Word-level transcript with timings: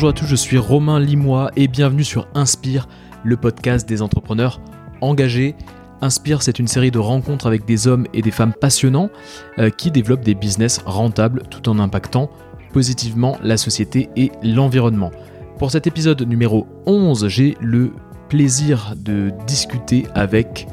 Bonjour 0.00 0.16
à 0.16 0.18
tous, 0.18 0.28
je 0.28 0.34
suis 0.34 0.56
Romain 0.56 0.98
Limois 0.98 1.50
et 1.56 1.68
bienvenue 1.68 2.04
sur 2.04 2.26
Inspire, 2.34 2.88
le 3.22 3.36
podcast 3.36 3.86
des 3.86 4.00
entrepreneurs 4.00 4.58
engagés. 5.02 5.54
Inspire, 6.00 6.40
c'est 6.40 6.58
une 6.58 6.68
série 6.68 6.90
de 6.90 6.98
rencontres 6.98 7.46
avec 7.46 7.66
des 7.66 7.86
hommes 7.86 8.06
et 8.14 8.22
des 8.22 8.30
femmes 8.30 8.54
passionnants 8.58 9.10
euh, 9.58 9.68
qui 9.68 9.90
développent 9.90 10.24
des 10.24 10.34
business 10.34 10.80
rentables 10.86 11.42
tout 11.50 11.68
en 11.68 11.78
impactant 11.78 12.30
positivement 12.72 13.36
la 13.42 13.58
société 13.58 14.08
et 14.16 14.32
l'environnement. 14.42 15.10
Pour 15.58 15.70
cet 15.70 15.86
épisode 15.86 16.22
numéro 16.22 16.66
11, 16.86 17.28
j'ai 17.28 17.58
le 17.60 17.92
plaisir 18.30 18.94
de 18.96 19.34
discuter 19.46 20.06
avec 20.14 20.66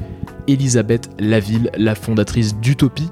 Elisabeth 0.46 1.10
Laville, 1.18 1.70
la 1.76 1.94
fondatrice 1.94 2.56
d'Utopie. 2.56 3.10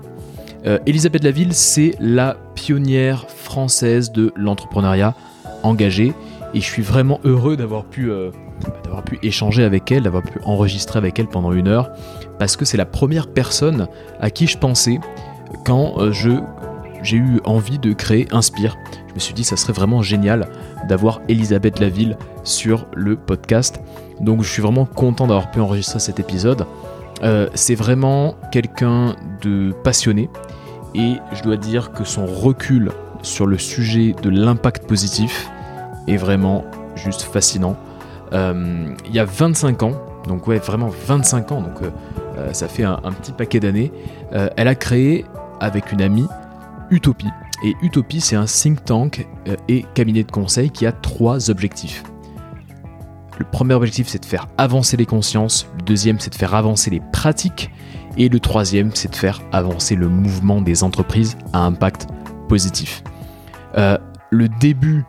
Euh, 0.65 0.79
Elisabeth 0.87 1.25
Laville, 1.25 1.53
c'est 1.53 1.95
la 2.01 2.39
pionnière 2.55 3.29
française 3.29 4.13
de 4.13 4.33
l'entrepreneuriat 4.35 5.15
engagé 5.63 6.13
et 6.55 6.61
je 6.61 6.65
suis 6.65 6.83
vraiment 6.83 7.21
heureux 7.25 7.57
d'avoir 7.57 7.85
pu, 7.85 8.11
euh, 8.11 8.31
d'avoir 8.85 9.03
pu 9.03 9.19
échanger 9.23 9.65
avec 9.65 9.91
elle, 9.93 10.05
d'avoir 10.05 10.23
pu 10.23 10.41
enregistrer 10.45 10.99
avec 10.99 11.19
elle 11.19 11.27
pendant 11.27 11.53
une 11.53 11.69
heure 11.69 11.91
parce 12.39 12.57
que 12.57 12.65
c'est 12.65 12.77
la 12.77 12.87
première 12.87 13.27
personne 13.29 13.89
à 14.21 14.31
qui 14.31 14.47
je 14.47 14.59
pensais 14.59 14.99
quand 15.65 15.95
euh, 15.99 16.13
j'ai 17.03 17.17
eu 17.17 17.41
envie 17.45 17.79
de 17.79 17.93
créer 17.93 18.27
Inspire. 18.33 18.77
Je 19.09 19.15
me 19.15 19.19
suis 19.19 19.35
dit 19.35 19.45
ça 19.45 19.57
serait 19.57 19.73
vraiment 19.73 20.03
génial 20.03 20.49
d'avoir 20.89 21.21
Elisabeth 21.29 21.81
Laville 21.81 22.17
sur 22.45 22.87
le 22.95 23.17
podcast. 23.17 23.81
Donc 24.21 24.43
je 24.43 24.51
suis 24.51 24.63
vraiment 24.63 24.87
content 24.87 25.27
d'avoir 25.27 25.51
pu 25.51 25.61
enregistrer 25.61 25.99
cet 25.99 26.21
épisode. 26.21 26.67
Euh, 27.23 27.49
c'est 27.55 27.75
vraiment 27.75 28.35
quelqu'un 28.53 29.17
de 29.43 29.73
passionné 29.85 30.29
et 30.95 31.15
je 31.33 31.43
dois 31.43 31.57
dire 31.57 31.93
que 31.93 32.05
son 32.05 32.27
recul 32.27 32.93
sur 33.23 33.47
le 33.47 33.59
sujet 33.59 34.15
de 34.23 34.31
l'impact 34.31 34.87
positif 34.87 35.51
est 36.07 36.17
vraiment 36.17 36.65
juste 36.95 37.23
fascinant. 37.23 37.77
Euh, 38.33 38.95
il 39.07 39.15
y 39.15 39.19
a 39.19 39.25
25 39.25 39.83
ans, 39.83 39.93
donc 40.27 40.47
ouais, 40.47 40.59
vraiment 40.59 40.89
25 40.89 41.53
ans, 41.53 41.61
donc 41.61 41.83
euh, 41.83 42.53
ça 42.53 42.69
fait 42.69 42.85
un, 42.85 42.97
petit 43.21 43.33
paquet 43.33 43.61
d'années, 43.61 43.93
elle 44.31 44.69
a 44.69 44.75
créé 44.75 45.25
avec 45.61 45.91
une 45.93 46.03
amie 46.03 46.27
Utopie. 46.91 47.31
Et 47.65 47.75
Utopie, 47.81 48.21
c'est 48.21 48.37
un 48.37 48.45
think 48.45 48.85
tank 48.85 49.27
et 49.69 49.87
cabinet 49.95 50.23
de 50.23 50.31
conseil 50.31 50.71
qui 50.71 50.85
a 50.85 50.93
trois 50.93 51.51
objectifs. 51.51 52.03
Le 53.39 53.45
premier 53.45 53.75
objectif, 53.75 54.09
c'est 54.09 54.21
de 54.21 54.27
faire 54.27 54.47
avancer 54.57 54.97
les 54.97 55.07
consciences. 55.07 55.67
Le 55.77 55.83
deuxième, 55.83 56.19
c'est 56.21 56.31
de 56.31 56.37
faire 56.37 56.55
avancer 56.55 56.91
les 56.91 57.03
pratiques. 57.13 57.71
Et 58.17 58.29
le 58.29 58.41
troisième, 58.41 58.93
c'est 58.95 59.11
de 59.11 59.17
faire 59.17 59.43
avancer 59.53 59.95
le 59.95 60.09
mouvement 60.09 60.63
des 60.63 60.83
entreprises 60.83 61.37
à 61.53 61.61
impact 61.61 62.07
positif. 62.49 63.03
Euh, 63.77 63.99
le 64.31 64.49
début 64.49 65.05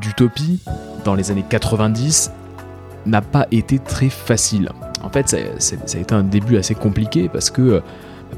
d'Utopie, 0.00 0.60
dans 1.04 1.14
les 1.14 1.30
années 1.30 1.44
90, 1.48 2.30
n'a 3.06 3.22
pas 3.22 3.46
été 3.50 3.78
très 3.78 4.08
facile. 4.08 4.70
En 5.02 5.08
fait, 5.08 5.28
ça, 5.28 5.36
a 5.36 6.00
été 6.00 6.14
un 6.14 6.22
début 6.22 6.56
assez 6.56 6.74
compliqué 6.74 7.28
parce 7.28 7.50
que 7.50 7.82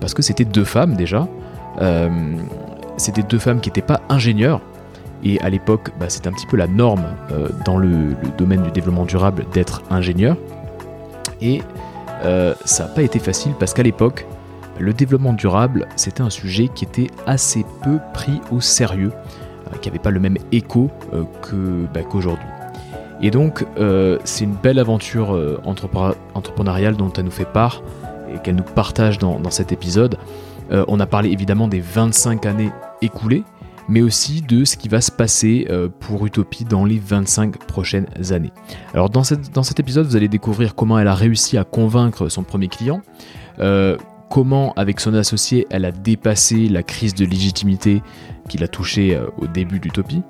parce 0.01 0.15
que 0.15 0.23
c'était 0.23 0.45
deux 0.45 0.65
femmes 0.65 0.95
déjà. 0.95 1.29
Euh, 1.81 2.09
c'était 2.97 3.23
deux 3.23 3.39
femmes 3.39 3.61
qui 3.61 3.69
n'étaient 3.69 3.83
pas 3.83 4.01
ingénieurs. 4.09 4.61
Et 5.25 5.41
à 5.41 5.51
l'époque, 5.51 5.91
bah, 6.01 6.07
c'était 6.09 6.29
un 6.29 6.33
petit 6.33 6.47
peu 6.47 6.57
la 6.57 6.67
norme 6.67 7.05
euh, 7.31 7.49
dans 7.65 7.79
le, 7.79 8.17
domaine 8.39 8.63
du 8.63 8.71
développement 8.71 9.05
durable 9.05 9.47
d'être 9.53 9.83
ingénieur. 9.91 10.37
Et 11.41 11.63
euh, 12.25 12.55
ça 12.65 12.85
n'a 12.85 12.91
pas 12.91 13.03
été 13.03 13.19
facile 13.19 13.53
parce 13.59 13.75
qu'à 13.75 13.83
l'époque, 13.83 14.27
le 14.79 14.93
développement 14.93 15.33
durable, 15.33 15.87
c'était 15.97 16.23
un 16.23 16.31
sujet 16.31 16.69
qui 16.69 16.85
était 16.85 17.09
assez 17.27 17.65
peu 17.83 17.99
pris 18.15 18.41
au 18.51 18.61
sérieux, 18.61 19.13
euh, 19.13 19.42
qui 19.81 19.89
n'avait 19.89 19.99
pas 19.99 20.11
le 20.11 20.21
même 20.21 20.39
écho 20.51 20.91
euh, 21.13 21.25
bah, 21.93 22.03
qu'aujourd'hui. 22.03 22.47
Et 23.21 23.31
donc, 23.31 23.65
euh, 23.79 24.19
c'est 24.25 24.45
une 24.45 24.55
belle 24.55 24.79
aventure 24.79 25.39
entrepreneuriale 25.65 26.97
dont 26.97 27.13
elle 27.13 27.25
nous 27.25 27.31
fait 27.31 27.45
part 27.45 27.83
et 28.35 28.39
qu'elle 28.39 28.57
nous 28.57 28.63
partage 28.63 29.19
dans, 29.19 29.51
cet 29.51 29.73
épisode. 29.73 30.17
on 30.71 30.99
a 30.99 31.07
parlé 31.07 31.31
évidemment 31.31 31.69
des 31.69 31.81
25 31.81 32.47
années 32.47 32.71
écoulées, 33.01 33.45
mais 33.89 34.01
aussi 34.01 34.43
de 34.43 34.65
ce 34.65 34.77
qui 34.77 34.89
va 34.89 35.01
se 35.01 35.13
passer 35.13 35.69
pour 36.01 36.27
Utopie 36.27 36.65
dans 36.65 36.85
les 36.85 36.99
25 36.99 37.59
prochaines 37.59 38.09
années. 38.31 38.53
Alors 38.95 39.09
dans, 39.09 39.23
cet 39.23 39.79
épisode, 39.79 40.07
vous 40.07 40.17
allez 40.17 40.29
découvrir 40.29 40.75
comment 40.75 40.99
elle 40.99 41.09
a 41.09 41.15
réussi 41.15 41.59
à 41.59 41.65
convaincre 41.65 42.29
son 42.29 42.43
premier 42.43 42.69
client, 42.69 43.03
euh, 43.61 43.97
comment 44.31 44.73
avec 44.75 44.99
son 45.01 45.13
associé 45.15 45.67
elle 45.71 45.85
a 45.85 45.93
dépassé 45.93 46.69
la 46.69 46.83
crise 46.83 47.15
de 47.15 47.27
légitimité 47.27 48.03
qui 48.53 48.59
l'a 48.59 48.69
touché 48.69 49.17
euh, 49.17 49.29
au 49.39 49.47
début 49.47 49.81
d'Utopie, 49.81 50.23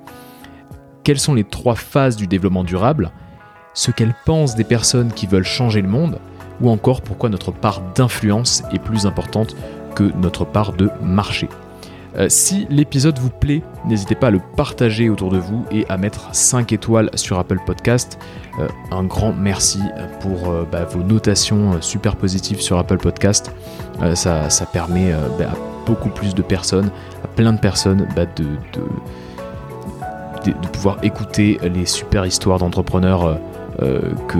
quelles 1.02 1.18
sont 1.18 1.34
les 1.34 1.42
trois 1.42 1.74
phases 1.74 2.14
du 2.14 2.28
développement 2.28 2.62
durable, 2.62 3.10
ce 3.74 3.90
qu'elle 3.90 4.14
pense 4.24 4.54
des 4.54 4.62
personnes 4.62 5.12
qui 5.12 5.26
veulent 5.26 5.42
changer 5.42 5.82
le 5.82 5.88
monde, 5.88 6.20
ou 6.60 6.70
encore 6.70 7.02
pourquoi 7.02 7.30
notre 7.30 7.50
part 7.50 7.82
d'influence 7.96 8.62
est 8.72 8.78
plus 8.78 9.06
importante 9.06 9.56
que 9.96 10.12
notre 10.14 10.44
part 10.44 10.72
de 10.72 10.88
marché? 11.02 11.48
Euh, 12.16 12.26
si 12.28 12.66
l'épisode 12.68 13.18
vous 13.18 13.30
plaît, 13.30 13.62
n'hésitez 13.86 14.14
pas 14.14 14.26
à 14.26 14.30
le 14.30 14.40
partager 14.56 15.08
autour 15.08 15.30
de 15.30 15.38
vous 15.38 15.64
et 15.70 15.86
à 15.88 15.96
mettre 15.96 16.34
5 16.34 16.72
étoiles 16.72 17.10
sur 17.14 17.38
Apple 17.38 17.58
Podcast. 17.64 18.18
Euh, 18.60 18.68
un 18.90 19.04
grand 19.04 19.32
merci 19.32 19.80
pour 20.20 20.50
euh, 20.50 20.66
bah, 20.70 20.84
vos 20.84 21.02
notations 21.02 21.80
super 21.80 22.16
positives 22.16 22.60
sur 22.60 22.78
Apple 22.78 22.98
Podcast. 22.98 23.52
Ça, 24.14 24.48
permet 24.72 25.12
bah, 25.38 25.50
à 25.52 25.86
beaucoup 25.86 26.08
plus 26.08 26.34
de 26.34 26.42
personnes, 26.42 26.90
à 27.22 27.28
plein 27.28 27.52
de 27.52 27.60
personnes, 27.60 28.08
bah, 28.16 28.24
de, 28.26 28.46
pouvoir 30.72 30.98
écouter 31.04 31.60
les 31.62 31.86
super 31.86 32.26
histoires 32.26 32.58
d'entrepreneurs. 32.58 33.38
que, 33.78 34.38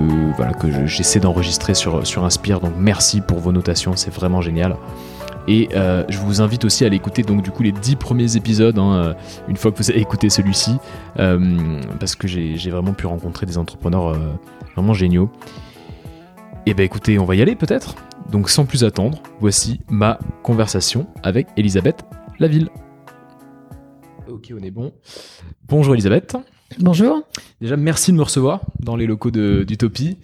j'essaie 0.85 1.21
d'enregistrer 1.21 1.75
sur 1.75 2.25
Inspire. 2.25 2.59
Donc 2.59 2.73
merci 2.77 3.21
pour 3.21 3.39
vos 3.39 3.53
notations, 3.53 3.95
c'est 3.95 4.13
vraiment 4.13 4.41
génial. 4.41 4.75
Et 5.47 5.69
euh, 5.73 6.03
je 6.09 6.17
vous 6.19 6.41
invite 6.41 6.63
aussi 6.63 6.85
à 6.85 6.89
l'écouter 6.89 7.21
donc 7.21 7.41
du 7.41 7.51
coup 7.51 7.63
les 7.63 7.73
10 7.73 7.97
premiers 7.97 8.37
épisodes 8.37 8.79
hein, 8.79 9.13
une 9.47 9.57
fois 9.57 9.71
que 9.71 9.77
vous 9.77 9.89
avez 9.89 9.99
écouté 9.99 10.29
celui-ci 10.29 10.77
euh, 11.19 11.81
parce 11.99 12.15
que 12.15 12.27
j'ai 12.27 12.69
vraiment 12.69 12.93
pu 12.93 13.07
rencontrer 13.07 13.45
des 13.45 13.57
entrepreneurs 13.57 14.09
euh, 14.09 14.17
vraiment 14.75 14.93
géniaux. 14.93 15.29
Et 16.65 16.73
ben 16.73 16.83
écoutez, 16.83 17.19
on 17.19 17.25
va 17.25 17.35
y 17.35 17.41
aller 17.41 17.55
peut-être? 17.55 17.95
Donc 18.31 18.49
sans 18.49 18.65
plus 18.65 18.85
attendre, 18.85 19.21
voici 19.41 19.81
ma 19.89 20.17
conversation 20.43 21.07
avec 21.21 21.47
Elisabeth 21.57 22.05
Laville. 22.39 22.69
Ok, 24.29 24.53
on 24.57 24.63
est 24.63 24.71
bon. 24.71 24.93
Bonjour 25.67 25.93
Elisabeth. 25.93 26.37
Bonjour. 26.79 27.23
Déjà, 27.61 27.77
merci 27.77 28.11
de 28.11 28.17
me 28.17 28.23
recevoir 28.23 28.61
dans 28.79 28.95
les 28.95 29.05
locaux 29.05 29.31
d'Utopie. 29.31 30.17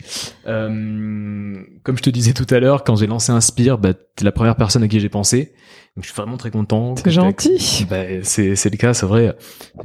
Euh, 0.48 1.56
comme 1.84 1.98
je 1.98 2.02
te 2.02 2.10
disais 2.10 2.34
tout 2.34 2.48
à 2.50 2.60
l'heure, 2.60 2.84
quand 2.84 2.96
j'ai 2.96 3.08
lancé 3.08 3.32
Inspire, 3.32 3.78
bah, 3.78 3.94
tu 3.94 4.22
es 4.22 4.24
la 4.24 4.32
première 4.32 4.56
personne 4.56 4.84
à 4.84 4.88
qui 4.88 5.00
j'ai 5.00 5.10
pensé. 5.10 5.54
Donc, 5.96 6.04
je 6.06 6.10
suis 6.12 6.16
vraiment 6.16 6.38
très 6.38 6.52
content. 6.52 6.96
C'est 6.96 7.12
gentil. 7.12 7.86
Bah, 7.90 8.04
c'est 8.24 8.54
le 8.54 8.78
cas, 8.78 8.94
c'est 8.94 9.06
vrai. 9.06 9.36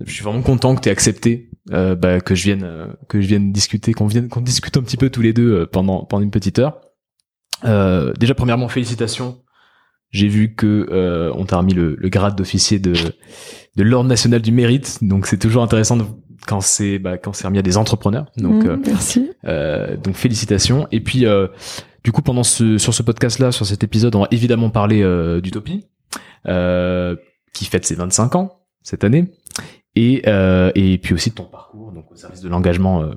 Je 0.05 0.13
suis 0.13 0.25
vraiment 0.25 0.43
content 0.43 0.75
que 0.75 0.81
tu 0.81 0.89
aies 0.89 0.93
accepté 0.93 1.51
euh, 1.73 1.95
bah, 1.95 2.21
que 2.21 2.35
je 2.35 2.45
vienne 2.45 2.65
euh, 2.65 2.87
que 3.09 3.21
je 3.21 3.27
vienne 3.27 3.53
discuter, 3.53 3.93
qu'on 3.93 4.07
vienne 4.07 4.29
qu'on 4.29 4.41
discute 4.41 4.77
un 4.77 4.83
petit 4.83 4.97
peu 4.97 5.11
tous 5.11 5.23
les 5.23 5.33
deux 5.33 5.53
euh, 5.53 5.67
pendant 5.67 6.05
pendant 6.05 6.23
une 6.23 6.31
petite 6.31 6.59
heure. 6.59 6.81
Euh, 7.65 8.13
déjà, 8.15 8.35
premièrement, 8.35 8.69
félicitations. 8.69 9.41
J'ai 10.11 10.29
vu 10.29 10.55
que 10.55 10.87
euh, 10.93 11.33
on 11.35 11.45
t'a 11.45 11.57
remis 11.57 11.75
le, 11.75 11.97
le 11.99 12.09
grade 12.09 12.37
d'officier 12.37 12.79
de 12.79 12.93
de 13.77 13.83
l'ordre 13.83 14.09
national 14.09 14.41
du 14.41 14.53
mérite, 14.53 14.99
donc 15.03 15.27
c'est 15.27 15.39
toujours 15.39 15.65
intéressant 15.65 15.97
de 15.97 16.05
quand 16.47 16.61
c'est 16.61 16.99
bah, 16.99 17.19
quand 17.19 17.33
c'est 17.33 17.47
remis 17.47 17.59
à 17.59 17.63
des 17.63 17.77
entrepreneurs. 17.77 18.27
Donc 18.37 18.65
mmh, 18.65 18.69
euh, 18.69 18.77
merci. 18.87 19.31
Euh, 19.45 19.97
donc 19.97 20.15
félicitations. 20.15 20.87
Et 20.93 21.01
puis 21.01 21.27
euh, 21.27 21.49
du 22.03 22.13
coup 22.13 22.23
pendant 22.23 22.43
ce 22.43 22.79
sur 22.79 22.95
ce 22.95 23.03
podcast 23.03 23.39
là, 23.39 23.53
sur 23.53 23.67
cet 23.67 23.85
épisode, 23.85 24.15
on 24.15 24.23
va 24.23 24.29
évidemment 24.31 24.71
parler 24.71 25.03
euh, 25.03 25.41
d'Utopie, 25.41 25.87
euh, 26.47 27.17
qui 27.53 27.65
fête 27.65 27.85
ses 27.85 27.95
25 27.95 28.37
ans 28.37 28.61
cette 28.83 29.05
année, 29.05 29.33
et 29.97 30.23
et 30.75 30.99
puis 30.99 31.15
aussi 31.15 31.31
de 31.31 31.35
ton 31.35 31.45
parcours 31.45 31.93
donc 31.93 32.11
au 32.11 32.17
service 32.17 32.41
de 32.41 32.49
l'engagement 32.49 33.11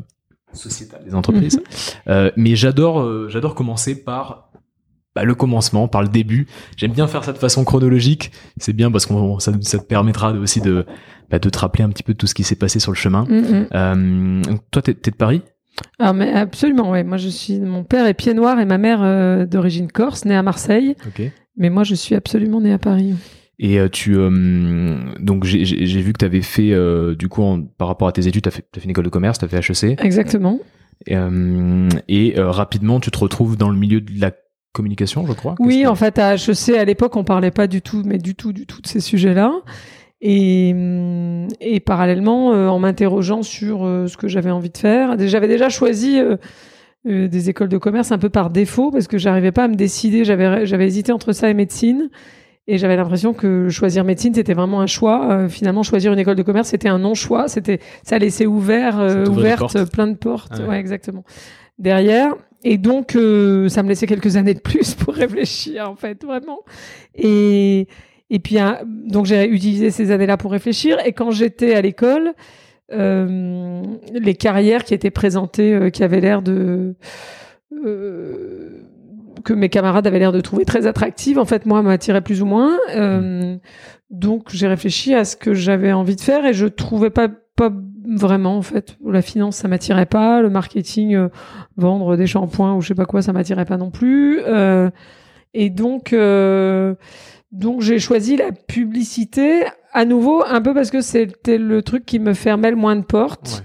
sociétal 0.54 1.04
des 1.04 1.14
entreprises. 1.14 1.60
Mmh. 2.08 2.30
mais 2.38 2.56
j'adore 2.56 3.30
j'adore 3.30 3.56
commencer 3.56 4.02
par 4.02 4.47
bah, 5.18 5.24
le 5.24 5.34
commencement, 5.34 5.88
par 5.88 6.04
le 6.04 6.10
début. 6.10 6.46
J'aime 6.76 6.92
bien 6.92 7.08
faire 7.08 7.24
ça 7.24 7.34
de 7.34 7.40
façon 7.40 7.64
chronologique. 7.64 8.32
C'est 8.58 8.74
bien 8.74 8.92
parce 8.92 9.08
que 9.08 9.14
ça, 9.40 9.52
ça, 9.62 9.80
te 9.80 9.84
permettra 9.84 10.32
aussi 10.34 10.62
de, 10.62 10.86
bah, 11.32 11.40
de 11.40 11.50
te 11.50 11.58
rappeler 11.58 11.84
un 11.84 11.90
petit 11.90 12.04
peu 12.04 12.14
tout 12.14 12.28
ce 12.28 12.36
qui 12.36 12.44
s'est 12.44 12.56
passé 12.56 12.80
sur 12.80 12.92
le 12.92 12.98
chemin. 12.98 13.24
Mm 13.24 13.42
-hmm. 13.42 13.68
euh, 13.74 14.56
toi, 14.72 14.82
t'es 14.84 14.92
es 14.92 15.12
de 15.12 15.16
Paris? 15.16 15.42
Ah 16.00 16.14
mais 16.14 16.32
absolument, 16.34 16.92
ouais. 16.92 17.04
Moi, 17.04 17.18
je 17.18 17.30
suis. 17.30 17.60
Mon 17.60 17.84
père 17.84 18.06
est 18.06 18.14
pied 18.14 18.34
noir 18.34 18.60
et 18.60 18.66
ma 18.66 18.78
mère 18.78 19.02
euh, 19.02 19.46
d'origine 19.46 19.92
corse, 19.92 20.26
née 20.26 20.36
à 20.36 20.44
Marseille. 20.44 20.96
Okay. 21.08 21.32
Mais 21.56 21.70
moi, 21.70 21.84
je 21.84 21.96
suis 21.96 22.16
absolument 22.16 22.62
née 22.62 22.74
à 22.74 22.78
Paris. 22.78 23.16
Et 23.60 23.80
euh, 23.80 23.90
tu 23.90 24.16
euh, 24.16 24.98
donc 25.20 25.44
j'ai 25.44 26.02
vu 26.02 26.14
que 26.14 26.20
tu 26.20 26.26
avais 26.26 26.44
fait 26.44 26.72
euh, 26.72 27.16
du 27.16 27.28
coup 27.28 27.42
en, 27.42 27.64
par 27.64 27.88
rapport 27.88 28.08
à 28.08 28.12
tes 28.12 28.28
études, 28.28 28.44
tu 28.44 28.50
as, 28.50 28.52
fait, 28.52 28.66
as 28.76 28.80
fait 28.80 28.86
une 28.86 28.92
école 28.92 29.06
de 29.06 29.10
commerce, 29.10 29.40
tu 29.40 29.46
as 29.46 29.48
fait 29.48 29.58
HEC. 29.58 30.00
Exactement. 30.04 30.60
Et 31.08 32.34
rapidement, 32.38 33.00
tu 33.00 33.12
te 33.12 33.18
retrouves 33.18 33.58
dans 33.58 33.70
le 33.70 33.78
milieu 33.78 34.02
de 34.02 34.20
la 34.20 34.32
communication, 34.74 35.26
je 35.26 35.34
crois. 35.34 35.56
Oui, 35.60 35.84
que... 35.84 35.88
en 35.88 35.96
fait, 35.96 36.20
à 36.20 36.36
HEC, 36.36 36.76
à 36.78 36.86
l'époque, 36.86 37.16
on 37.16 37.24
parlait 37.24 37.52
pas 37.52 37.68
du 37.68 37.82
tout, 37.82 38.04
mais 38.06 38.18
du 38.18 38.36
tout, 38.36 38.54
du 38.54 38.66
tout 38.66 38.82
de 38.82 38.88
ces 38.88 39.00
sujets-là. 39.00 39.52
Et, 40.20 40.70
et 40.70 41.76
et 41.76 41.80
parallèlement 41.80 42.48
en 42.48 42.80
m'interrogeant 42.80 43.44
sur 43.44 43.82
ce 43.82 44.18
que 44.18 44.28
j'avais 44.28 44.50
envie 44.50 44.72
de 44.72 44.78
faire. 44.78 45.16
J'avais 45.20 45.48
déjà 45.48 45.70
choisi 45.70 46.20
des 47.06 47.50
écoles 47.50 47.70
de 47.70 47.78
commerce 47.78 48.12
un 48.12 48.18
peu 48.18 48.30
par 48.30 48.50
défaut 48.50 48.90
parce 48.90 49.08
que 49.08 49.20
j'arrivais 49.20 49.52
pas 49.52 49.66
à 49.66 49.68
me 49.68 49.76
décider. 49.76 50.26
J'avais 50.26 50.66
j'avais 50.66 50.88
hésité 50.88 51.12
entre 51.12 51.34
ça 51.34 51.52
et 51.52 51.54
médecine. 51.54 52.10
Et 52.70 52.78
j'avais 52.78 52.98
l'impression 52.98 53.34
que 53.34 53.70
choisir 53.70 54.04
médecine, 54.04 54.34
c'était 54.34 54.54
vraiment 54.54 54.82
un 54.82 54.88
choix. 54.88 55.32
Euh, 55.32 55.48
finalement, 55.48 55.84
choisir 55.84 56.12
une 56.12 56.20
école 56.20 56.36
de 56.36 56.44
commerce, 56.44 56.68
c'était 56.68 56.90
un 56.90 57.00
non-choix. 57.00 57.48
C'était, 57.48 57.80
ça 58.04 58.20
laissait 58.20 58.46
ouvert, 58.46 59.00
euh, 59.00 59.26
ouverte, 59.26 59.90
plein 59.90 60.08
de 60.08 60.18
portes. 60.18 60.52
Ah 60.60 60.68
ouais. 60.68 60.80
exactement. 60.80 61.24
Derrière. 61.80 62.36
Et 62.70 62.78
donc, 62.78 63.16
euh, 63.16 63.70
ça 63.70 63.82
me 63.82 63.90
laissait 63.90 64.08
quelques 64.08 64.36
années 64.36 64.54
de 64.54 64.60
plus 64.60 64.94
pour 64.96 65.14
réfléchir, 65.14 65.90
en 65.90 65.96
fait, 65.96 66.24
vraiment. 66.26 66.60
Et, 67.16 67.88
et 68.30 68.40
puis, 68.40 68.58
donc, 68.86 69.26
j'ai 69.26 69.48
utilisé 69.48 69.90
ces 69.90 70.12
années-là 70.12 70.38
pour 70.38 70.52
réfléchir. 70.52 70.98
Et 71.06 71.14
quand 71.14 71.32
j'étais 71.32 71.76
à 71.76 71.82
l'école, 71.82 72.34
les 72.90 74.36
carrières 74.38 74.84
qui 74.84 74.94
étaient 74.94 75.12
présentées, 75.12 75.92
qui 75.92 76.04
avaient 76.04 76.22
l'air 76.22 76.42
de 76.42 76.96
que 79.44 79.54
mes 79.54 79.70
camarades 79.70 80.06
avaient 80.08 80.20
l'air 80.20 80.32
de 80.32 80.42
trouver 80.42 80.66
très 80.66 80.88
attractive. 80.88 81.40
En 81.40 81.46
fait, 81.46 81.66
moi, 81.66 81.82
m'attirait 81.82 82.22
plus 82.22 82.42
ou 82.42 82.46
moins. 82.46 82.78
Euh, 82.96 83.58
donc, 84.10 84.50
j'ai 84.52 84.68
réfléchi 84.68 85.14
à 85.14 85.26
ce 85.26 85.36
que 85.36 85.54
j'avais 85.54 85.94
envie 85.94 86.16
de 86.16 86.22
faire 86.22 86.46
et 86.46 86.54
je 86.54 86.66
trouvais 86.66 87.10
pas 87.10 87.30
pas 87.56 87.72
vraiment 88.08 88.58
en 88.58 88.62
fait. 88.62 88.98
La 89.06 89.22
finance, 89.22 89.58
ça 89.58 89.68
m'attirait 89.68 90.06
pas. 90.06 90.42
Le 90.42 90.50
marketing, 90.50 91.16
euh, 91.16 91.30
vendre 91.76 92.16
des 92.16 92.28
shampoings 92.28 92.76
ou 92.76 92.82
je 92.82 92.90
sais 92.90 92.96
pas 92.96 93.06
quoi, 93.06 93.22
ça 93.22 93.34
m'attirait 93.34 93.66
pas 93.66 93.78
non 93.78 93.92
plus. 93.92 94.40
Euh, 94.46 94.90
et 95.54 95.70
donc, 95.70 96.14
euh, 96.14 96.96
donc 97.52 97.82
j'ai 97.82 98.00
choisi 98.00 98.38
la 98.38 98.52
publicité 98.52 99.64
à 99.94 100.06
nouveau 100.06 100.44
un 100.46 100.62
peu 100.62 100.74
parce 100.74 100.92
que 100.92 101.02
c'était 101.02 101.58
le 101.58 101.82
truc 101.82 102.06
qui 102.06 102.20
me 102.20 102.34
fermait 102.34 102.72
le 102.72 102.78
moins 102.78 102.96
de 102.96 103.04
portes. 103.04 103.64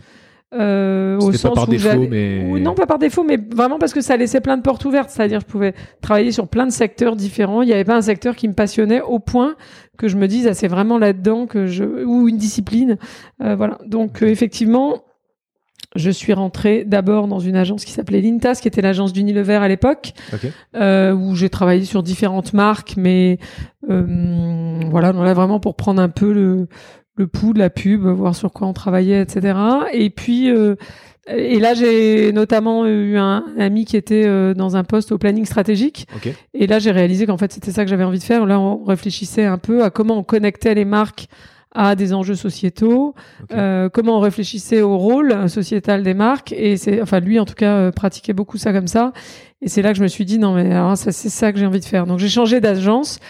Euh, 0.55 1.19
au 1.19 1.33
sens 1.33 1.43
pas 1.43 1.55
par 1.55 1.67
défaut, 1.67 2.07
mais 2.11 2.61
non 2.61 2.75
pas 2.75 2.87
par 2.87 2.99
défaut, 2.99 3.25
mais 3.25 3.39
vraiment 3.39 3.79
parce 3.79 3.95
que 3.95 4.01
ça 4.03 4.17
laissait 4.17 4.41
plein 4.41 4.57
de 4.57 4.63
portes 4.63 4.85
ouvertes. 4.85 5.11
C'est-à-dire, 5.11 5.41
je 5.41 5.47
pouvais 5.47 5.75
travailler 6.03 6.33
sur 6.33 6.49
plein 6.49 6.67
de 6.67 6.73
secteurs 6.73 7.17
différents. 7.17 7.63
Il 7.63 7.67
n'y 7.67 7.73
avait 7.73 7.85
pas 7.85 7.97
un 7.97 8.03
secteur 8.03 8.37
qui 8.37 8.49
me 8.49 8.53
passionnait 8.53 9.01
au 9.01 9.19
point 9.19 9.57
que 9.97 10.09
je 10.09 10.17
me 10.17 10.27
dise 10.29 10.47
ah 10.47 10.55
c'est 10.55 10.69
vraiment 10.69 10.99
là-dedans 10.99 11.47
que 11.47 11.67
je 11.67 11.85
ou 11.85 12.29
une 12.29 12.37
discipline. 12.37 12.99
Euh, 13.43 13.57
voilà. 13.57 13.79
Donc 13.87 14.23
euh, 14.23 14.27
effectivement, 14.27 15.03
je 15.95 16.11
suis 16.11 16.33
rentrée 16.33 16.85
d'abord 16.87 17.29
dans 17.29 17.39
une 17.39 17.57
agence 17.57 17.85
qui 17.85 17.93
s'appelait 17.93 18.21
Lintas, 18.21 18.57
qui 18.57 18.69
était 18.69 18.83
l'agence 18.83 19.13
d'Unilever 19.13 19.57
à 19.57 19.69
l'époque, 19.69 20.13
euh, 20.75 21.13
où 21.13 21.35
j'ai 21.35 21.51
travaillé 21.51 21.85
sur 21.85 22.03
différentes 22.03 22.53
marques, 22.53 22.95
mais 22.97 23.39
euh, 23.91 24.81
voilà, 24.91 25.13
on 25.15 25.23
là 25.23 25.35
vraiment 25.35 25.61
pour 25.61 25.77
prendre 25.77 26.01
un 26.01 26.09
peu 26.09 26.33
le, 26.33 26.67
le 27.17 27.26
pouls 27.26 27.53
de 27.53 27.59
la 27.59 27.70
pub, 27.70 28.06
voir 28.06 28.35
sur 28.35 28.53
quoi 28.53 28.67
on 28.67 28.73
travaillait, 28.73 29.20
etc. 29.20 29.59
Et 29.93 30.11
puis, 30.11 30.50
euh, 30.50 30.76
et 31.29 31.61
là, 31.61 31.75
j'ai 31.75 32.32
notamment 32.32 32.87
eu 32.87 33.17
un, 33.17 33.44
ami 33.59 33.85
qui 33.85 33.97
était 33.97 34.25
euh, 34.26 34.55
dans 34.55 34.76
un 34.76 34.85
poste 34.85 35.12
au 35.12 35.19
planning 35.19 35.44
stratégique. 35.44 36.09
Et 36.55 36.67
là, 36.67 36.79
j'ai 36.79 36.91
réalisé 36.91 37.26
qu'en 37.26 37.38
fait, 37.38 37.53
c'était 37.53 37.70
ça 37.70 37.85
que 37.85 37.91
j'avais 37.91 38.05
envie 38.05 38.19
de 38.19 38.25
faire. 38.25 38.47
Là, 38.47 38.59
on 38.59 38.82
réfléchissait 38.85 39.44
un 39.44 39.59
peu 39.59 39.85
à 39.85 39.91
comment 39.91 40.19
on 40.19 40.25
connectait 40.25 40.75
les 40.75 40.85
marques 40.85 41.29
à 41.75 41.94
des 41.94 42.12
enjeux 42.12 42.35
sociétaux, 42.35 43.15
euh, 43.53 43.88
comment 43.88 44.19
on 44.19 44.20
réfléchissait 44.20 44.82
au 44.82 44.99
rôle 44.99 45.49
sociétal 45.49 46.03
des 46.03 46.12
marques. 46.12 46.53
Et 46.53 46.76
c'est, 46.76 47.00
enfin, 47.00 47.20
lui, 47.20 47.38
en 47.38 47.47
tout 47.47 47.55
cas, 47.55 47.91
pratiquait 47.93 48.35
beaucoup 48.35 48.58
ça 48.58 48.73
comme 48.73 48.88
ça. 48.88 49.12
Et 49.62 49.69
c'est 49.69 49.81
là 49.81 49.93
que 49.93 49.99
je 49.99 50.03
me 50.03 50.08
suis 50.08 50.25
dit, 50.25 50.38
non, 50.38 50.55
mais 50.55 50.73
alors, 50.73 50.97
ça, 50.99 51.12
c'est 51.12 51.29
ça 51.29 51.53
que 51.53 51.58
j'ai 51.58 51.67
envie 51.67 51.81
de 51.81 51.85
faire. 51.85 52.06
Donc, 52.06 52.19
j'ai 52.19 52.29
changé 52.29 52.61
d'agence. 52.61 53.20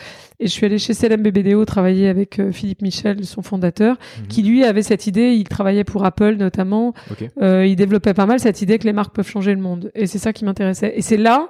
Et 0.43 0.49
je 0.49 0.51
suis 0.51 0.67
allée 0.67 0.79
chez 0.79 0.93
CLM 0.93 1.23
travailler 1.67 2.09
avec 2.09 2.41
euh, 2.41 2.51
Philippe 2.51 2.83
Michel, 2.83 3.25
son 3.25 3.43
fondateur, 3.43 3.97
mhm. 4.19 4.27
qui 4.27 4.43
lui 4.43 4.65
avait 4.65 4.83
cette 4.83 5.07
idée, 5.07 5.35
il 5.35 5.45
travaillait 5.45 5.85
pour 5.85 6.05
Apple 6.05 6.35
notamment, 6.35 6.95
euh, 7.41 7.65
il 7.65 7.77
développait 7.77 8.13
pas 8.13 8.27
mal 8.27 8.41
cette 8.41 8.61
idée 8.61 8.81
que 8.81 8.85
les 8.85 8.93
marques 8.93 9.15
peuvent 9.15 9.29
changer 9.29 9.55
le 9.55 9.61
monde. 9.61 9.93
Et 9.95 10.09
c'est 10.09 10.19
ça 10.19 10.33
qui 10.33 10.45
m'intéressait. 10.45 10.95
Et 10.97 11.01
c'est 11.01 11.17
là 11.17 11.49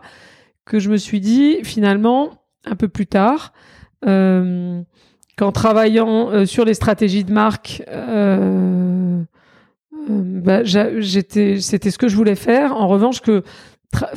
que 0.66 0.78
je 0.78 0.90
me 0.90 0.98
suis 0.98 1.20
dit, 1.20 1.60
finalement, 1.62 2.44
un 2.66 2.76
peu 2.76 2.88
plus 2.88 3.06
tard, 3.06 3.54
euh, 4.06 4.82
qu'en 5.38 5.52
travaillant 5.52 6.44
sur 6.44 6.66
les 6.66 6.74
stratégies 6.74 7.24
de 7.24 7.32
marque, 7.32 7.82
bah, 10.06 10.64
c'était 10.66 11.90
ce 11.90 11.96
que 11.96 12.08
je 12.08 12.16
voulais 12.16 12.34
faire. 12.34 12.76
En 12.76 12.88
revanche, 12.88 13.22
que 13.22 13.42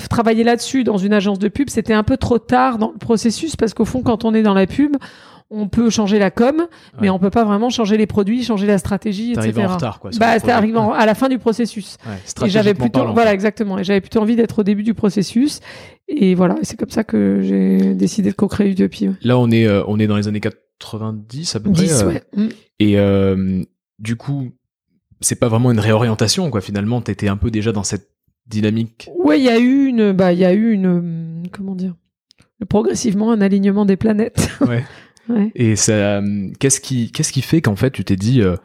travailler 0.10 0.44
là-dessus 0.44 0.83
dans 0.83 0.98
une 0.98 1.13
agence 1.13 1.39
de 1.39 1.48
pub, 1.48 1.69
c'était 1.69 1.94
un 1.94 2.04
peu 2.04 2.18
trop 2.18 2.39
tard 2.39 2.77
dans 2.77 2.92
le 2.92 2.98
processus 2.98 3.56
parce 3.56 3.74
qu'au 3.74 3.86
fond, 3.86 4.01
quand 4.01 4.25
on 4.25 4.33
est 4.33 4.44
dans 4.44 4.54
la 4.54 4.68
pub, 4.68 4.95
on 5.51 5.68
peut 5.68 5.89
changer 5.89 6.18
la 6.18 6.31
com, 6.31 6.66
mais 7.00 7.10
on 7.10 7.19
peut 7.19 7.30
pas 7.30 7.44
vraiment 7.44 7.69
changer 7.69 7.98
les 7.98 8.07
produits, 8.07 8.44
changer 8.44 8.66
la 8.66 8.77
stratégie, 8.77 9.33
etc. 9.33 9.66
en 9.68 9.75
retard, 9.75 10.00
quoi. 10.00 10.10
Bah, 10.19 10.39
c'était 10.39 10.51
arrivant 10.51 10.92
à 10.92 11.06
la 11.06 11.13
fin 11.13 11.30
du 11.30 11.38
processus. 11.38 11.98
et 12.44 12.50
j'avais 12.50 12.74
plutôt, 12.74 13.13
voilà, 13.13 13.33
exactement. 13.33 13.77
Et 13.77 13.83
j'avais 13.83 14.01
plutôt 14.01 14.22
envie 14.22 14.36
d'être 14.36 14.60
au 14.60 14.63
début 14.63 14.83
du 14.83 14.94
processus. 14.94 15.60
Et 16.07 16.36
voilà, 16.36 16.56
c'est 16.63 16.78
comme 16.78 16.89
ça 16.89 17.04
que 17.04 17.42
j'ai 17.42 17.94
décidé 17.94 18.31
de 18.31 18.36
co-créer 18.36 18.71
Utopie. 18.71 19.10
Là, 19.21 19.38
on 19.38 19.50
est, 19.51 19.66
euh, 19.66 19.83
on 19.88 20.00
est 20.00 20.07
dans 20.07 20.18
les 20.18 20.28
années 20.28 20.42
90 20.42 21.56
à 21.56 21.60
peu 21.60 21.71
près. 21.71 21.83
10, 21.83 22.01
euh, 22.01 22.07
ouais. 22.07 22.24
Mm. 22.36 22.48
Et 22.80 23.00
euh, 23.00 23.63
du 24.00 24.16
coup, 24.16 24.51
c'est 25.21 25.39
pas 25.39 25.48
vraiment 25.48 25.71
une 25.71 25.80
réorientation, 25.80 26.50
quoi. 26.50 26.62
Finalement, 26.62 27.01
t'étais 27.01 27.28
un 27.28 27.38
peu 27.38 27.51
déjà 27.51 27.71
dans 27.71 27.83
cette 27.83 28.14
dynamique. 28.47 29.09
Ouais, 29.18 29.39
il 29.39 29.44
y 29.44 29.50
a 29.50 29.59
eu 29.59 29.86
une, 29.86 30.12
bah, 30.12 30.33
il 30.33 30.39
y 30.39 30.45
a 30.45 30.53
eu 30.53 30.71
une, 30.71 31.44
comment 31.51 31.75
dire, 31.75 31.95
progressivement 32.69 33.31
un 33.31 33.42
alignement 33.42 33.86
des 33.86 33.97
planètes. 33.97 34.50
Ouais. 34.62 34.83
ouais. 35.30 35.51
Et 35.56 35.75
ça, 35.75 36.21
qu'est-ce 36.59 36.80
qui, 36.80 37.12
qu'est-ce 37.12 37.31
qui 37.31 37.42
fait 37.42 37.62
qu'en 37.62 37.75
fait 37.75 37.92
tu 37.92 38.03
t'es 38.03 38.15
dit, 38.15 38.42
euh, 38.42 38.56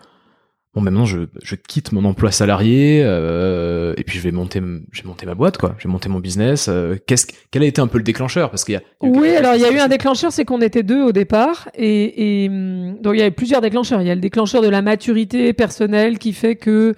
bon 0.74 0.82
maintenant 0.82 1.04
je, 1.04 1.20
je 1.42 1.56
quitte 1.56 1.90
mon 1.92 2.04
emploi 2.04 2.30
salarié 2.30 3.02
euh, 3.04 3.92
et 3.96 4.04
puis 4.04 4.18
je 4.18 4.22
vais 4.22 4.30
monter 4.30 4.62
je 4.92 5.02
vais 5.02 5.08
monter 5.08 5.26
ma 5.26 5.34
boîte 5.34 5.58
quoi 5.58 5.74
je 5.78 5.84
vais 5.88 5.92
monter 5.92 6.08
mon 6.08 6.20
business 6.20 6.68
euh, 6.68 6.96
qu'est-ce 7.06 7.26
quel 7.50 7.64
a 7.64 7.66
été 7.66 7.80
un 7.80 7.88
peu 7.88 7.98
le 7.98 8.04
déclencheur? 8.04 8.50
Parce 8.50 8.64
qu'il 8.64 8.74
y 8.74 8.76
a, 8.76 8.82
oui 9.00 9.30
alors 9.30 9.56
il 9.56 9.62
y 9.62 9.64
a 9.64 9.72
eu 9.72 9.78
un 9.78 9.88
déclencheur 9.88 10.30
c'est 10.32 10.44
qu'on 10.44 10.60
était 10.60 10.84
deux 10.84 11.02
au 11.02 11.12
départ 11.12 11.68
et, 11.74 12.44
et 12.44 12.48
donc 12.48 13.14
il 13.14 13.18
y 13.18 13.22
avait 13.22 13.32
plusieurs 13.32 13.60
déclencheurs 13.60 14.00
il 14.00 14.06
y 14.06 14.10
a 14.10 14.14
le 14.14 14.20
déclencheur 14.20 14.62
de 14.62 14.68
la 14.68 14.80
maturité 14.80 15.52
personnelle 15.52 16.18
qui 16.18 16.32
fait 16.32 16.54
que 16.54 16.94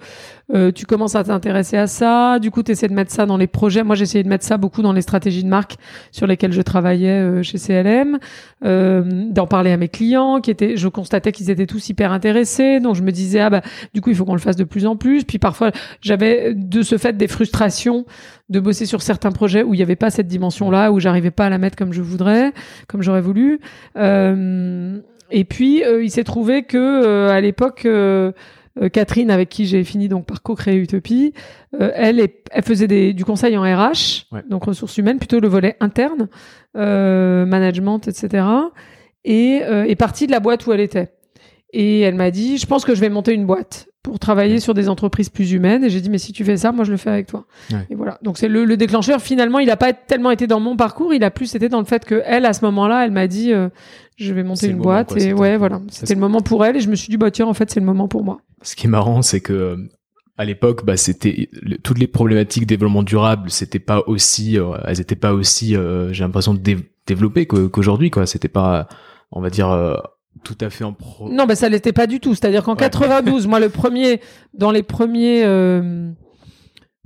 euh, 0.51 0.71
tu 0.71 0.85
commences 0.85 1.15
à 1.15 1.23
t'intéresser 1.23 1.77
à 1.77 1.87
ça, 1.87 2.37
du 2.39 2.51
coup 2.51 2.63
tu 2.63 2.73
essaies 2.73 2.89
de 2.89 2.93
mettre 2.93 3.11
ça 3.11 3.25
dans 3.25 3.37
les 3.37 3.47
projets. 3.47 3.83
Moi 3.83 3.95
essayé 3.99 4.23
de 4.23 4.29
mettre 4.29 4.43
ça 4.43 4.57
beaucoup 4.57 4.81
dans 4.81 4.91
les 4.91 5.01
stratégies 5.01 5.43
de 5.43 5.47
marque 5.47 5.77
sur 6.11 6.27
lesquelles 6.27 6.51
je 6.51 6.61
travaillais 6.61 7.21
euh, 7.21 7.43
chez 7.43 7.57
CLM, 7.57 8.19
euh, 8.65 9.03
d'en 9.29 9.47
parler 9.47 9.71
à 9.71 9.77
mes 9.77 9.87
clients 9.87 10.41
qui 10.41 10.51
étaient, 10.51 10.75
je 10.75 10.87
constatais 10.89 11.31
qu'ils 11.31 11.49
étaient 11.49 11.65
tous 11.65 11.87
hyper 11.87 12.11
intéressés, 12.11 12.81
donc 12.81 12.95
je 12.95 13.03
me 13.03 13.11
disais 13.11 13.39
ah 13.39 13.49
bah 13.49 13.61
du 13.93 14.01
coup 14.01 14.09
il 14.09 14.15
faut 14.17 14.25
qu'on 14.25 14.33
le 14.33 14.39
fasse 14.39 14.57
de 14.57 14.65
plus 14.65 14.85
en 14.85 14.97
plus. 14.97 15.23
Puis 15.23 15.39
parfois 15.39 15.71
j'avais 16.01 16.53
de 16.53 16.81
ce 16.81 16.97
fait 16.97 17.15
des 17.15 17.29
frustrations 17.29 18.05
de 18.49 18.59
bosser 18.59 18.85
sur 18.85 19.01
certains 19.01 19.31
projets 19.31 19.63
où 19.63 19.73
il 19.73 19.77
n'y 19.77 19.83
avait 19.83 19.95
pas 19.95 20.09
cette 20.09 20.27
dimension-là, 20.27 20.91
où 20.91 20.99
j'arrivais 20.99 21.31
pas 21.31 21.45
à 21.45 21.49
la 21.49 21.57
mettre 21.57 21.77
comme 21.77 21.93
je 21.93 22.01
voudrais, 22.01 22.51
comme 22.87 23.01
j'aurais 23.01 23.21
voulu. 23.21 23.61
et 23.95 25.45
puis 25.45 25.83
il 26.01 26.11
s'est 26.11 26.25
trouvé 26.25 26.63
que 26.63 27.29
à 27.29 27.39
l'époque 27.39 27.87
euh, 28.81 28.89
Catherine, 28.89 29.29
avec 29.29 29.49
qui 29.49 29.65
j'ai 29.65 29.83
fini 29.83 30.07
donc 30.07 30.25
par 30.25 30.41
co-créer 30.41 30.77
Utopie, 30.77 31.33
euh, 31.79 31.91
elle, 31.93 32.27
elle 32.51 32.63
faisait 32.63 32.87
des, 32.87 33.13
du 33.13 33.23
conseil 33.23 33.55
en 33.57 33.61
RH, 33.61 34.25
donc 34.49 34.65
ressources 34.65 34.97
humaines, 34.97 35.19
plutôt 35.19 35.39
le 35.39 35.47
volet 35.47 35.77
interne, 35.79 36.27
euh, 36.75 37.45
management, 37.45 38.07
etc. 38.07 38.45
Et 39.25 39.61
est 39.61 39.95
partie 39.95 40.27
de 40.27 40.31
la 40.31 40.41
boîte 40.41 40.65
où 40.67 40.73
elle 40.73 40.81
était. 40.81 41.13
Et 41.71 42.01
elle 42.01 42.15
m'a 42.15 42.29
dit, 42.29 42.57
je 42.57 42.65
pense 42.65 42.83
que 42.83 42.93
je 42.93 42.99
vais 42.99 43.09
monter 43.09 43.33
une 43.33 43.45
boîte 43.45 43.87
pour 44.03 44.19
travailler 44.19 44.59
sur 44.59 44.73
des 44.73 44.89
entreprises 44.89 45.29
plus 45.29 45.53
humaines. 45.53 45.85
Et 45.85 45.89
j'ai 45.89 46.01
dit, 46.01 46.09
mais 46.09 46.17
si 46.17 46.33
tu 46.33 46.43
fais 46.43 46.57
ça, 46.57 46.73
moi 46.73 46.83
je 46.83 46.91
le 46.91 46.97
fais 46.97 47.09
avec 47.09 47.27
toi. 47.27 47.45
Et 47.89 47.95
voilà. 47.95 48.19
Donc 48.21 48.37
c'est 48.37 48.49
le, 48.49 48.65
le, 48.65 48.75
déclencheur. 48.75 49.21
Finalement, 49.21 49.59
il 49.59 49.67
n'a 49.67 49.77
pas 49.77 49.93
tellement 49.93 50.31
été 50.31 50.45
dans 50.45 50.59
mon 50.59 50.75
parcours, 50.75 51.13
il 51.13 51.23
a 51.23 51.31
plus 51.31 51.55
été 51.55 51.69
dans 51.69 51.79
le 51.79 51.85
fait 51.85 52.03
que 52.03 52.21
elle, 52.25 52.45
à 52.45 52.51
ce 52.51 52.65
moment-là, 52.65 53.05
elle 53.05 53.11
m'a 53.11 53.27
dit, 53.27 53.53
je 54.17 54.33
vais 54.33 54.43
monter 54.43 54.67
une 54.67 54.77
boîte. 54.77 55.15
et 55.17 55.33
ouais, 55.33 55.57
voilà. 55.57 55.81
C'était 55.89 56.13
le 56.15 56.19
moment 56.19 56.41
pour 56.41 56.65
elle. 56.65 56.77
Et 56.77 56.81
je 56.81 56.89
me 56.89 56.95
suis 56.95 57.09
dit, 57.09 57.17
bah 57.17 57.31
tiens, 57.31 57.47
en 57.47 57.53
fait, 57.53 57.71
c'est 57.71 57.79
le 57.79 57.85
moment 57.85 58.07
pour 58.07 58.23
moi 58.23 58.39
ce 58.63 58.75
qui 58.75 58.87
est 58.87 58.89
marrant, 58.89 59.21
c'est 59.21 59.41
que 59.41 59.53
euh, 59.53 59.77
à 60.37 60.45
l'époque, 60.45 60.83
bah, 60.85 60.97
c'était 60.97 61.49
toutes 61.83 61.99
les 61.99 62.07
problématiques 62.07 62.65
développement 62.65 63.03
durable, 63.03 63.51
c'était 63.51 63.79
pas 63.79 64.01
aussi, 64.07 64.57
euh, 64.57 64.77
elles 64.85 64.99
étaient 64.99 65.15
pas 65.15 65.33
aussi, 65.33 65.75
euh, 65.75 66.11
j'ai 66.11 66.23
l'impression 66.23 66.55
de 66.55 66.77
développer 67.05 67.45
qu'aujourd'hui, 67.45 68.09
quoi. 68.09 68.25
C'était 68.25 68.47
pas, 68.47 68.87
on 69.31 69.41
va 69.41 69.51
dire, 69.51 69.69
tout 70.43 70.57
à 70.59 70.69
fait 70.71 70.83
en 70.83 70.93
pro. 70.93 71.29
Non, 71.29 71.45
bah 71.45 71.55
ça 71.55 71.69
l'était 71.69 71.93
pas 71.93 72.07
du 72.07 72.19
tout. 72.19 72.33
C'est-à-dire 72.33 72.63
qu'en 72.63 72.75
92, 72.75 73.45
moi, 73.45 73.59
le 73.59 73.69
premier, 73.69 74.21
dans 74.55 74.71
les 74.71 74.81
premiers, 74.81 75.43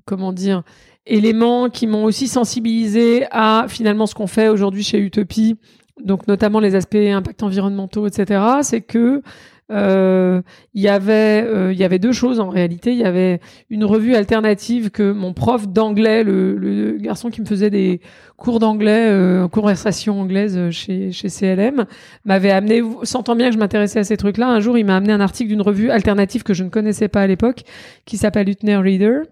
comment 0.06 0.32
dire, 0.32 0.64
éléments 1.06 1.70
qui 1.70 1.88
m'ont 1.88 2.06
aussi 2.06 2.28
sensibilisé 2.28 3.26
à 3.32 3.66
finalement 3.68 4.06
ce 4.06 4.16
qu'on 4.16 4.28
fait 4.28 4.48
aujourd'hui 4.48 4.84
chez 4.84 5.00
Utopie, 5.00 5.58
donc 6.04 6.28
notamment 6.28 6.60
les 6.60 6.76
aspects 6.76 6.96
impact 6.96 7.44
environnementaux, 7.44 8.08
etc., 8.08 8.42
c'est 8.62 8.82
que 8.82 9.22
Euh, 9.70 10.42
il 10.74 10.82
y 10.82 10.88
avait, 10.88 11.44
euh, 11.46 11.74
y 11.74 11.84
avait 11.84 12.00
deux 12.00 12.14
choses 12.14 12.40
en 12.40 12.50
réalité. 12.50 12.92
Il 12.94 12.98
y 13.00 13.04
avait 13.04 13.42
une 13.70 13.84
revue 13.84 14.16
alternative 14.16 14.92
que 14.92 15.12
mon 15.12 15.34
prof 15.34 15.68
d'anglais, 15.68 16.24
le, 16.24 16.98
garçon 17.00 17.30
qui 17.30 17.42
me 17.42 17.46
faisait 17.46 17.70
des 17.70 18.00
cours 18.38 18.60
d'anglais, 18.60 19.08
euh, 19.10 19.48
conversation 19.48 20.22
anglaise 20.22 20.70
chez, 20.72 21.12
chez 21.12 21.28
CLM, 21.30 21.86
m'avait 22.26 22.52
amené, 22.52 22.82
sentant 23.04 23.36
bien 23.36 23.50
que 23.50 23.56
je 23.56 23.60
m'intéressais 23.60 24.00
à 24.00 24.04
ces 24.04 24.18
trucs-là, 24.18 24.48
un 24.48 24.60
jour 24.60 24.78
il 24.78 24.86
m'a 24.86 24.96
amené 24.96 25.12
un 25.14 25.22
article 25.22 25.50
d'une 25.50 25.62
revue 25.62 25.92
alternative 25.92 26.44
que 26.44 26.54
je 26.54 26.64
ne 26.64 26.70
connaissais 26.70 27.08
pas 27.08 27.22
à 27.22 27.28
l'époque, 27.28 27.64
qui 28.06 28.18
s'appelle 28.18 28.50
Utner 28.50 28.78
Reader 28.78 29.24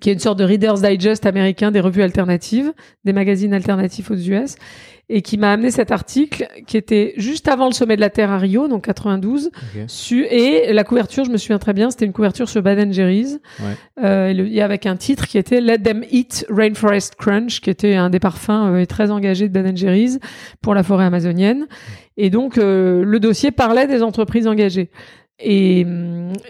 qui 0.00 0.10
est 0.10 0.12
une 0.12 0.18
sorte 0.18 0.38
de 0.38 0.44
Reader's 0.44 0.82
Digest 0.82 1.26
américain 1.26 1.70
des 1.70 1.80
revues 1.80 2.02
alternatives, 2.02 2.72
des 3.04 3.12
magazines 3.12 3.52
alternatifs 3.52 4.10
aux 4.10 4.16
US, 4.16 4.56
et 5.10 5.20
qui 5.20 5.36
m'a 5.36 5.52
amené 5.52 5.70
cet 5.70 5.90
article 5.90 6.46
qui 6.66 6.78
était 6.78 7.12
juste 7.18 7.46
avant 7.48 7.66
le 7.66 7.72
sommet 7.74 7.96
de 7.96 8.00
la 8.00 8.08
Terre 8.08 8.30
à 8.30 8.38
Rio, 8.38 8.68
donc 8.68 8.84
92. 8.86 9.50
Su 9.86 10.24
et 10.24 10.72
la 10.72 10.82
couverture, 10.82 11.24
je 11.24 11.30
me 11.30 11.36
souviens 11.36 11.58
très 11.58 11.74
bien, 11.74 11.90
c'était 11.90 12.06
une 12.06 12.12
couverture 12.14 12.48
sur 12.48 12.62
Ben 12.62 12.90
Jerry's, 12.92 13.38
ouais. 13.60 14.04
euh, 14.04 14.62
avec 14.62 14.86
un 14.86 14.96
titre 14.96 15.26
qui 15.26 15.36
était 15.36 15.60
Let 15.60 15.80
Them 15.80 16.04
Eat 16.10 16.46
Rainforest 16.48 17.16
Crunch, 17.16 17.60
qui 17.60 17.68
était 17.68 17.96
un 17.96 18.08
des 18.08 18.20
parfums 18.20 18.50
euh, 18.50 18.84
très 18.86 19.10
engagés 19.10 19.48
de 19.48 19.52
Ben 19.52 19.76
Jerry's 19.76 20.18
pour 20.62 20.74
la 20.74 20.82
forêt 20.82 21.04
amazonienne. 21.04 21.66
Et 22.16 22.30
donc, 22.30 22.56
euh, 22.56 23.04
le 23.04 23.20
dossier 23.20 23.50
parlait 23.50 23.86
des 23.86 24.02
entreprises 24.02 24.46
engagées 24.46 24.90
et, 25.40 25.84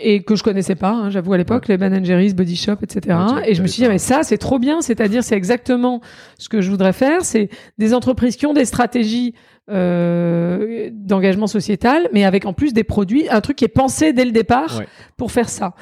et 0.00 0.23
que 0.23 0.37
je 0.37 0.43
connaissais 0.43 0.75
pas, 0.75 0.91
hein, 0.91 1.11
j'avoue 1.11 1.33
à 1.33 1.38
l'époque, 1.38 1.69
les 1.69 1.79
Ben 1.79 2.05
Jerry's, 2.05 2.35
Body 2.35 2.57
Shop, 2.57 2.76
etc. 2.83 3.17
et 3.47 3.55
je 3.55 3.62
me 3.62 3.67
suis 3.67 3.83
dit, 3.83 3.88
mais 3.88 3.99
ça, 3.99 4.23
c'est 4.23 4.38
trop 4.38 4.59
bien, 4.59 4.83
c'est-à-dire, 4.83 5.25
c'est 5.25 5.37
exactement 5.37 6.00
ce 6.38 6.49
que 6.49 6.61
je 6.61 6.71
voudrais 6.71 6.93
faire, 6.93 7.25
c'est 7.25 7.49
des 7.79 7.95
entreprises 7.95 8.37
qui 8.37 8.47
ont 8.47 8.53
des 8.53 8.67
stratégies 8.67 9.35
euh, 9.71 10.91
d'engagement 10.93 11.47
sociétal, 11.47 12.09
mais 12.12 12.25
avec 12.25 12.45
en 12.45 12.53
plus 12.53 12.75
des 12.75 12.85
produits, 12.85 13.29
un 13.31 13.41
truc 13.41 13.57
qui 13.57 13.64
est 13.64 13.69
pensé 13.69 14.12
dès 14.12 14.26
le 14.26 14.33
départ 14.33 14.83
pour 15.17 15.33
faire 15.33 15.49
ça. 15.49 15.75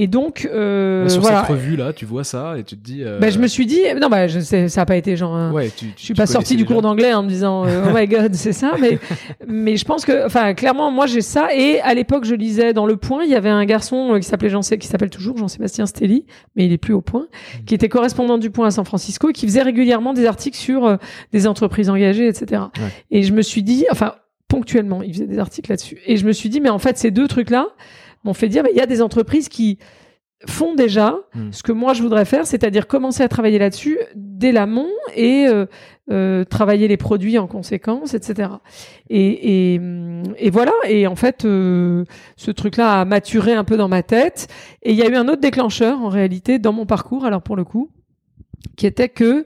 Et 0.00 0.06
donc, 0.06 0.48
euh, 0.54 1.08
sur 1.08 1.22
voilà. 1.22 1.40
cette 1.40 1.48
revue 1.48 1.74
là, 1.74 1.92
tu 1.92 2.04
vois 2.04 2.22
ça 2.22 2.56
et 2.56 2.62
tu 2.62 2.76
te 2.76 2.84
dis. 2.84 3.02
Euh... 3.02 3.18
Ben, 3.18 3.32
je 3.32 3.40
me 3.40 3.48
suis 3.48 3.66
dit, 3.66 3.80
non, 4.00 4.08
bah, 4.08 4.28
je 4.28 4.38
sais, 4.38 4.68
ça 4.68 4.82
a 4.82 4.86
pas 4.86 4.94
été 4.94 5.16
genre. 5.16 5.52
Ouais, 5.52 5.72
tu, 5.76 5.86
tu, 5.86 5.92
je 5.96 6.04
suis 6.04 6.14
pas 6.14 6.26
sorti 6.26 6.54
du 6.54 6.64
cours 6.64 6.82
d'anglais 6.82 7.12
en 7.14 7.24
me 7.24 7.28
disant, 7.28 7.66
euh, 7.66 7.86
oh 7.88 7.92
my 7.92 8.06
god, 8.06 8.32
c'est 8.36 8.52
ça. 8.52 8.76
Mais, 8.80 9.00
mais 9.48 9.76
je 9.76 9.84
pense 9.84 10.04
que, 10.04 10.24
enfin, 10.24 10.54
clairement, 10.54 10.92
moi 10.92 11.06
j'ai 11.06 11.20
ça. 11.20 11.48
Et 11.52 11.80
à 11.80 11.94
l'époque, 11.94 12.26
je 12.26 12.36
lisais 12.36 12.72
dans 12.72 12.86
Le 12.86 12.96
Point, 12.96 13.24
il 13.24 13.30
y 13.30 13.34
avait 13.34 13.48
un 13.48 13.64
garçon 13.64 14.14
euh, 14.14 14.18
qui 14.20 14.28
s'appelait 14.28 14.50
Jean, 14.50 14.60
qui 14.60 14.86
s'appelle 14.86 15.10
toujours 15.10 15.36
Jean-Sébastien 15.36 15.86
Stelly, 15.86 16.26
mais 16.54 16.66
il 16.66 16.72
est 16.72 16.78
plus 16.78 16.94
au 16.94 17.00
Point, 17.00 17.22
mmh. 17.22 17.64
qui 17.64 17.74
était 17.74 17.88
correspondant 17.88 18.38
du 18.38 18.50
Point 18.50 18.68
à 18.68 18.70
San 18.70 18.84
Francisco 18.84 19.30
et 19.30 19.32
qui 19.32 19.46
faisait 19.46 19.62
régulièrement 19.62 20.12
des 20.12 20.26
articles 20.26 20.56
sur 20.56 20.86
euh, 20.86 20.96
des 21.32 21.48
entreprises 21.48 21.90
engagées, 21.90 22.28
etc. 22.28 22.62
Ouais. 22.76 22.90
Et 23.10 23.24
je 23.24 23.32
me 23.32 23.42
suis 23.42 23.64
dit, 23.64 23.84
enfin, 23.90 24.14
ponctuellement, 24.46 25.02
il 25.02 25.12
faisait 25.12 25.26
des 25.26 25.40
articles 25.40 25.70
là-dessus. 25.70 25.98
Et 26.06 26.16
je 26.16 26.24
me 26.24 26.30
suis 26.30 26.50
dit, 26.50 26.60
mais 26.60 26.70
en 26.70 26.78
fait, 26.78 26.98
ces 26.98 27.10
deux 27.10 27.26
trucs-là 27.26 27.66
m'ont 28.24 28.34
fait 28.34 28.48
dire, 28.48 28.62
mais 28.62 28.70
il 28.72 28.76
y 28.76 28.82
a 28.82 28.86
des 28.86 29.02
entreprises 29.02 29.48
qui 29.48 29.78
font 30.46 30.74
déjà 30.74 31.16
mmh. 31.34 31.52
ce 31.52 31.62
que 31.62 31.72
moi 31.72 31.94
je 31.94 32.02
voudrais 32.02 32.24
faire, 32.24 32.46
c'est-à-dire 32.46 32.86
commencer 32.86 33.22
à 33.22 33.28
travailler 33.28 33.58
là-dessus 33.58 33.98
dès 34.14 34.52
l'amont 34.52 34.88
et 35.16 35.46
euh, 35.48 35.66
euh, 36.10 36.44
travailler 36.44 36.86
les 36.86 36.96
produits 36.96 37.38
en 37.38 37.46
conséquence, 37.46 38.14
etc. 38.14 38.50
Et, 39.10 39.74
et, 39.74 39.80
et 40.38 40.50
voilà. 40.50 40.72
Et 40.88 41.06
en 41.06 41.16
fait, 41.16 41.44
euh, 41.44 42.04
ce 42.36 42.50
truc-là 42.50 43.00
a 43.00 43.04
maturé 43.04 43.52
un 43.52 43.64
peu 43.64 43.76
dans 43.76 43.88
ma 43.88 44.02
tête. 44.02 44.48
Et 44.82 44.92
il 44.92 44.96
y 44.96 45.02
a 45.02 45.08
eu 45.08 45.16
un 45.16 45.28
autre 45.28 45.40
déclencheur 45.40 46.00
en 46.00 46.08
réalité 46.08 46.58
dans 46.58 46.72
mon 46.72 46.86
parcours. 46.86 47.24
Alors 47.24 47.42
pour 47.42 47.56
le 47.56 47.64
coup, 47.64 47.90
qui 48.76 48.86
était 48.86 49.08
que 49.08 49.44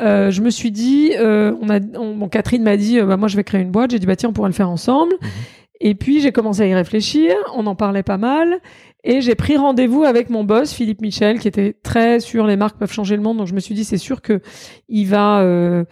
euh, 0.00 0.30
je 0.30 0.42
me 0.42 0.50
suis 0.50 0.72
dit, 0.72 1.12
euh, 1.16 1.54
on 1.62 1.70
a, 1.70 1.78
on, 1.96 2.16
bon, 2.16 2.28
Catherine 2.28 2.62
m'a 2.62 2.76
dit, 2.76 3.00
bah, 3.00 3.16
moi 3.16 3.28
je 3.28 3.36
vais 3.36 3.44
créer 3.44 3.62
une 3.62 3.70
boîte. 3.70 3.92
J'ai 3.92 3.98
dit 3.98 4.06
bah 4.06 4.16
tiens, 4.16 4.30
on 4.30 4.32
pourrait 4.32 4.50
le 4.50 4.54
faire 4.54 4.70
ensemble. 4.70 5.14
Mmh. 5.14 5.26
Et 5.84 5.96
puis 5.96 6.20
j'ai 6.20 6.30
commencé 6.30 6.62
à 6.62 6.66
y 6.66 6.74
réfléchir, 6.74 7.34
on 7.56 7.66
en 7.66 7.74
parlait 7.74 8.04
pas 8.04 8.16
mal, 8.16 8.60
et 9.02 9.20
j'ai 9.20 9.34
pris 9.34 9.56
rendez-vous 9.56 10.04
avec 10.04 10.30
mon 10.30 10.44
boss 10.44 10.72
Philippe 10.72 11.00
Michel, 11.00 11.40
qui 11.40 11.48
était 11.48 11.74
très 11.82 12.20
sur 12.20 12.46
les 12.46 12.54
marques 12.54 12.78
peuvent 12.78 12.92
changer 12.92 13.16
le 13.16 13.22
monde. 13.22 13.38
Donc 13.38 13.48
je 13.48 13.54
me 13.54 13.58
suis 13.58 13.74
dit 13.74 13.84
c'est 13.84 13.98
sûr 13.98 14.22
que 14.22 14.40
il 14.88 15.06
va 15.06 15.40
euh, 15.40 15.84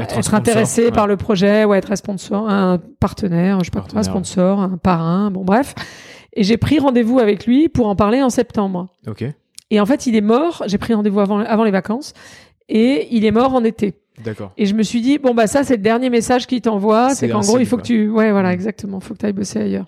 être, 0.00 0.16
être 0.16 0.34
intéressé 0.34 0.84
ouais. 0.84 0.92
par 0.92 1.08
le 1.08 1.16
projet, 1.16 1.64
ou 1.64 1.74
être 1.74 1.90
un 1.90 1.96
sponsor, 1.96 2.48
un 2.48 2.78
partenaire, 3.00 3.58
je 3.58 3.64
sais 3.64 3.70
pas 3.72 3.80
quoi, 3.80 3.98
un 3.98 4.04
sponsor, 4.04 4.60
un 4.60 4.76
parrain, 4.76 5.32
bon 5.32 5.44
bref. 5.44 5.74
Et 6.34 6.44
j'ai 6.44 6.56
pris 6.56 6.78
rendez-vous 6.78 7.18
avec 7.18 7.44
lui 7.44 7.68
pour 7.68 7.88
en 7.88 7.96
parler 7.96 8.22
en 8.22 8.30
septembre. 8.30 8.90
Ok. 9.08 9.24
Et 9.70 9.80
en 9.80 9.86
fait 9.86 10.06
il 10.06 10.14
est 10.14 10.20
mort. 10.20 10.62
J'ai 10.66 10.78
pris 10.78 10.94
rendez-vous 10.94 11.18
avant 11.18 11.40
avant 11.40 11.64
les 11.64 11.72
vacances, 11.72 12.14
et 12.68 13.08
il 13.10 13.24
est 13.24 13.32
mort 13.32 13.56
en 13.56 13.64
été. 13.64 14.01
D'accord. 14.24 14.52
Et 14.56 14.66
je 14.66 14.74
me 14.74 14.82
suis 14.82 15.00
dit 15.00 15.18
bon 15.18 15.34
bah 15.34 15.46
ça 15.46 15.64
c'est 15.64 15.76
le 15.76 15.82
dernier 15.82 16.10
message 16.10 16.46
qu'il 16.46 16.60
t'envoie, 16.60 17.14
c'est 17.14 17.28
qu'en 17.28 17.40
gros 17.40 17.58
il 17.58 17.66
faut 17.66 17.76
quoi. 17.76 17.82
que 17.82 17.86
tu, 17.86 18.08
ouais 18.10 18.30
voilà 18.32 18.52
exactement, 18.52 19.00
faut 19.00 19.14
que 19.14 19.18
tu 19.20 19.26
ailles 19.26 19.32
bosser 19.32 19.60
ailleurs. 19.60 19.86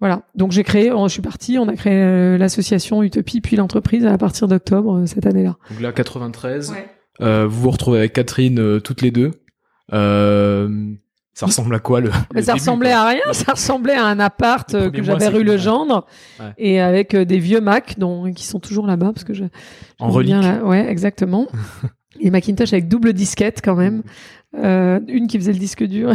Voilà. 0.00 0.22
Donc 0.34 0.50
j'ai 0.52 0.64
créé, 0.64 0.90
je 0.90 1.08
suis 1.08 1.22
parti, 1.22 1.58
on 1.58 1.68
a 1.68 1.74
créé 1.74 1.94
euh, 1.94 2.36
l'association 2.36 3.02
Utopie 3.04 3.40
puis 3.40 3.56
l'entreprise 3.56 4.04
à 4.04 4.18
partir 4.18 4.48
d'octobre 4.48 4.98
euh, 4.98 5.06
cette 5.06 5.26
année-là. 5.26 5.56
Donc 5.70 5.80
là 5.80 5.92
93. 5.92 6.70
Ouais. 6.72 6.86
Euh, 7.20 7.46
vous 7.46 7.62
vous 7.62 7.70
retrouvez 7.70 7.98
avec 7.98 8.12
Catherine 8.12 8.58
euh, 8.58 8.80
toutes 8.80 9.00
les 9.00 9.10
deux. 9.12 9.30
Euh, 9.92 10.68
ça 11.34 11.46
ressemble 11.46 11.74
à 11.74 11.78
quoi 11.78 12.00
le, 12.00 12.10
le 12.34 12.42
Ça 12.42 12.52
début, 12.52 12.58
ressemblait 12.60 12.90
quoi 12.90 12.98
à 12.98 13.08
rien. 13.08 13.20
Ça 13.32 13.52
ressemblait 13.52 13.94
à 13.94 14.04
un 14.04 14.18
appart 14.18 14.74
euh, 14.74 14.90
que 14.90 15.02
j'avais 15.02 15.28
rue 15.28 15.44
Le 15.44 15.56
Gendre 15.56 16.06
Ouais. 16.40 16.46
et 16.58 16.80
avec 16.80 17.14
euh, 17.14 17.24
des 17.24 17.38
vieux 17.38 17.60
Mac 17.60 17.94
dont 17.98 18.30
qui 18.32 18.44
sont 18.44 18.60
toujours 18.60 18.86
là-bas 18.86 19.12
parce 19.14 19.24
que 19.24 19.32
je. 19.34 19.44
En 19.98 20.08
bien 20.18 20.40
relique. 20.40 20.64
Ouais, 20.66 20.90
exactement. 20.90 21.46
Et 22.24 22.30
Macintosh 22.30 22.72
avec 22.72 22.88
double 22.88 23.12
disquette 23.12 23.60
quand 23.62 23.74
même. 23.74 24.02
Euh, 24.54 25.00
une 25.08 25.28
qui 25.28 25.38
faisait 25.38 25.52
le 25.52 25.58
disque 25.58 25.82
dur. 25.82 26.12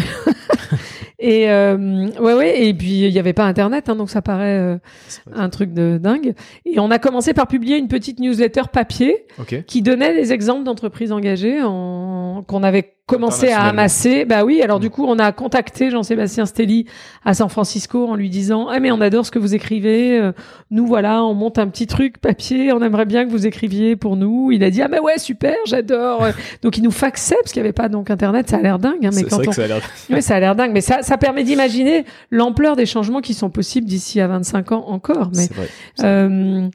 et 1.20 1.50
euh, 1.50 2.08
ouais 2.20 2.34
ouais 2.36 2.68
et 2.68 2.74
puis 2.74 3.08
il 3.08 3.12
n'y 3.12 3.18
avait 3.18 3.34
pas 3.34 3.46
internet 3.46 3.90
hein, 3.90 3.96
donc 3.96 4.12
ça 4.12 4.22
paraît 4.22 4.60
euh, 4.60 4.78
un 5.34 5.50
truc 5.50 5.74
de 5.74 6.00
dingue. 6.02 6.34
Et 6.66 6.80
on 6.80 6.92
a 6.92 7.00
commencé 7.00 7.34
par 7.34 7.48
publier 7.48 7.78
une 7.78 7.88
petite 7.88 8.20
newsletter 8.20 8.64
papier 8.72 9.26
qui 9.66 9.82
donnait 9.82 10.14
les 10.14 10.34
exemples 10.34 10.64
d'entreprises 10.64 11.12
engagées 11.12 11.62
en... 11.64 12.44
qu'on 12.48 12.64
avait 12.64 12.97
commencé 13.08 13.48
à 13.52 13.64
amasser. 13.64 14.26
Bah 14.26 14.44
oui, 14.44 14.62
alors 14.62 14.80
du 14.80 14.90
coup, 14.90 15.06
on 15.08 15.18
a 15.18 15.32
contacté 15.32 15.90
Jean-Sébastien 15.90 16.46
Stelly 16.46 16.86
à 17.26 17.34
San 17.34 17.50
Francisco 17.50 18.06
en 18.06 18.16
lui 18.16 18.30
disant 18.30 18.68
"Ah 18.68 18.80
mais 18.80 18.92
on 18.92 19.02
adore 19.02 19.26
ce 19.26 19.32
que 19.32 19.40
vous 19.40 19.56
écrivez. 19.56 20.20
Euh, 20.20 20.34
Nous 20.70 20.86
voilà, 20.86 21.24
on 21.24 21.34
monte 21.34 21.58
un 21.58 21.68
petit 21.68 21.88
truc 21.88 22.20
papier, 22.20 22.74
on 22.74 22.82
aimerait 22.82 23.06
bien 23.06 23.26
que 23.26 23.32
vous 23.32 23.48
écriviez 23.48 23.96
pour 23.96 24.18
nous." 24.18 24.52
Il 24.52 24.64
a 24.64 24.70
dit 24.70 24.82
"Ah 24.82 24.90
mais 24.90 25.00
ouais, 25.00 25.18
super, 25.18 25.56
j'adore." 25.66 26.28
donc 26.62 26.78
il 26.78 26.84
nous 26.84 26.92
faxait 26.92 27.38
parce 27.42 27.54
qu'il 27.54 27.62
n'y 27.62 27.68
avait 27.68 27.74
pas 27.74 27.90
donc 27.90 28.12
internet, 28.12 28.50
ça 28.50 28.58
a 28.58 28.62
l'air 28.62 28.78
dingue 28.78 29.06
hein, 29.06 29.12
mais 29.16 29.24
quand 29.24 29.38
vrai 29.38 29.48
on 29.48 29.50
que 29.50 29.56
ça 29.56 29.64
a 29.64 29.68
l'air. 29.68 29.82
Ouais, 30.10 30.22
ça 30.22 30.36
a 30.36 30.40
l'air 30.40 30.56
dingue, 30.56 30.72
mais 30.74 30.82
ça, 30.82 31.02
ça 31.02 31.18
permet 31.18 31.44
d'imaginer 31.44 32.06
l'ampleur 32.30 32.76
des 32.76 32.86
changements 32.86 33.22
qui 33.22 33.34
sont 33.34 33.50
possibles 33.50 33.88
d'ici 33.88 34.20
à 34.20 34.28
25 34.28 34.72
ans 34.74 34.86
encore. 34.88 35.32
Mais 35.36 35.48
euh, 36.04 36.68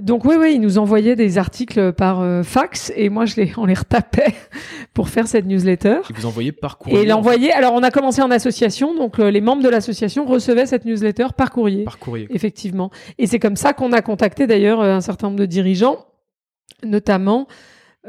donc 0.00 0.24
oui, 0.24 0.36
oui, 0.38 0.54
ils 0.54 0.60
nous 0.60 0.78
envoyaient 0.78 1.16
des 1.16 1.36
articles 1.36 1.92
par 1.92 2.20
euh, 2.22 2.42
fax 2.42 2.90
et 2.96 3.10
moi 3.10 3.26
je 3.26 3.36
les, 3.36 3.52
on 3.58 3.66
les 3.66 3.74
retapait 3.74 4.34
pour 4.94 5.10
faire 5.10 5.26
cette 5.26 5.44
newsletter. 5.44 6.00
Et 6.08 6.12
vous 6.14 6.26
envoyez 6.26 6.52
par 6.52 6.78
courrier. 6.78 7.02
Et 7.02 7.06
l'envoyer. 7.06 7.52
Alors 7.52 7.74
on 7.74 7.82
a 7.82 7.90
commencé 7.90 8.22
en 8.22 8.30
association, 8.30 8.94
donc 8.94 9.18
euh, 9.18 9.30
les 9.30 9.42
membres 9.42 9.62
de 9.62 9.68
l'association 9.68 10.24
recevaient 10.24 10.66
cette 10.66 10.86
newsletter 10.86 11.26
par 11.36 11.50
courrier, 11.50 11.84
Par 11.84 11.98
courrier. 11.98 12.26
effectivement. 12.30 12.90
Et 13.18 13.26
c'est 13.26 13.38
comme 13.38 13.56
ça 13.56 13.74
qu'on 13.74 13.92
a 13.92 14.00
contacté 14.00 14.46
d'ailleurs 14.46 14.80
euh, 14.80 14.94
un 14.94 15.02
certain 15.02 15.26
nombre 15.26 15.40
de 15.40 15.46
dirigeants, 15.46 16.06
notamment 16.84 17.46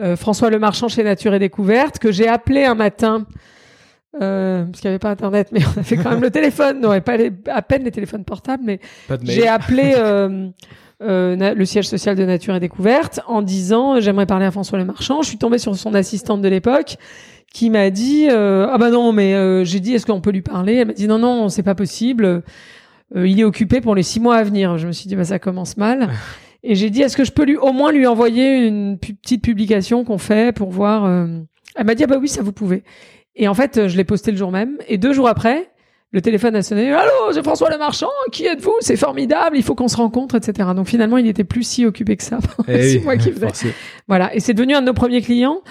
euh, 0.02 0.16
François 0.16 0.50
Lemarchand 0.50 0.88
chez 0.88 1.04
Nature 1.04 1.34
et 1.34 1.40
Découverte, 1.40 2.00
que 2.00 2.12
j'ai 2.12 2.28
appelé 2.28 2.64
un 2.64 2.76
matin. 2.76 3.26
Euh, 4.22 4.66
parce 4.66 4.80
qu'il 4.80 4.90
n'y 4.90 4.94
avait 4.94 5.00
pas 5.00 5.10
internet, 5.10 5.50
mais 5.52 5.60
on 5.76 5.80
a 5.80 5.84
fait 5.84 5.98
quand 5.98 6.12
même 6.12 6.22
le 6.22 6.32
téléphone. 6.32 6.80
Non, 6.80 6.94
et 6.94 7.02
pas 7.02 7.18
les, 7.18 7.32
à 7.48 7.62
peine 7.62 7.84
les 7.84 7.92
téléphones 7.92 8.24
portables, 8.24 8.64
mais 8.64 8.80
j'ai 9.24 9.48
appelé 9.48 9.94
euh, 9.98 10.50
euh, 11.04 11.54
le 11.54 11.66
siège 11.66 11.88
social 11.88 12.16
de 12.16 12.24
Nature 12.26 12.56
et 12.56 12.60
Découverte 12.60 13.20
en 13.28 13.42
disant 13.42 13.96
euh, 13.96 14.00
j'aimerais 14.02 14.26
parler 14.26 14.46
à 14.46 14.52
François 14.52 14.78
Le 14.80 14.86
Marchand. 14.86 15.22
Je 15.22 15.28
suis 15.30 15.38
tombée 15.38 15.58
sur 15.58 15.76
son 15.76 15.94
assistante 15.94 16.42
de 16.42 16.48
l'époque 16.48 16.98
qui 17.54 17.70
m'a 17.70 17.90
dit 17.90 18.28
euh, 18.30 18.68
ah 18.72 18.78
bah 18.78 18.90
non 18.90 19.12
mais 19.12 19.34
euh, 19.36 19.64
j'ai 19.64 19.80
dit 19.80 19.94
est-ce 19.94 20.06
qu'on 20.06 20.22
peut 20.22 20.32
lui 20.32 20.42
parler? 20.42 20.76
Elle 20.76 20.88
m'a 20.88 20.94
dit 20.94 21.08
non 21.08 21.20
non 21.20 21.50
c'est 21.50 21.64
pas 21.64 21.76
possible. 21.76 22.44
Euh, 23.16 23.28
il 23.28 23.40
est 23.40 23.44
occupé 23.44 23.80
pour 23.82 23.94
les 23.96 24.04
six 24.04 24.20
mois 24.20 24.38
à 24.38 24.44
venir. 24.44 24.78
Je 24.78 24.88
me 24.88 24.92
suis 24.92 25.08
dit 25.08 25.16
bah 25.16 25.24
ça 25.26 25.40
commence 25.40 25.78
mal. 25.78 26.10
Et 26.64 26.76
j'ai 26.76 26.90
dit 26.90 27.02
est-ce 27.02 27.18
que 27.18 27.26
je 27.26 27.32
peux 27.32 27.44
lui 27.44 27.58
au 27.58 27.74
moins 27.74 27.92
lui 27.92 28.08
envoyer 28.08 28.66
une 28.68 28.98
pu- 28.98 29.14
petite 29.16 29.44
publication 29.44 30.04
qu'on 30.06 30.18
fait 30.18 30.56
pour 30.56 30.70
voir. 30.72 31.06
euh? 31.06 31.28
Elle 31.76 31.86
m'a 31.86 31.94
dit 31.96 32.04
ah 32.04 32.08
bah 32.08 32.18
oui 32.22 32.28
ça 32.30 32.42
vous 32.42 32.54
pouvez. 32.54 32.84
Et 33.36 33.48
en 33.48 33.54
fait, 33.54 33.88
je 33.88 33.98
l'ai 33.98 34.04
posté 34.04 34.32
le 34.32 34.38
jour 34.38 34.52
même. 34.52 34.78
Et 34.88 34.98
deux 35.00 35.12
jours 35.12 35.28
après, 35.28 35.70
le 36.14 36.22
téléphone 36.22 36.56
a 36.56 36.62
sonné. 36.62 36.94
Allô, 36.94 37.32
c'est 37.34 37.44
François 37.44 37.72
Le 37.72 37.78
Marchand. 37.80 38.10
Qui 38.32 38.46
êtes-vous? 38.46 38.76
C'est 38.82 38.96
formidable. 38.96 39.58
Il 39.58 39.64
faut 39.64 39.74
qu'on 39.74 39.88
se 39.88 39.98
rencontre, 39.98 40.36
etc. 40.36 40.70
Donc 40.76 40.88
finalement, 40.88 41.18
il 41.18 41.26
n'était 41.26 41.44
plus 41.44 41.64
si 41.64 41.88
occupé 41.88 42.16
que 42.16 42.24
ça. 42.24 42.38
pendant 42.56 42.72
les 42.72 42.88
six 42.88 42.98
oui. 43.00 43.04
mois 43.04 43.18
qu'il 43.18 43.34
faisait. 43.40 43.74
Voilà, 44.08 44.36
et 44.36 44.40
c'est 44.42 44.54
devenu 44.54 44.76
un 44.76 44.82
de 44.82 44.88
nos 44.88 44.94
premiers 44.94 45.22
clients 45.22 45.62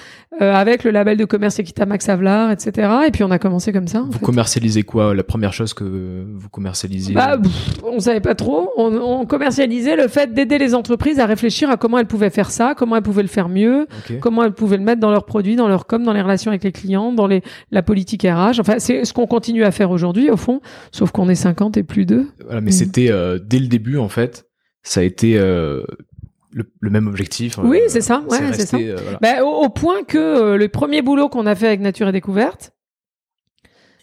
euh, 0.40 0.54
avec 0.54 0.84
le 0.84 0.90
label 0.90 1.18
de 1.18 1.24
commerce 1.26 1.58
Equita 1.58 1.84
Max 1.84 2.08
Havelaar, 2.08 2.50
etc. 2.50 2.90
Et 3.06 3.10
puis 3.10 3.24
on 3.24 3.30
a 3.30 3.38
commencé 3.38 3.72
comme 3.72 3.88
ça. 3.88 4.06
Vous 4.08 4.18
commercialisez 4.20 4.82
quoi? 4.84 5.14
La 5.14 5.22
première 5.22 5.52
chose 5.52 5.74
que 5.74 5.84
vous 5.84 6.48
commercialisez? 6.48 7.12
Bah, 7.12 7.38
On 7.84 7.98
savait 8.00 8.20
pas 8.20 8.34
trop. 8.34 8.70
On, 8.78 8.94
on 8.94 9.26
commercialisait 9.26 9.96
le 9.96 10.08
fait 10.08 10.32
d'aider 10.32 10.56
les 10.56 10.74
entreprises 10.74 11.20
à 11.20 11.26
réfléchir 11.26 11.68
à 11.68 11.76
comment 11.76 11.98
elles 11.98 12.06
pouvaient 12.06 12.30
faire 12.30 12.50
ça, 12.50 12.74
comment 12.74 12.96
elles 12.96 13.02
pouvaient 13.02 13.22
le 13.22 13.28
faire 13.28 13.50
mieux, 13.50 13.86
comment 14.20 14.44
elles 14.44 14.52
pouvaient 14.54 14.78
le 14.78 14.84
mettre 14.84 15.00
dans 15.00 15.10
leurs 15.10 15.26
produits, 15.26 15.56
dans 15.56 15.68
leur 15.68 15.86
com, 15.86 16.02
dans 16.02 16.14
les 16.14 16.22
relations 16.22 16.50
avec 16.50 16.64
les 16.64 16.72
clients, 16.72 17.12
dans 17.12 17.26
les, 17.26 17.42
la 17.70 17.82
politique 17.82 18.22
RH. 18.22 18.60
Enfin, 18.60 18.76
c'est 18.78 19.04
ce 19.04 19.12
qu'on 19.12 19.26
continue 19.26 19.64
à 19.64 19.70
faire 19.70 19.90
aujourd'hui, 19.90 20.30
au 20.30 20.38
fond, 20.38 20.60
sauf 20.90 21.10
qu'on 21.10 21.28
est 21.28 21.34
50 21.34 21.76
et 21.76 21.82
plus 21.82 22.06
d'eux. 22.06 22.28
Voilà, 22.46 22.60
mais 22.62 22.70
c'était 22.70 23.10
euh, 23.10 23.38
dès 23.38 23.58
le 23.58 23.66
début, 23.66 23.98
en 23.98 24.08
fait, 24.08 24.46
ça 24.82 25.00
a 25.00 25.02
été 25.02 25.38
euh, 25.38 25.82
le, 26.52 26.70
le, 26.80 26.90
même 26.90 27.06
objectif. 27.06 27.58
Oui, 27.58 27.80
euh, 27.80 27.88
c'est 27.88 28.00
ça. 28.00 28.22
Ouais, 28.28 28.38
c'est 28.52 28.66
ça. 28.66 28.76
Euh, 28.76 28.96
voilà. 29.02 29.18
bah, 29.20 29.44
au, 29.44 29.64
au, 29.64 29.68
point 29.68 30.02
que 30.04 30.18
euh, 30.18 30.56
le 30.56 30.68
premier 30.68 31.02
boulot 31.02 31.28
qu'on 31.28 31.46
a 31.46 31.54
fait 31.54 31.66
avec 31.66 31.80
Nature 31.80 32.08
et 32.08 32.12
Découverte, 32.12 32.72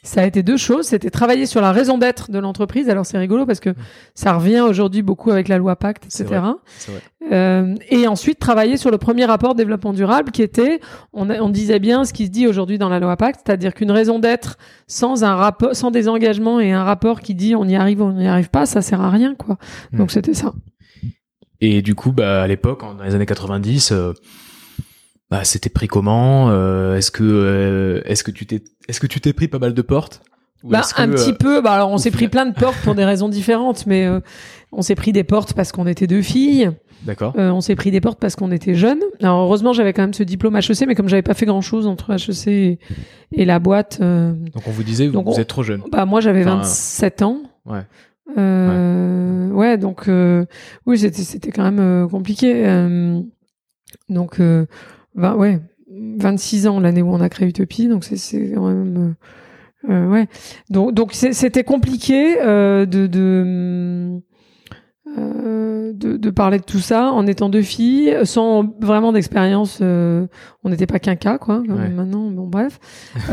ça 0.04 0.22
a 0.22 0.26
été 0.26 0.44
deux 0.44 0.58
choses. 0.58 0.88
C'était 0.88 1.10
travailler 1.10 1.46
sur 1.46 1.62
la 1.62 1.72
raison 1.72 1.98
d'être 1.98 2.32
de 2.32 2.40
l'entreprise. 2.40 2.90
Alors 2.90 3.06
c'est 3.06 3.18
rigolo 3.18 3.46
parce 3.46 3.60
que 3.60 3.72
ça 4.16 4.34
revient 4.34 4.62
aujourd'hui 4.62 5.02
beaucoup 5.02 5.32
avec 5.32 5.48
la 5.48 5.58
loi 5.58 5.76
Pacte, 5.76 6.06
etc. 6.06 6.26
Vrai, 6.26 6.40
vrai. 6.40 7.02
Euh, 7.32 7.76
et 7.90 8.08
ensuite 8.08 8.40
travailler 8.40 8.78
sur 8.78 8.92
le 8.92 8.98
premier 8.98 9.26
rapport 9.26 9.54
de 9.54 9.58
développement 9.58 9.94
durable 9.94 10.32
qui 10.32 10.42
était, 10.42 10.80
on, 11.14 11.30
on 11.30 11.50
disait 11.50 11.80
bien 11.80 12.06
ce 12.06 12.14
qui 12.14 12.26
se 12.26 12.32
dit 12.32 12.48
aujourd'hui 12.48 12.78
dans 12.78 12.90
la 12.90 13.00
loi 13.00 13.18
Pacte, 13.18 13.42
c'est-à-dire 13.46 13.74
qu'une 13.74 13.92
raison 13.92 14.20
d'être 14.20 14.58
sans 14.88 15.24
un 15.24 15.36
rapport, 15.36 15.76
sans 15.76 15.92
des 15.92 16.08
engagements 16.08 16.60
et 16.60 16.72
un 16.72 16.84
rapport 16.84 17.20
qui 17.20 17.36
dit 17.36 17.56
on 17.56 17.66
y 17.66 17.76
arrive 17.76 18.02
ou 18.02 18.06
on 18.06 18.14
n'y 18.14 18.28
arrive 18.28 18.50
pas, 18.50 18.66
ça 18.66 18.82
sert 18.82 19.02
à 19.02 19.10
rien, 19.10 19.36
quoi. 19.36 19.58
Hmm. 19.92 19.98
Donc 19.98 20.12
c'était 20.12 20.34
ça. 20.34 20.54
Et 21.62 21.82
du 21.82 21.96
coup, 21.96 22.12
bah, 22.12 22.42
à 22.42 22.48
l'époque, 22.48 22.82
dans 22.82 23.04
les 23.04 23.16
années 23.16 23.26
90, 23.26 23.92
euh, 23.92 24.14
bah, 25.30 25.44
c'était 25.44 25.70
pris 25.70 25.88
comment 25.88 26.50
euh, 26.50 26.96
Est-ce 26.96 27.12
que 27.12 27.24
euh, 27.24 28.02
est-ce 28.06 28.24
que 28.24 28.32
tu 28.32 28.46
t'es 28.46 28.64
est-ce 28.88 29.00
que 29.00 29.08
tu 29.08 29.22
t'es 29.22 29.34
pris 29.34 29.48
pas 29.48 29.60
mal 29.60 29.74
de 29.74 29.82
portes 29.82 30.22
bah, 30.64 30.82
que, 30.82 31.02
un 31.02 31.10
petit 31.10 31.34
peu. 31.34 31.62
Bah, 31.62 31.72
alors 31.72 31.92
on 31.92 31.98
s'est 31.98 32.12
pris 32.12 32.28
plein 32.28 32.46
de 32.46 32.54
portes 32.54 32.78
pour 32.84 32.96
des 32.96 33.06
raisons 33.06 33.30
différentes, 33.30 33.86
mais 33.86 34.08
on 34.72 34.82
s'est 34.82 34.96
pris 34.96 35.14
des 35.14 35.24
portes 35.24 35.54
parce 35.54 35.72
qu'on 35.72 35.88
était 35.88 36.08
deux 36.08 36.22
filles. 36.22 36.72
D'accord. 37.04 37.34
Euh, 37.38 37.52
on 37.52 37.62
s'est 37.62 37.76
pris 37.76 37.92
des 37.92 38.02
portes 38.02 38.20
parce 38.20 38.36
qu'on 38.36 38.52
était 38.52 38.76
jeunes. 38.76 39.02
Alors 39.22 39.40
heureusement, 39.40 39.74
j'avais 39.74 39.94
quand 39.94 40.02
même 40.02 40.14
ce 40.14 40.24
diplôme 40.24 40.56
HEC, 40.58 40.86
mais 40.88 40.96
comme 40.96 41.08
j'avais 41.08 41.22
pas 41.22 41.34
fait 41.34 41.46
grand 41.46 41.62
chose 41.62 41.88
entre 41.88 42.14
HEC 42.14 42.48
et, 42.48 42.80
et 43.32 43.46
la 43.46 43.60
boîte. 43.60 44.00
Euh... 44.02 44.34
Donc 44.54 44.64
on 44.68 44.72
vous 44.72 44.84
disait, 44.84 45.08
vous, 45.08 45.22
vous 45.24 45.40
êtes 45.40 45.48
trop 45.48 45.64
jeune. 45.64 45.82
Bah 45.92 46.06
moi 46.06 46.20
j'avais 46.20 46.42
enfin, 46.42 46.58
27 46.58 47.22
ans. 47.22 47.42
Ouais. 47.66 47.84
Euh, 48.38 49.50
ouais. 49.50 49.56
ouais. 49.56 49.78
donc 49.78 50.08
euh, 50.08 50.46
oui, 50.86 51.00
c'était 51.00 51.22
c'était 51.22 51.52
quand 51.52 51.64
même 51.64 51.80
euh, 51.80 52.08
compliqué. 52.08 52.68
Euh, 52.68 53.22
donc, 54.08 54.40
euh, 54.40 54.66
ouais, 55.16 55.60
26 56.18 56.68
ans 56.68 56.80
l'année 56.80 57.02
où 57.02 57.10
on 57.10 57.22
a 57.22 57.30
créé 57.30 57.48
Utopie, 57.48 57.88
donc 57.88 58.04
c'est 58.04 58.52
quand 58.54 58.68
même. 58.68 59.16
ouais, 59.88 60.28
donc 60.70 60.94
donc 60.94 61.14
c'était 61.14 61.64
compliqué 61.64 62.36
de, 62.38 62.86
de 62.86 64.22
euh, 65.18 65.92
de, 65.94 66.18
de, 66.18 66.30
parler 66.30 66.60
de 66.60 66.64
tout 66.64 66.80
ça 66.80 67.12
en 67.12 67.26
étant 67.26 67.50
deux 67.50 67.64
filles, 67.64 68.16
sans 68.26 68.64
vraiment 68.80 69.12
d'expérience. 69.12 69.80
Euh, 69.82 70.28
on 70.64 70.70
n'était 70.70 70.86
pas 70.86 71.00
qu'un 71.00 71.16
cas, 71.16 71.38
quoi. 71.40 71.60
Ouais. 71.60 71.90
Maintenant, 71.90 72.30
bon, 72.30 72.48
bref. 72.48 72.80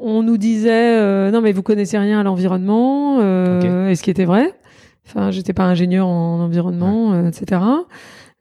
Euh, 0.00 0.04
on 0.04 0.22
nous 0.22 0.36
disait 0.36 0.98
euh, 0.98 1.30
non, 1.30 1.40
mais 1.40 1.52
vous 1.52 1.62
connaissez 1.62 1.98
rien 1.98 2.20
à 2.20 2.22
l'environnement, 2.22 3.16
okay. 3.16 3.90
et 3.90 3.94
ce 3.94 4.02
qui 4.02 4.10
était 4.10 4.24
vrai. 4.24 4.52
Enfin, 5.06 5.30
j'étais 5.30 5.52
pas 5.52 5.64
ingénieur 5.64 6.06
en 6.08 6.40
environnement, 6.40 7.10
ouais. 7.10 7.28
etc. 7.28 7.60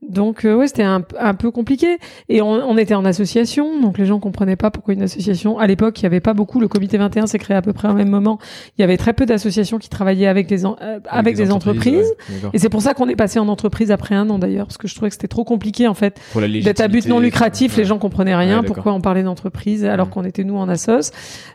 Donc 0.02 0.46
euh, 0.46 0.56
ouais, 0.56 0.68
c'était 0.68 0.84
un, 0.84 1.04
un, 1.20 1.34
peu 1.34 1.52
compliqué. 1.52 1.98
Et 2.30 2.42
on, 2.42 2.50
on, 2.50 2.78
était 2.78 2.94
en 2.94 3.06
association, 3.06 3.80
donc 3.82 3.98
les 3.98 4.06
gens 4.06 4.20
comprenaient 4.20 4.56
pas 4.56 4.70
pourquoi 4.70 4.94
une 4.94 5.02
association. 5.02 5.58
À 5.58 5.68
l'époque, 5.68 6.00
il 6.00 6.04
y 6.04 6.06
avait 6.06 6.20
pas 6.20 6.34
beaucoup. 6.34 6.60
Le 6.60 6.68
comité 6.68 6.98
21 6.98 7.28
s'est 7.28 7.40
créé 7.40 7.58
à 7.58 7.62
peu 7.62 7.74
près 7.74 7.88
au 7.88 7.94
même 7.94 8.10
moment. 8.10 8.38
Il 8.78 8.82
y 8.82 8.84
avait 8.84 8.98
très 8.98 9.14
peu 9.14 9.26
d'associations 9.26 9.80
qui 9.80 9.90
travaillaient 9.90 10.28
avec 10.28 10.50
les 10.50 10.66
en, 10.66 10.76
euh, 10.82 11.00
avec, 11.08 11.08
avec, 11.08 11.36
des 11.38 11.52
entreprises. 11.52 12.12
entreprises. 12.12 12.44
Ouais, 12.44 12.50
et 12.54 12.60
c'est 12.60 12.70
pour 12.70 12.82
ça 12.82 12.94
qu'on 12.94 13.08
est 13.10 13.16
passé 13.16 13.40
en 13.40 13.48
entreprise 13.48 13.90
après 13.90 14.16
un 14.16 14.30
an 14.30 14.38
d'ailleurs, 14.38 14.68
parce 14.68 14.78
que 14.78 14.88
je 14.88 14.96
trouvais 14.96 15.10
que 15.10 15.16
c'était 15.16 15.28
trop 15.28 15.44
compliqué 15.44 15.88
en 15.88 15.96
fait 15.96 16.20
d'être 16.36 16.82
à 16.82 16.88
but 16.88 17.08
non 17.08 17.20
lucratif. 17.20 17.76
Ouais. 17.76 17.84
Les 17.84 17.88
gens 17.88 17.98
comprenaient 17.98 18.36
rien. 18.36 18.64
pourquoi 18.64 18.94
on 18.94 19.02
parlait 19.02 19.24
d'entreprise 19.24 19.86
alors 19.86 20.10
qu'on 20.10 20.24
était 20.24 20.44
nous 20.44 20.58
en 20.58 20.70
assos. 20.70 21.12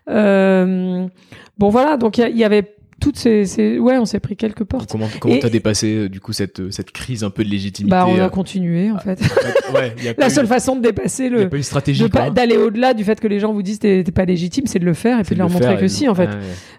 Euh, 0.09 1.07
bon 1.59 1.69
voilà, 1.69 1.97
donc 1.97 2.19
il 2.19 2.29
y, 2.37 2.39
y 2.39 2.45
avait 2.45 2.80
toutes 3.01 3.19
ces, 3.19 3.47
ces... 3.47 3.79
ouais 3.79 3.99
on 3.99 4.05
s'est 4.05 4.21
pris 4.21 4.37
quelques 4.37 4.65
portes. 4.65 4.91
Comment 4.91 5.09
comment 5.19 5.39
t'as 5.41 5.49
dépassé 5.49 5.95
euh, 5.95 6.09
du 6.09 6.21
coup 6.21 6.33
cette 6.33 6.71
cette 6.71 6.93
crise 6.93 7.25
un 7.25 7.31
peu 7.31 7.43
de 7.43 7.49
légitimité 7.49 7.91
bah 7.91 8.07
on 8.07 8.17
a 8.17 8.27
euh... 8.27 8.29
continué 8.29 8.91
en 8.91 8.99
fait, 8.99 9.21
en 9.21 9.25
fait 9.25 9.73
ouais, 9.73 9.95
y 10.03 10.09
a 10.09 10.15
la 10.19 10.31
seule 10.31 10.47
façon 10.47 10.77
de 10.77 10.83
dépasser 10.83 11.29
le 11.29 11.43
a 11.43 11.47
pas 11.47 11.57
une 11.57 11.63
stratégie 11.63 12.05
d'aller 12.35 12.57
au-delà 12.57 12.95
du 12.95 13.05
fait 13.05 13.19
que 13.19 13.27
les 13.27 13.41
gens 13.41 13.53
vous 13.53 13.63
disent 13.63 13.79
t'es 13.79 14.05
pas 14.05 14.25
légitime 14.25 14.67
c'est 14.67 14.79
de 14.79 14.85
le 14.85 14.95
faire 14.95 15.19
et 15.19 15.23
puis 15.23 15.31
de, 15.31 15.35
de 15.35 15.39
leur 15.41 15.51
montrer 15.51 15.77
que 15.77 15.89
si 15.89 16.09
en 16.09 16.15
fait. 16.15 16.27
Ouais. 16.27 16.37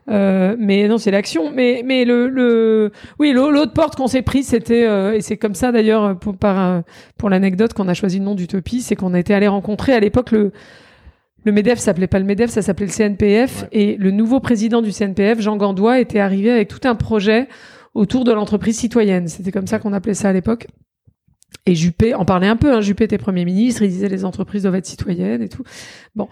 Euh, 0.10 0.56
mais 0.60 0.88
non 0.88 0.98
c'est 0.98 1.12
l'action. 1.12 1.52
Mais 1.52 1.84
mais 1.86 2.06
le 2.06 2.28
le 2.28 2.92
oui 3.20 3.34
l'autre 3.34 3.74
porte 3.74 3.96
qu'on 3.96 4.08
s'est 4.08 4.22
pris 4.22 4.44
c'était 4.44 4.86
euh, 4.86 5.14
et 5.14 5.22
c'est 5.22 5.38
comme 5.38 5.56
ça 5.56 5.72
d'ailleurs 5.72 6.18
pour 6.18 6.38
par 6.38 6.84
pour 7.18 7.30
l'anecdote 7.30 7.74
qu'on 7.74 7.88
a 7.88 7.94
choisi 7.94 8.20
le 8.20 8.26
nom 8.26 8.36
d'Utopie 8.36 8.82
c'est 8.82 8.96
qu'on 8.96 9.14
a 9.14 9.20
été 9.20 9.34
allé 9.34 9.48
rencontrer 9.48 9.94
à 9.94 10.00
l'époque 10.00 10.32
le 10.32 10.52
le 11.44 11.52
MEDEF 11.52 11.80
s'appelait 11.80 12.08
pas 12.08 12.20
le 12.20 12.26
MEDEF, 12.26 12.50
ça 12.50 12.62
s'appelait 12.62 12.88
le 12.88 12.92
CNPF. 12.92 13.64
Ouais. 13.64 13.68
Et 13.72 13.98
le 13.98 14.12
nouveau 14.12 14.40
président 14.40 14.82
du 14.82 14.92
CNPF, 14.92 15.40
Jean 15.42 15.58
Gandois, 15.58 16.00
était 16.00 16.20
arrivé 16.20 16.52
avec 16.52 16.68
tout 16.68 16.88
un 16.88 16.96
projet 16.96 17.48
autour 17.94 18.24
de 18.24 18.32
l'entreprise 18.32 18.78
citoyenne. 18.78 19.28
C'était 19.28 19.52
comme 19.52 19.68
ça 19.68 19.80
qu'on 19.80 19.94
appelait 19.94 20.14
ça 20.14 20.30
à 20.30 20.34
l'époque. 20.34 20.68
Et 21.66 21.76
Juppé 21.76 22.14
en 22.14 22.26
parlait 22.26 22.48
un 22.48 22.56
peu. 22.56 22.74
Hein. 22.74 22.82
Juppé 22.82 23.04
était 23.04 23.18
Premier 23.18 23.46
ministre, 23.46 23.82
il 23.82 23.90
disait 23.90 24.10
les 24.10 24.26
entreprises 24.26 24.64
doivent 24.64 24.76
être 24.76 24.86
citoyennes 24.86 25.42
et 25.42 25.50
tout. 25.50 25.64
Bon. 26.16 26.28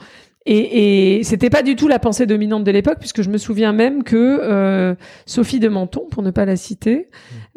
Et, 0.46 1.18
et 1.20 1.24
c'était 1.24 1.50
pas 1.50 1.62
du 1.62 1.76
tout 1.76 1.88
la 1.88 2.00
pensée 2.00 2.26
dominante 2.26 2.64
de 2.64 2.72
l'époque, 2.72 2.98
puisque 3.00 3.22
je 3.22 3.30
me 3.30 3.38
souviens 3.38 3.74
même 3.74 4.04
que 4.04 4.40
euh, 4.42 4.96
Sophie 5.26 5.60
de 5.60 5.68
Menton, 5.68 6.08
pour 6.10 6.24
ne 6.24 6.32
pas 6.32 6.46
la 6.46 6.56
citer, 6.56 7.10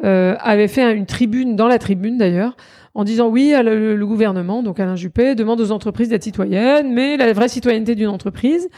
euh, 0.03 0.35
avait 0.39 0.67
fait 0.67 0.93
une 0.95 1.05
tribune, 1.05 1.55
dans 1.55 1.67
la 1.67 1.79
tribune 1.79 2.17
d'ailleurs, 2.17 2.55
en 2.95 3.03
disant 3.03 3.27
oui, 3.27 3.53
le, 3.63 3.95
le, 3.95 4.05
gouvernement, 4.05 4.61
donc 4.61 4.79
Alain 4.79 4.95
Juppé, 4.95 5.35
demande 5.35 5.59
aux 5.61 5.71
entreprises 5.71 6.09
d'être 6.09 6.23
citoyennes, 6.23 6.93
mais 6.93 7.17
la 7.17 7.31
vraie 7.33 7.49
citoyenneté 7.49 7.95
d'une 7.95 8.07
entreprise, 8.07 8.69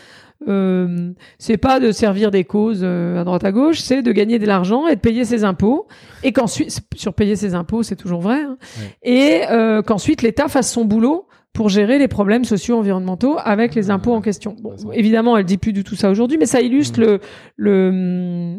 euh, 0.48 1.12
c'est 1.38 1.58
pas 1.58 1.80
de 1.80 1.92
servir 1.92 2.32
des 2.32 2.44
causes 2.44 2.82
euh, 2.84 3.20
à 3.20 3.24
droite 3.24 3.44
à 3.44 3.52
gauche, 3.52 3.80
c'est 3.80 4.02
de 4.02 4.12
gagner 4.12 4.38
de 4.40 4.46
l'argent 4.46 4.88
et 4.88 4.96
de 4.96 5.02
payer 5.02 5.26
ses 5.26 5.44
impôts, 5.44 5.88
et 6.24 6.32
qu'ensuite, 6.32 6.82
sur 6.96 7.14
payer 7.14 7.36
ses 7.36 7.56
impôts, 7.56 7.84
c'est 7.84 7.96
toujours 7.96 8.22
vrai, 8.22 8.42
hein, 8.42 8.58
ouais. 8.80 8.98
et 9.04 9.42
euh, 9.50 9.82
qu'ensuite 9.82 10.22
l'État 10.22 10.48
fasse 10.48 10.72
son 10.72 10.86
boulot 10.86 11.28
pour 11.54 11.70
gérer 11.70 11.98
les 11.98 12.10
problèmes 12.10 12.44
sociaux 12.44 12.78
environnementaux 12.78 13.38
avec 13.40 13.76
les 13.76 13.90
impôts 13.90 14.14
en 14.14 14.22
question. 14.22 14.56
Bon, 14.62 14.76
évidemment, 14.92 15.38
elle 15.38 15.46
dit 15.46 15.58
plus 15.58 15.72
du 15.72 15.86
tout 15.86 15.96
ça 15.96 16.10
aujourd'hui, 16.10 16.38
mais 16.38 16.46
ça 16.46 16.60
illustre 16.60 17.00
mmh. 17.00 17.04
le, 17.04 17.20
le 17.56 18.58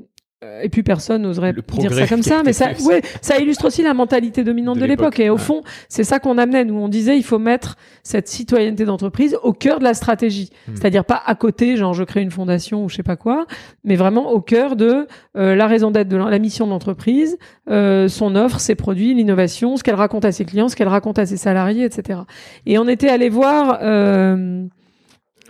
et 0.62 0.68
puis 0.68 0.82
personne 0.82 1.22
n'oserait 1.22 1.54
dire 1.54 1.94
ça 1.94 2.06
comme 2.06 2.22
ça, 2.22 2.42
mais 2.44 2.52
ça, 2.52 2.68
ouais, 2.86 3.00
ça 3.22 3.38
illustre 3.38 3.64
aussi 3.64 3.82
la 3.82 3.94
mentalité 3.94 4.44
dominante 4.44 4.76
de, 4.76 4.82
de 4.82 4.86
l'époque. 4.86 5.18
Et 5.18 5.30
au 5.30 5.34
ouais. 5.34 5.40
fond, 5.40 5.62
c'est 5.88 6.04
ça 6.04 6.18
qu'on 6.18 6.36
amenait. 6.36 6.64
Nous, 6.64 6.74
on 6.74 6.88
disait, 6.88 7.16
il 7.16 7.22
faut 7.22 7.38
mettre 7.38 7.76
cette 8.02 8.28
citoyenneté 8.28 8.84
d'entreprise 8.84 9.36
au 9.42 9.54
cœur 9.54 9.78
de 9.78 9.84
la 9.84 9.94
stratégie. 9.94 10.50
Hmm. 10.68 10.72
C'est-à-dire 10.74 11.06
pas 11.06 11.22
à 11.24 11.34
côté, 11.34 11.76
genre 11.76 11.94
je 11.94 12.04
crée 12.04 12.20
une 12.20 12.30
fondation 12.30 12.84
ou 12.84 12.88
je 12.90 12.96
sais 12.96 13.02
pas 13.02 13.16
quoi, 13.16 13.46
mais 13.84 13.96
vraiment 13.96 14.30
au 14.30 14.40
cœur 14.42 14.76
de 14.76 15.06
euh, 15.36 15.54
la 15.54 15.66
raison 15.66 15.90
d'être 15.90 16.08
de 16.08 16.16
la 16.16 16.38
mission 16.38 16.66
de 16.66 16.70
l'entreprise, 16.70 17.38
euh, 17.70 18.08
son 18.08 18.36
offre, 18.36 18.60
ses 18.60 18.74
produits, 18.74 19.14
l'innovation, 19.14 19.76
ce 19.76 19.82
qu'elle 19.82 19.94
raconte 19.94 20.26
à 20.26 20.32
ses 20.32 20.44
clients, 20.44 20.68
ce 20.68 20.76
qu'elle 20.76 20.88
raconte 20.88 21.18
à 21.18 21.24
ses 21.24 21.38
salariés, 21.38 21.84
etc. 21.84 22.20
Et 22.66 22.78
on 22.78 22.88
était 22.88 23.08
allé 23.08 23.30
voir 23.30 23.78
euh, 23.82 24.66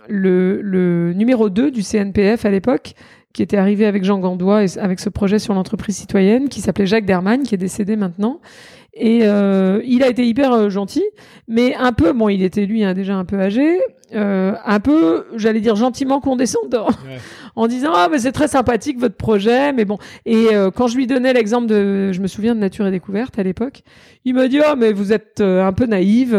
le, 0.07 0.61
le 0.61 1.13
numéro 1.13 1.49
2 1.49 1.71
du 1.71 1.83
CNPF 1.83 2.45
à 2.45 2.49
l'époque, 2.49 2.93
qui 3.37 3.43
était 3.43 3.57
arrivé 3.57 3.85
avec 3.85 4.03
Jean 4.03 4.17
Gandois 4.17 4.63
et 4.63 4.79
avec 4.79 4.99
ce 4.99 5.09
projet 5.09 5.37
sur 5.37 5.53
l'entreprise 5.53 5.95
citoyenne, 5.95 6.49
qui 6.49 6.59
s'appelait 6.59 6.87
Jacques 6.87 7.05
Derman, 7.05 7.43
qui 7.43 7.53
est 7.53 7.59
décédé 7.59 7.95
maintenant. 7.95 8.41
Et 8.95 9.19
euh, 9.27 9.79
il 9.85 10.01
a 10.01 10.07
été 10.07 10.25
hyper 10.25 10.51
euh, 10.53 10.69
gentil, 10.71 11.03
mais 11.47 11.75
un 11.75 11.93
peu, 11.93 12.13
bon, 12.13 12.29
il 12.29 12.41
était 12.41 12.65
lui 12.65 12.83
hein, 12.83 12.95
déjà 12.95 13.15
un 13.15 13.25
peu 13.25 13.39
âgé, 13.39 13.79
euh, 14.15 14.55
un 14.65 14.79
peu, 14.79 15.25
j'allais 15.35 15.59
dire 15.59 15.75
gentiment 15.75 16.19
condescendant, 16.19 16.87
ouais. 16.87 17.19
en 17.55 17.67
disant 17.67 17.91
ah 17.93 18.07
mais 18.09 18.17
c'est 18.17 18.31
très 18.31 18.47
sympathique 18.47 18.99
votre 18.99 19.17
projet, 19.17 19.71
mais 19.71 19.85
bon. 19.85 19.99
Et 20.25 20.47
euh, 20.55 20.71
quand 20.71 20.87
je 20.87 20.97
lui 20.97 21.05
donnais 21.05 21.31
l'exemple 21.31 21.67
de, 21.67 22.11
je 22.13 22.19
me 22.21 22.25
souviens 22.25 22.55
de 22.55 22.59
Nature 22.59 22.87
et 22.87 22.91
Découverte 22.91 23.37
à 23.37 23.43
l'époque, 23.43 23.83
il 24.25 24.33
m'a 24.33 24.47
dit 24.47 24.61
ah 24.65 24.75
mais 24.75 24.93
vous 24.93 25.13
êtes 25.13 25.41
euh, 25.41 25.63
un 25.63 25.73
peu 25.73 25.85
naïve. 25.85 26.35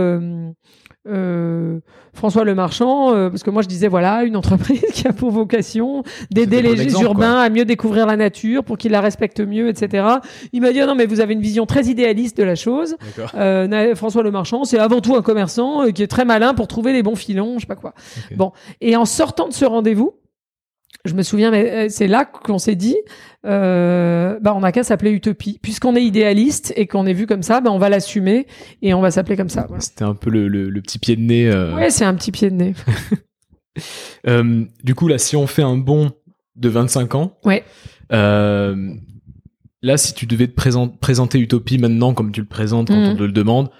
Euh, 1.09 1.81
François 2.19 2.45
Le 2.45 2.55
Marchand, 2.55 3.15
euh, 3.15 3.31
parce 3.31 3.43
que 3.43 3.51
moi 3.51 3.63
je 3.63 3.69
disais 3.69 3.89
voilà 3.89 4.25
une 4.25 4.37
entreprise 4.37 4.85
qui 4.93 5.07
a 5.07 5.13
pour 5.13 5.31
vocation 5.31 6.03
d'aider 6.31 6.63
les 6.63 6.83
exemple, 6.83 7.05
urbains 7.05 7.33
quoi. 7.35 7.43
à 7.43 7.49
mieux 7.49 7.65
découvrir 7.65 8.07
la 8.07 8.17
nature 8.17 8.65
pour 8.65 8.77
qu'ils 8.77 8.91
la 8.91 9.01
respectent 9.01 9.41
mieux, 9.41 9.69
etc. 9.69 10.07
Il 10.53 10.61
m'a 10.61 10.73
dit 10.73 10.81
non 10.81 10.95
mais 10.95 11.07
vous 11.07 11.21
avez 11.21 11.35
une 11.35 11.41
vision 11.41 11.65
très 11.65 11.85
idéaliste 11.85 12.37
de 12.37 12.43
la 12.43 12.57
chose. 12.57 12.97
Euh, 13.35 13.95
François 13.95 14.23
Le 14.23 14.31
Marchand, 14.31 14.65
c'est 14.65 14.79
avant 14.79 15.01
tout 15.01 15.15
un 15.15 15.23
commerçant 15.23 15.85
euh, 15.85 15.91
qui 15.91 16.03
est 16.03 16.09
très 16.09 16.25
malin 16.25 16.55
pour 16.55 16.67
trouver 16.67 16.93
les 16.93 17.03
bons 17.03 17.15
filons, 17.15 17.55
je 17.55 17.61
sais 17.61 17.67
pas 17.67 17.77
quoi. 17.77 17.95
Okay. 18.27 18.35
Bon, 18.35 18.53
et 18.81 18.97
en 18.97 19.05
sortant 19.05 19.49
de 19.49 19.55
ce 19.55 19.65
rendez-vous, 19.65 20.15
je 21.05 21.15
me 21.15 21.23
souviens, 21.23 21.51
mais 21.51 21.71
euh, 21.71 21.87
c'est 21.89 22.07
là 22.09 22.25
qu'on 22.25 22.59
s'est 22.59 22.75
dit, 22.75 22.97
euh, 23.47 24.39
bah 24.41 24.53
on 24.55 24.61
n'a 24.61 24.73
qu'à 24.73 24.83
s'appeler 24.85 25.11
Utopie, 25.13 25.59
puisqu'on 25.63 25.95
est 25.97 26.05
idéaliste 26.05 26.73
et 26.77 26.87
qu'on 26.87 27.07
est 27.07 27.13
vu 27.15 27.27
comme 27.27 27.43
ça, 27.43 27.61
bah 27.61 27.71
on 27.71 27.79
va 27.79 27.89
l'assumer 27.89 28.47
et 28.83 28.95
on 28.95 29.01
va 29.01 29.11
s'appeler 29.11 29.37
comme 29.37 29.49
ça. 29.49 29.65
Voilà. 29.69 29.81
C'était 29.81 30.05
un 30.05 30.15
peu 30.15 30.31
le, 30.31 30.49
le, 30.49 30.69
le, 30.69 30.83
petit 30.83 30.99
pied 30.99 31.17
de 31.17 31.23
nez. 31.23 31.49
Euh... 31.49 31.75
Ouais, 31.75 31.91
c'est 31.91 32.05
un 32.05 32.15
petit 32.15 32.33
pied 32.33 32.51
de 32.51 32.57
nez. 32.57 32.75
euh, 34.27 34.65
du 34.83 34.95
coup, 34.95 35.09
là, 35.09 35.19
si 35.19 35.37
on 35.37 35.47
fait 35.47 35.63
un 35.63 35.77
bond 35.77 36.11
de 36.57 36.69
25 36.69 37.15
ans, 37.15 37.39
ouais. 37.45 37.65
Là, 39.81 39.97
si 39.97 40.13
tu 40.13 40.27
devais 40.27 40.49
te 40.49 40.55
présenter, 40.55 40.97
présenter 41.01 41.39
Utopie 41.39 41.79
maintenant 41.79 42.13
comme 42.13 42.33
tu 42.33 42.41
le 42.41 42.49
présentes 42.49 42.89
quand 42.89 42.97
Mhm. 42.97 43.11
on 43.13 43.17
te 43.17 43.23
le 43.23 43.31
demande, 43.33 43.71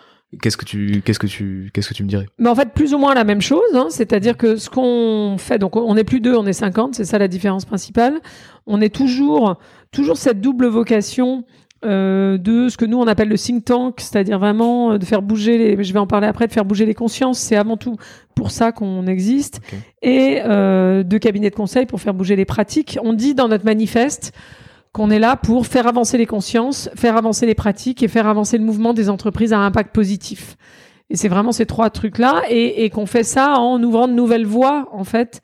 qu'est-ce 0.43 0.57
que 0.57 0.65
tu, 0.65 1.03
qu'est-ce 1.05 1.19
que 1.19 1.27
tu, 1.27 1.71
qu'est-ce 1.73 1.89
que 1.89 1.95
tu 1.95 2.03
me 2.03 2.09
dirais? 2.09 2.27
Mais 2.39 2.49
en 2.49 2.55
fait, 2.55 2.73
plus 2.73 2.95
ou 2.95 2.99
moins 2.99 3.15
la 3.15 3.25
même 3.25 3.41
chose, 3.41 3.75
hein, 3.75 3.87
c'est-à-dire 3.91 4.37
que 4.37 4.57
ce 4.57 4.69
qu'on 4.71 5.37
fait, 5.39 5.59
donc 5.59 5.77
on 5.77 5.95
n'est 5.95 6.05
plus 6.05 6.21
deux, 6.21 6.35
on 6.35 6.47
est 6.47 6.53
50, 6.53 6.95
c'est 6.95 7.05
ça 7.05 7.19
la 7.19 7.29
différence 7.29 7.65
principale. 7.65 8.21
On 8.67 8.81
est 8.81 8.95
toujours, 8.95 9.57
toujours 9.91 10.17
cette 10.17 10.41
double 10.41 10.67
vocation 10.67 11.45
euh, 11.85 12.39
de 12.39 12.69
ce 12.69 12.77
que 12.77 12.85
nous 12.85 12.99
on 12.99 13.07
appelle 13.07 13.29
le 13.29 13.39
think 13.39 13.65
tank, 13.65 14.01
c'est-à-dire 14.01 14.41
vraiment 14.41 14.93
euh, 14.93 14.99
de 14.99 15.05
faire 15.05 15.23
bouger 15.23 15.59
les, 15.59 15.85
je 15.85 15.93
vais 15.93 16.01
en 16.01 16.09
parler 16.09 16.27
après, 16.27 16.49
de 16.49 16.53
faire 16.53 16.65
bouger 16.65 16.87
les 16.87 16.95
consciences, 16.95 17.39
c'est 17.39 17.55
avant 17.55 17.77
tout 17.77 17.97
pour 18.35 18.51
ça 18.51 18.73
qu'on 18.73 19.07
existe, 19.07 19.61
et 20.03 20.41
euh, 20.45 21.05
de 21.05 21.19
cabinet 21.19 21.51
de 21.51 21.55
conseil 21.55 21.87
pour 21.87 22.01
faire 22.01 22.15
bouger 22.15 22.35
les 22.35 22.45
pratiques. 22.45 22.99
On 23.05 23.13
dit 23.13 23.35
dans 23.35 23.47
notre 23.47 23.65
manifeste 23.65 24.33
qu'on 24.93 25.11
est 25.11 25.19
là 25.19 25.37
pour 25.37 25.67
faire 25.67 25.87
avancer 25.87 26.19
les 26.19 26.27
consciences, 26.27 26.91
faire 26.95 27.17
avancer 27.17 27.47
les 27.47 27.55
pratiques 27.55 28.03
et 28.03 28.09
faire 28.09 28.27
avancer 28.27 28.59
le 28.59 28.65
mouvement 28.65 28.95
des 28.95 29.09
entreprises 29.09 29.53
à 29.53 29.59
impact 29.59 29.95
positif. 29.95 30.57
Et 31.11 31.17
c'est 31.17 31.29
vraiment 31.29 31.53
ces 31.53 31.67
trois 31.67 31.91
trucs-là, 31.91 32.43
et, 32.51 32.85
et 32.85 32.91
qu'on 32.91 33.07
fait 33.07 33.25
ça 33.25 33.55
en 33.59 33.83
ouvrant 33.83 34.09
de 34.09 34.13
nouvelles 34.13 34.47
voies, 34.47 34.89
en 34.93 35.05
fait, 35.05 35.41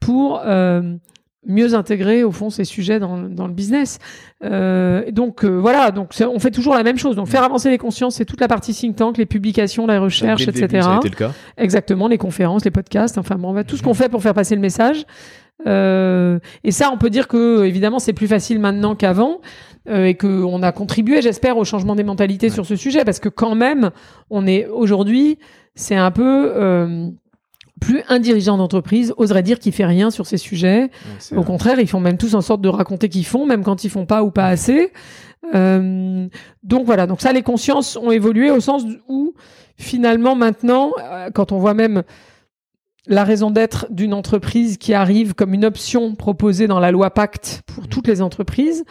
pour 0.00 0.40
euh, 0.44 0.96
mieux 1.46 1.74
intégrer, 1.74 2.24
au 2.24 2.32
fond, 2.32 2.50
ces 2.50 2.64
sujets 2.64 2.98
dans, 2.98 3.18
dans 3.18 3.46
le 3.46 3.52
business. 3.52 3.98
Euh, 4.42 5.10
donc 5.10 5.44
euh, 5.44 5.58
voilà, 5.58 5.90
donc 5.90 6.10
on 6.20 6.38
fait 6.38 6.50
toujours 6.50 6.74
la 6.74 6.82
même 6.82 6.98
chose. 6.98 7.16
Donc 7.16 7.28
faire 7.28 7.44
avancer 7.44 7.70
les 7.70 7.78
consciences, 7.78 8.16
c'est 8.16 8.24
toute 8.24 8.40
la 8.40 8.48
partie 8.48 8.74
think 8.74 8.96
tank, 8.96 9.18
les 9.18 9.26
publications, 9.26 9.86
la 9.86 10.00
recherche, 10.00 10.42
etc. 10.42 10.66
début, 10.66 10.82
ça 10.82 10.94
a 10.94 10.96
été 10.96 11.08
le 11.08 11.16
cas. 11.16 11.32
Exactement, 11.56 12.08
les 12.08 12.18
conférences, 12.18 12.64
les 12.64 12.70
podcasts, 12.70 13.18
enfin 13.18 13.36
bon, 13.36 13.62
tout 13.64 13.76
ce 13.76 13.82
qu'on 13.82 13.94
fait 13.94 14.08
pour 14.08 14.22
faire 14.22 14.34
passer 14.34 14.54
le 14.54 14.60
message. 14.60 15.04
Euh, 15.66 16.38
et 16.62 16.72
ça, 16.72 16.90
on 16.92 16.98
peut 16.98 17.10
dire 17.10 17.28
que 17.28 17.64
évidemment, 17.64 17.98
c'est 17.98 18.12
plus 18.12 18.26
facile 18.26 18.58
maintenant 18.58 18.94
qu'avant 18.94 19.40
euh, 19.88 20.06
et 20.06 20.14
que 20.14 20.26
on 20.26 20.62
a 20.62 20.72
contribué, 20.72 21.22
j'espère, 21.22 21.56
au 21.56 21.64
changement 21.64 21.94
des 21.94 22.04
mentalités 22.04 22.50
sur 22.50 22.66
ce 22.66 22.76
sujet, 22.76 23.04
parce 23.04 23.20
que 23.20 23.28
quand 23.28 23.54
même, 23.54 23.90
on 24.30 24.46
est 24.46 24.66
aujourd'hui, 24.66 25.38
c'est 25.74 25.96
un 25.96 26.10
peu 26.10 26.52
euh, 26.54 27.08
plus 27.80 28.02
un 28.08 28.18
dirigeant 28.18 28.56
d'entreprise 28.56 29.14
oserait 29.16 29.42
dire 29.42 29.58
qu'il 29.58 29.72
fait 29.72 29.84
rien 29.84 30.10
sur 30.10 30.26
ces 30.26 30.38
sujets. 30.38 30.90
Ouais, 31.30 31.36
Au 31.36 31.42
contraire, 31.42 31.78
ils 31.80 31.88
font 31.88 32.00
même 32.00 32.16
tous 32.16 32.34
en 32.34 32.40
sorte 32.40 32.60
de 32.60 32.68
raconter 32.68 33.08
qu'ils 33.08 33.26
font, 33.26 33.46
même 33.46 33.62
quand 33.62 33.84
ils 33.84 33.90
font 33.90 34.06
pas 34.06 34.22
ou 34.22 34.30
pas 34.30 34.46
assez. 34.46 34.92
Euh, 35.54 36.26
donc 36.62 36.86
voilà, 36.86 37.06
donc 37.06 37.20
ça, 37.20 37.32
les 37.32 37.42
consciences 37.42 37.96
ont 37.96 38.10
évolué 38.10 38.50
au 38.50 38.60
sens 38.60 38.84
où 39.08 39.34
finalement 39.76 40.34
maintenant, 40.34 40.92
quand 41.34 41.52
on 41.52 41.58
voit 41.58 41.74
même 41.74 42.04
la 43.06 43.24
raison 43.24 43.50
d'être 43.50 43.86
d'une 43.90 44.14
entreprise 44.14 44.78
qui 44.78 44.94
arrive 44.94 45.34
comme 45.34 45.52
une 45.54 45.64
option 45.64 46.14
proposée 46.14 46.66
dans 46.66 46.80
la 46.80 46.90
loi 46.90 47.10
Pacte 47.10 47.62
pour 47.66 47.88
toutes 47.88 48.06
les 48.08 48.22
entreprises, 48.22 48.84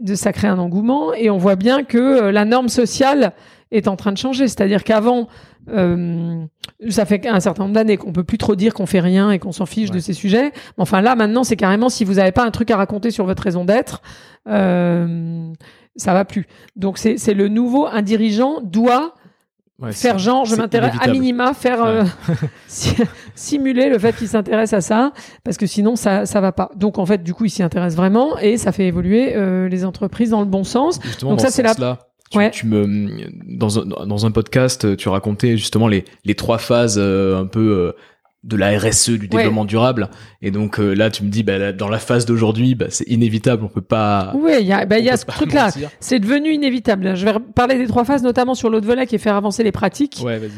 de 0.00 0.14
ça 0.14 0.32
crée 0.32 0.48
un 0.48 0.58
engouement 0.58 1.12
et 1.14 1.30
on 1.30 1.38
voit 1.38 1.56
bien 1.56 1.82
que 1.82 1.98
euh, 1.98 2.32
la 2.32 2.44
norme 2.44 2.68
sociale 2.68 3.32
est 3.72 3.88
en 3.88 3.96
train 3.96 4.12
de 4.12 4.18
changer. 4.18 4.46
C'est-à-dire 4.46 4.84
qu'avant, 4.84 5.26
euh, 5.72 6.44
ça 6.90 7.04
fait 7.06 7.26
un 7.26 7.40
certain 7.40 7.64
nombre 7.64 7.74
d'années 7.74 7.96
qu'on 7.96 8.12
peut 8.12 8.22
plus 8.22 8.38
trop 8.38 8.54
dire 8.54 8.72
qu'on 8.74 8.86
fait 8.86 9.00
rien 9.00 9.30
et 9.32 9.38
qu'on 9.40 9.52
s'en 9.52 9.66
fiche 9.66 9.88
Ouais. 9.90 9.96
de 9.96 10.00
ces 10.00 10.12
sujets. 10.12 10.52
Mais 10.54 10.82
enfin 10.82 11.00
là, 11.00 11.16
maintenant, 11.16 11.42
c'est 11.42 11.56
carrément 11.56 11.88
si 11.88 12.04
vous 12.04 12.14
n'avez 12.14 12.30
pas 12.32 12.44
un 12.44 12.50
truc 12.52 12.70
à 12.70 12.76
raconter 12.76 13.10
sur 13.10 13.24
votre 13.24 13.42
raison 13.42 13.64
d'être, 13.64 14.02
euh, 14.48 15.50
ça 15.96 16.12
va 16.12 16.24
plus. 16.24 16.46
Donc 16.76 16.98
c'est 16.98 17.16
c'est 17.16 17.34
le 17.34 17.48
nouveau. 17.48 17.86
Un 17.86 18.02
dirigeant 18.02 18.60
doit 18.62 19.14
ouais, 19.80 19.92
faire 19.92 20.18
genre, 20.18 20.44
je 20.44 20.56
m'intéresse 20.56 20.94
à 21.00 21.08
minima, 21.08 21.52
faire 21.54 21.84
euh, 21.84 22.04
si- 22.66 22.94
simuler 23.34 23.88
le 23.88 23.98
fait 23.98 24.14
qu'il 24.16 24.28
s'intéresse 24.28 24.72
à 24.72 24.80
ça, 24.80 25.12
parce 25.44 25.56
que 25.56 25.66
sinon 25.66 25.96
ça 25.96 26.26
ça 26.26 26.40
va 26.40 26.52
pas. 26.52 26.70
Donc 26.76 26.98
en 26.98 27.06
fait, 27.06 27.22
du 27.22 27.34
coup, 27.34 27.44
il 27.44 27.50
s'y 27.50 27.62
intéresse 27.62 27.94
vraiment 27.96 28.38
et 28.38 28.56
ça 28.56 28.72
fait 28.72 28.86
évoluer 28.86 29.34
euh, 29.36 29.68
les 29.68 29.84
entreprises 29.84 30.30
dans 30.30 30.40
le 30.40 30.46
bon 30.46 30.64
sens. 30.64 30.98
Justement, 31.02 31.32
Donc 31.32 31.40
ça, 31.40 31.48
ce 31.48 31.54
c'est 31.54 31.62
la- 31.62 31.70
sens-là, 31.70 31.98
Tu, 32.30 32.38
Ouais. 32.38 32.50
tu 32.50 32.66
me 32.66 32.86
dans 33.56 33.78
un, 33.78 33.84
dans 34.06 34.26
un 34.26 34.30
podcast, 34.30 34.96
tu 34.96 35.08
racontais 35.08 35.56
justement 35.56 35.86
les, 35.88 36.04
les 36.24 36.34
trois 36.34 36.58
phases 36.58 36.96
euh, 36.98 37.40
un 37.40 37.46
peu 37.46 37.60
euh, 37.60 37.92
de 38.44 38.56
la 38.56 38.78
RSE, 38.78 39.10
du 39.10 39.28
développement 39.28 39.64
durable. 39.64 40.08
Et 40.40 40.50
donc 40.50 40.78
euh, 40.78 40.94
là, 40.94 41.10
tu 41.10 41.24
me 41.24 41.30
dis, 41.30 41.42
bah, 41.42 41.58
là, 41.58 41.72
dans 41.72 41.88
la 41.88 41.98
phase 41.98 42.26
d'aujourd'hui, 42.26 42.74
bah, 42.74 42.86
c'est 42.90 43.08
inévitable, 43.08 43.64
on 43.64 43.68
peut 43.68 43.80
pas. 43.80 44.32
Oui, 44.36 44.52
il 44.60 44.66
y 44.66 44.72
a, 44.72 44.86
il 44.98 45.04
y 45.04 45.10
a 45.10 45.16
ce 45.16 45.26
truc-là. 45.26 45.70
C'est 46.00 46.20
devenu 46.20 46.52
inévitable. 46.52 47.16
Je 47.16 47.24
vais 47.24 47.34
parler 47.54 47.76
des 47.76 47.86
trois 47.86 48.04
phases, 48.04 48.22
notamment 48.22 48.54
sur 48.54 48.70
l'autre 48.70 48.86
volet 48.86 49.06
qui 49.06 49.16
est 49.16 49.18
faire 49.18 49.36
avancer 49.36 49.64
les 49.64 49.72
pratiques. 49.72 50.20
Ouais, 50.24 50.38
vas-y. 50.38 50.50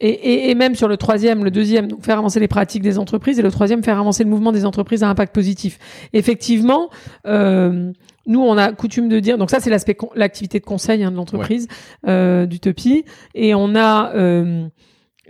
Et, 0.00 0.10
et, 0.10 0.50
et 0.50 0.54
même 0.54 0.76
sur 0.76 0.86
le 0.86 0.96
troisième, 0.96 1.42
le 1.42 1.50
deuxième, 1.50 1.88
donc 1.88 2.04
faire 2.04 2.18
avancer 2.18 2.38
les 2.38 2.46
pratiques 2.46 2.82
des 2.82 2.98
entreprises, 2.98 3.40
et 3.40 3.42
le 3.42 3.50
troisième, 3.50 3.82
faire 3.82 3.98
avancer 3.98 4.22
le 4.22 4.30
mouvement 4.30 4.52
des 4.52 4.64
entreprises 4.64 5.02
à 5.02 5.08
impact 5.08 5.34
positif. 5.34 5.78
Effectivement, 6.12 6.88
euh, 7.26 7.90
nous, 8.26 8.40
on 8.40 8.56
a 8.56 8.72
coutume 8.72 9.08
de 9.08 9.18
dire, 9.18 9.38
donc 9.38 9.50
ça, 9.50 9.58
c'est 9.58 9.70
l'aspect, 9.70 9.96
l'activité 10.14 10.60
de 10.60 10.64
conseil 10.64 11.02
hein, 11.02 11.10
de 11.10 11.16
l'entreprise, 11.16 11.66
euh, 12.06 12.46
d'Utopie, 12.46 13.04
et 13.34 13.54
on 13.56 13.74
a 13.74 14.14
euh, 14.14 14.68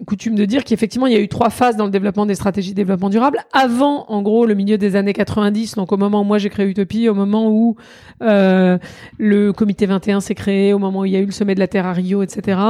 coutume 0.07 0.35
de 0.35 0.45
dire 0.45 0.65
qu'effectivement, 0.65 1.07
il 1.07 1.13
y 1.13 1.17
a 1.17 1.21
eu 1.21 1.29
trois 1.29 1.51
phases 1.51 1.77
dans 1.77 1.85
le 1.85 1.91
développement 1.91 2.27
des 2.27 2.35
stratégies 2.35 2.71
de 2.71 2.77
développement 2.77 3.11
durable. 3.11 3.39
Avant, 3.53 4.07
en 4.09 4.23
gros, 4.23 4.47
le 4.47 4.55
milieu 4.55 4.79
des 4.79 4.97
années 4.97 5.13
90, 5.13 5.75
donc 5.77 5.93
au 5.93 5.97
moment 5.97 6.21
où 6.21 6.25
moi 6.25 6.39
j'ai 6.39 6.51
créé 6.51 6.67
Utopie, 6.67 7.09
au 7.09 7.15
moment 7.15 7.51
où 7.51 7.77
euh, 8.23 8.79
le 9.19 9.53
comité 9.53 9.87
21 9.87 10.21
s'est 10.21 10.35
créé, 10.35 10.73
au 10.73 10.79
moment 10.79 11.01
où 11.01 11.05
il 11.05 11.13
y 11.13 11.17
a 11.17 11.21
eu 11.21 11.27
le 11.27 11.33
sommet 11.33 11.55
de 11.55 11.61
la 11.61 11.69
Terre 11.69 11.87
à 11.87 11.93
Rio, 11.93 12.23
etc. 12.23 12.61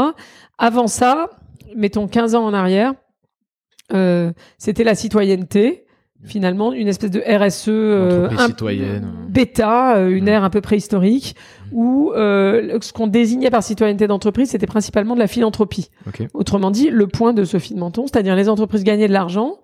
Avant 0.59 0.87
ça, 0.87 1.31
mettons 1.77 2.07
15 2.07 2.35
ans 2.35 2.45
en 2.45 2.55
arrière, 2.55 2.95
euh, 3.93 4.33
c'était 4.59 4.85
la 4.85 4.95
citoyenneté, 4.95 5.87
finalement, 6.25 6.73
une 6.73 6.89
espèce 6.89 7.11
de 7.11 7.21
RSE 7.21 7.69
euh, 7.69 8.29
un- 8.37 8.47
citoyenne. 8.49 9.05
euh. 9.05 9.27
bêta, 9.29 9.97
euh, 9.99 10.09
une 10.11 10.25
Mm. 10.25 10.29
ère 10.29 10.45
un 10.45 10.51
peu 10.51 10.61
préhistorique, 10.61 11.37
où 11.73 12.13
euh, 12.17 12.79
ce 12.81 12.93
qu'on 12.93 13.07
désignait 13.07 13.51
par 13.51 13.63
citoyenneté 13.63 14.07
d'entreprise, 14.07 14.51
c'était 14.51 14.67
principalement 14.67 15.15
de 15.15 15.21
la 15.21 15.27
philanthropie. 15.29 15.91
Autrement 16.35 16.71
dit, 16.71 16.91
le 16.91 17.07
point 17.07 17.33
de 17.33 17.45
Sophie 17.45 17.75
de 17.75 17.79
Menton, 17.79 18.07
c'est-à-dire 18.07 18.35
les 18.37 18.49
entreprises 18.49 18.85
gagnaient 18.85 19.09
de 19.09 19.13
l'argent, 19.13 19.59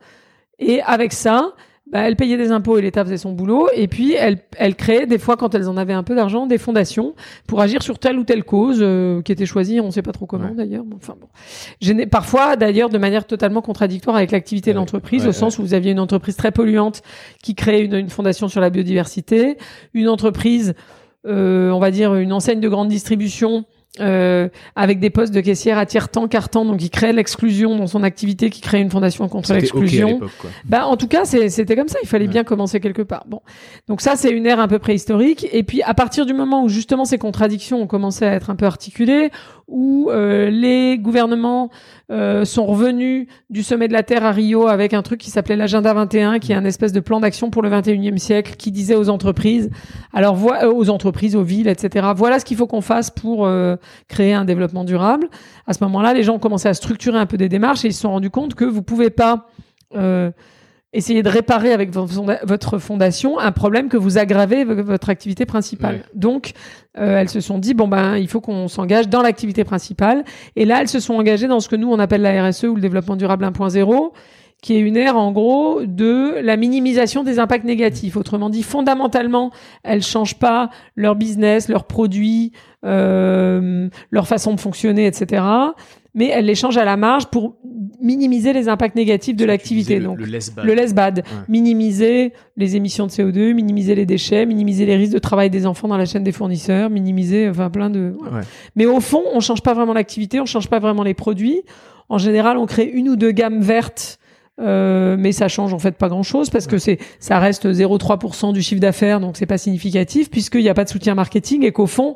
et 0.60 0.80
avec 0.82 1.12
ça, 1.12 1.54
bah, 1.94 2.00
elles 2.00 2.16
payaient 2.16 2.36
des 2.36 2.50
impôts 2.50 2.76
et 2.76 2.82
l'État 2.82 3.04
faisait 3.04 3.18
son 3.18 3.30
boulot, 3.30 3.68
et 3.72 3.86
puis 3.86 4.14
elles, 4.14 4.38
elles 4.58 4.74
créaient, 4.74 5.06
des 5.06 5.18
fois, 5.18 5.36
quand 5.36 5.54
elles 5.54 5.68
en 5.68 5.76
avaient 5.76 5.92
un 5.92 6.02
peu 6.02 6.16
d'argent, 6.16 6.46
des 6.48 6.58
fondations 6.58 7.14
pour 7.46 7.60
agir 7.60 7.84
sur 7.84 8.00
telle 8.00 8.18
ou 8.18 8.24
telle 8.24 8.42
cause 8.42 8.78
euh, 8.80 9.22
qui 9.22 9.30
était 9.30 9.46
choisie, 9.46 9.78
on 9.78 9.86
ne 9.86 9.90
sait 9.92 10.02
pas 10.02 10.10
trop 10.10 10.26
comment 10.26 10.46
Ouais. 10.46 10.54
d'ailleurs. 10.56 10.82
Enfin 10.96 11.14
bon, 11.20 12.06
parfois 12.10 12.56
d'ailleurs 12.56 12.88
de 12.90 12.98
manière 12.98 13.28
totalement 13.28 13.62
contradictoire 13.62 14.16
avec 14.16 14.32
l'activité 14.32 14.72
de 14.72 14.76
l'entreprise, 14.76 15.22
ouais, 15.22 15.28
au 15.28 15.32
sens 15.32 15.56
où 15.60 15.62
vous 15.62 15.72
aviez 15.72 15.92
une 15.92 16.00
entreprise 16.00 16.34
très 16.34 16.50
polluante 16.50 17.02
qui 17.44 17.54
créait 17.54 17.84
une, 17.84 17.94
une 17.94 18.10
fondation 18.10 18.48
sur 18.48 18.60
la 18.60 18.70
biodiversité, 18.70 19.56
une 19.94 20.08
entreprise, 20.08 20.74
euh, 21.28 21.70
on 21.70 21.78
va 21.78 21.92
dire 21.92 22.16
une 22.16 22.32
enseigne 22.32 22.58
de 22.58 22.68
grande 22.68 22.88
distribution. 22.88 23.66
Euh, 24.00 24.48
avec 24.74 24.98
des 24.98 25.10
postes 25.10 25.32
de 25.32 25.40
caissière 25.40 25.78
à 25.78 25.86
tiers-temps, 25.86 26.26
quart-temps, 26.26 26.64
donc 26.64 26.78
qui 26.78 26.90
crée 26.90 27.12
l'exclusion 27.12 27.76
dans 27.76 27.86
son 27.86 28.02
activité, 28.02 28.50
qui 28.50 28.60
crée 28.60 28.80
une 28.80 28.90
fondation 28.90 29.28
contre 29.28 29.52
l'exclusion. 29.54 30.20
Bah, 30.64 30.86
en 30.86 30.96
tout 30.96 31.06
cas, 31.08 31.24
c'était 31.24 31.76
comme 31.76 31.88
ça. 31.88 31.98
Il 32.02 32.08
fallait 32.08 32.24
Ouais. 32.24 32.30
bien 32.30 32.44
commencer 32.44 32.80
quelque 32.80 33.02
part. 33.02 33.24
Bon. 33.28 33.40
Donc 33.88 34.00
ça, 34.00 34.16
c'est 34.16 34.30
une 34.30 34.46
ère 34.46 34.58
un 34.58 34.66
peu 34.68 34.78
préhistorique. 34.78 35.46
Et 35.52 35.62
puis, 35.62 35.82
à 35.82 35.94
partir 35.94 36.26
du 36.26 36.34
moment 36.34 36.64
où 36.64 36.68
justement 36.68 37.04
ces 37.04 37.18
contradictions 37.18 37.82
ont 37.82 37.86
commencé 37.86 38.24
à 38.24 38.32
être 38.32 38.50
un 38.50 38.56
peu 38.56 38.66
articulées, 38.66 39.30
où 39.68 40.10
euh, 40.10 40.50
les 40.50 40.98
gouvernements 40.98 41.70
euh, 42.10 42.44
sont 42.44 42.66
revenus 42.66 43.26
du 43.48 43.62
sommet 43.62 43.88
de 43.88 43.94
la 43.94 44.02
Terre 44.02 44.24
à 44.24 44.30
Rio 44.30 44.66
avec 44.66 44.92
un 44.92 45.02
truc 45.02 45.20
qui 45.20 45.30
s'appelait 45.30 45.56
l'agenda 45.56 45.94
21, 45.94 46.38
qui 46.38 46.52
est 46.52 46.54
un 46.54 46.64
espèce 46.64 46.92
de 46.92 47.00
plan 47.00 47.18
d'action 47.20 47.50
pour 47.50 47.62
le 47.62 47.70
21e 47.70 48.18
siècle, 48.18 48.56
qui 48.56 48.70
disait 48.70 48.94
aux 48.94 49.08
entreprises, 49.08 49.70
alors 50.12 50.38
euh, 50.46 50.70
aux 50.70 50.90
entreprises, 50.90 51.34
aux 51.34 51.42
villes, 51.42 51.68
etc. 51.68 52.08
Voilà 52.14 52.38
ce 52.38 52.44
qu'il 52.44 52.56
faut 52.56 52.66
qu'on 52.66 52.82
fasse 52.82 53.10
pour 53.10 53.46
euh, 53.46 53.76
créer 54.08 54.34
un 54.34 54.44
développement 54.44 54.84
durable. 54.84 55.28
À 55.66 55.72
ce 55.72 55.82
moment-là, 55.84 56.12
les 56.12 56.22
gens 56.22 56.34
ont 56.34 56.38
commencé 56.38 56.68
à 56.68 56.74
structurer 56.74 57.18
un 57.18 57.26
peu 57.26 57.38
des 57.38 57.48
démarches 57.48 57.84
et 57.84 57.88
ils 57.88 57.94
se 57.94 58.02
sont 58.02 58.10
rendus 58.10 58.30
compte 58.30 58.54
que 58.54 58.66
vous 58.66 58.82
pouvez 58.82 59.08
pas 59.08 59.46
euh, 59.96 60.30
essayer 60.94 61.22
de 61.22 61.28
réparer 61.28 61.72
avec 61.72 61.90
votre 61.92 62.78
fondation 62.78 63.38
un 63.38 63.52
problème 63.52 63.88
que 63.88 63.96
vous 63.96 64.16
aggravez 64.16 64.60
avec 64.60 64.78
votre 64.78 65.10
activité 65.10 65.44
principale. 65.44 66.04
Donc, 66.14 66.52
euh, 66.96 67.18
elles 67.18 67.28
se 67.28 67.40
sont 67.40 67.58
dit 67.58 67.74
bon 67.74 67.88
ben 67.88 68.16
il 68.16 68.28
faut 68.28 68.40
qu'on 68.40 68.68
s'engage 68.68 69.08
dans 69.08 69.20
l'activité 69.20 69.64
principale. 69.64 70.24
Et 70.56 70.64
là, 70.64 70.80
elles 70.80 70.88
se 70.88 71.00
sont 71.00 71.14
engagées 71.14 71.48
dans 71.48 71.60
ce 71.60 71.68
que 71.68 71.76
nous 71.76 71.92
on 71.92 71.98
appelle 71.98 72.22
la 72.22 72.48
RSE 72.48 72.64
ou 72.64 72.76
le 72.76 72.80
développement 72.80 73.16
durable 73.16 73.44
1.0 73.44 74.12
qui 74.62 74.74
est 74.74 74.80
une 74.80 74.96
ère 74.96 75.18
en 75.18 75.30
gros 75.30 75.82
de 75.84 76.40
la 76.40 76.56
minimisation 76.56 77.22
des 77.22 77.38
impacts 77.38 77.66
négatifs. 77.66 78.16
Autrement 78.16 78.48
dit, 78.48 78.62
fondamentalement, 78.62 79.50
elles 79.82 80.02
changent 80.02 80.38
pas 80.38 80.70
leur 80.96 81.16
business, 81.16 81.68
leurs 81.68 81.84
produits, 81.84 82.52
euh, 82.82 83.90
leur 84.10 84.26
façon 84.26 84.54
de 84.54 84.60
fonctionner, 84.60 85.06
etc. 85.06 85.42
Mais 86.14 86.28
elle 86.28 86.44
les 86.46 86.54
change 86.54 86.76
à 86.76 86.84
la 86.84 86.96
marge 86.96 87.26
pour 87.26 87.56
minimiser 88.00 88.52
les 88.52 88.68
impacts 88.68 88.94
négatifs 88.94 89.34
de 89.34 89.44
l'activité. 89.44 89.98
Donc 89.98 90.18
le 90.20 90.26
less 90.26 90.54
bad. 90.54 90.64
le 90.66 90.74
less 90.74 90.94
bad, 90.94 91.24
minimiser 91.48 92.32
les 92.56 92.76
émissions 92.76 93.06
de 93.06 93.10
CO2, 93.10 93.52
minimiser 93.54 93.94
les 93.94 94.06
déchets, 94.06 94.46
minimiser 94.46 94.86
les 94.86 94.96
risques 94.96 95.14
de 95.14 95.18
travail 95.18 95.50
des 95.50 95.66
enfants 95.66 95.88
dans 95.88 95.96
la 95.96 96.04
chaîne 96.04 96.22
des 96.22 96.32
fournisseurs, 96.32 96.90
minimiser 96.90 97.48
enfin 97.48 97.70
plein 97.70 97.90
de. 97.90 98.14
Ouais. 98.20 98.42
Mais 98.76 98.86
au 98.86 99.00
fond, 99.00 99.22
on 99.32 99.40
change 99.40 99.62
pas 99.62 99.74
vraiment 99.74 99.94
l'activité, 99.94 100.38
on 100.40 100.46
change 100.46 100.68
pas 100.68 100.78
vraiment 100.78 101.02
les 101.02 101.14
produits. 101.14 101.62
En 102.08 102.18
général, 102.18 102.58
on 102.58 102.66
crée 102.66 102.84
une 102.84 103.08
ou 103.08 103.16
deux 103.16 103.32
gammes 103.32 103.60
vertes. 103.60 104.18
euh, 104.60 105.16
mais 105.18 105.32
ça 105.32 105.48
change 105.48 105.74
en 105.74 105.80
fait 105.80 105.96
pas 105.96 106.08
grand 106.08 106.22
chose 106.22 106.48
parce 106.48 106.68
que 106.68 106.78
c'est 106.78 106.98
ça 107.18 107.40
reste 107.40 107.66
0,3% 107.66 108.52
du 108.52 108.62
chiffre 108.62 108.80
d'affaires 108.80 109.18
donc 109.18 109.36
c'est 109.36 109.46
pas 109.46 109.58
significatif 109.58 110.30
puisqu'il 110.30 110.60
n'y 110.60 110.68
a 110.68 110.74
pas 110.74 110.84
de 110.84 110.88
soutien 110.90 111.16
marketing 111.16 111.64
et 111.64 111.72
qu'au 111.72 111.88
fond 111.88 112.14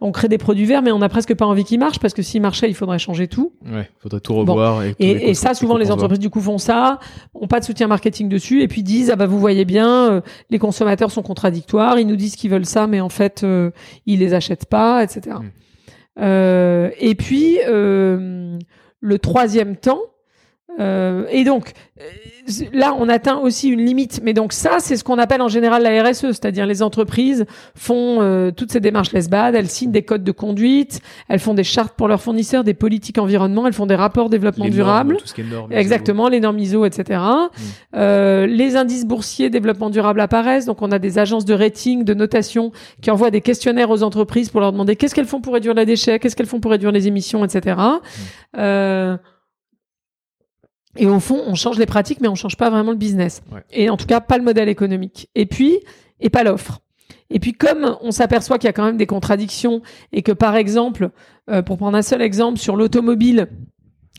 on 0.00 0.12
crée 0.12 0.28
des 0.28 0.38
produits 0.38 0.66
verts 0.66 0.82
mais 0.82 0.92
on 0.92 0.98
n'a 0.98 1.08
presque 1.08 1.34
pas 1.34 1.46
envie 1.46 1.64
qu'ils 1.64 1.78
marchent 1.78 1.98
parce 1.98 2.14
que 2.14 2.22
s'ils 2.22 2.42
marchaient 2.42 2.68
il 2.68 2.74
faudrait 2.74 2.98
changer 2.98 3.28
tout 3.28 3.52
Ouais, 3.64 3.88
faudrait 3.98 4.20
tout 4.20 4.34
revoir. 4.34 4.82
et, 4.82 4.94
et, 4.98 5.30
et 5.30 5.34
ça, 5.34 5.54
souvent, 5.54 5.76
les 5.76 5.90
entreprises 5.90 6.18
du 6.18 6.30
coup 6.30 6.40
font 6.40 6.58
ça, 6.58 6.98
ont 7.34 7.46
pas 7.48 7.60
de 7.60 7.64
soutien 7.64 7.86
marketing 7.86 8.28
dessus, 8.28 8.62
et 8.62 8.68
puis 8.68 8.82
disent 8.82 9.10
ah 9.10 9.16
bah 9.16 9.26
vous 9.26 9.38
voyez 9.38 9.64
bien, 9.64 10.10
euh, 10.10 10.20
les 10.50 10.58
consommateurs 10.58 11.10
sont 11.10 11.22
contradictoires, 11.22 11.98
ils 11.98 12.06
nous 12.06 12.16
disent 12.16 12.36
qu'ils 12.36 12.50
veulent 12.50 12.66
ça, 12.66 12.86
mais 12.86 13.00
en 13.00 13.08
fait 13.08 13.42
euh, 13.42 13.70
ils 14.06 14.20
les 14.20 14.34
achètent 14.34 14.66
pas, 14.66 15.02
etc. 15.02 15.36
Mm. 15.40 15.50
Euh, 16.18 16.90
et 16.98 17.14
puis 17.14 17.58
euh, 17.66 18.58
le 19.00 19.18
troisième 19.18 19.76
temps. 19.76 20.00
Euh, 20.78 21.24
et 21.30 21.44
donc 21.44 21.72
euh, 22.00 22.04
là, 22.72 22.94
on 22.98 23.08
atteint 23.08 23.38
aussi 23.38 23.68
une 23.68 23.84
limite. 23.84 24.20
Mais 24.22 24.32
donc 24.34 24.52
ça, 24.52 24.76
c'est 24.78 24.96
ce 24.96 25.04
qu'on 25.04 25.18
appelle 25.18 25.40
en 25.40 25.48
général 25.48 25.82
la 25.82 26.02
RSE, 26.02 26.32
c'est-à-dire 26.32 26.66
les 26.66 26.82
entreprises 26.82 27.46
font 27.74 28.18
euh, 28.20 28.50
toutes 28.50 28.72
ces 28.72 28.80
démarches 28.80 29.12
lesbades, 29.12 29.54
elles 29.54 29.68
signent 29.68 29.92
des 29.92 30.02
codes 30.02 30.24
de 30.24 30.32
conduite, 30.32 31.00
elles 31.28 31.40
font 31.40 31.54
des 31.54 31.64
chartes 31.64 31.94
pour 31.96 32.08
leurs 32.08 32.20
fournisseurs, 32.20 32.64
des 32.64 32.74
politiques 32.74 33.18
environnement, 33.18 33.66
elles 33.66 33.72
font 33.72 33.86
des 33.86 33.94
rapports 33.94 34.28
développement 34.28 34.66
Les 34.66 34.70
durable. 34.70 35.14
normes, 35.14 35.20
tout 35.20 35.28
ce 35.28 35.34
qui 35.34 35.40
est 35.40 35.44
normes, 35.44 35.72
Exactement, 35.72 36.28
les 36.28 36.40
normes 36.40 36.58
ISO, 36.58 36.84
etc. 36.84 37.20
Euh, 37.94 38.46
les 38.46 38.76
indices 38.76 39.06
boursiers 39.06 39.50
développement 39.50 39.90
durable 39.90 40.20
apparaissent. 40.20 40.66
Donc, 40.66 40.82
on 40.82 40.92
a 40.92 40.98
des 40.98 41.18
agences 41.18 41.44
de 41.44 41.54
rating, 41.54 42.04
de 42.04 42.14
notation 42.14 42.72
qui 43.00 43.10
envoient 43.10 43.30
des 43.30 43.40
questionnaires 43.40 43.90
aux 43.90 44.02
entreprises 44.02 44.50
pour 44.50 44.60
leur 44.60 44.72
demander 44.72 44.96
qu'est-ce 44.96 45.14
qu'elles 45.14 45.26
font 45.26 45.40
pour 45.40 45.54
réduire 45.54 45.74
les 45.74 45.86
déchets, 45.86 46.18
qu'est-ce 46.18 46.36
qu'elles 46.36 46.46
font 46.46 46.60
pour 46.60 46.70
réduire 46.70 46.92
les 46.92 47.08
émissions, 47.08 47.44
etc. 47.44 47.76
Euh, 48.58 49.16
et 50.96 51.06
au 51.06 51.20
fond, 51.20 51.42
on 51.46 51.54
change 51.54 51.78
les 51.78 51.86
pratiques, 51.86 52.20
mais 52.20 52.28
on 52.28 52.34
change 52.34 52.56
pas 52.56 52.70
vraiment 52.70 52.90
le 52.90 52.96
business. 52.96 53.42
Ouais. 53.52 53.62
Et 53.72 53.90
en 53.90 53.96
tout 53.96 54.06
cas, 54.06 54.20
pas 54.20 54.38
le 54.38 54.44
modèle 54.44 54.68
économique. 54.68 55.28
Et 55.34 55.46
puis, 55.46 55.80
et 56.20 56.30
pas 56.30 56.44
l'offre. 56.44 56.80
Et 57.30 57.40
puis, 57.40 57.52
comme 57.52 57.96
on 58.02 58.10
s'aperçoit 58.10 58.58
qu'il 58.58 58.68
y 58.68 58.70
a 58.70 58.72
quand 58.72 58.84
même 58.84 58.96
des 58.96 59.06
contradictions 59.06 59.82
et 60.12 60.22
que, 60.22 60.32
par 60.32 60.56
exemple, 60.56 61.10
euh, 61.50 61.62
pour 61.62 61.76
prendre 61.76 61.96
un 61.96 62.02
seul 62.02 62.22
exemple 62.22 62.58
sur 62.58 62.76
l'automobile, 62.76 63.48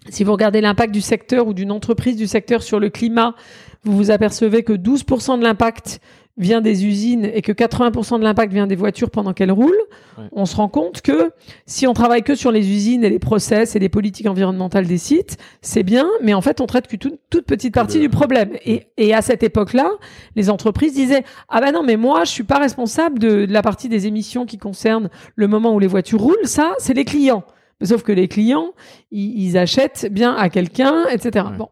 si 0.09 0.23
vous 0.23 0.31
regardez 0.31 0.61
l'impact 0.61 0.93
du 0.93 1.01
secteur 1.01 1.47
ou 1.47 1.53
d'une 1.53 1.71
entreprise 1.71 2.15
du 2.15 2.27
secteur 2.27 2.63
sur 2.63 2.79
le 2.79 2.89
climat, 2.89 3.35
vous 3.83 3.95
vous 3.95 4.11
apercevez 4.11 4.63
que 4.63 4.73
12% 4.73 5.39
de 5.39 5.43
l'impact 5.43 6.01
vient 6.38 6.62
des 6.62 6.86
usines 6.86 7.26
et 7.26 7.41
que 7.41 7.52
80% 7.52 8.19
de 8.19 8.23
l'impact 8.23 8.54
vient 8.54 8.67
des 8.67 8.76
voitures 8.76 9.10
pendant 9.10 9.34
qu'elles 9.34 9.52
roulent. 9.52 9.73
Ouais. 10.17 10.26
On 10.32 10.45
se 10.45 10.56
rend 10.56 10.67
compte 10.69 11.02
que 11.02 11.32
si 11.65 11.88
on 11.88 11.93
travaille 11.93 12.23
que 12.23 12.36
sur 12.36 12.52
les 12.52 12.69
usines 12.69 13.04
et 13.04 13.10
les 13.10 13.19
process 13.19 13.76
et 13.76 13.80
les 13.80 13.89
politiques 13.89 14.28
environnementales 14.28 14.86
des 14.86 14.97
sites, 14.97 15.38
c'est 15.62 15.84
bien, 15.84 16.08
mais 16.21 16.34
en 16.34 16.41
fait, 16.41 16.62
on 16.62 16.67
traite 16.67 16.88
que 16.88 16.95
toute, 16.95 17.19
toute 17.30 17.45
petite 17.45 17.73
partie 17.73 18.00
du 18.00 18.10
problème. 18.10 18.52
Et, 18.65 18.88
et 18.97 19.13
à 19.13 19.21
cette 19.21 19.43
époque-là, 19.43 19.89
les 20.36 20.50
entreprises 20.50 20.93
disaient 20.93 21.23
ah 21.50 21.60
ben 21.62 21.71
non, 21.71 21.84
mais 21.84 21.97
moi, 21.97 22.23
je 22.23 22.32
suis 22.32 22.43
pas 22.43 22.60
responsable 22.60 23.19
de, 23.19 23.45
de 23.45 23.54
la 23.54 23.62
partie 23.62 23.89
des 23.89 24.06
émissions 24.08 24.45
qui 24.45 24.58
concerne 24.58 25.10
le 25.36 25.47
moment 25.47 25.73
où 25.73 25.80
les 25.80 25.88
voitures 25.88 26.21
roulent. 26.21 26.36
Ça, 26.45 26.73
c'est 26.78 26.93
les 26.93 27.06
clients. 27.06 27.43
Sauf 27.84 28.02
que 28.02 28.12
les 28.12 28.28
clients, 28.28 28.73
ils, 29.12 29.39
ils 29.43 29.58
achètent 29.58 30.08
bien 30.12 30.36
à 30.36 30.50
quelqu'un, 30.50 31.06
etc. 31.10 31.45
Ouais. 31.52 31.58
Bon. 31.58 31.69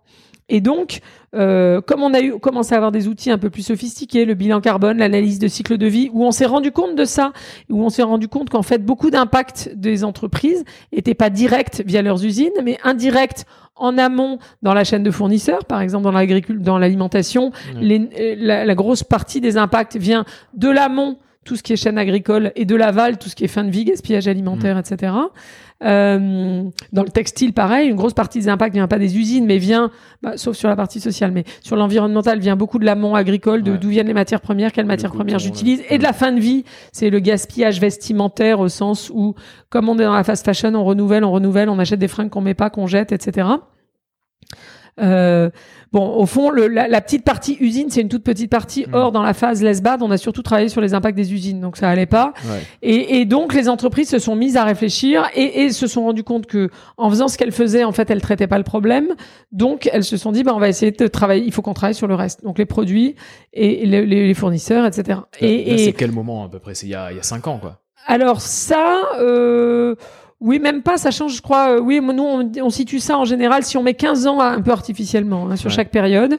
Et 0.48 0.62
donc, 0.62 1.00
euh, 1.36 1.82
comme 1.82 2.04
on 2.04 2.14
a 2.14 2.22
eu 2.22 2.38
commencé 2.40 2.74
à 2.74 2.78
avoir 2.78 2.92
des 2.92 3.08
outils 3.08 3.32
un 3.32 3.40
peu 3.40 3.50
plus 3.50 3.64
sophistiqués, 3.64 4.26
le 4.26 4.36
bilan 4.36 4.62
carbone, 4.62 4.98
l'analyse 5.00 5.40
de 5.40 5.48
cycle 5.48 5.78
de 5.78 5.88
vie, 5.88 6.10
où 6.14 6.24
on 6.24 6.32
s'est 6.32 6.46
rendu 6.46 6.72
compte 6.72 6.96
de 6.96 7.04
ça, 7.06 7.34
où 7.70 7.84
on 7.84 7.90
s'est 7.90 8.04
rendu 8.04 8.28
compte 8.28 8.50
qu'en 8.50 8.62
fait 8.62 8.78
beaucoup 8.86 9.10
d'impact 9.10 9.72
des 9.76 10.04
entreprises 10.04 10.64
n'étaient 10.94 11.16
pas 11.16 11.32
directs 11.32 11.82
via 11.86 12.02
leurs 12.04 12.24
usines, 12.24 12.54
mais 12.64 12.78
indirects 12.84 13.46
en 13.76 13.98
amont 13.98 14.38
dans 14.62 14.74
la 14.74 14.84
chaîne 14.84 15.04
de 15.04 15.12
fournisseurs, 15.12 15.66
par 15.66 15.82
exemple 15.82 16.04
dans 16.04 16.12
l'agriculture, 16.12 16.64
dans 16.64 16.78
l'alimentation. 16.78 17.52
Euh, 17.76 18.36
La, 18.38 18.66
la 18.66 18.76
grosse 18.76 19.04
partie 19.04 19.42
des 19.42 19.58
impacts 19.58 19.98
vient 19.98 20.26
de 20.54 20.70
l'amont, 20.70 21.18
tout 21.44 21.56
ce 21.56 21.64
qui 21.64 21.74
est 21.74 21.76
chaîne 21.76 21.98
agricole, 21.98 22.52
et 22.56 22.66
de 22.66 22.76
l'aval, 22.76 23.18
tout 23.18 23.30
ce 23.30 23.36
qui 23.36 23.44
est 23.44 23.48
fin 23.50 23.64
de 23.64 23.70
vie, 23.72 23.84
gaspillage 23.84 24.28
alimentaire, 24.28 24.78
etc. 24.78 25.14
Euh, 25.84 26.64
dans 26.94 27.04
le 27.04 27.10
textile, 27.10 27.54
pareil, 27.54 27.90
une 27.90 27.98
grosse 27.98 28.14
partie 28.14 28.40
des 28.40 28.48
impacts 28.48 28.74
vient 28.74 28.88
pas 28.88 28.98
des 28.98 29.18
usines, 29.18 29.46
mais 29.46 29.58
vient, 29.58 29.92
bah, 30.24 30.38
sauf 30.38 30.56
sur 30.56 30.70
la 30.70 30.76
partie 30.76 31.02
sociale, 31.02 31.32
mais 31.32 31.44
sur 31.62 31.76
l'environnemental, 31.76 32.40
vient 32.40 32.56
beaucoup 32.56 32.80
de 32.80 32.86
l'amont 32.86 33.14
agricole, 33.14 33.62
de 33.62 33.72
Ouais. 33.72 33.78
d'où 33.78 33.90
viennent 33.90 34.08
les 34.08 34.14
matières 34.14 34.40
premières, 34.42 34.72
quelles 34.72 34.86
matières 34.86 35.12
coton, 35.12 35.24
premières 35.24 35.40
j'utilise, 35.40 35.84
et 35.90 35.98
de 35.98 36.04
la 36.04 36.14
fin 36.14 36.32
de 36.32 36.40
vie, 36.40 36.64
c'est 36.94 37.10
le 37.10 37.20
gaspillage 37.20 37.82
vestimentaire 37.82 38.62
au 38.62 38.70
sens 38.70 39.12
où, 39.14 39.36
comme 39.70 39.90
on 39.90 40.00
est 40.00 40.04
dans 40.04 40.14
la 40.14 40.24
fast 40.24 40.46
fashion, 40.46 40.74
on 40.76 40.84
renouvelle, 40.86 41.26
on 41.26 41.32
renouvelle, 41.32 41.70
on 41.70 41.78
achète 41.78 42.00
des 42.00 42.08
fringues 42.08 42.30
qu'on 42.30 42.42
met 42.42 42.54
pas, 42.54 42.70
qu'on 42.70 42.88
jette, 42.88 43.12
etc. 43.12 43.48
Euh, 45.02 45.50
bon, 45.92 46.08
au 46.16 46.26
fond, 46.26 46.50
le, 46.50 46.68
la, 46.68 46.88
la 46.88 47.02
petite 47.02 47.24
partie 47.26 47.58
usine, 47.60 47.90
c'est 47.90 48.00
une 48.02 48.08
toute 48.10 48.24
petite 48.24 48.50
partie. 48.50 48.86
Mm. 48.88 48.94
Or, 48.94 49.12
dans 49.12 49.22
la 49.24 49.34
phase 49.34 49.62
lesbade, 49.62 50.02
on 50.02 50.10
a 50.12 50.18
surtout 50.18 50.42
travaillé 50.42 50.70
sur 50.70 50.80
les 50.82 50.94
impacts 50.94 51.18
des 51.18 51.34
usines, 51.34 51.60
donc 51.60 51.76
ça 51.78 51.90
allait 51.90 52.06
pas. 52.06 52.34
Ouais. 52.46 52.62
Et, 52.82 53.18
et 53.20 53.26
donc, 53.26 53.54
les 53.54 53.68
entreprises 53.68 54.10
se 54.10 54.20
sont 54.20 54.36
mises 54.36 54.56
à 54.58 54.64
réfléchir 54.64 55.28
et, 55.36 55.64
et 55.64 55.70
se 55.72 55.88
sont 55.88 56.04
rendues 56.04 56.24
compte 56.24 56.46
que, 56.46 56.70
en 56.98 57.10
faisant 57.10 57.28
ce 57.28 57.38
qu'elles 57.38 57.52
faisaient, 57.52 57.84
en 57.84 57.92
fait, 57.92 58.10
elles 58.10 58.22
traitaient 58.22 58.48
pas 58.48 58.58
le 58.58 58.64
problème. 58.64 59.08
Donc, 59.52 59.90
elles 59.92 60.04
se 60.06 60.18
sont 60.18 60.32
dit, 60.32 60.44
bah, 60.44 60.54
on 60.56 60.60
va 60.60 60.70
essayer 60.70 60.92
de 60.92 61.08
travailler. 61.08 61.44
Il 61.46 61.52
faut 61.52 61.62
qu'on 61.62 61.74
travaille 61.74 61.96
sur 61.96 62.08
le 62.08 62.16
reste. 62.16 62.44
Donc, 62.44 62.58
les 62.58 62.66
produits 62.66 63.16
et 63.54 63.86
les, 63.86 64.06
les- 64.06 64.34
fournisseurs, 64.34 64.86
etc. 64.86 65.20
Et, 65.40 65.74
et 65.74 65.78
c'est 65.80 65.94
quel 65.94 66.12
moment 66.12 66.44
à 66.46 66.50
peu 66.50 66.60
près? 66.60 66.74
C'est 66.76 66.88
il 66.88 66.90
y 66.92 66.96
a, 66.96 67.12
il 67.12 67.18
y 67.18 67.20
a 67.20 67.24
5 67.24 67.48
ans, 67.48 67.58
quoi. 67.58 67.80
alors 68.08 68.40
ça, 68.42 69.02
euh, 69.20 69.96
oui, 70.42 70.60
même 70.60 70.82
pas, 70.82 70.98
ça 70.98 71.12
change, 71.12 71.36
je 71.38 71.42
crois. 71.42 71.78
euh, 71.78 71.80
oui, 71.80 72.00
nous, 72.02 72.24
on, 72.24 72.52
on 72.62 72.70
situe 72.70 73.00
ça 73.00 73.18
en 73.18 73.26
général 73.26 73.64
si 73.64 73.78
on 73.78 73.84
met 73.84 73.94
15 73.94 74.28
ans, 74.28 74.40
un 74.42 74.62
peu 74.62 74.72
artificiellement, 74.72 75.50
hein, 75.50 75.56
sur 75.56 75.70
Ouais. 75.70 75.76
chaque 75.76 75.90
période. 75.92 76.38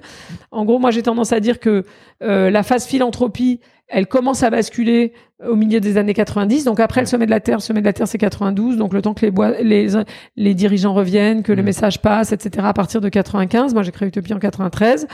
En 0.50 0.64
gros, 0.64 0.78
moi, 0.78 0.90
j'ai 0.90 1.02
tendance 1.02 1.32
à 1.32 1.40
dire 1.40 1.58
que 1.60 1.84
euh, 2.22 2.50
la 2.50 2.62
phase 2.62 2.86
philanthropie, 2.86 3.60
elle 3.88 4.06
commence 4.06 4.42
à 4.42 4.50
basculer 4.50 5.12
au 5.46 5.54
milieu 5.54 5.80
des 5.80 5.98
années 5.98 6.14
90. 6.14 6.64
Donc 6.64 6.80
après 6.80 7.00
le 7.00 7.06
sommet 7.06 7.26
de 7.26 7.30
la 7.30 7.40
Terre, 7.40 7.58
le 7.58 7.62
sommet 7.62 7.80
de 7.80 7.84
la 7.84 7.92
Terre, 7.92 8.08
c'est 8.08 8.18
92. 8.18 8.78
Donc 8.78 8.94
le 8.94 9.02
temps 9.02 9.12
que 9.14 9.26
les, 9.26 9.32
les, 9.62 10.02
les 10.36 10.54
dirigeants 10.54 10.94
reviennent, 10.94 11.42
que 11.42 11.52
le 11.52 11.62
message 11.62 12.00
passe, 12.00 12.32
etc. 12.32 12.66
À 12.66 12.72
partir 12.72 13.00
de 13.00 13.08
95. 13.08 13.74
Moi, 13.74 13.82
j'ai 13.82 13.92
créé 13.92 14.08
Utopie 14.08 14.32
en 14.32 14.38
93, 14.38 15.06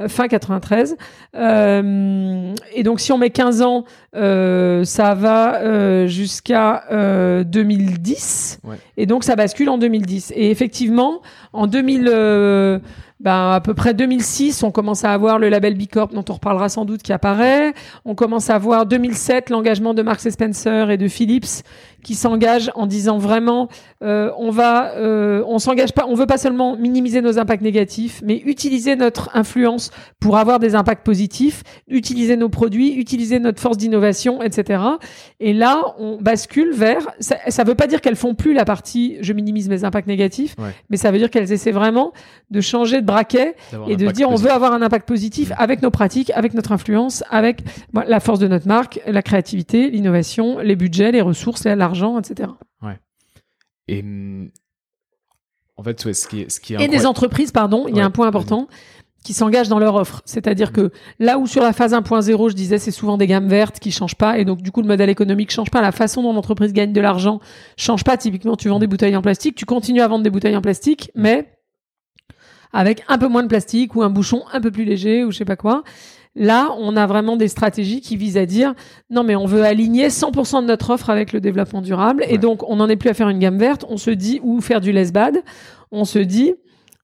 euh, 0.00 0.08
fin 0.08 0.26
93. 0.26 0.96
Euh, 1.36 2.54
et 2.74 2.82
donc 2.82 3.00
si 3.00 3.12
on 3.12 3.18
met 3.18 3.30
15 3.30 3.62
ans, 3.62 3.84
euh, 4.16 4.84
ça 4.84 5.14
va 5.14 5.62
euh, 5.62 6.06
jusqu'à 6.08 6.84
euh, 6.90 7.44
2010. 7.44 8.60
Ouais. 8.64 8.76
Et 8.96 9.06
donc 9.06 9.22
ça 9.22 9.36
bascule 9.36 9.68
en 9.68 9.78
2010. 9.78 10.32
Et 10.34 10.50
effectivement, 10.50 11.22
en 11.52 11.66
2000, 11.68 12.08
euh, 12.12 12.78
ben, 13.20 13.50
à 13.50 13.60
peu 13.60 13.74
près 13.74 13.94
2006, 13.94 14.62
on 14.62 14.70
commence 14.70 15.04
à 15.04 15.12
avoir 15.12 15.40
le 15.40 15.48
label 15.48 15.76
B 15.76 15.86
Corp 15.90 16.14
dont 16.14 16.24
on 16.28 16.34
reparlera 16.34 16.68
sans 16.68 16.84
doute 16.84 17.02
qui 17.02 17.12
apparaît. 17.12 17.74
On 18.04 18.14
commence 18.14 18.48
à 18.48 18.58
voir 18.58 18.86
2007 18.86 19.50
l'engagement 19.50 19.92
de 19.92 20.02
Marks 20.02 20.30
Spencer 20.30 20.90
et 20.90 20.96
de 20.96 21.08
Philips 21.08 21.64
qui 22.02 22.14
s'engagent 22.14 22.70
en 22.74 22.86
disant 22.86 23.18
vraiment 23.18 23.68
euh, 24.02 24.30
on 24.38 24.50
va 24.50 24.92
euh, 24.96 25.42
on 25.46 25.58
s'engage 25.58 25.92
pas 25.92 26.06
on 26.08 26.14
veut 26.14 26.26
pas 26.26 26.38
seulement 26.38 26.76
minimiser 26.76 27.20
nos 27.20 27.38
impacts 27.38 27.62
négatifs 27.62 28.20
mais 28.24 28.40
utiliser 28.44 28.94
notre 28.96 29.30
influence 29.34 29.90
pour 30.20 30.36
avoir 30.38 30.58
des 30.60 30.74
impacts 30.74 31.04
positifs 31.04 31.62
utiliser 31.88 32.36
nos 32.36 32.48
produits 32.48 32.92
utiliser 32.94 33.40
notre 33.40 33.60
force 33.60 33.76
d'innovation 33.76 34.42
etc 34.42 34.80
et 35.40 35.52
là 35.52 35.82
on 35.98 36.18
bascule 36.20 36.72
vers 36.72 37.08
ça, 37.18 37.36
ça 37.48 37.64
veut 37.64 37.74
pas 37.74 37.86
dire 37.86 38.00
qu'elles 38.00 38.16
font 38.16 38.34
plus 38.34 38.52
la 38.54 38.64
partie 38.64 39.16
je 39.20 39.32
minimise 39.32 39.68
mes 39.68 39.84
impacts 39.84 40.06
négatifs 40.06 40.54
Ouais. 40.58 40.70
mais 40.90 40.96
ça 40.96 41.10
veut 41.10 41.18
dire 41.18 41.30
qu'elles 41.30 41.52
essaient 41.52 41.72
vraiment 41.72 42.12
de 42.50 42.60
changer 42.60 43.00
de 43.00 43.06
braquet 43.06 43.54
et 43.88 43.96
de 43.96 44.10
dire 44.10 44.30
on 44.30 44.34
veut 44.34 44.50
avoir 44.50 44.72
un 44.72 44.82
impact 44.82 45.06
positif 45.06 45.52
avec 45.56 45.82
nos 45.82 45.90
pratiques, 45.90 46.30
avec 46.34 46.54
notre 46.54 46.72
influence, 46.72 47.22
avec 47.30 47.60
bon, 47.92 48.02
la 48.06 48.20
force 48.20 48.38
de 48.38 48.48
notre 48.48 48.66
marque, 48.66 49.00
la 49.06 49.22
créativité, 49.22 49.90
l'innovation, 49.90 50.58
les 50.58 50.76
budgets, 50.76 51.12
les 51.12 51.20
ressources, 51.20 51.66
l'argent, 51.88 52.18
etc. 52.18 52.50
Et 53.90 54.02
hum, 54.02 54.50
en 55.76 55.82
fait, 55.82 56.04
ouais, 56.04 56.12
ce 56.12 56.28
qui 56.28 56.42
est, 56.42 56.50
ce 56.50 56.60
qui 56.60 56.74
est 56.74 56.82
Et 56.82 56.88
des 56.88 57.06
entreprises, 57.06 57.52
pardon, 57.52 57.86
il 57.88 57.94
y 57.94 58.00
a 58.00 58.02
Ouais, 58.02 58.06
un 58.06 58.10
point 58.10 58.26
important 58.26 58.68
qui 59.24 59.32
s'engagent 59.32 59.68
dans 59.68 59.78
leur 59.78 59.94
offre. 59.94 60.22
C'est-à-dire 60.24 60.72
que 60.72 60.90
là 61.18 61.38
où 61.38 61.46
sur 61.46 61.62
la 61.62 61.72
phase 61.72 61.92
1.0, 61.92 62.50
je 62.50 62.54
disais, 62.54 62.78
c'est 62.78 62.90
souvent 62.90 63.16
des 63.16 63.26
gammes 63.26 63.48
vertes 63.48 63.78
qui 63.78 63.90
changent 63.90 64.14
pas, 64.14 64.38
et 64.38 64.44
donc 64.44 64.62
du 64.62 64.70
coup 64.70 64.82
le 64.82 64.88
modèle 64.88 65.10
économique 65.10 65.50
change 65.50 65.70
pas, 65.70 65.80
la 65.80 65.92
façon 65.92 66.22
dont 66.22 66.32
l'entreprise 66.32 66.72
gagne 66.72 66.92
de 66.92 67.00
l'argent 67.00 67.40
change 67.76 68.04
pas. 68.04 68.16
Typiquement, 68.16 68.56
tu 68.56 68.68
vends 68.68 68.78
des 68.78 68.86
bouteilles 68.86 69.16
en 69.16 69.22
plastique, 69.22 69.54
tu 69.54 69.64
continues 69.64 70.00
à 70.00 70.08
vendre 70.08 70.24
des 70.24 70.30
bouteilles 70.30 70.56
en 70.56 70.62
plastique, 70.62 71.10
mais 71.14 71.48
avec 72.72 73.02
un 73.08 73.18
peu 73.18 73.28
moins 73.28 73.42
de 73.42 73.48
plastique 73.48 73.94
ou 73.96 74.02
un 74.02 74.10
bouchon 74.10 74.44
un 74.52 74.60
peu 74.60 74.70
plus 74.70 74.84
léger 74.84 75.24
ou 75.24 75.30
je 75.30 75.38
sais 75.38 75.44
pas 75.44 75.56
quoi. 75.56 75.84
Là, 76.38 76.72
on 76.78 76.96
a 76.96 77.06
vraiment 77.06 77.36
des 77.36 77.48
stratégies 77.48 78.00
qui 78.00 78.16
visent 78.16 78.36
à 78.36 78.46
dire 78.46 78.74
non, 79.10 79.24
mais 79.24 79.34
on 79.34 79.46
veut 79.46 79.64
aligner 79.64 80.08
100% 80.08 80.62
de 80.62 80.66
notre 80.66 80.90
offre 80.90 81.10
avec 81.10 81.32
le 81.32 81.40
développement 81.40 81.82
durable. 81.82 82.24
Et 82.28 82.38
donc, 82.38 82.68
on 82.68 82.76
n'en 82.76 82.88
est 82.88 82.96
plus 82.96 83.10
à 83.10 83.14
faire 83.14 83.28
une 83.28 83.40
gamme 83.40 83.58
verte. 83.58 83.84
On 83.88 83.96
se 83.96 84.10
dit, 84.10 84.40
ou 84.44 84.60
faire 84.60 84.80
du 84.80 84.92
less 84.92 85.12
bad. 85.12 85.42
On 85.90 86.04
se 86.04 86.20
dit, 86.20 86.54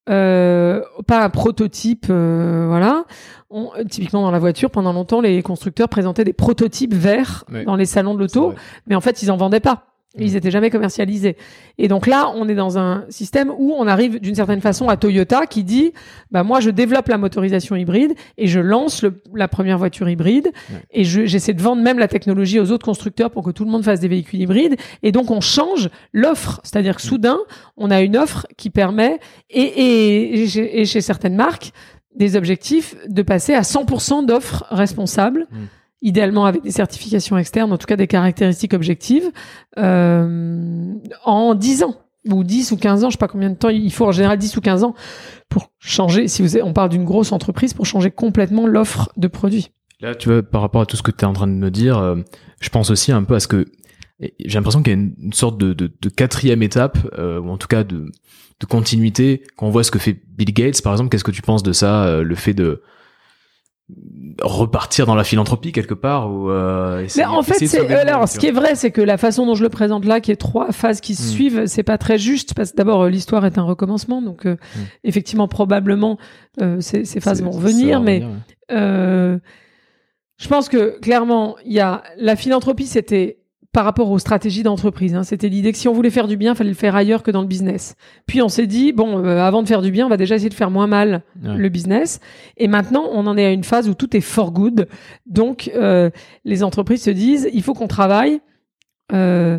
euh, 0.08 0.82
pas 1.06 1.24
un 1.24 1.30
prototype, 1.30 2.06
euh, 2.10 2.66
voilà. 2.68 3.04
On, 3.50 3.70
typiquement 3.88 4.22
dans 4.22 4.30
la 4.30 4.38
voiture, 4.38 4.70
pendant 4.70 4.92
longtemps, 4.92 5.20
les 5.20 5.42
constructeurs 5.42 5.88
présentaient 5.88 6.24
des 6.24 6.32
prototypes 6.32 6.94
verts 6.94 7.44
dans 7.66 7.76
les 7.76 7.86
salons 7.86 8.14
de 8.14 8.20
l'auto, 8.20 8.54
mais 8.86 8.94
en 8.94 9.00
fait, 9.00 9.22
ils 9.22 9.30
en 9.30 9.36
vendaient 9.36 9.60
pas. 9.60 9.93
Ils 10.16 10.32
mm. 10.32 10.36
étaient 10.36 10.50
jamais 10.50 10.70
commercialisés. 10.70 11.36
Et 11.78 11.88
donc 11.88 12.06
là, 12.06 12.32
on 12.34 12.48
est 12.48 12.54
dans 12.54 12.78
un 12.78 13.04
système 13.08 13.50
où 13.50 13.74
on 13.76 13.86
arrive 13.86 14.20
d'une 14.20 14.34
certaine 14.34 14.60
façon 14.60 14.88
à 14.88 14.96
Toyota 14.96 15.46
qui 15.46 15.64
dit, 15.64 15.92
bah 16.30 16.42
moi 16.42 16.60
je 16.60 16.70
développe 16.70 17.08
la 17.08 17.18
motorisation 17.18 17.76
hybride 17.76 18.14
et 18.38 18.46
je 18.46 18.60
lance 18.60 19.02
le, 19.02 19.20
la 19.34 19.48
première 19.48 19.78
voiture 19.78 20.08
hybride 20.08 20.52
et 20.92 21.04
j'essaie 21.04 21.52
de 21.52 21.62
vendre 21.62 21.82
même 21.82 21.98
la 21.98 22.08
technologie 22.08 22.60
aux 22.60 22.70
autres 22.70 22.84
constructeurs 22.84 23.30
pour 23.30 23.42
que 23.42 23.50
tout 23.50 23.64
le 23.64 23.70
monde 23.70 23.84
fasse 23.84 24.00
des 24.00 24.08
véhicules 24.08 24.40
hybrides. 24.40 24.76
Et 25.02 25.10
donc 25.10 25.30
on 25.30 25.40
change 25.40 25.90
l'offre, 26.12 26.60
c'est-à-dire 26.62 26.96
que 26.96 27.02
mm. 27.02 27.08
soudain 27.08 27.38
on 27.76 27.90
a 27.90 28.00
une 28.00 28.16
offre 28.16 28.46
qui 28.56 28.70
permet 28.70 29.18
et, 29.50 29.62
et, 29.62 30.80
et, 30.80 30.84
chez, 30.84 31.00
certaines 31.00 31.36
marques 31.36 31.72
des 32.14 32.36
objectifs 32.36 32.94
de 33.08 33.22
passer 33.22 33.54
à 33.54 33.62
100% 33.62 34.26
d'offres 34.26 34.64
responsables. 34.70 35.46
Mm 35.50 35.56
idéalement 36.04 36.44
avec 36.44 36.62
des 36.62 36.70
certifications 36.70 37.36
externes, 37.36 37.72
en 37.72 37.78
tout 37.78 37.86
cas 37.86 37.96
des 37.96 38.06
caractéristiques 38.06 38.74
objectives, 38.74 39.32
euh, 39.78 40.94
en 41.24 41.54
10 41.54 41.82
ans 41.82 41.96
ou 42.30 42.44
10 42.44 42.72
ou 42.72 42.76
15 42.76 43.04
ans, 43.04 43.10
je 43.10 43.14
sais 43.14 43.18
pas 43.18 43.28
combien 43.28 43.50
de 43.50 43.56
temps 43.56 43.70
il 43.70 43.92
faut 43.92 44.06
en 44.06 44.12
général 44.12 44.38
10 44.38 44.56
ou 44.56 44.60
15 44.60 44.84
ans 44.84 44.94
pour 45.48 45.72
changer 45.78 46.28
si 46.28 46.42
vous 46.42 46.56
on 46.58 46.72
parle 46.72 46.90
d'une 46.90 47.04
grosse 47.04 47.32
entreprise 47.32 47.74
pour 47.74 47.86
changer 47.86 48.10
complètement 48.10 48.66
l'offre 48.66 49.10
de 49.16 49.28
produits. 49.28 49.70
Là, 50.00 50.14
tu 50.14 50.28
vois 50.28 50.42
par 50.42 50.60
rapport 50.60 50.82
à 50.82 50.86
tout 50.86 50.96
ce 50.96 51.02
que 51.02 51.10
tu 51.10 51.22
es 51.22 51.24
en 51.24 51.32
train 51.32 51.46
de 51.46 51.52
me 51.52 51.70
dire, 51.70 51.98
euh, 51.98 52.16
je 52.60 52.68
pense 52.68 52.90
aussi 52.90 53.10
un 53.10 53.24
peu 53.24 53.34
à 53.34 53.40
ce 53.40 53.48
que 53.48 53.66
j'ai 54.20 54.54
l'impression 54.54 54.82
qu'il 54.82 54.92
y 54.92 54.96
a 54.96 54.98
une, 54.98 55.32
sorte 55.32 55.58
de, 55.58 55.72
de, 55.72 55.90
de 56.00 56.08
quatrième 56.08 56.62
étape 56.62 56.98
euh, 57.18 57.40
ou 57.40 57.50
en 57.50 57.58
tout 57.58 57.66
cas 57.66 57.82
de, 57.82 58.12
de 58.60 58.66
continuité 58.66 59.42
quand 59.56 59.66
on 59.66 59.70
voit 59.70 59.84
ce 59.84 59.90
que 59.90 59.98
fait 59.98 60.20
Bill 60.28 60.52
Gates 60.52 60.82
par 60.82 60.92
exemple, 60.92 61.10
qu'est-ce 61.10 61.24
que 61.24 61.30
tu 61.30 61.42
penses 61.42 61.62
de 61.62 61.72
ça 61.72 62.04
euh, 62.04 62.22
le 62.22 62.34
fait 62.34 62.54
de 62.54 62.82
repartir 64.40 65.04
dans 65.04 65.14
la 65.14 65.24
philanthropie 65.24 65.70
quelque 65.70 65.92
part 65.92 66.32
ou 66.32 66.50
euh, 66.50 67.06
mais 67.16 67.24
en 67.26 67.42
fait 67.42 67.66
c'est 67.66 67.94
alors 67.94 68.26
ce 68.26 68.38
qui 68.38 68.46
est 68.46 68.52
vrai 68.52 68.76
c'est 68.76 68.90
que 68.90 69.02
la 69.02 69.18
façon 69.18 69.44
dont 69.44 69.54
je 69.54 69.62
le 69.62 69.68
présente 69.68 70.06
là 70.06 70.20
qui 70.20 70.32
est 70.32 70.36
trois 70.36 70.72
phases 70.72 71.02
qui 71.02 71.14
se 71.14 71.22
hmm. 71.22 71.34
suivent 71.34 71.66
c'est 71.66 71.82
pas 71.82 71.98
très 71.98 72.16
juste 72.16 72.54
parce 72.54 72.72
que 72.72 72.76
d'abord 72.76 73.02
euh, 73.02 73.10
l'histoire 73.10 73.44
est 73.44 73.58
un 73.58 73.62
recommencement 73.62 74.22
donc 74.22 74.46
euh, 74.46 74.54
hmm. 74.54 74.80
effectivement 75.04 75.48
probablement 75.48 76.18
euh, 76.62 76.80
ces, 76.80 77.04
ces, 77.04 77.20
phases 77.20 77.42
vont 77.42 77.50
venir 77.50 78.00
mais 78.00 78.26
je 78.70 80.48
pense 80.48 80.70
que 80.70 80.98
clairement 81.00 81.56
il 81.66 81.74
y 81.74 81.80
a 81.80 82.02
la 82.16 82.36
philanthropie 82.36 82.86
c'était 82.86 83.43
par 83.74 83.84
rapport 83.84 84.10
aux 84.10 84.20
stratégies 84.20 84.62
d'entreprise. 84.62 85.14
Hein. 85.16 85.24
C'était 85.24 85.48
l'idée 85.48 85.72
que 85.72 85.78
si 85.78 85.88
on 85.88 85.92
voulait 85.92 86.10
faire 86.10 86.28
du 86.28 86.36
bien, 86.36 86.52
il 86.52 86.56
fallait 86.56 86.70
le 86.70 86.76
faire 86.76 86.94
ailleurs 86.94 87.24
que 87.24 87.32
dans 87.32 87.42
le 87.42 87.48
business. 87.48 87.96
Puis 88.24 88.40
on 88.40 88.48
s'est 88.48 88.68
dit, 88.68 88.92
bon, 88.92 89.18
euh, 89.18 89.40
avant 89.40 89.64
de 89.64 89.68
faire 89.68 89.82
du 89.82 89.90
bien, 89.90 90.06
on 90.06 90.08
va 90.08 90.16
déjà 90.16 90.36
essayer 90.36 90.48
de 90.48 90.54
faire 90.54 90.70
moins 90.70 90.86
mal 90.86 91.22
le 91.42 91.68
business. 91.68 92.20
Et 92.56 92.68
maintenant, 92.68 93.04
on 93.10 93.26
en 93.26 93.36
est 93.36 93.44
à 93.44 93.50
une 93.50 93.64
phase 93.64 93.88
où 93.88 93.94
tout 93.94 94.16
est 94.16 94.20
for 94.20 94.52
good. 94.52 94.86
Donc, 95.26 95.72
euh, 95.74 96.08
les 96.44 96.62
entreprises 96.62 97.02
se 97.02 97.10
disent, 97.10 97.50
il 97.52 97.62
faut 97.64 97.74
qu'on 97.74 97.88
travaille. 97.88 98.40
Euh, 99.12 99.58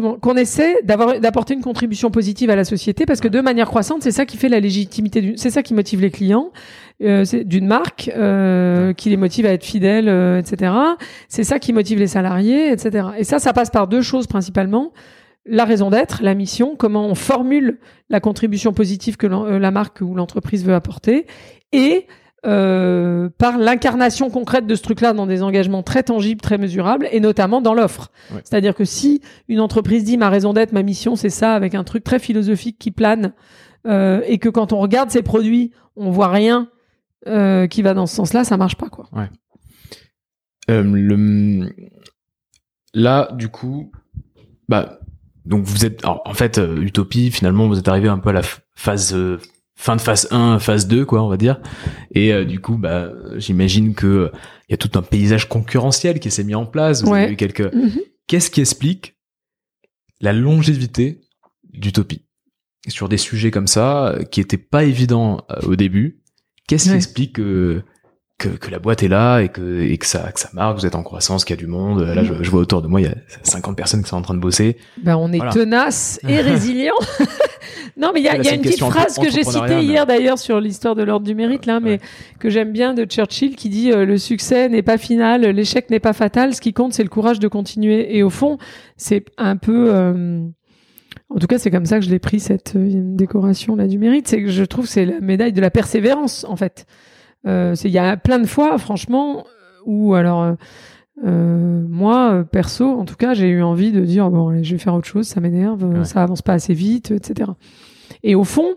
qu'on 0.00 0.36
essaie 0.36 0.76
d'avoir 0.84 1.18
d'apporter 1.20 1.54
une 1.54 1.62
contribution 1.62 2.10
positive 2.10 2.50
à 2.50 2.56
la 2.56 2.64
société 2.64 3.06
parce 3.06 3.20
que 3.20 3.28
de 3.28 3.40
manière 3.40 3.66
croissante 3.66 4.02
c'est 4.02 4.10
ça 4.10 4.26
qui 4.26 4.36
fait 4.36 4.48
la 4.48 4.60
légitimité 4.60 5.34
c'est 5.36 5.50
ça 5.50 5.62
qui 5.62 5.74
motive 5.74 6.00
les 6.00 6.10
clients 6.10 6.50
euh, 7.02 7.24
d'une 7.44 7.66
marque 7.66 8.10
euh, 8.16 8.92
qui 8.92 9.10
les 9.10 9.16
motive 9.16 9.46
à 9.46 9.52
être 9.52 9.64
fidèles 9.64 10.08
euh, 10.08 10.38
etc 10.38 10.72
c'est 11.28 11.44
ça 11.44 11.58
qui 11.58 11.72
motive 11.72 11.98
les 11.98 12.06
salariés 12.06 12.70
etc 12.70 13.08
et 13.18 13.24
ça 13.24 13.38
ça 13.38 13.52
passe 13.52 13.70
par 13.70 13.86
deux 13.88 14.02
choses 14.02 14.26
principalement. 14.26 14.92
La 15.48 15.64
raison 15.64 15.90
d'être 15.90 16.22
la 16.22 16.34
mission 16.34 16.74
comment 16.76 17.06
on 17.06 17.14
formule 17.14 17.78
la 18.10 18.20
contribution 18.20 18.72
positive 18.72 19.16
que 19.16 19.26
euh, 19.26 19.58
la 19.58 19.70
marque 19.70 20.00
ou 20.00 20.14
l'entreprise 20.14 20.64
veut 20.64 20.74
apporter. 20.74 21.26
Et 21.72 22.06
euh, 22.46 23.28
par 23.38 23.58
l'incarnation 23.58 24.30
concrète 24.30 24.66
de 24.66 24.74
ce 24.76 24.82
truc-là 24.82 25.12
dans 25.12 25.26
des 25.26 25.42
engagements 25.42 25.82
très 25.82 26.04
tangibles, 26.04 26.40
très 26.40 26.58
mesurables, 26.58 27.08
et 27.10 27.18
notamment 27.18 27.60
dans 27.60 27.74
l'offre. 27.74 28.12
C'est-à-dire 28.44 28.74
que 28.74 28.84
si 28.84 29.20
une 29.48 29.58
entreprise 29.58 30.04
dit 30.04 30.16
ma 30.16 30.30
raison 30.30 30.52
d'être, 30.52 30.72
ma 30.72 30.84
mission, 30.84 31.16
c'est 31.16 31.30
ça, 31.30 31.54
avec 31.54 31.74
un 31.74 31.82
truc 31.82 32.04
très 32.04 32.20
philosophique 32.20 32.78
qui 32.78 32.92
plane, 32.92 33.32
euh, 33.86 34.20
et 34.26 34.38
que 34.38 34.48
quand 34.48 34.72
on 34.72 34.78
regarde 34.78 35.10
ces 35.10 35.22
produits, 35.22 35.72
on 35.96 36.10
voit 36.10 36.28
rien 36.28 36.68
euh, 37.26 37.66
qui 37.66 37.82
va 37.82 37.94
dans 37.94 38.06
ce 38.06 38.14
sens-là, 38.14 38.44
ça 38.44 38.56
marche 38.56 38.76
pas, 38.76 38.88
quoi. 38.88 39.08
Ouais. 39.12 39.28
Le... 40.68 41.68
Là, 42.94 43.28
du 43.32 43.48
coup, 43.48 43.90
bah, 44.68 45.00
donc 45.44 45.64
vous 45.64 45.84
êtes, 45.84 46.04
en 46.04 46.34
fait, 46.34 46.60
Utopie, 46.80 47.30
finalement, 47.32 47.66
vous 47.66 47.78
êtes 47.78 47.88
arrivé 47.88 48.08
un 48.08 48.18
peu 48.18 48.30
à 48.30 48.34
la 48.34 48.42
phase 48.74 49.16
fin 49.76 49.94
de 49.94 50.00
phase 50.00 50.26
1, 50.30 50.58
phase 50.58 50.88
2, 50.88 51.04
quoi, 51.04 51.22
on 51.22 51.28
va 51.28 51.36
dire. 51.36 51.60
Et 52.12 52.32
euh, 52.32 52.44
du 52.44 52.60
coup, 52.60 52.76
bah, 52.76 53.12
j'imagine 53.36 53.94
que 53.94 54.32
il 54.68 54.72
y 54.72 54.74
a 54.74 54.78
tout 54.78 54.90
un 54.98 55.02
paysage 55.02 55.48
concurrentiel 55.48 56.18
qui 56.18 56.30
s'est 56.30 56.42
mis 56.42 56.54
en 56.54 56.66
place. 56.66 57.04
Vous 57.04 57.14
avez 57.14 57.36
quelques. 57.36 57.72
Mhm. 57.72 58.00
Qu'est-ce 58.26 58.50
qui 58.50 58.60
explique 58.60 59.16
la 60.20 60.32
longévité 60.32 61.20
d'Utopie 61.72 62.24
sur 62.88 63.08
des 63.08 63.18
sujets 63.18 63.50
comme 63.50 63.66
ça 63.66 64.08
euh, 64.08 64.24
qui 64.24 64.40
étaient 64.40 64.56
pas 64.56 64.84
évidents 64.84 65.44
euh, 65.50 65.60
au 65.66 65.76
début 65.76 66.22
Qu'est-ce 66.66 66.88
qui 66.88 66.96
explique 66.96 67.34
que 67.34 67.84
que, 68.38 68.48
que, 68.48 68.70
la 68.70 68.78
boîte 68.78 69.02
est 69.02 69.08
là 69.08 69.40
et 69.40 69.48
que, 69.48 69.80
et 69.80 69.96
que, 69.96 70.04
ça, 70.04 70.30
que 70.30 70.38
ça 70.38 70.50
marche, 70.52 70.80
vous 70.80 70.86
êtes 70.86 70.94
en 70.94 71.02
croissance, 71.02 71.44
qu'il 71.44 71.56
y 71.56 71.58
a 71.58 71.60
du 71.60 71.66
monde. 71.66 72.02
Là, 72.02 72.22
je, 72.22 72.34
je, 72.42 72.50
vois 72.50 72.60
autour 72.60 72.82
de 72.82 72.86
moi, 72.86 73.00
il 73.00 73.06
y 73.06 73.10
a 73.10 73.14
50 73.42 73.76
personnes 73.76 74.02
qui 74.02 74.10
sont 74.10 74.16
en 74.16 74.22
train 74.22 74.34
de 74.34 74.40
bosser. 74.40 74.76
Ben, 75.02 75.16
on 75.16 75.32
est 75.32 75.50
tenace 75.50 76.20
et 76.28 76.40
résilient. 76.42 76.94
non, 77.96 78.10
mais 78.12 78.20
il 78.20 78.24
y 78.24 78.28
a, 78.28 78.36
y 78.36 78.48
a 78.48 78.54
une 78.54 78.60
petite 78.60 78.80
phrase 78.80 79.18
que 79.18 79.30
j'ai 79.30 79.42
citée 79.42 79.80
hier 79.80 80.06
d'ailleurs 80.06 80.38
sur 80.38 80.60
l'histoire 80.60 80.94
de 80.94 81.02
l'ordre 81.02 81.26
du 81.26 81.34
mérite, 81.34 81.64
là, 81.64 81.80
mais 81.80 81.98
que 82.38 82.50
j'aime 82.50 82.72
bien 82.72 82.92
de 82.92 83.04
Churchill 83.04 83.56
qui 83.56 83.70
dit 83.70 83.90
euh, 83.90 84.04
le 84.04 84.18
succès 84.18 84.68
n'est 84.68 84.82
pas 84.82 84.98
final, 84.98 85.42
l'échec 85.42 85.88
n'est 85.88 86.00
pas 86.00 86.12
fatal, 86.12 86.54
ce 86.54 86.60
qui 86.60 86.74
compte 86.74 86.92
c'est 86.92 87.04
le 87.04 87.08
courage 87.08 87.38
de 87.38 87.48
continuer. 87.48 88.16
Et 88.16 88.22
au 88.22 88.30
fond, 88.30 88.58
c'est 88.96 89.24
un 89.38 89.56
peu... 89.56 89.94
Euh, 89.94 90.46
en 91.28 91.38
tout 91.38 91.46
cas, 91.46 91.58
c'est 91.58 91.70
comme 91.70 91.86
ça 91.86 91.98
que 91.98 92.04
je 92.04 92.10
l'ai 92.10 92.18
pris 92.18 92.38
cette 92.38 92.76
euh, 92.76 92.88
décoration 92.92 93.76
là 93.76 93.86
du 93.86 93.98
mérite. 93.98 94.28
C'est 94.28 94.42
que 94.42 94.50
je 94.50 94.62
trouve 94.62 94.86
c'est 94.86 95.06
la 95.06 95.20
médaille 95.20 95.52
de 95.52 95.60
la 95.60 95.70
persévérance 95.70 96.44
en 96.48 96.56
fait. 96.56 96.86
Euh, 97.46 97.74
il 97.84 97.90
y 97.90 97.98
a 97.98 98.16
plein 98.16 98.38
de 98.38 98.46
fois, 98.46 98.76
franchement, 98.78 99.44
où 99.84 100.14
alors 100.14 100.42
euh, 100.42 100.54
euh, 101.24 101.82
moi, 101.88 102.44
perso, 102.50 102.86
en 102.86 103.04
tout 103.04 103.16
cas, 103.16 103.34
j'ai 103.34 103.48
eu 103.48 103.62
envie 103.62 103.92
de 103.92 104.04
dire 104.04 104.30
bon, 104.30 104.48
allez, 104.48 104.64
je 104.64 104.72
vais 104.72 104.78
faire 104.78 104.94
autre 104.94 105.06
chose, 105.06 105.26
ça 105.26 105.40
m'énerve, 105.40 106.04
ça 106.04 106.22
avance 106.22 106.42
pas 106.42 106.54
assez 106.54 106.74
vite, 106.74 107.10
etc. 107.10 107.50
Et 108.22 108.34
au 108.34 108.44
fond, 108.44 108.74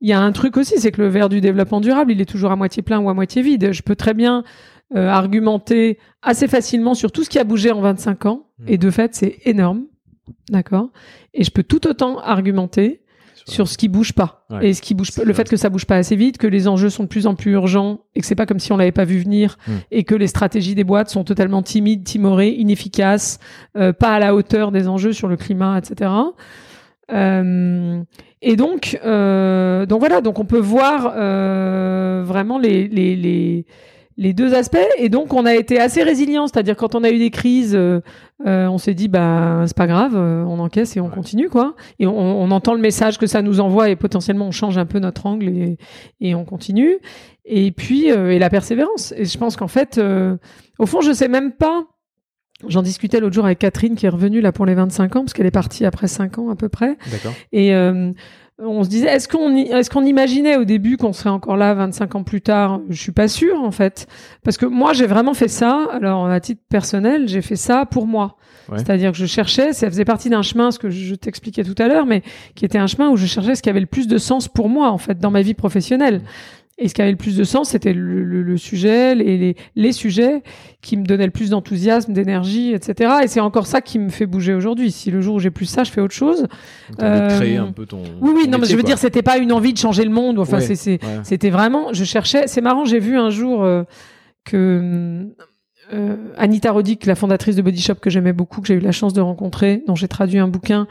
il 0.00 0.08
y 0.08 0.12
a 0.12 0.20
un 0.20 0.32
truc 0.32 0.56
aussi, 0.56 0.78
c'est 0.78 0.92
que 0.92 1.02
le 1.02 1.08
verre 1.08 1.28
du 1.28 1.40
développement 1.40 1.80
durable, 1.80 2.12
il 2.12 2.20
est 2.20 2.26
toujours 2.26 2.50
à 2.50 2.56
moitié 2.56 2.82
plein 2.82 3.00
ou 3.00 3.08
à 3.08 3.14
moitié 3.14 3.42
vide. 3.42 3.72
Je 3.72 3.82
peux 3.82 3.96
très 3.96 4.14
bien 4.14 4.44
argumenter 4.94 5.98
assez 6.22 6.46
facilement 6.46 6.94
sur 6.94 7.10
tout 7.10 7.24
ce 7.24 7.28
qui 7.28 7.40
a 7.40 7.44
bougé 7.44 7.72
en 7.72 7.80
25 7.80 8.26
ans, 8.26 8.46
mmh. 8.58 8.64
et 8.68 8.78
de 8.78 8.90
fait, 8.90 9.14
c'est 9.16 9.38
énorme, 9.44 9.86
d'accord? 10.48 10.90
Et 11.34 11.42
je 11.42 11.50
peux 11.50 11.64
tout 11.64 11.88
autant 11.88 12.18
argumenter 12.20 13.02
sur 13.48 13.68
ce 13.68 13.78
qui 13.78 13.88
bouge 13.88 14.12
pas 14.12 14.44
et 14.60 14.74
ce 14.74 14.82
qui 14.82 14.94
bouge 14.94 15.12
pas, 15.12 15.22
le 15.22 15.32
fait 15.32 15.48
que 15.48 15.56
ça 15.56 15.70
bouge 15.70 15.86
pas 15.86 15.96
assez 15.96 16.16
vite, 16.16 16.36
que 16.36 16.46
les 16.46 16.66
enjeux 16.66 16.90
sont 16.90 17.04
de 17.04 17.08
plus 17.08 17.26
en 17.26 17.34
plus 17.34 17.52
urgents 17.52 18.00
et 18.14 18.20
que 18.20 18.26
c'est 18.26 18.34
pas 18.34 18.46
comme 18.46 18.58
si 18.58 18.72
on 18.72 18.76
l'avait 18.76 18.92
pas 18.92 19.04
vu 19.04 19.18
venir 19.18 19.56
hmm. 19.68 19.72
et 19.92 20.04
que 20.04 20.14
les 20.14 20.26
stratégies 20.26 20.74
des 20.74 20.84
boîtes 20.84 21.10
sont 21.10 21.22
totalement 21.22 21.62
timides, 21.62 22.02
timorées, 22.04 22.50
inefficaces, 22.50 23.38
euh, 23.76 23.92
pas 23.92 24.14
à 24.14 24.18
la 24.18 24.34
hauteur 24.34 24.72
des 24.72 24.88
enjeux 24.88 25.12
sur 25.12 25.28
le 25.28 25.36
climat, 25.36 25.78
etc. 25.78 26.10
Euh, 27.12 28.02
et 28.42 28.56
donc, 28.56 28.98
euh, 29.04 29.86
donc 29.86 30.00
voilà, 30.00 30.20
donc 30.20 30.38
on 30.38 30.44
peut 30.44 30.58
voir 30.58 31.12
euh, 31.16 32.22
vraiment 32.26 32.58
les, 32.58 32.88
les, 32.88 33.16
les 33.16 33.66
les 34.18 34.32
deux 34.32 34.54
aspects 34.54 34.78
et 34.98 35.08
donc 35.08 35.34
on 35.34 35.44
a 35.44 35.54
été 35.54 35.78
assez 35.78 36.02
résilient 36.02 36.46
c'est-à-dire 36.46 36.76
quand 36.76 36.94
on 36.94 37.04
a 37.04 37.10
eu 37.10 37.18
des 37.18 37.30
crises 37.30 37.74
euh, 37.74 38.00
euh, 38.46 38.66
on 38.66 38.78
s'est 38.78 38.94
dit 38.94 39.08
bah 39.08 39.64
c'est 39.66 39.76
pas 39.76 39.86
grave 39.86 40.14
euh, 40.14 40.42
on 40.44 40.58
encaisse 40.58 40.96
et 40.96 41.00
on 41.00 41.10
continue 41.10 41.48
quoi. 41.48 41.74
Et 41.98 42.06
on, 42.06 42.16
on, 42.16 42.50
entend 42.50 42.74
le 42.74 42.80
message 42.80 43.18
que 43.18 43.26
ça 43.26 43.42
nous 43.42 43.60
envoie 43.60 43.90
et 43.90 43.96
potentiellement 43.96 44.46
on 44.46 44.50
change 44.50 44.78
un 44.78 44.86
peu 44.86 44.98
notre 44.98 45.26
angle 45.26 45.48
et, 45.48 45.78
et 46.20 46.34
on 46.34 46.44
continue. 46.44 46.98
Et 47.44 47.70
puis 47.72 48.06
et 48.08 48.38
la 48.38 48.50
persévérance. 48.50 49.12
Et 49.16 49.24
je 49.24 49.38
pense 49.38 49.56
qu'en 49.56 49.68
fait 49.68 50.00
au 50.78 50.86
fond 50.86 51.00
je 51.00 51.12
sais 51.12 51.28
même 51.28 51.52
pas. 51.52 51.84
J'en 52.66 52.80
discutais 52.80 53.20
l'autre 53.20 53.34
jour 53.34 53.44
avec 53.44 53.58
Catherine 53.58 53.96
qui 53.96 54.06
est 54.06 54.10
revenue 54.10 54.40
là 54.40 54.50
pour 54.50 54.64
les 54.64 54.74
25 54.74 55.16
ans 55.16 55.20
parce 55.20 55.34
qu'elle 55.34 55.46
est 55.46 55.50
partie 55.50 55.84
après 55.84 56.08
5 56.08 56.38
ans 56.38 56.48
à 56.48 56.56
peu 56.56 56.70
près. 56.70 56.96
D'accord. 57.10 57.34
Et 57.52 57.72
on 58.58 58.84
se 58.84 58.88
disait, 58.88 59.08
est-ce 59.08 59.28
qu'on 59.28 59.54
est-ce 59.54 59.90
qu'on 59.90 60.04
imaginait 60.04 60.56
au 60.56 60.64
début 60.64 60.96
qu'on 60.96 61.12
serait 61.12 61.30
encore 61.30 61.56
là 61.56 61.74
25 61.74 62.14
ans 62.14 62.22
plus 62.22 62.40
tard? 62.40 62.80
Je 62.88 63.00
suis 63.00 63.12
pas 63.12 63.28
sûre 63.28 63.60
en 63.62 63.70
fait, 63.70 64.06
parce 64.42 64.56
que 64.56 64.64
moi 64.64 64.92
j'ai 64.94 65.06
vraiment 65.06 65.34
fait 65.34 65.48
ça. 65.48 65.88
Alors 65.92 66.26
à 66.26 66.40
titre 66.40 66.62
personnel, 66.68 67.28
j'ai 67.28 67.42
fait 67.42 67.56
ça 67.56 67.84
pour 67.84 68.06
moi. 68.06 68.36
C'est-à-dire 68.74 69.12
que 69.12 69.18
je 69.18 69.26
cherchais, 69.26 69.72
ça 69.72 69.88
faisait 69.88 70.04
partie 70.04 70.28
d'un 70.28 70.42
chemin, 70.42 70.72
ce 70.72 70.80
que 70.80 70.90
je 70.90 71.14
t'expliquais 71.14 71.62
tout 71.62 71.80
à 71.80 71.86
l'heure, 71.86 72.04
mais 72.04 72.22
qui 72.56 72.64
était 72.64 72.78
un 72.78 72.88
chemin 72.88 73.10
où 73.10 73.16
je 73.16 73.26
cherchais 73.26 73.54
ce 73.54 73.62
qui 73.62 73.70
avait 73.70 73.78
le 73.78 73.86
plus 73.86 74.08
de 74.08 74.18
sens 74.18 74.48
pour 74.48 74.68
moi 74.68 74.90
en 74.90 74.98
fait 74.98 75.18
dans 75.18 75.30
ma 75.30 75.42
vie 75.42 75.54
professionnelle. 75.54 76.22
Et 76.78 76.88
ce 76.88 76.94
qui 76.94 77.00
avait 77.00 77.10
le 77.10 77.16
plus 77.16 77.36
de 77.38 77.44
sens, 77.44 77.70
c'était 77.70 77.94
le, 77.94 78.22
le- 78.22 78.42
le 78.42 78.56
sujet, 78.58 79.14
les, 79.14 79.38
les, 79.38 79.56
les 79.76 79.92
sujets 79.92 80.42
qui 80.82 80.98
me 80.98 81.04
donnaient 81.06 81.24
le 81.24 81.30
plus 81.30 81.48
d'enthousiasme, 81.50 82.12
d'énergie, 82.12 82.72
etc. 82.74 83.14
Et 83.24 83.28
c'est 83.28 83.40
encore 83.40 83.66
ça 83.66 83.80
qui 83.80 83.98
me 83.98 84.10
fait 84.10 84.26
bouger 84.26 84.52
aujourd'hui. 84.52 84.90
Si 84.92 85.10
le 85.10 85.22
jour 85.22 85.36
où 85.36 85.38
j'ai 85.38 85.50
plus 85.50 85.64
ça, 85.64 85.84
je 85.84 85.90
fais 85.90 86.02
autre 86.02 86.14
chose. 86.14 86.46
Euh, 87.00 87.34
créer 87.38 87.56
un 87.56 87.72
peu 87.72 87.86
ton. 87.86 88.02
Oui, 88.20 88.32
oui, 88.36 88.44
ton 88.44 88.50
non, 88.50 88.58
mais 88.58 88.66
je 88.66 88.72
veux 88.76 88.82
quoi. 88.82 88.88
dire, 88.88 88.98
c'était 88.98 89.22
pas 89.22 89.38
une 89.38 89.52
envie 89.52 89.72
de 89.72 89.78
changer 89.78 90.04
le 90.04 90.10
monde. 90.10 90.38
Enfin, 90.38 90.58
ouais. 90.58 90.76
c'était 91.24 91.50
vraiment, 91.50 91.94
je 91.94 92.04
cherchais. 92.04 92.46
C'est 92.46 92.60
marrant, 92.60 92.84
j'ai 92.84 92.98
vu 92.98 93.16
un 93.16 93.30
jour 93.30 93.64
euh, 93.64 93.84
que 94.44 95.26
euh, 95.94 96.16
Anita 96.36 96.72
Roddick, 96.72 97.06
la 97.06 97.14
fondatrice 97.14 97.56
de 97.56 97.62
Body 97.62 97.80
Shop 97.80 97.94
que 97.94 98.10
j'aimais 98.10 98.32
beaucoup, 98.32 98.60
que 98.60 98.66
j'ai 98.68 98.74
eu 98.74 98.80
la 98.80 98.92
chance 98.92 99.12
de 99.12 99.20
rencontrer, 99.20 99.82
dont 99.86 99.94
j'ai 99.94 100.08
traduit 100.08 100.38
un 100.38 100.48
bouquin, 100.48 100.86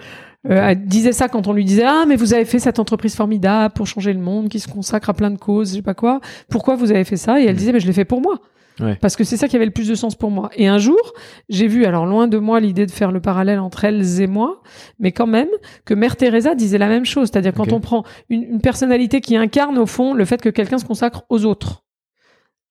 euh, 0.49 0.69
elle 0.69 0.85
disait 0.85 1.11
ça 1.11 1.27
quand 1.27 1.47
on 1.47 1.53
lui 1.53 1.65
disait 1.65 1.85
ah 1.85 2.05
mais 2.07 2.15
vous 2.15 2.33
avez 2.33 2.45
fait 2.45 2.59
cette 2.59 2.79
entreprise 2.79 3.15
formidable 3.15 3.73
pour 3.73 3.87
changer 3.87 4.13
le 4.13 4.19
monde, 4.19 4.49
qui 4.49 4.59
se 4.59 4.67
consacre 4.67 5.09
à 5.09 5.13
plein 5.13 5.31
de 5.31 5.37
causes, 5.37 5.69
je 5.71 5.75
sais 5.75 5.81
pas 5.81 5.93
quoi. 5.93 6.19
Pourquoi 6.49 6.75
vous 6.75 6.91
avez 6.91 7.03
fait 7.03 7.17
ça? 7.17 7.39
Et 7.41 7.45
elle 7.45 7.55
Mm. 7.55 7.57
disait 7.57 7.71
mais 7.73 7.79
je 7.79 7.87
l'ai 7.87 7.93
fait 7.93 8.05
pour 8.05 8.21
moi. 8.21 8.39
Ouais. 8.81 8.97
Parce 8.99 9.15
que 9.15 9.23
c'est 9.23 9.37
ça 9.37 9.47
qui 9.47 9.55
avait 9.55 9.63
le 9.65 9.71
plus 9.71 9.87
de 9.87 9.95
sens 9.95 10.15
pour 10.15 10.31
moi. 10.31 10.49
Et 10.57 10.67
un 10.67 10.77
jour, 10.79 10.99
j'ai 11.47 11.65
vu, 11.67 11.85
alors 11.85 12.05
loin 12.05 12.27
de 12.27 12.37
moi 12.37 12.59
l'idée 12.59 12.85
de 12.85 12.91
faire 12.91 13.13
le 13.13 13.21
parallèle 13.21 13.59
entre 13.59 13.85
elles 13.85 14.19
et 14.19 14.27
moi, 14.27 14.61
mais 14.99 15.13
quand 15.13 15.27
même, 15.27 15.47
que 15.85 15.93
Mère 15.93 16.17
Teresa 16.17 16.55
disait 16.55 16.77
la 16.77 16.89
même 16.89 17.05
chose. 17.05 17.29
C'est-à-dire 17.31 17.53
quand 17.53 17.71
on 17.71 17.79
prend 17.79 18.03
une, 18.29 18.43
une 18.43 18.59
personnalité 18.59 19.21
qui 19.21 19.37
incarne 19.37 19.77
au 19.77 19.85
fond 19.85 20.13
le 20.13 20.25
fait 20.25 20.41
que 20.41 20.49
quelqu'un 20.49 20.77
se 20.77 20.83
consacre 20.83 21.23
aux 21.29 21.45
autres. 21.45 21.84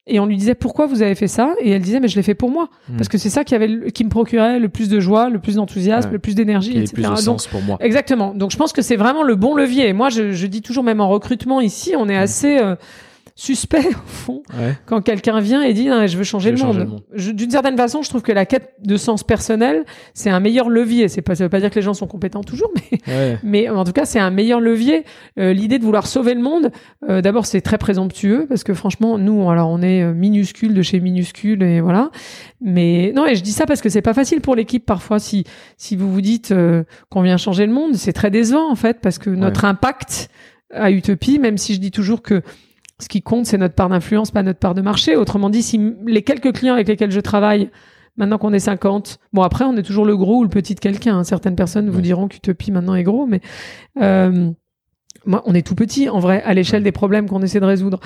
Et 0.07 0.21
on 0.21 0.27
lui 0.27 0.37
disait 0.37 0.55
pourquoi 0.55 0.87
vous 0.87 1.01
avez 1.03 1.15
fait 1.15 1.29
ça? 1.29 1.55
Et 1.61 1.71
elle 1.71 1.81
disait 1.81 1.99
mais 1.99 2.09
je 2.09 2.17
l'ai 2.17 2.23
fait 2.23 2.35
pour 2.35 2.51
moi 2.51 2.69
Hmm. 2.91 2.97
parce 2.97 3.09
que 3.09 3.17
c'est 3.17 3.31
ça 3.31 3.43
qui 3.43 3.55
avait 3.55 3.69
le- 3.69 3.89
qui 3.91 4.05
me 4.05 4.11
procurait 4.11 4.59
le 4.59 4.69
plus 4.69 4.89
de 4.91 5.01
joie, 5.01 5.31
le 5.31 5.39
plus 5.39 5.55
d'enthousiasme, 5.57 6.09
Ouais. 6.09 6.13
le 6.13 6.19
plus 6.19 6.35
d'énergie, 6.35 6.73
etc. 6.77 6.93
plus 6.93 7.03
de 7.05 7.09
Donc, 7.09 7.19
sens 7.19 7.47
pour 7.47 7.63
moi. 7.63 7.79
Exactement. 7.81 8.35
Donc 8.35 8.51
je 8.51 8.57
pense 8.59 8.73
que 8.75 8.83
c'est 8.83 8.97
vraiment 8.97 9.23
le 9.23 9.35
bon 9.35 9.55
levier. 9.55 9.89
Et 9.89 9.93
moi 9.95 10.11
je, 10.11 10.33
je 10.33 10.47
dis 10.47 10.61
toujours 10.61 10.85
même 10.85 11.01
en 11.01 11.09
recrutement 11.09 11.61
ici, 11.63 11.95
on 11.97 12.09
est 12.11 12.17
assez 12.17 12.59
euh, 12.59 12.77
suspect 13.37 13.89
au 13.89 14.07
fond 14.07 14.43
Ouais. 14.57 14.75
quand 14.87 15.01
quelqu'un 15.01 15.41
vient 15.41 15.63
et 15.63 15.73
dit 15.75 15.87
Non, 15.89 16.07
je 16.07 16.17
veux 16.17 16.23
changer, 16.25 16.51
Je 16.51 16.55
veux 16.55 16.61
le, 16.61 16.61
changer 16.67 16.79
monde. 16.81 16.87
le 16.89 16.93
monde. 16.93 17.03
Je- 17.15 17.33
D'une 17.33 17.51
certaine 17.51 17.77
façon, 17.77 18.03
je 18.03 18.09
trouve 18.09 18.23
que 18.23 18.31
la 18.33 18.47
quête 18.47 18.75
de 18.83 18.97
sens 18.97 19.25
personnel, 19.25 19.85
c'est 20.13 20.31
un 20.31 20.39
meilleur 20.41 20.69
levier. 20.69 21.09
C'est 21.09 21.23
pas, 21.23 21.35
ça 21.35 21.45
veut 21.45 21.51
pas 21.51 21.61
dire 21.61 21.71
que 21.71 21.75
les 21.77 21.83
gens 21.83 21.95
sont 21.95 22.07
compétents 22.07 22.43
toujours, 22.45 22.71
mais, 22.93 22.99
Ouais. 23.09 23.39
mais 23.43 23.69
en 23.69 23.85
tout 23.85 23.93
cas, 23.93 24.05
c'est 24.05 24.21
un 24.21 24.31
meilleur 24.31 24.61
levier. 24.61 25.05
Euh, 25.39 25.53
L'idée 25.53 25.79
de 25.79 25.85
vouloir 25.85 26.07
sauver 26.07 26.35
le 26.35 26.41
monde, 26.43 26.71
euh, 27.09 27.21
d'abord, 27.23 27.47
c'est 27.47 27.61
très 27.61 27.79
présomptueux 27.79 28.47
parce 28.49 28.63
que 28.65 28.75
franchement, 28.75 29.19
nous, 29.19 29.51
alors 29.51 29.69
on 29.71 29.83
est 29.83 30.03
euh, 30.03 30.13
minuscule 30.15 30.75
de 30.75 30.83
chez 30.83 31.01
minuscule 31.01 31.63
et 31.63 31.81
voilà. 31.81 32.11
Mais 32.61 33.13
non, 33.15 33.27
et 33.27 33.35
je 33.35 33.43
dis 33.43 33.53
ça 33.53 33.67
parce 33.67 33.81
que 33.81 33.89
c'est 33.89 34.03
pas 34.03 34.15
facile 34.15 34.41
pour 34.41 34.55
l'équipe 34.55 34.87
parfois. 34.87 35.19
Si 35.19 35.45
si 35.77 35.97
vous 35.97 36.11
vous 36.13 36.21
dites 36.21 36.53
euh, 36.53 36.85
qu'on 37.11 37.23
vient 37.23 37.37
changer 37.37 37.67
le 37.67 37.73
monde, 37.73 37.95
c'est 37.95 38.13
très 38.13 38.31
décevant 38.31 38.71
en 38.71 38.75
fait 38.77 39.01
parce 39.01 39.19
que 39.19 39.31
notre 39.31 39.65
impact 39.65 40.29
à 40.73 40.91
Utopie, 40.91 41.39
même 41.39 41.59
si 41.59 41.75
je 41.75 41.81
dis 41.81 41.91
toujours 41.91 42.23
que 42.23 42.43
ce 43.01 43.09
qui 43.09 43.23
compte, 43.23 43.47
c'est 43.47 43.59
notre 43.59 43.75
part 43.75 43.89
d'influence, 43.89 44.31
pas 44.31 44.43
notre 44.43 44.59
part 44.59 44.75
de 44.75 44.83
marché. 44.83 45.17
Autrement 45.17 45.51
dit, 45.51 45.63
si 45.63 45.95
les 46.07 46.23
quelques 46.23 46.53
clients 46.53 46.75
avec 46.75 46.89
lesquels 46.89 47.11
je 47.11 47.21
travaille, 47.21 47.71
maintenant 48.17 48.39
qu'on 48.39 48.53
est 48.53 48.61
50, 48.61 49.19
bon 49.33 49.43
après, 49.43 49.65
on 49.65 49.77
est 49.77 49.83
toujours 49.83 50.05
le 50.05 50.17
gros 50.17 50.39
ou 50.39 50.43
le 50.45 50.49
petit 50.49 50.75
de 50.75 50.81
quelqu'un. 50.81 51.19
hein. 51.19 51.25
Certaines 51.25 51.57
personnes 51.57 51.91
vous 51.91 52.01
diront 52.01 52.29
qu'Utopie 52.29 52.71
maintenant 52.71 52.95
est 52.95 53.03
gros, 53.03 53.27
mais 53.27 53.41
euh, 54.01 54.51
moi, 55.27 55.43
on 55.47 55.55
est 55.55 55.67
tout 55.67 55.75
petit 55.75 56.09
en 56.09 56.21
vrai 56.21 56.43
à 56.43 56.55
l'échelle 56.55 56.83
des 56.83 56.93
problèmes 56.93 57.29
qu'on 57.29 57.43
essaie 57.43 57.61
de 57.61 57.67
résoudre. 57.67 58.01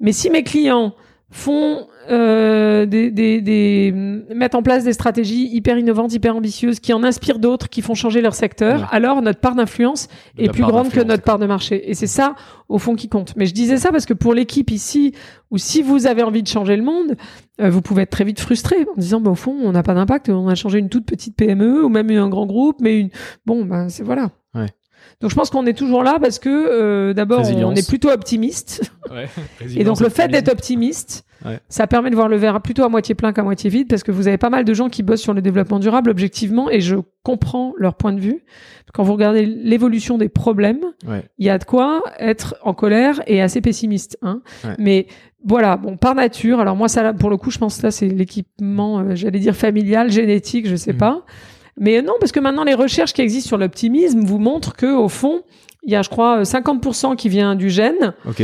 Mais 0.00 0.12
si 0.12 0.30
mes 0.30 0.42
clients 0.42 0.94
font 1.30 1.86
euh, 2.10 2.86
des, 2.86 3.10
des, 3.10 3.40
des 3.40 3.92
mettent 4.34 4.54
en 4.54 4.62
place 4.62 4.84
des 4.84 4.92
stratégies 4.92 5.48
hyper 5.54 5.78
innovantes, 5.78 6.12
hyper 6.12 6.34
ambitieuses, 6.36 6.80
qui 6.80 6.92
en 6.92 7.02
inspirent 7.04 7.38
d'autres, 7.38 7.68
qui 7.68 7.82
font 7.82 7.94
changer 7.94 8.20
leur 8.20 8.34
secteur, 8.34 8.80
Ouais. 8.80 8.86
alors 8.90 9.22
notre 9.22 9.40
part 9.40 9.54
d'influence 9.54 10.08
est 10.38 10.48
plus 10.50 10.62
grande 10.62 10.88
que 10.90 11.00
notre 11.00 11.22
part 11.22 11.38
de 11.38 11.46
marché. 11.46 11.90
Et 11.90 11.94
c'est 11.94 12.06
ça, 12.06 12.34
au 12.68 12.78
fond, 12.78 12.94
qui 12.96 13.08
compte. 13.08 13.34
Mais 13.36 13.46
je 13.46 13.54
disais 13.54 13.76
ça 13.76 13.90
parce 13.90 14.06
que 14.06 14.14
pour 14.14 14.34
l'équipe 14.34 14.70
ici, 14.70 15.12
ou 15.50 15.58
si 15.58 15.82
vous 15.82 16.06
avez 16.06 16.22
envie 16.22 16.42
de 16.42 16.48
changer 16.48 16.76
le 16.76 16.82
monde, 16.82 17.16
euh, 17.60 17.70
vous 17.70 17.82
pouvez 17.82 18.02
être 18.02 18.10
très 18.10 18.24
vite 18.24 18.40
frustré 18.40 18.76
en 18.96 18.98
disant, 19.00 19.20
bah, 19.20 19.30
au 19.30 19.34
fond, 19.34 19.54
on 19.62 19.72
n'a 19.72 19.82
pas 19.82 19.94
d'impact, 19.94 20.28
on 20.30 20.48
a 20.48 20.54
changé 20.54 20.78
une 20.78 20.88
toute 20.88 21.04
petite 21.06 21.36
PME 21.36 21.84
ou 21.84 21.88
même 21.88 22.10
un 22.10 22.28
grand 22.28 22.46
groupe, 22.46 22.76
mais 22.80 22.98
une, 23.00 23.10
bon, 23.46 23.64
ben, 23.64 23.88
c'est 23.88 24.02
voilà. 24.02 24.30
Ouais. 24.54 24.66
Donc 25.22 25.30
je 25.30 25.34
pense 25.36 25.48
qu'on 25.50 25.64
est 25.66 25.72
toujours 25.72 26.02
là 26.02 26.18
parce 26.20 26.38
que 26.38 26.48
euh, 26.50 27.14
d'abord 27.14 27.40
on 27.64 27.74
est 27.74 27.88
plutôt 27.88 28.10
optimiste 28.10 28.92
Ouais. 29.10 29.28
et 29.76 29.84
donc 29.84 30.00
le 30.00 30.08
fait 30.08 30.28
d'être 30.28 30.50
optimiste, 30.52 31.24
Ouais. 31.44 31.58
ça 31.68 31.88
permet 31.88 32.08
de 32.10 32.14
voir 32.14 32.28
le 32.28 32.36
verre 32.36 32.60
plutôt 32.62 32.84
à 32.84 32.88
moitié 32.88 33.16
plein 33.16 33.32
qu'à 33.32 33.42
moitié 33.42 33.68
vide 33.68 33.88
parce 33.88 34.04
que 34.04 34.12
vous 34.12 34.28
avez 34.28 34.38
pas 34.38 34.48
mal 34.48 34.64
de 34.64 34.74
gens 34.74 34.88
qui 34.88 35.02
bossent 35.02 35.22
sur 35.22 35.34
le 35.34 35.42
développement 35.42 35.80
durable 35.80 36.08
objectivement 36.10 36.70
et 36.70 36.80
je 36.80 36.94
comprends 37.24 37.72
leur 37.78 37.94
point 37.96 38.12
de 38.12 38.20
vue. 38.20 38.44
Quand 38.94 39.02
vous 39.02 39.12
regardez 39.14 39.44
l'évolution 39.44 40.18
des 40.18 40.28
problèmes, 40.28 40.80
Ouais. 41.04 41.24
il 41.38 41.46
y 41.46 41.50
a 41.50 41.58
de 41.58 41.64
quoi 41.64 42.02
être 42.20 42.54
en 42.62 42.74
colère 42.74 43.22
et 43.26 43.42
assez 43.42 43.60
pessimiste. 43.60 44.18
Hein. 44.22 44.40
Mais 44.78 45.08
voilà, 45.44 45.76
bon, 45.76 45.96
par 45.96 46.14
nature, 46.14 46.60
alors 46.60 46.76
moi, 46.76 46.86
ça, 46.88 47.12
pour 47.12 47.28
le 47.30 47.36
coup, 47.36 47.50
je 47.50 47.58
pense 47.58 47.78
que 47.78 47.82
là, 47.84 47.90
c'est 47.90 48.06
l'équipement, 48.06 49.00
euh, 49.00 49.14
j'allais 49.16 49.40
dire 49.40 49.56
familial, 49.56 50.12
génétique, 50.12 50.68
je 50.68 50.76
sais 50.76 50.92
Mhm. 50.92 50.98
pas. 50.98 51.24
Mais 51.80 52.02
non, 52.02 52.14
parce 52.20 52.32
que 52.32 52.40
maintenant, 52.40 52.64
les 52.64 52.74
recherches 52.74 53.12
qui 53.12 53.22
existent 53.22 53.48
sur 53.48 53.58
l'optimisme 53.58 54.20
vous 54.24 54.38
montrent 54.38 54.74
que 54.74 54.86
au 54.86 55.08
fond, 55.08 55.42
il 55.84 55.92
y 55.92 55.96
a, 55.96 56.02
je 56.02 56.08
crois, 56.10 56.38
euh, 56.40 56.44
50% 56.44 57.16
qui 57.16 57.28
vient 57.28 57.54
du 57.56 57.68
gène, 57.70 58.12
Ok. 58.28 58.42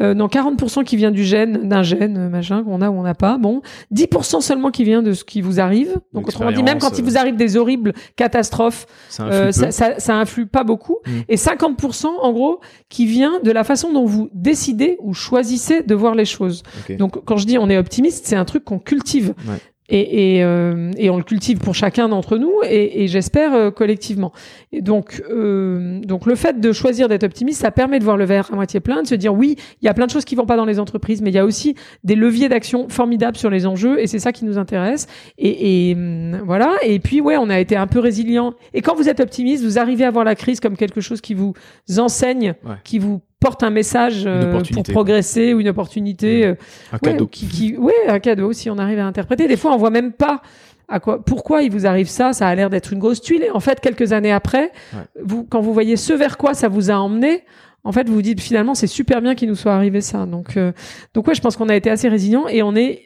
euh, 0.00 0.14
non, 0.14 0.26
40% 0.26 0.82
qui 0.82 0.96
vient 0.96 1.10
du 1.12 1.22
gène, 1.22 1.68
d'un 1.68 1.82
gène, 1.82 2.16
euh, 2.16 2.28
machin, 2.28 2.64
qu'on 2.64 2.80
a 2.80 2.90
ou 2.90 2.94
on 2.94 3.02
n'a 3.02 3.14
pas. 3.14 3.38
Bon, 3.38 3.60
10% 3.92 4.40
seulement 4.40 4.70
qui 4.70 4.82
vient 4.82 5.02
de 5.02 5.12
ce 5.12 5.22
qui 5.22 5.40
vous 5.40 5.60
arrive. 5.60 6.00
Donc, 6.14 6.26
autrement 6.28 6.50
dit, 6.50 6.62
même 6.64 6.78
quand 6.78 6.98
il 6.98 7.04
vous 7.04 7.16
arrive 7.16 7.36
des 7.36 7.56
horribles 7.56 7.92
catastrophes, 8.16 8.86
Ça 9.08 9.24
euh, 9.24 9.48
influe 9.48 9.52
ça, 9.52 9.66
peu. 9.66 9.72
ça, 9.72 10.00
ça 10.00 10.14
influe 10.16 10.46
pas 10.46 10.64
beaucoup. 10.64 10.96
Mm. 11.06 11.10
Et 11.28 11.36
50%, 11.36 12.06
en 12.06 12.32
gros, 12.32 12.60
qui 12.88 13.06
vient 13.06 13.38
de 13.44 13.52
la 13.52 13.62
façon 13.62 13.92
dont 13.92 14.04
vous 14.06 14.30
décidez 14.34 14.96
ou 15.00 15.12
choisissez 15.12 15.82
de 15.82 15.94
voir 15.94 16.14
les 16.16 16.24
choses. 16.24 16.62
Donc, 16.98 17.24
quand 17.24 17.36
je 17.36 17.46
dis 17.46 17.56
on 17.58 17.68
est 17.70 17.78
optimiste, 17.78 18.26
c'est 18.26 18.36
un 18.36 18.44
truc 18.44 18.64
qu'on 18.64 18.78
cultive. 18.80 19.34
Ouais. 19.48 19.58
Et, 19.92 20.36
et, 20.36 20.44
euh, 20.44 20.92
et 20.96 21.10
on 21.10 21.16
le 21.16 21.24
cultive 21.24 21.58
pour 21.58 21.74
chacun 21.74 22.08
d'entre 22.08 22.38
nous 22.38 22.52
et, 22.64 23.02
et 23.02 23.08
j'espère 23.08 23.54
euh, 23.54 23.70
collectivement. 23.72 24.32
Et 24.72 24.82
donc, 24.82 25.20
euh, 25.30 25.98
donc 26.00 26.26
le 26.26 26.36
fait 26.36 26.60
de 26.60 26.72
choisir 26.72 27.08
d'être 27.08 27.24
optimiste, 27.24 27.60
ça 27.60 27.72
permet 27.72 27.98
de 27.98 28.04
voir 28.04 28.16
le 28.16 28.24
verre 28.24 28.48
à 28.52 28.54
moitié 28.54 28.78
plein, 28.78 29.02
de 29.02 29.08
se 29.08 29.16
dire 29.16 29.34
oui, 29.34 29.56
il 29.82 29.86
y 29.86 29.88
a 29.88 29.94
plein 29.94 30.06
de 30.06 30.10
choses 30.12 30.24
qui 30.24 30.36
vont 30.36 30.46
pas 30.46 30.56
dans 30.56 30.64
les 30.64 30.78
entreprises, 30.78 31.22
mais 31.22 31.30
il 31.30 31.34
y 31.34 31.38
a 31.38 31.44
aussi 31.44 31.74
des 32.04 32.14
leviers 32.14 32.48
d'action 32.48 32.88
formidables 32.88 33.36
sur 33.36 33.50
les 33.50 33.66
enjeux 33.66 34.00
et 34.00 34.06
c'est 34.06 34.20
ça 34.20 34.30
qui 34.32 34.44
nous 34.44 34.58
intéresse. 34.58 35.08
Et, 35.38 35.90
et 35.90 35.94
hum, 35.94 36.40
voilà. 36.46 36.74
Et 36.84 37.00
puis 37.00 37.20
ouais, 37.20 37.36
on 37.36 37.50
a 37.50 37.58
été 37.58 37.76
un 37.76 37.88
peu 37.88 37.98
résilient. 37.98 38.54
Et 38.74 38.82
quand 38.82 38.94
vous 38.94 39.08
êtes 39.08 39.18
optimiste, 39.20 39.64
vous 39.64 39.78
arrivez 39.78 40.04
à 40.04 40.10
voir 40.12 40.24
la 40.24 40.36
crise 40.36 40.60
comme 40.60 40.76
quelque 40.76 41.00
chose 41.00 41.20
qui 41.20 41.34
vous 41.34 41.54
enseigne, 41.98 42.54
Ouais. 42.64 42.76
qui 42.84 42.98
vous 42.98 43.20
porte 43.40 43.62
un 43.62 43.70
message 43.70 44.24
euh, 44.26 44.60
pour 44.72 44.82
progresser 44.84 45.54
ou 45.54 45.60
une 45.60 45.68
opportunité. 45.68 46.44
euh, 46.46 46.54
Un 46.92 46.96
Ouais, 46.96 47.12
cadeau. 47.12 47.26
qui, 47.26 47.48
qui, 47.48 47.76
ouais, 47.76 47.94
un 48.08 48.18
cadeau, 48.20 48.52
si 48.52 48.68
on 48.70 48.78
arrive 48.78 48.98
à 48.98 49.06
interpréter. 49.06 49.48
Des 49.48 49.56
fois, 49.56 49.72
on 49.72 49.76
voit 49.78 49.90
même 49.90 50.12
pas 50.12 50.42
à 50.88 51.00
quoi, 51.00 51.24
pourquoi 51.24 51.62
il 51.62 51.70
vous 51.72 51.86
arrive 51.86 52.08
ça. 52.08 52.32
Ça 52.32 52.46
a 52.48 52.54
l'air 52.54 52.68
d'être 52.70 52.92
une 52.92 52.98
grosse 52.98 53.20
tuile. 53.20 53.42
Et 53.42 53.50
en 53.50 53.60
fait, 53.60 53.80
quelques 53.80 54.12
années 54.12 54.32
après, 54.32 54.70
Ouais. 54.92 55.00
vous, 55.22 55.44
quand 55.44 55.60
vous 55.60 55.72
voyez 55.72 55.96
ce 55.96 56.12
vers 56.12 56.36
quoi 56.36 56.52
ça 56.54 56.68
vous 56.68 56.90
a 56.90 56.94
emmené, 56.94 57.44
en 57.82 57.92
fait, 57.92 58.06
vous 58.08 58.14
vous 58.14 58.22
dites 58.22 58.40
finalement, 58.42 58.74
c'est 58.74 58.86
super 58.86 59.22
bien 59.22 59.34
qu'il 59.34 59.48
nous 59.48 59.54
soit 59.54 59.72
arrivé 59.72 60.00
ça. 60.02 60.26
Donc, 60.26 60.56
euh, 60.58 60.72
donc 61.14 61.26
ouais, 61.26 61.34
je 61.34 61.40
pense 61.40 61.56
qu'on 61.56 61.68
a 61.70 61.76
été 61.76 61.88
assez 61.88 62.08
résilient 62.10 62.46
et 62.46 62.62
on 62.62 62.74
est, 62.76 63.02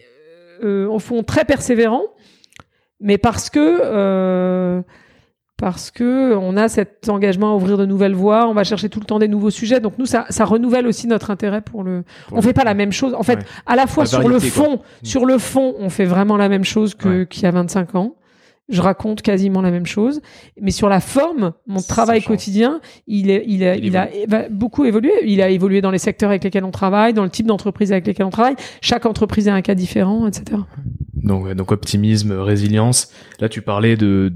euh, 0.64 0.87
au 0.89 0.99
fond, 0.99 1.22
très 1.22 1.45
persévérant. 1.45 2.03
Mais 3.01 3.18
parce 3.18 3.51
que, 3.51 3.61
euh, 3.61 4.80
parce 5.57 5.90
que 5.90 6.34
on 6.34 6.57
a 6.57 6.68
cet 6.68 7.09
engagement 7.09 7.52
à 7.52 7.55
ouvrir 7.57 7.78
de 7.78 7.86
nouvelles 7.86 8.14
voies, 8.14 8.48
on 8.48 8.55
va 8.55 8.64
chercher 8.64 8.88
tout 8.88 8.98
le 9.00 9.07
temps 9.07 9.18
des 9.18 9.28
nouveaux 9.28 9.50
sujets. 9.50 9.80
Donc 9.80 9.98
nous, 9.98 10.07
ça, 10.07 10.26
ça 10.30 10.44
renouvelle 10.44 10.86
aussi 10.86 11.07
notre 11.07 11.30
intérêt 11.30 11.61
pour 11.61 11.84
le. 11.84 12.05
Pour 12.28 12.38
on 12.38 12.42
fait 12.42 12.52
pas 12.52 12.64
la 12.64 12.74
même 12.74 12.92
chose. 12.92 13.14
En 13.14 13.22
fait, 13.22 13.36
Ouais. 13.38 13.44
à 13.66 13.76
la 13.76 13.86
fois 13.86 14.05
La 14.05 14.09
sur 14.11 14.28
le 14.28 14.38
quoi. 14.40 14.48
fond, 14.48 14.80
sur 15.02 15.24
le 15.26 15.38
fond, 15.38 15.74
on 15.78 15.88
fait 15.90 16.05
vraiment 16.07 16.36
la 16.36 16.48
même 16.48 16.64
chose 16.64 16.94
que 16.94 17.20
Ouais. 17.20 17.26
qu'il 17.28 17.44
y 17.44 17.46
a 17.46 17.50
25 17.52 17.94
ans. 17.94 18.16
Je 18.70 18.80
raconte 18.80 19.20
quasiment 19.20 19.61
la 19.61 19.70
même 19.70 19.84
chose, 19.84 20.22
mais 20.59 20.70
sur 20.70 20.88
la 20.88 21.00
forme, 21.00 21.52
mon 21.66 21.80
Ça 21.80 21.86
travail 21.88 22.20
change. 22.22 22.28
quotidien, 22.28 22.80
il 23.07 23.28
est, 23.30 23.44
il 23.46 23.62
a, 23.62 23.76
Il 23.76 23.84
il 23.84 23.96
a 23.96 24.09
beaucoup 24.48 24.86
évolué. 24.86 25.12
Il 25.26 25.42
a 25.42 25.50
évolué 25.50 25.82
dans 25.82 25.90
les 25.90 25.98
secteurs 25.98 26.30
avec 26.30 26.42
lesquels 26.44 26.64
on 26.64 26.70
travaille, 26.70 27.12
dans 27.12 27.24
le 27.24 27.28
type 27.30 27.46
d'entreprise 27.46 27.92
avec 27.92 28.07
lesquels 28.07 28.24
on 28.24 28.30
travaille. 28.30 28.57
Chaque 28.80 29.05
entreprise 29.05 29.48
a 29.48 29.55
un 29.55 29.61
cas 29.61 29.74
différent, 29.74 30.26
etc. 30.26 30.62
Donc 31.22 31.72
optimisme, 31.72 32.32
résilience. 32.32 33.12
Là, 33.38 33.50
tu 33.50 33.61
parlais 33.61 33.96
de, 33.96 34.32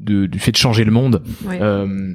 de 0.00 0.26
du 0.26 0.38
fait 0.38 0.52
de 0.52 0.56
changer 0.56 0.84
le 0.84 0.90
monde. 0.90 1.22
Ouais. 1.46 1.60
Euh, 1.60 2.14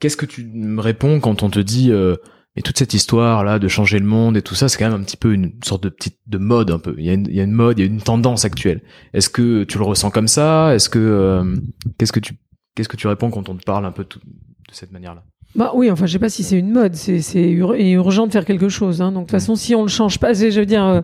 Qu'est-ce 0.00 0.16
que 0.16 0.26
tu 0.26 0.44
me 0.46 0.80
réponds 0.80 1.18
quand 1.20 1.42
on 1.42 1.50
te 1.50 1.58
dit 1.58 1.90
euh, 1.90 2.14
mais 2.54 2.62
toute 2.62 2.78
cette 2.78 2.94
histoire 2.94 3.44
là 3.44 3.58
de 3.58 3.66
changer 3.68 3.98
le 3.98 4.06
monde 4.06 4.36
et 4.36 4.42
tout 4.42 4.54
ça, 4.54 4.68
c'est 4.68 4.78
quand 4.78 4.88
même 4.90 5.00
un 5.00 5.04
petit 5.04 5.16
peu 5.16 5.32
une 5.32 5.52
sorte 5.64 5.82
de 5.82 5.88
petite 5.88 6.18
de 6.26 6.38
mode 6.38 6.70
un 6.70 6.78
peu. 6.78 6.94
Il 6.98 7.04
y 7.04 7.10
a 7.10 7.14
une, 7.14 7.26
il 7.26 7.34
y 7.34 7.40
a 7.40 7.44
une 7.44 7.52
mode, 7.52 7.78
il 7.78 7.82
y 7.84 7.88
a 7.88 7.90
une 7.90 8.00
tendance 8.00 8.44
actuelle. 8.44 8.82
Est-ce 9.12 9.28
que 9.28 9.64
tu 9.64 9.78
le 9.78 9.84
ressens 9.84 10.10
comme 10.10 10.28
ça? 10.28 10.74
Est-ce 10.74 10.88
que 10.88 10.98
euh, 10.98 11.56
qu'est-ce 11.98 12.12
que 12.12 12.20
tu 12.20 12.34
qu'est-ce 12.74 12.88
que 12.88 12.96
tu 12.96 13.08
réponds 13.08 13.30
quand 13.30 13.48
on 13.48 13.56
te 13.56 13.64
parle 13.64 13.84
un 13.86 13.92
peu 13.92 14.04
de, 14.04 14.08
tout- 14.08 14.20
de 14.20 14.72
cette 14.72 14.92
manière-là? 14.92 15.24
Bah 15.56 15.72
oui, 15.74 15.90
enfin, 15.90 16.06
je 16.06 16.12
sais 16.12 16.18
pas 16.18 16.28
si 16.28 16.44
c'est 16.44 16.58
une 16.58 16.70
mode, 16.70 16.94
c'est 16.94 17.20
c'est 17.22 17.50
ur- 17.50 17.74
urgent 17.74 18.26
de 18.28 18.32
faire 18.32 18.44
quelque 18.44 18.68
chose. 18.68 19.00
Hein. 19.02 19.10
Donc 19.12 19.22
de 19.22 19.26
toute 19.26 19.30
façon, 19.32 19.56
si 19.56 19.74
on 19.74 19.82
le 19.82 19.88
change 19.88 20.20
pas, 20.20 20.32
je 20.32 20.60
veux 20.60 20.66
dire, 20.66 20.84
euh, 20.84 21.00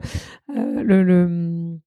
euh, 0.56 0.82
le, 0.84 1.02
le 1.02 1.78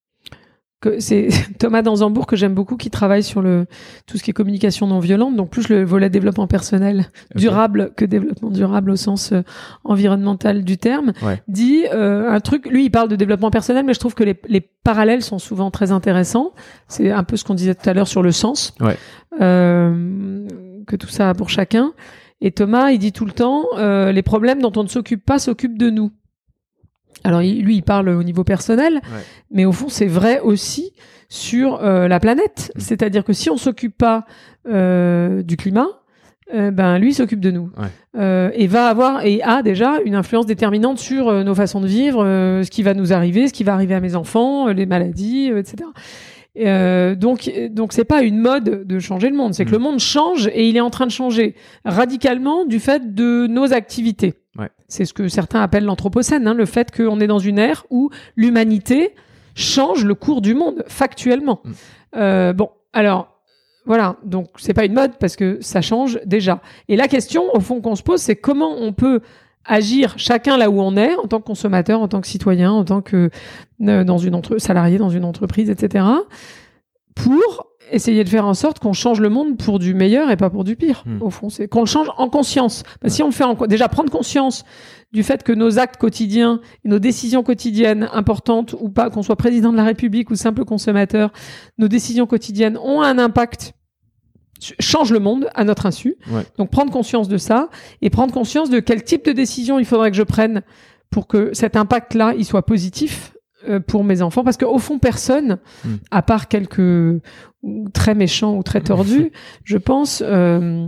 que 0.79 0.99
c'est 0.99 1.29
Thomas 1.59 1.81
Danzambourg 1.81 2.27
que 2.27 2.35
j'aime 2.35 2.53
beaucoup 2.53 2.77
qui 2.77 2.89
travaille 2.89 3.23
sur 3.23 3.41
le 3.41 3.65
tout 4.05 4.17
ce 4.17 4.23
qui 4.23 4.29
est 4.31 4.33
communication 4.33 4.85
non 4.87 4.99
violente. 4.99 5.35
Donc 5.35 5.49
plus 5.49 5.69
le 5.69 5.83
volet 5.83 6.09
développement 6.09 6.47
personnel 6.47 7.07
durable 7.35 7.91
que 7.95 8.05
développement 8.05 8.49
durable 8.51 8.91
au 8.91 8.95
sens 8.95 9.31
euh, 9.31 9.41
environnemental 9.83 10.63
du 10.63 10.77
terme 10.77 11.13
Ouais. 11.23 11.41
dit 11.47 11.85
euh, 11.93 12.29
un 12.29 12.39
truc 12.39 12.67
lui 12.67 12.85
il 12.85 12.89
parle 12.91 13.09
de 13.09 13.15
développement 13.15 13.49
personnel 13.51 13.85
mais 13.85 13.93
je 13.93 13.99
trouve 13.99 14.13
que 14.15 14.23
les, 14.23 14.39
les 14.47 14.61
parallèles 14.61 15.23
sont 15.23 15.39
souvent 15.39 15.71
très 15.71 15.91
intéressants. 15.91 16.53
C'est 16.87 17.11
un 17.11 17.23
peu 17.23 17.37
ce 17.37 17.43
qu'on 17.43 17.55
disait 17.55 17.73
tout 17.75 17.89
à 17.89 17.93
l'heure 17.93 18.07
sur 18.07 18.21
le 18.21 18.31
sens 18.31 18.73
Ouais. 18.79 18.97
Euh, 19.41 20.47
que 20.85 20.95
tout 20.95 21.07
ça 21.09 21.29
a 21.29 21.33
pour 21.33 21.49
chacun. 21.49 21.93
Et 22.41 22.51
Thomas 22.51 22.91
il 22.91 22.99
dit 22.99 23.11
tout 23.11 23.25
le 23.25 23.31
temps 23.31 23.65
euh, 23.77 24.11
les 24.11 24.21
problèmes 24.21 24.61
dont 24.61 24.71
on 24.75 24.83
ne 24.83 24.87
s'occupe 24.89 25.25
pas 25.25 25.39
s'occupent 25.39 25.77
de 25.77 25.89
nous 25.89 26.11
alors 27.23 27.41
lui, 27.41 27.75
il 27.75 27.83
parle 27.83 28.09
au 28.09 28.23
niveau 28.23 28.43
personnel, 28.43 29.01
mais 29.51 29.65
au 29.65 29.71
fond, 29.71 29.89
c'est 29.89 30.07
vrai 30.07 30.39
aussi 30.39 30.93
sur 31.29 31.83
euh, 31.83 32.07
la 32.07 32.19
planète. 32.19 32.71
Mm. 32.75 32.79
C'est-à-dire 32.79 33.23
que 33.23 33.33
si 33.33 33.49
on 33.49 33.57
s'occupe 33.57 33.97
pas 33.97 34.25
euh, 34.67 35.43
du 35.43 35.57
climat, 35.57 35.87
euh, 36.53 36.71
ben 36.71 36.97
lui 36.97 37.09
il 37.09 37.13
s'occupe 37.13 37.41
de 37.41 37.51
nous 37.51 37.71
Ouais. 37.77 38.51
Et 38.55 38.67
va 38.67 38.87
avoir 38.87 39.25
et 39.25 39.43
a 39.43 39.61
déjà 39.61 39.99
une 40.03 40.15
influence 40.15 40.47
déterminante 40.47 40.97
sur 40.97 41.31
nos 41.43 41.53
façons 41.53 41.81
de 41.81 41.87
vivre, 41.87 42.23
ce 42.23 42.69
qui 42.71 42.81
va 42.81 42.95
nous 42.95 43.13
arriver, 43.13 43.47
ce 43.47 43.53
qui 43.53 43.63
va 43.63 43.73
arriver 43.73 43.93
à 43.93 43.99
mes 43.99 44.15
enfants, 44.15 44.67
les 44.69 44.87
maladies, 44.87 45.51
etc. 45.55 45.87
Euh, 46.59 47.15
donc, 47.15 47.51
donc 47.71 47.93
c'est 47.93 48.05
pas 48.05 48.21
une 48.23 48.39
mode 48.39 48.85
de 48.85 48.99
changer 48.99 49.29
le 49.29 49.35
monde, 49.35 49.53
c'est 49.53 49.65
que 49.65 49.69
Mm. 49.69 49.73
le 49.73 49.79
monde 49.79 49.99
change 49.99 50.47
et 50.47 50.67
il 50.67 50.77
est 50.77 50.81
en 50.81 50.89
train 50.89 51.05
de 51.05 51.11
changer 51.11 51.55
radicalement 51.85 52.65
du 52.65 52.79
fait 52.79 53.13
de 53.13 53.47
nos 53.47 53.73
activités. 53.73 54.33
Ouais. 54.57 54.69
C'est 54.87 55.05
ce 55.05 55.13
que 55.13 55.27
certains 55.27 55.61
appellent 55.61 55.85
l'anthropocène, 55.85 56.47
hein, 56.47 56.53
le 56.53 56.65
fait 56.65 56.95
qu'on 56.95 57.19
est 57.19 57.27
dans 57.27 57.39
une 57.39 57.59
ère 57.59 57.85
où 57.89 58.09
l'humanité 58.35 59.13
change 59.55 60.03
le 60.05 60.15
cours 60.15 60.41
du 60.41 60.53
monde 60.55 60.83
factuellement. 60.87 61.61
Mm. 61.63 61.71
Euh, 62.15 62.53
bon, 62.53 62.69
alors 62.93 63.33
voilà, 63.85 64.17
donc 64.25 64.47
c'est 64.57 64.73
pas 64.73 64.83
une 64.85 64.93
mode 64.93 65.17
parce 65.19 65.35
que 65.35 65.59
ça 65.61 65.81
change 65.81 66.19
déjà. 66.25 66.61
Et 66.89 66.95
la 66.95 67.07
question, 67.07 67.43
au 67.55 67.59
fond, 67.59 67.79
qu'on 67.81 67.95
se 67.95 68.03
pose, 68.03 68.19
c'est 68.19 68.35
comment 68.35 68.75
on 68.79 68.91
peut 68.91 69.21
agir 69.67 70.13
chacun 70.17 70.57
là 70.57 70.69
où 70.69 70.81
on 70.81 70.95
est, 70.97 71.15
en 71.15 71.27
tant 71.27 71.39
que 71.39 71.45
consommateur, 71.45 72.01
en 72.01 72.07
tant 72.07 72.21
que 72.21 72.27
citoyen, 72.27 72.71
en 72.71 72.85
tant 72.85 73.01
que 73.01 73.29
euh, 73.81 74.03
dans 74.03 74.17
une 74.17 74.35
entre 74.35 74.57
salarié 74.57 74.97
dans 74.97 75.09
une 75.09 75.25
entreprise, 75.25 75.69
etc., 75.69 76.05
pour 77.15 77.67
essayer 77.91 78.23
de 78.23 78.29
faire 78.29 78.45
en 78.45 78.53
sorte 78.53 78.79
qu'on 78.79 78.93
change 78.93 79.19
le 79.19 79.29
monde 79.29 79.57
pour 79.57 79.79
du 79.79 79.93
meilleur 79.93 80.29
et 80.29 80.37
pas 80.37 80.49
pour 80.49 80.63
du 80.63 80.75
pire. 80.75 81.03
Hmm. 81.05 81.21
Au 81.21 81.29
fond, 81.29 81.49
c'est 81.49 81.67
qu'on 81.67 81.81
le 81.81 81.85
change 81.85 82.07
en 82.17 82.29
conscience. 82.29 82.83
Parce 83.01 83.13
que 83.13 83.15
Si 83.15 83.23
on 83.23 83.27
le 83.27 83.31
fait 83.31 83.43
en, 83.43 83.55
déjà 83.65 83.87
prendre 83.87 84.11
conscience 84.11 84.65
du 85.13 85.23
fait 85.23 85.43
que 85.43 85.53
nos 85.53 85.79
actes 85.79 85.97
quotidiens, 85.97 86.59
nos 86.83 86.99
décisions 86.99 87.43
quotidiennes 87.43 88.09
importantes 88.13 88.75
ou 88.79 88.89
pas, 88.89 89.09
qu'on 89.09 89.23
soit 89.23 89.37
président 89.37 89.71
de 89.71 89.77
la 89.77 89.85
République 89.85 90.29
ou 90.29 90.35
simple 90.35 90.65
consommateur, 90.65 91.31
nos 91.77 91.87
décisions 91.87 92.27
quotidiennes 92.27 92.77
ont 92.77 93.01
un 93.01 93.17
impact 93.17 93.73
change 94.79 95.11
le 95.11 95.19
monde 95.19 95.47
à 95.55 95.63
notre 95.63 95.85
insu. 95.85 96.15
Ouais. 96.31 96.43
Donc 96.57 96.69
prendre 96.71 96.91
conscience 96.91 97.27
de 97.27 97.37
ça 97.37 97.69
et 98.01 98.09
prendre 98.09 98.33
conscience 98.33 98.69
de 98.69 98.79
quel 98.79 99.03
type 99.03 99.25
de 99.25 99.31
décision 99.31 99.79
il 99.79 99.85
faudrait 99.85 100.11
que 100.11 100.17
je 100.17 100.23
prenne 100.23 100.61
pour 101.09 101.27
que 101.27 101.53
cet 101.53 101.75
impact-là, 101.77 102.33
il 102.37 102.45
soit 102.45 102.65
positif 102.65 103.33
euh, 103.69 103.79
pour 103.79 104.03
mes 104.03 104.21
enfants. 104.21 104.43
Parce 104.43 104.57
qu'au 104.57 104.77
fond, 104.79 104.99
personne, 104.99 105.57
Mm. 105.85 105.89
à 106.11 106.21
part 106.21 106.47
quelques 106.47 107.21
très 107.93 108.13
méchants 108.15 108.55
ou 108.57 108.63
très 108.63 108.81
tordus, 108.81 109.31
je 109.63 109.77
pense... 109.77 110.21
euh, 110.25 110.87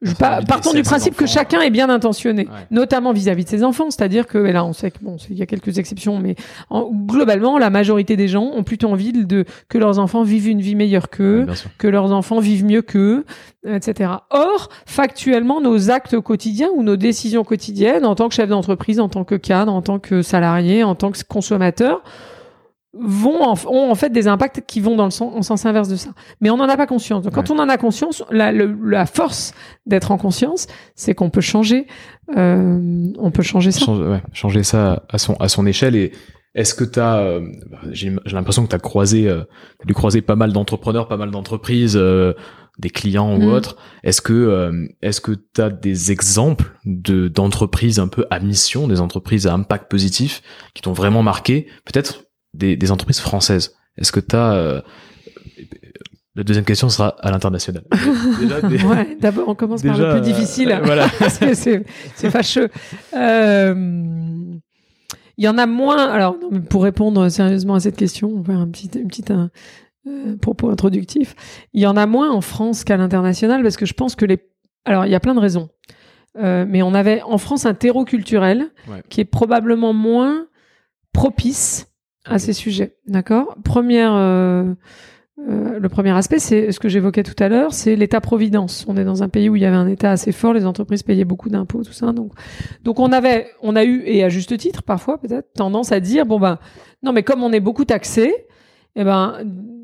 je 0.00 0.14
partons 0.14 0.72
du 0.72 0.82
principe 0.82 1.16
que 1.16 1.24
enfants, 1.24 1.32
chacun 1.32 1.60
est 1.60 1.70
bien 1.70 1.88
intentionné, 1.90 2.42
Ouais. 2.46 2.66
notamment 2.70 3.12
vis-à-vis 3.12 3.44
de 3.44 3.48
ses 3.48 3.64
enfants. 3.64 3.90
C'est-à-dire 3.90 4.26
que, 4.26 4.38
et 4.46 4.52
là, 4.52 4.64
on 4.64 4.72
sait 4.72 4.90
que 4.90 4.98
bon, 5.02 5.16
il 5.30 5.36
y 5.36 5.42
a 5.42 5.46
quelques 5.46 5.78
exceptions, 5.78 6.18
mais 6.18 6.36
en- 6.70 6.90
globalement, 6.92 7.58
la 7.58 7.70
majorité 7.70 8.16
des 8.16 8.28
gens 8.28 8.44
ont 8.44 8.62
plutôt 8.62 8.88
envie 8.88 9.12
de 9.12 9.44
que 9.68 9.78
leurs 9.78 9.98
enfants 9.98 10.22
vivent 10.22 10.48
une 10.48 10.60
vie 10.60 10.74
meilleure 10.76 11.10
qu'eux, 11.10 11.46
Ouais, 11.48 11.54
que 11.78 11.88
leurs 11.88 12.12
enfants 12.12 12.38
vivent 12.40 12.64
mieux 12.64 12.82
qu'eux, 12.82 13.24
etc. 13.66 14.10
Or, 14.30 14.68
factuellement, 14.86 15.60
nos 15.60 15.90
actes 15.90 16.18
quotidiens 16.20 16.68
ou 16.74 16.82
nos 16.82 16.96
décisions 16.96 17.44
quotidiennes, 17.44 18.06
en 18.06 18.14
tant 18.14 18.28
que 18.28 18.34
chef 18.34 18.48
d'entreprise, 18.48 19.00
en 19.00 19.08
tant 19.08 19.24
que 19.24 19.34
cadre, 19.34 19.72
en 19.72 19.82
tant 19.82 19.98
que 19.98 20.22
salarié, 20.22 20.84
en 20.84 20.94
tant 20.94 21.10
que 21.10 21.18
consommateur, 21.28 22.02
vont 22.94 23.42
en, 23.42 23.54
ont 23.66 23.90
en 23.90 23.94
fait 23.94 24.10
des 24.10 24.28
impacts 24.28 24.62
qui 24.66 24.80
vont 24.80 24.96
dans 24.96 25.04
le 25.04 25.10
sens, 25.10 25.32
en 25.36 25.42
sens 25.42 25.66
inverse 25.66 25.88
de 25.88 25.96
ça. 25.96 26.10
Mais 26.40 26.50
on 26.50 26.56
n'en 26.56 26.68
a 26.68 26.76
pas 26.76 26.86
conscience. 26.86 27.22
Donc, 27.22 27.34
quand 27.34 27.50
on 27.50 27.58
en 27.58 27.68
a 27.68 27.76
conscience, 27.76 28.22
la, 28.30 28.50
le- 28.52 28.76
la 28.84 29.04
force 29.06 29.52
d'être 29.86 30.10
en 30.10 30.16
conscience, 30.18 30.66
c'est 30.94 31.14
qu'on 31.14 31.30
peut 31.30 31.40
changer, 31.42 31.86
euh, 32.36 33.06
on 33.18 33.30
peut 33.30 33.42
changer 33.42 33.70
ça. 33.72 33.84
Change- 33.84 34.00
ouais, 34.00 34.22
changer 34.32 34.62
ça 34.62 35.04
à 35.10 35.18
son 35.18 35.34
à 35.34 35.48
son 35.48 35.66
échelle 35.66 35.96
et 35.96 36.12
est-ce 36.54 36.74
que 36.74 36.84
tu 36.84 36.98
as 36.98 37.38
j'ai 37.90 38.14
j'ai 38.24 38.34
l'impression 38.36 38.64
que 38.64 38.68
tu 38.70 38.76
as 38.76 38.80
croisé 38.80 39.28
euh, 39.28 39.42
dû 39.84 39.94
croiser 39.94 40.22
pas 40.22 40.36
mal 40.36 40.52
d'entrepreneurs, 40.52 41.08
pas 41.08 41.16
mal 41.16 41.30
d'entreprises, 41.30 41.94
euh, 41.96 42.32
des 42.78 42.90
clients 42.90 43.34
ou 43.36 43.42
Mm. 43.42 43.52
autres. 43.52 43.76
Est-ce 44.02 44.22
que 44.22 44.32
euh, 44.32 44.86
est-ce 45.02 45.20
que 45.20 45.32
tu 45.32 45.60
as 45.60 45.70
des 45.70 46.10
exemples 46.10 46.72
de 46.84 47.28
d'entreprises 47.28 47.98
un 47.98 48.08
peu 48.08 48.24
à 48.30 48.40
mission, 48.40 48.88
des 48.88 49.00
entreprises 49.00 49.46
à 49.46 49.52
impact 49.54 49.90
positif 49.90 50.42
qui 50.74 50.82
t'ont 50.82 50.92
vraiment 50.94 51.22
marqué, 51.22 51.66
peut-être 51.84 52.24
des, 52.54 52.76
des 52.76 52.90
entreprises 52.92 53.20
françaises. 53.20 53.74
Est-ce 53.96 54.12
que 54.12 54.20
tu 54.20 54.36
as 54.36 54.82
la 56.34 56.44
deuxième 56.44 56.64
question 56.64 56.88
sera 56.88 57.08
à 57.20 57.32
l'international. 57.32 57.82
Déjà, 58.40 58.60
des- 58.62 58.80
Ouais, 58.84 59.16
d'abord, 59.20 59.48
on 59.48 59.56
commence 59.56 59.82
par 59.82 59.98
le 59.98 60.12
plus 60.12 60.20
difficile. 60.20 60.70
euh, 60.70 60.78
voilà. 60.84 61.08
parce 61.18 61.38
que 61.38 61.52
c'est 61.54 61.84
c'est 62.14 62.30
fâcheux. 62.30 62.68
Euh, 63.14 63.74
Il 65.36 65.44
y 65.44 65.48
en 65.48 65.58
a 65.58 65.66
moins. 65.66 66.08
Alors, 66.08 66.36
non, 66.40 66.60
pour 66.60 66.84
répondre 66.84 67.28
sérieusement 67.28 67.74
à 67.74 67.80
cette 67.80 67.96
question, 67.96 68.30
on 68.32 68.40
va 68.42 68.52
faire 68.54 68.60
un 68.62 68.68
petit, 68.68 68.88
une 68.96 69.08
petite 69.08 69.32
un, 69.32 69.50
euh, 70.06 70.36
propos 70.36 70.70
introductif. 70.70 71.34
Il 71.72 71.80
y 71.82 71.86
en 71.86 71.96
a 71.96 72.06
moins 72.06 72.30
en 72.30 72.40
France 72.40 72.84
qu'à 72.84 72.96
l'international 72.96 73.62
parce 73.64 73.76
que 73.76 73.86
je 73.86 73.94
pense 73.94 74.14
que 74.14 74.24
les. 74.24 74.38
Alors, 74.84 75.06
il 75.06 75.10
y 75.10 75.16
a 75.16 75.20
plein 75.20 75.34
de 75.34 75.40
raisons. 75.40 75.70
Euh, 76.38 76.64
mais 76.68 76.82
on 76.82 76.94
avait 76.94 77.20
en 77.22 77.38
France 77.38 77.66
un 77.66 77.74
terreau 77.74 78.04
culturel 78.04 78.70
Ouais. 78.88 79.02
qui 79.08 79.20
est 79.20 79.24
probablement 79.24 79.92
moins 79.92 80.46
propice 81.12 81.88
à 82.28 82.38
ces 82.38 82.52
sujets. 82.52 82.96
D'accord? 83.06 83.56
Première. 83.64 84.12
euh, 84.14 84.74
euh, 85.48 85.78
le 85.78 85.88
premier 85.88 86.10
aspect, 86.10 86.40
c'est 86.40 86.72
ce 86.72 86.80
que 86.80 86.88
j'évoquais 86.88 87.22
tout 87.22 87.40
à 87.42 87.48
l'heure, 87.48 87.72
c'est 87.72 87.94
l'État-providence. 87.94 88.84
On 88.88 88.96
est 88.96 89.04
dans 89.04 89.22
un 89.22 89.28
pays 89.28 89.48
où 89.48 89.54
il 89.54 89.62
y 89.62 89.66
avait 89.66 89.76
un 89.76 89.86
État 89.86 90.10
assez 90.10 90.32
fort, 90.32 90.52
les 90.52 90.66
entreprises 90.66 91.04
payaient 91.04 91.24
beaucoup 91.24 91.48
d'impôts, 91.48 91.84
tout 91.84 91.92
ça. 91.92 92.12
Donc, 92.12 92.32
donc 92.82 92.98
on 92.98 93.12
avait, 93.12 93.46
on 93.62 93.76
a 93.76 93.84
eu 93.84 94.02
et 94.04 94.24
à 94.24 94.28
juste 94.28 94.56
titre 94.58 94.82
parfois 94.82 95.18
peut-être 95.18 95.52
tendance 95.54 95.92
à 95.92 96.00
dire 96.00 96.26
bon 96.26 96.40
ben 96.40 96.58
non 97.04 97.12
mais 97.12 97.22
comme 97.22 97.44
on 97.44 97.52
est 97.52 97.60
beaucoup 97.60 97.84
taxé, 97.84 98.34
eh 98.98 99.04
ben 99.04 99.22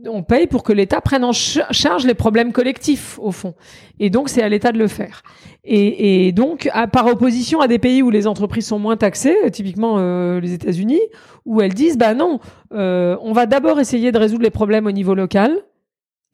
on 0.06 0.22
paye 0.22 0.46
pour 0.46 0.62
que 0.64 0.72
l'État 0.74 1.00
prenne 1.00 1.24
en 1.24 1.32
ch- 1.32 1.64
charge 1.70 2.04
les 2.04 2.12
problèmes 2.12 2.52
collectifs 2.52 3.18
au 3.22 3.30
fond. 3.30 3.54
Et 3.98 4.10
donc 4.10 4.28
c'est 4.28 4.42
à 4.42 4.50
l'État 4.50 4.70
de 4.70 4.78
le 4.78 4.88
faire. 4.88 5.22
Et, 5.64 6.26
et 6.26 6.32
donc 6.32 6.68
par 6.92 7.06
opposition 7.06 7.60
à 7.60 7.68
des 7.68 7.78
pays 7.78 8.02
où 8.02 8.10
les 8.10 8.26
entreprises 8.26 8.66
sont 8.66 8.78
moins 8.78 8.98
taxées, 8.98 9.36
typiquement 9.50 9.94
euh, 9.96 10.40
les 10.40 10.52
États-Unis, 10.52 11.00
où 11.46 11.62
elles 11.62 11.72
disent 11.72 11.96
bah 11.96 12.12
non, 12.12 12.38
euh, 12.74 13.16
on 13.22 13.32
va 13.32 13.46
d'abord 13.46 13.80
essayer 13.80 14.12
de 14.12 14.18
résoudre 14.18 14.42
les 14.42 14.50
problèmes 14.50 14.86
au 14.86 14.92
niveau 14.92 15.14
local. 15.14 15.56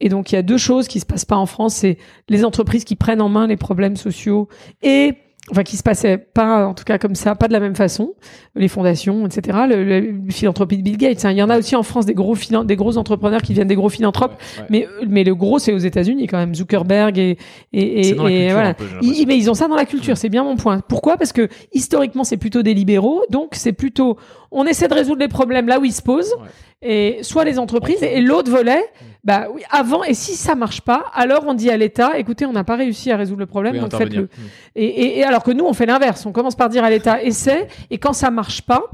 Et 0.01 0.09
donc 0.09 0.31
il 0.31 0.35
y 0.35 0.37
a 0.37 0.41
deux 0.41 0.57
choses 0.57 0.89
qui 0.89 0.99
se 0.99 1.05
passent 1.05 1.25
pas 1.25 1.37
en 1.37 1.45
France, 1.45 1.75
c'est 1.75 1.97
les 2.27 2.43
entreprises 2.43 2.83
qui 2.83 2.95
prennent 2.97 3.21
en 3.21 3.29
main 3.29 3.47
les 3.47 3.57
problèmes 3.57 3.95
sociaux 3.95 4.49
et 4.81 5.13
enfin 5.51 5.63
qui 5.63 5.77
se 5.77 5.83
passaient 5.83 6.17
pas 6.17 6.65
en 6.65 6.73
tout 6.73 6.83
cas 6.85 6.97
comme 6.97 7.13
ça, 7.15 7.35
pas 7.35 7.47
de 7.47 7.53
la 7.53 7.59
même 7.59 7.75
façon, 7.75 8.13
les 8.55 8.67
fondations, 8.67 9.25
etc. 9.27 9.59
Le, 9.69 9.83
le- 9.83 10.31
philanthropie 10.31 10.77
de 10.77 10.81
Bill 10.83 10.97
Gates, 10.97 11.25
hein. 11.25 11.31
il 11.31 11.37
y 11.37 11.43
en 11.43 11.49
a 11.49 11.59
aussi 11.59 11.75
en 11.75 11.83
France 11.83 12.05
des 12.05 12.13
gros 12.13 12.35
filan- 12.35 12.63
des 12.65 12.75
gros 12.75 12.97
entrepreneurs 12.97 13.41
qui 13.41 13.53
viennent 13.53 13.67
des 13.67 13.75
gros 13.75 13.89
philanthropes, 13.89 14.31
Ouais, 14.57 14.61
ouais. 14.61 14.67
mais 14.69 14.87
mais 15.09 15.23
le 15.23 15.35
gros 15.35 15.59
c'est 15.59 15.73
aux 15.73 15.77
États-Unis 15.77 16.27
quand 16.27 16.37
même, 16.37 16.55
Zuckerberg 16.55 17.17
et 17.19 17.37
et, 17.73 17.99
et, 17.99 18.03
C'est 18.03 18.13
dans 18.15 18.23
la 18.23 18.31
et 18.31 18.35
culture, 18.37 18.53
voilà. 18.55 18.73
peu, 18.73 18.85
Ils, 19.01 19.25
mais 19.27 19.37
ils 19.37 19.49
ont 19.49 19.53
ça 19.53 19.67
dans 19.67 19.75
la 19.75 19.85
culture, 19.85 20.17
c'est 20.17 20.29
bien 20.29 20.43
mon 20.43 20.55
point. 20.55 20.79
Pourquoi? 20.87 21.17
Parce 21.17 21.33
que 21.33 21.47
historiquement, 21.73 22.23
c'est 22.23 22.37
plutôt 22.37 22.61
des 22.63 22.73
libéraux, 22.73 23.23
donc 23.29 23.49
c'est 23.53 23.73
plutôt 23.73 24.17
on 24.51 24.65
essaie 24.65 24.87
de 24.87 24.93
résoudre 24.93 25.19
les 25.19 25.27
problèmes 25.27 25.67
là 25.67 25.79
où 25.79 25.85
ils 25.85 25.93
se 25.93 26.01
posent, 26.01 26.33
Ouais. 26.41 26.47
et 26.89 27.23
soit 27.23 27.45
les 27.45 27.59
entreprises, 27.59 28.01
et 28.03 28.19
l'autre 28.21 28.51
volet, 28.51 28.81
bah 29.23 29.47
oui, 29.53 29.61
avant, 29.69 30.03
et 30.03 30.15
si 30.15 30.33
ça 30.33 30.55
marche 30.55 30.81
pas, 30.81 31.05
alors 31.13 31.43
on 31.45 31.53
dit 31.53 31.69
à 31.69 31.77
l'État, 31.77 32.17
écoutez, 32.17 32.45
on 32.47 32.53
n'a 32.53 32.63
pas 32.63 32.75
réussi 32.75 33.11
à 33.11 33.17
résoudre 33.17 33.39
le 33.41 33.45
problème, 33.45 33.75
Oui, 33.75 33.79
donc 33.79 33.95
faites-le. 33.95 34.29
Et, 34.75 34.85
et, 34.85 35.19
et 35.19 35.23
alors 35.23 35.43
que 35.43 35.51
nous, 35.51 35.65
on 35.65 35.73
fait 35.73 35.85
l'inverse, 35.85 36.25
on 36.25 36.31
commence 36.31 36.55
par 36.55 36.69
dire 36.69 36.83
à 36.83 36.89
l'État, 36.89 37.21
essaie, 37.21 37.67
et 37.91 37.99
quand 37.99 38.13
ça 38.13 38.31
marche 38.31 38.63
pas, 38.63 38.89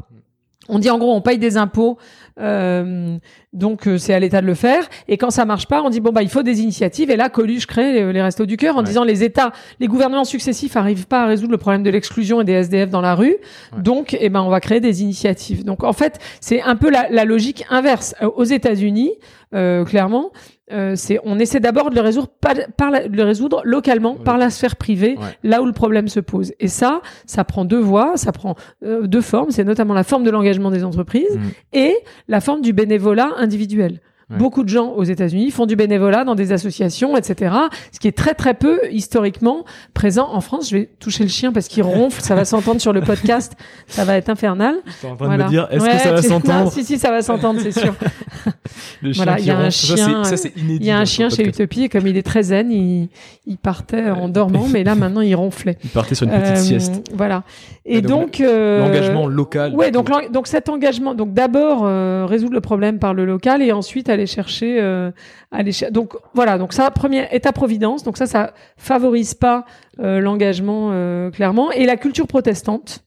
on 0.69 0.79
dit 0.79 0.89
en 0.89 0.97
gros, 0.97 1.13
on 1.15 1.21
paye 1.21 1.37
des 1.37 1.57
impôts, 1.57 1.97
euh, 2.39 3.17
donc 3.53 3.87
euh, 3.87 3.97
c'est 3.97 4.13
à 4.13 4.19
l'État 4.19 4.41
de 4.41 4.47
le 4.47 4.53
faire. 4.53 4.87
Et 5.07 5.17
quand 5.17 5.29
ça 5.31 5.45
marche 5.45 5.67
pas, 5.67 5.81
on 5.83 5.89
dit 5.89 5.99
bon 5.99 6.11
bah 6.11 6.21
il 6.23 6.29
faut 6.29 6.43
des 6.43 6.61
initiatives. 6.61 7.09
Et 7.09 7.15
là, 7.15 7.29
Coluche 7.29 7.65
crée 7.65 7.93
les, 7.93 8.13
les 8.13 8.21
restos 8.21 8.45
du 8.45 8.57
cœur 8.57 8.75
en 8.75 8.79
Ouais. 8.79 8.85
disant 8.85 9.03
les 9.03 9.23
États, 9.23 9.51
les 9.79 9.87
gouvernements 9.87 10.23
successifs 10.25 10.75
arrivent 10.75 11.07
pas 11.07 11.23
à 11.23 11.25
résoudre 11.25 11.51
le 11.51 11.57
problème 11.57 11.83
de 11.83 11.89
l'exclusion 11.89 12.41
et 12.41 12.43
des 12.43 12.53
SDF 12.53 12.89
dans 12.89 13.01
la 13.01 13.15
rue. 13.15 13.37
Ouais. 13.75 13.81
Donc, 13.81 14.15
eh 14.19 14.29
ben 14.29 14.41
on 14.41 14.49
va 14.49 14.59
créer 14.59 14.79
des 14.79 15.01
initiatives. 15.01 15.63
Donc 15.63 15.83
en 15.83 15.93
fait, 15.93 16.19
c'est 16.41 16.61
un 16.61 16.75
peu 16.75 16.89
la, 16.89 17.07
la 17.09 17.25
logique 17.25 17.65
inverse. 17.69 18.13
Aux 18.35 18.43
États-Unis, 18.43 19.11
euh, 19.55 19.83
clairement, 19.85 20.31
euh, 20.71 20.93
c'est 20.95 21.19
on 21.23 21.39
essaie 21.39 21.59
d'abord 21.59 21.89
de 21.89 21.95
le 21.95 22.01
résoudre 22.01 22.27
par, 22.41 22.53
par 22.75 22.91
la- 22.91 23.07
de 23.07 23.15
le 23.15 23.23
résoudre 23.23 23.61
localement 23.63 24.15
par 24.15 24.37
la 24.37 24.49
sphère 24.49 24.75
privée, 24.75 25.15
Ouais. 25.17 25.23
là 25.43 25.61
où 25.61 25.65
le 25.65 25.71
problème 25.73 26.07
se 26.07 26.19
pose. 26.19 26.53
Et 26.59 26.67
ça, 26.67 27.01
ça 27.25 27.43
prend 27.43 27.63
deux 27.65 27.79
voies, 27.79 28.17
ça 28.17 28.31
prend 28.31 28.55
euh, 28.83 29.07
deux 29.07 29.21
formes. 29.21 29.51
C'est 29.51 29.63
notamment 29.63 29.93
la 29.93 30.03
forme 30.03 30.23
de 30.23 30.29
l'engagement 30.31 30.69
des 30.71 30.83
entreprises 30.83 31.35
Mm. 31.37 31.41
et 31.73 31.95
la 32.27 32.41
forme 32.41 32.61
du 32.61 32.73
bénévolat 32.73 33.29
individuel. 33.37 33.99
Beaucoup 34.29 34.63
de 34.63 34.69
gens 34.69 34.91
aux 34.91 35.03
États-Unis 35.03 35.51
font 35.51 35.65
du 35.65 35.77
bénévolat 35.77 36.25
dans 36.25 36.35
des 36.35 36.51
associations, 36.51 37.15
etc. 37.15 37.55
Ce 37.93 37.99
qui 37.99 38.09
est 38.09 38.17
très 38.17 38.33
très 38.33 38.53
peu 38.53 38.81
historiquement 38.91 39.63
présent 39.93 40.27
en 40.33 40.41
France. 40.41 40.69
Je 40.69 40.77
vais 40.77 40.89
toucher 40.99 41.23
le 41.23 41.29
chien 41.29 41.53
parce 41.53 41.69
qu'il 41.69 41.83
ronfle, 41.83 42.21
ça 42.21 42.35
va 42.35 42.43
s'entendre 42.43 42.81
sur 42.81 42.91
le 42.91 42.99
podcast, 42.99 43.53
ça 43.87 44.03
va 44.03 44.17
être 44.17 44.29
infernal. 44.29 44.75
Je 45.01 45.07
en 45.07 45.15
train 45.15 45.37
de 45.37 45.43
me 45.43 45.49
dire, 45.49 45.67
est-ce 45.71 45.85
que 45.85 45.97
ça 45.97 46.11
va 46.11 46.21
s'entendre 46.21 46.71
Si 46.73 46.83
si, 46.83 46.97
ça 46.97 47.09
va 47.09 47.21
s'entendre, 47.21 47.61
c'est 47.61 47.71
sûr. 47.71 47.95
le 49.01 49.13
chien 49.13 49.23
voilà, 49.23 49.37
qui 49.37 49.43
il 49.43 49.47
y 49.47 49.51
a 49.51 49.57
un 49.59 49.69
chien, 49.69 50.23
ça, 50.25 50.35
c'est 50.35 50.55
inédit 50.57 50.79
Il 50.81 50.87
y 50.87 50.91
a 50.91 50.97
un 50.99 51.05
chien 51.05 51.29
chez. 51.29 51.47
Utopie 51.47 51.83
et 51.83 51.89
comme 51.89 52.05
il 52.07 52.17
est 52.17 52.23
très 52.23 52.43
zen, 52.43 52.69
il, 52.69 53.07
il 53.45 53.57
partait 53.57 54.09
en 54.09 54.27
dormant, 54.27 54.67
mais 54.69 54.83
là 54.83 54.95
maintenant 54.95 55.21
il 55.21 55.33
ronflait. 55.35 55.77
Il 55.85 55.89
partait 55.89 56.15
sur 56.15 56.25
une 56.27 56.33
petite 56.33 56.47
Euh, 56.47 56.55
sieste. 56.55 57.09
Voilà. 57.13 57.43
Et 57.85 57.97
Et 57.97 58.01
donc, 58.01 58.17
donc, 58.17 58.41
euh, 58.41 58.79
L'engagement 58.85 59.27
local. 59.27 59.73
Ouais, 59.73 59.91
donc, 59.91 60.09
donc 60.31 60.47
cet 60.47 60.67
engagement, 60.67 61.15
donc 61.15 61.33
d'abord 61.33 61.83
euh, 61.85 62.25
résoudre 62.27 62.53
le 62.53 62.61
problème 62.61 62.99
par 62.99 63.13
le 63.13 63.23
local 63.23 63.61
et 63.61 63.71
ensuite 63.71 64.09
aller 64.17 64.27
chercher, 64.27 64.79
euh, 64.81 65.11
aller 65.51 65.71
cher- 65.71 65.91
donc 65.91 66.13
voilà, 66.33 66.57
donc 66.57 66.73
ça 66.73 66.91
première 66.91 67.33
état 67.33 67.51
providence, 67.51 68.03
donc 68.03 68.17
ça 68.17 68.25
ça 68.25 68.53
favorise 68.77 69.33
pas 69.33 69.65
euh, 69.99 70.19
l'engagement 70.19 70.89
euh, 70.91 71.31
clairement 71.31 71.71
et 71.71 71.85
la 71.85 71.95
culture 71.97 72.27
protestante 72.27 73.03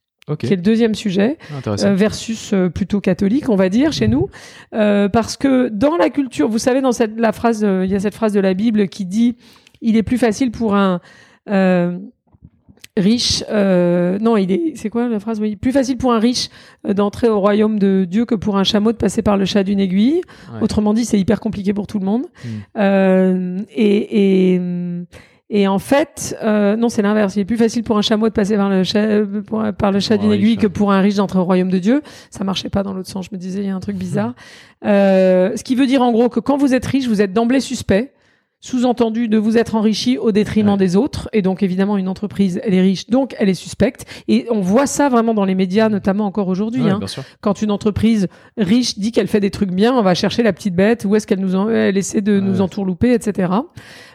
qui 0.46 0.52
est 0.52 0.56
le 0.56 0.62
deuxième 0.62 0.94
sujet 0.94 1.38
euh, 1.86 1.94
versus 1.94 2.52
euh, 2.52 2.68
plutôt 2.70 3.00
catholique, 3.00 3.48
on 3.48 3.56
va 3.56 3.68
dire 3.68 3.92
chez 3.92 4.06
nous, 4.08 4.28
Euh, 4.72 5.08
parce 5.08 5.36
que 5.36 5.68
dans 5.68 5.96
la 5.96 6.08
culture, 6.10 6.48
vous 6.48 6.58
savez 6.58 6.80
dans 6.80 6.92
cette 6.92 7.18
la 7.18 7.32
phrase, 7.32 7.64
euh, 7.64 7.84
il 7.84 7.90
y 7.90 7.96
a 7.96 8.00
cette 8.00 8.14
phrase 8.14 8.32
de 8.32 8.40
la 8.40 8.54
Bible 8.54 8.88
qui 8.88 9.04
dit 9.06 9.36
il 9.80 9.96
est 9.96 10.04
plus 10.04 10.18
facile 10.18 10.50
pour 10.52 10.74
un 10.76 11.00
euh, 11.48 11.98
riche, 12.96 13.44
euh, 13.50 14.18
non, 14.18 14.36
il 14.36 14.50
est, 14.52 14.72
c'est 14.74 14.90
quoi 14.90 15.08
la 15.08 15.20
phrase? 15.20 15.40
Oui, 15.40 15.56
plus 15.56 15.72
facile 15.72 15.96
pour 15.96 16.12
un 16.12 16.18
riche 16.18 16.48
euh, 16.86 16.92
d'entrer 16.92 17.28
au 17.28 17.38
royaume 17.40 17.78
de 17.78 18.04
Dieu 18.08 18.24
que 18.24 18.34
pour 18.34 18.56
un 18.58 18.64
chameau 18.64 18.92
de 18.92 18.96
passer 18.96 19.22
par 19.22 19.36
le 19.36 19.44
chat 19.44 19.62
d'une 19.62 19.80
aiguille. 19.80 20.20
Ouais. 20.52 20.62
Autrement 20.62 20.92
dit, 20.92 21.04
c'est 21.04 21.18
hyper 21.18 21.40
compliqué 21.40 21.72
pour 21.72 21.86
tout 21.86 21.98
le 21.98 22.04
monde. 22.04 22.24
Mm. 22.44 22.48
Euh, 22.78 23.58
et, 23.74 24.54
et 24.54 24.60
et 25.52 25.66
en 25.66 25.80
fait, 25.80 26.36
euh, 26.44 26.76
non, 26.76 26.88
c'est 26.88 27.02
l'inverse. 27.02 27.34
Il 27.34 27.40
est 27.40 27.44
plus 27.44 27.56
facile 27.56 27.82
pour 27.82 27.98
un 27.98 28.02
chameau 28.02 28.28
de 28.28 28.32
passer 28.32 28.54
par 28.54 28.68
le 28.70 28.84
chat, 28.84 29.00
euh, 29.00 29.42
pour- 29.42 29.64
par 29.76 29.90
le 29.90 29.98
chat 29.98 30.16
d'une 30.16 30.30
aiguille 30.30 30.56
que 30.56 30.68
pour 30.68 30.92
un 30.92 31.00
riche 31.00 31.16
d'entrer 31.16 31.40
au 31.40 31.44
royaume 31.44 31.70
de 31.70 31.78
Dieu. 31.80 32.02
Ça 32.30 32.44
marchait 32.44 32.68
pas 32.70 32.84
dans 32.84 32.92
l'autre 32.94 33.08
sens. 33.08 33.26
Je 33.28 33.34
me 33.34 33.40
disais, 33.40 33.58
il 33.60 33.66
y 33.66 33.68
a 33.68 33.74
un 33.74 33.80
truc 33.80 33.96
bizarre. 33.96 34.34
Euh, 34.84 35.56
ce 35.56 35.64
qui 35.64 35.74
veut 35.74 35.86
dire 35.86 36.02
en 36.02 36.12
gros 36.12 36.28
que 36.28 36.38
quand 36.38 36.56
vous 36.56 36.72
êtes 36.72 36.86
riche, 36.86 37.08
vous 37.08 37.20
êtes 37.20 37.32
d'emblée 37.32 37.58
suspect. 37.58 38.12
Sous-entendu 38.62 39.26
de 39.28 39.38
vous 39.38 39.56
être 39.56 39.74
enrichi 39.74 40.18
au 40.18 40.32
détriment 40.32 40.70
Ouais. 40.72 40.76
des 40.76 40.94
autres. 40.96 41.30
Et 41.32 41.40
donc, 41.40 41.62
évidemment, 41.62 41.96
une 41.96 42.08
entreprise, 42.08 42.60
elle 42.62 42.74
est 42.74 42.80
riche, 42.82 43.06
donc 43.08 43.34
elle 43.38 43.48
est 43.48 43.54
suspecte. 43.54 44.04
Et 44.28 44.46
on 44.50 44.60
voit 44.60 44.86
ça 44.86 45.08
vraiment 45.08 45.32
dans 45.32 45.46
les 45.46 45.54
médias, 45.54 45.88
notamment 45.88 46.26
encore 46.26 46.48
aujourd'hui. 46.48 46.82
Ouais, 46.82 46.90
hein. 46.90 47.00
Quand 47.40 47.62
une 47.62 47.70
entreprise 47.70 48.28
riche 48.58 48.98
dit 48.98 49.12
qu'elle 49.12 49.28
fait 49.28 49.40
des 49.40 49.50
trucs 49.50 49.70
bien, 49.70 49.94
on 49.94 50.02
va 50.02 50.14
chercher 50.14 50.42
la 50.42 50.52
petite 50.52 50.74
bête, 50.74 51.06
où 51.06 51.16
est-ce 51.16 51.26
qu'elle 51.26 51.40
nous 51.40 51.54
en, 51.56 51.70
elle 51.70 51.96
essaie 51.96 52.20
de 52.20 52.38
nous 52.38 52.56
Ouais. 52.56 52.60
entourlouper, 52.60 53.14
etc. 53.14 53.50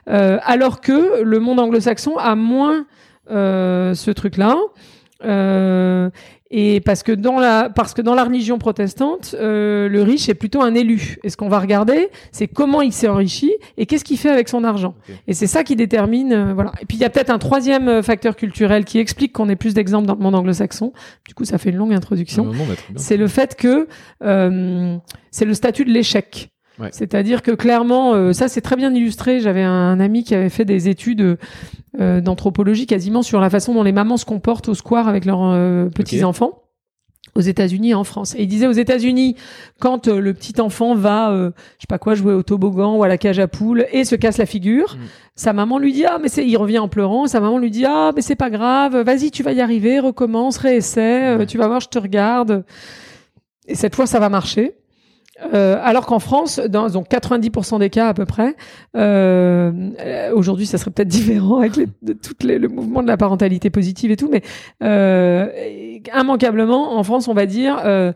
Euh, 0.09 0.37
alors 0.43 0.79
que 0.79 1.23
le 1.23 1.39
monde 1.39 1.59
anglo-saxon 1.59 2.17
a 2.17 2.35
moins 2.35 2.85
euh, 3.31 3.95
ce 3.95 4.11
truc-là. 4.11 4.55
Euh, 5.23 6.09
et 6.51 6.79
parce 6.79 7.01
que 7.01 7.11
dans 7.11 7.39
la 7.39 7.69
parce 7.69 7.93
que 7.93 8.01
dans 8.01 8.13
la 8.13 8.23
religion 8.23 8.59
protestante, 8.59 9.35
euh, 9.39 9.89
le 9.89 10.01
riche 10.03 10.29
est 10.29 10.35
plutôt 10.35 10.61
un 10.61 10.75
élu. 10.75 11.17
Et 11.23 11.29
ce 11.29 11.37
qu'on 11.37 11.49
va 11.49 11.59
regarder, 11.59 12.09
c'est 12.31 12.47
comment 12.47 12.81
il 12.81 12.93
s'est 12.93 13.07
enrichi 13.07 13.51
et 13.77 13.85
qu'est-ce 13.87 14.03
qu'il 14.03 14.17
fait 14.17 14.29
avec 14.29 14.47
son 14.47 14.63
argent. 14.63 14.93
Et 15.27 15.33
c'est 15.33 15.47
ça 15.47 15.63
qui 15.63 15.75
détermine. 15.75 16.33
euh, 16.33 16.53
voilà. 16.53 16.71
Et 16.81 16.85
puis 16.85 16.97
il 16.97 17.01
y 17.01 17.05
a 17.05 17.09
peut-être 17.09 17.31
un 17.31 17.39
troisième 17.39 17.87
euh, 17.87 18.01
facteur 18.03 18.35
culturel 18.35 18.85
qui 18.85 18.99
explique 18.99 19.33
qu'on 19.33 19.49
ait 19.49 19.55
plus 19.55 19.73
d'exemples 19.73 20.05
dans 20.05 20.15
le 20.15 20.21
monde 20.21 20.35
anglo-saxon. 20.35 20.93
Du 21.27 21.33
coup, 21.33 21.45
ça 21.45 21.57
fait 21.57 21.71
une 21.71 21.77
longue 21.77 21.93
introduction 21.93 22.45
bien. 22.45 22.65
c'est 22.95 23.17
le 23.17 23.27
fait 23.27 23.55
que 23.55 23.87
euh, 24.23 24.97
c'est 25.31 25.45
le 25.45 25.53
statut 25.55 25.83
de 25.83 25.91
l'échec. 25.91 26.49
Ouais. 26.79 26.89
C'est-à-dire 26.91 27.41
que 27.41 27.51
clairement, 27.51 28.13
euh, 28.13 28.33
ça 28.33 28.47
c'est 28.47 28.61
très 28.61 28.75
bien 28.75 28.93
illustré. 28.93 29.39
J'avais 29.39 29.63
un, 29.63 29.99
ami 29.99 30.23
qui 30.23 30.35
avait 30.35 30.49
fait 30.49 30.65
des 30.65 30.89
études 30.89 31.37
euh, 31.99 32.19
d'anthropologie 32.21 32.85
quasiment 32.85 33.21
sur 33.23 33.39
la 33.39 33.49
façon 33.49 33.73
dont 33.73 33.83
les 33.83 33.93
mamans 33.93 34.17
se 34.17 34.25
comportent 34.25 34.67
au 34.69 34.73
square 34.73 35.07
avec 35.07 35.23
leurs 35.25 35.43
euh, 35.43 35.85
petits 35.89 36.23
enfants 36.23 36.61
aux 37.33 37.41
États-Unis 37.41 37.89
et 37.89 37.93
en 37.95 38.05
France. 38.05 38.33
Et 38.35 38.43
il 38.43 38.47
disait 38.47 38.67
aux 38.67 38.71
États-Unis, 38.71 39.35
quand 39.81 40.07
le 40.07 40.33
petit 40.33 40.61
enfant 40.61 40.95
va, 40.95 41.31
euh, 41.31 41.51
je 41.77 41.81
sais 41.81 41.87
pas 41.89 41.97
quoi, 41.97 42.15
jouer 42.15 42.33
au 42.33 42.43
toboggan 42.43 42.95
ou 42.95 43.03
à 43.03 43.09
la 43.09 43.17
cage 43.17 43.39
à 43.39 43.47
poules 43.49 43.85
et 43.91 44.05
se 44.05 44.15
casse 44.15 44.37
la 44.37 44.45
figure, 44.45 44.95
Mm. 44.95 44.99
sa 45.35 45.51
maman 45.51 45.77
lui 45.77 45.91
dit 45.91 46.05
ah 46.05 46.17
mais 46.21 46.29
c'est, 46.29 46.45
il 46.47 46.55
revient 46.55 46.79
en 46.79 46.87
pleurant, 46.87 47.27
sa 47.27 47.41
maman 47.41 47.57
lui 47.57 47.71
dit 47.71 47.83
ah 47.85 48.11
mais 48.15 48.21
c'est 48.21 48.35
pas 48.37 48.49
grave, 48.49 48.95
vas-y 49.01 49.31
tu 49.31 49.43
vas 49.43 49.51
y 49.51 49.59
arriver, 49.59 49.99
recommence, 49.99 50.55
réessaie, 50.57 51.35
Ouais. 51.35 51.45
tu 51.45 51.57
vas 51.57 51.67
voir, 51.67 51.81
je 51.81 51.89
te 51.89 51.99
regarde. 51.99 52.63
Et 53.67 53.75
cette 53.75 53.95
fois 53.95 54.05
ça 54.07 54.19
va 54.19 54.29
marcher. 54.29 54.75
Euh, 55.53 55.77
alors 55.83 56.05
qu'en 56.05 56.19
France, 56.19 56.59
dans 56.59 56.89
donc 56.89 57.09
90% 57.09 57.79
des 57.79 57.89
cas 57.89 58.07
à 58.07 58.13
peu 58.13 58.25
près, 58.25 58.55
euh, 58.95 60.31
aujourd'hui 60.33 60.65
ça 60.65 60.77
serait 60.77 60.91
peut-être 60.91 61.07
différent 61.09 61.59
avec 61.59 61.75
les, 61.75 61.87
de, 62.03 62.13
toutes 62.13 62.43
les, 62.43 62.57
le 62.57 62.67
mouvement 62.69 63.03
de 63.03 63.07
la 63.07 63.17
parentalité 63.17 63.69
positive 63.69 64.11
et 64.11 64.15
tout, 64.17 64.29
mais 64.31 64.41
euh, 64.83 65.47
immanquablement 66.17 66.97
en 66.97 67.03
France 67.03 67.27
on 67.27 67.33
va 67.33 67.45
dire 67.45 67.79
euh, 67.85 68.13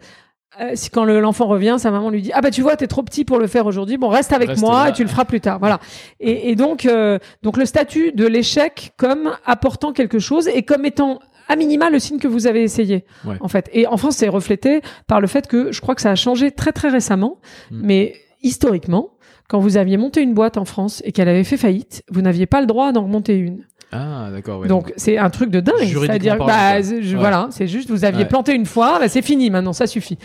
euh, 0.61 0.71
si 0.75 0.89
quand 0.89 1.03
le- 1.03 1.19
l'enfant 1.19 1.47
revient, 1.47 1.75
sa 1.77 1.91
maman 1.91 2.09
lui 2.09 2.21
dit 2.21 2.31
ah 2.33 2.41
bah 2.41 2.51
tu 2.51 2.61
vois 2.61 2.75
t'es 2.75 2.87
trop 2.87 3.03
petit 3.03 3.25
pour 3.25 3.37
le 3.37 3.47
faire 3.47 3.65
aujourd'hui, 3.65 3.97
bon 3.97 4.07
reste 4.07 4.31
avec 4.33 4.49
Reste 4.49 4.61
moi 4.61 4.85
là. 4.85 4.89
et 4.89 4.93
tu 4.93 5.03
le 5.03 5.09
feras 5.09 5.25
plus 5.25 5.41
tard, 5.41 5.59
voilà. 5.59 5.79
Et, 6.19 6.51
et 6.51 6.55
donc 6.55 6.85
euh, 6.85 7.19
donc 7.43 7.57
le 7.57 7.65
statut 7.65 8.11
de 8.13 8.25
l'échec 8.27 8.93
comme 8.97 9.31
apportant 9.45 9.91
quelque 9.93 10.19
chose 10.19 10.47
et 10.47 10.63
comme 10.63 10.85
étant 10.85 11.19
à 11.49 11.55
minima 11.57 11.89
le 11.89 11.99
signe 11.99 12.17
que 12.19 12.27
vous 12.29 12.47
avez 12.47 12.63
essayé 12.63 13.03
Ouais. 13.25 13.35
en 13.41 13.47
fait. 13.49 13.69
Et 13.73 13.85
en 13.87 13.97
France 13.97 14.15
c'est 14.15 14.29
reflété 14.29 14.81
par 15.07 15.19
le 15.19 15.27
fait 15.27 15.47
que 15.47 15.71
je 15.73 15.81
crois 15.81 15.95
que 15.95 16.01
ça 16.01 16.11
a 16.11 16.15
changé 16.15 16.51
très 16.51 16.71
très 16.71 16.87
récemment, 16.89 17.39
Mm. 17.71 17.81
mais 17.83 18.13
historiquement 18.43 19.09
quand 19.49 19.59
vous 19.59 19.77
aviez 19.77 19.97
monté 19.97 20.21
une 20.21 20.33
boîte 20.35 20.57
en 20.57 20.65
France 20.65 21.01
et 21.05 21.11
qu'elle 21.11 21.27
avait 21.27 21.43
fait 21.43 21.57
faillite, 21.57 22.03
vous 22.11 22.21
n'aviez 22.21 22.45
pas 22.45 22.61
le 22.61 22.67
droit 22.67 22.91
d'en 22.91 23.03
remonter 23.03 23.35
une. 23.35 23.63
Ah, 23.91 24.29
d'accord. 24.31 24.59
ouais, 24.59 24.67
Donc 24.67 24.93
c'est 24.97 25.17
un 25.17 25.31
truc 25.31 25.49
de 25.49 25.59
dingue. 25.59 25.73
C'est-à-dire, 25.81 26.37
bah, 26.37 26.79
je- 26.83 26.93
Ouais. 26.93 27.15
voilà, 27.15 27.47
c'est 27.49 27.65
juste 27.65 27.89
vous 27.89 28.05
aviez 28.05 28.21
Ouais. 28.21 28.27
planté 28.27 28.53
une 28.53 28.67
fois, 28.67 28.99
bah, 28.99 29.07
c'est 29.09 29.23
fini 29.23 29.49
maintenant, 29.49 29.73
ça 29.73 29.87
suffit. 29.87 30.19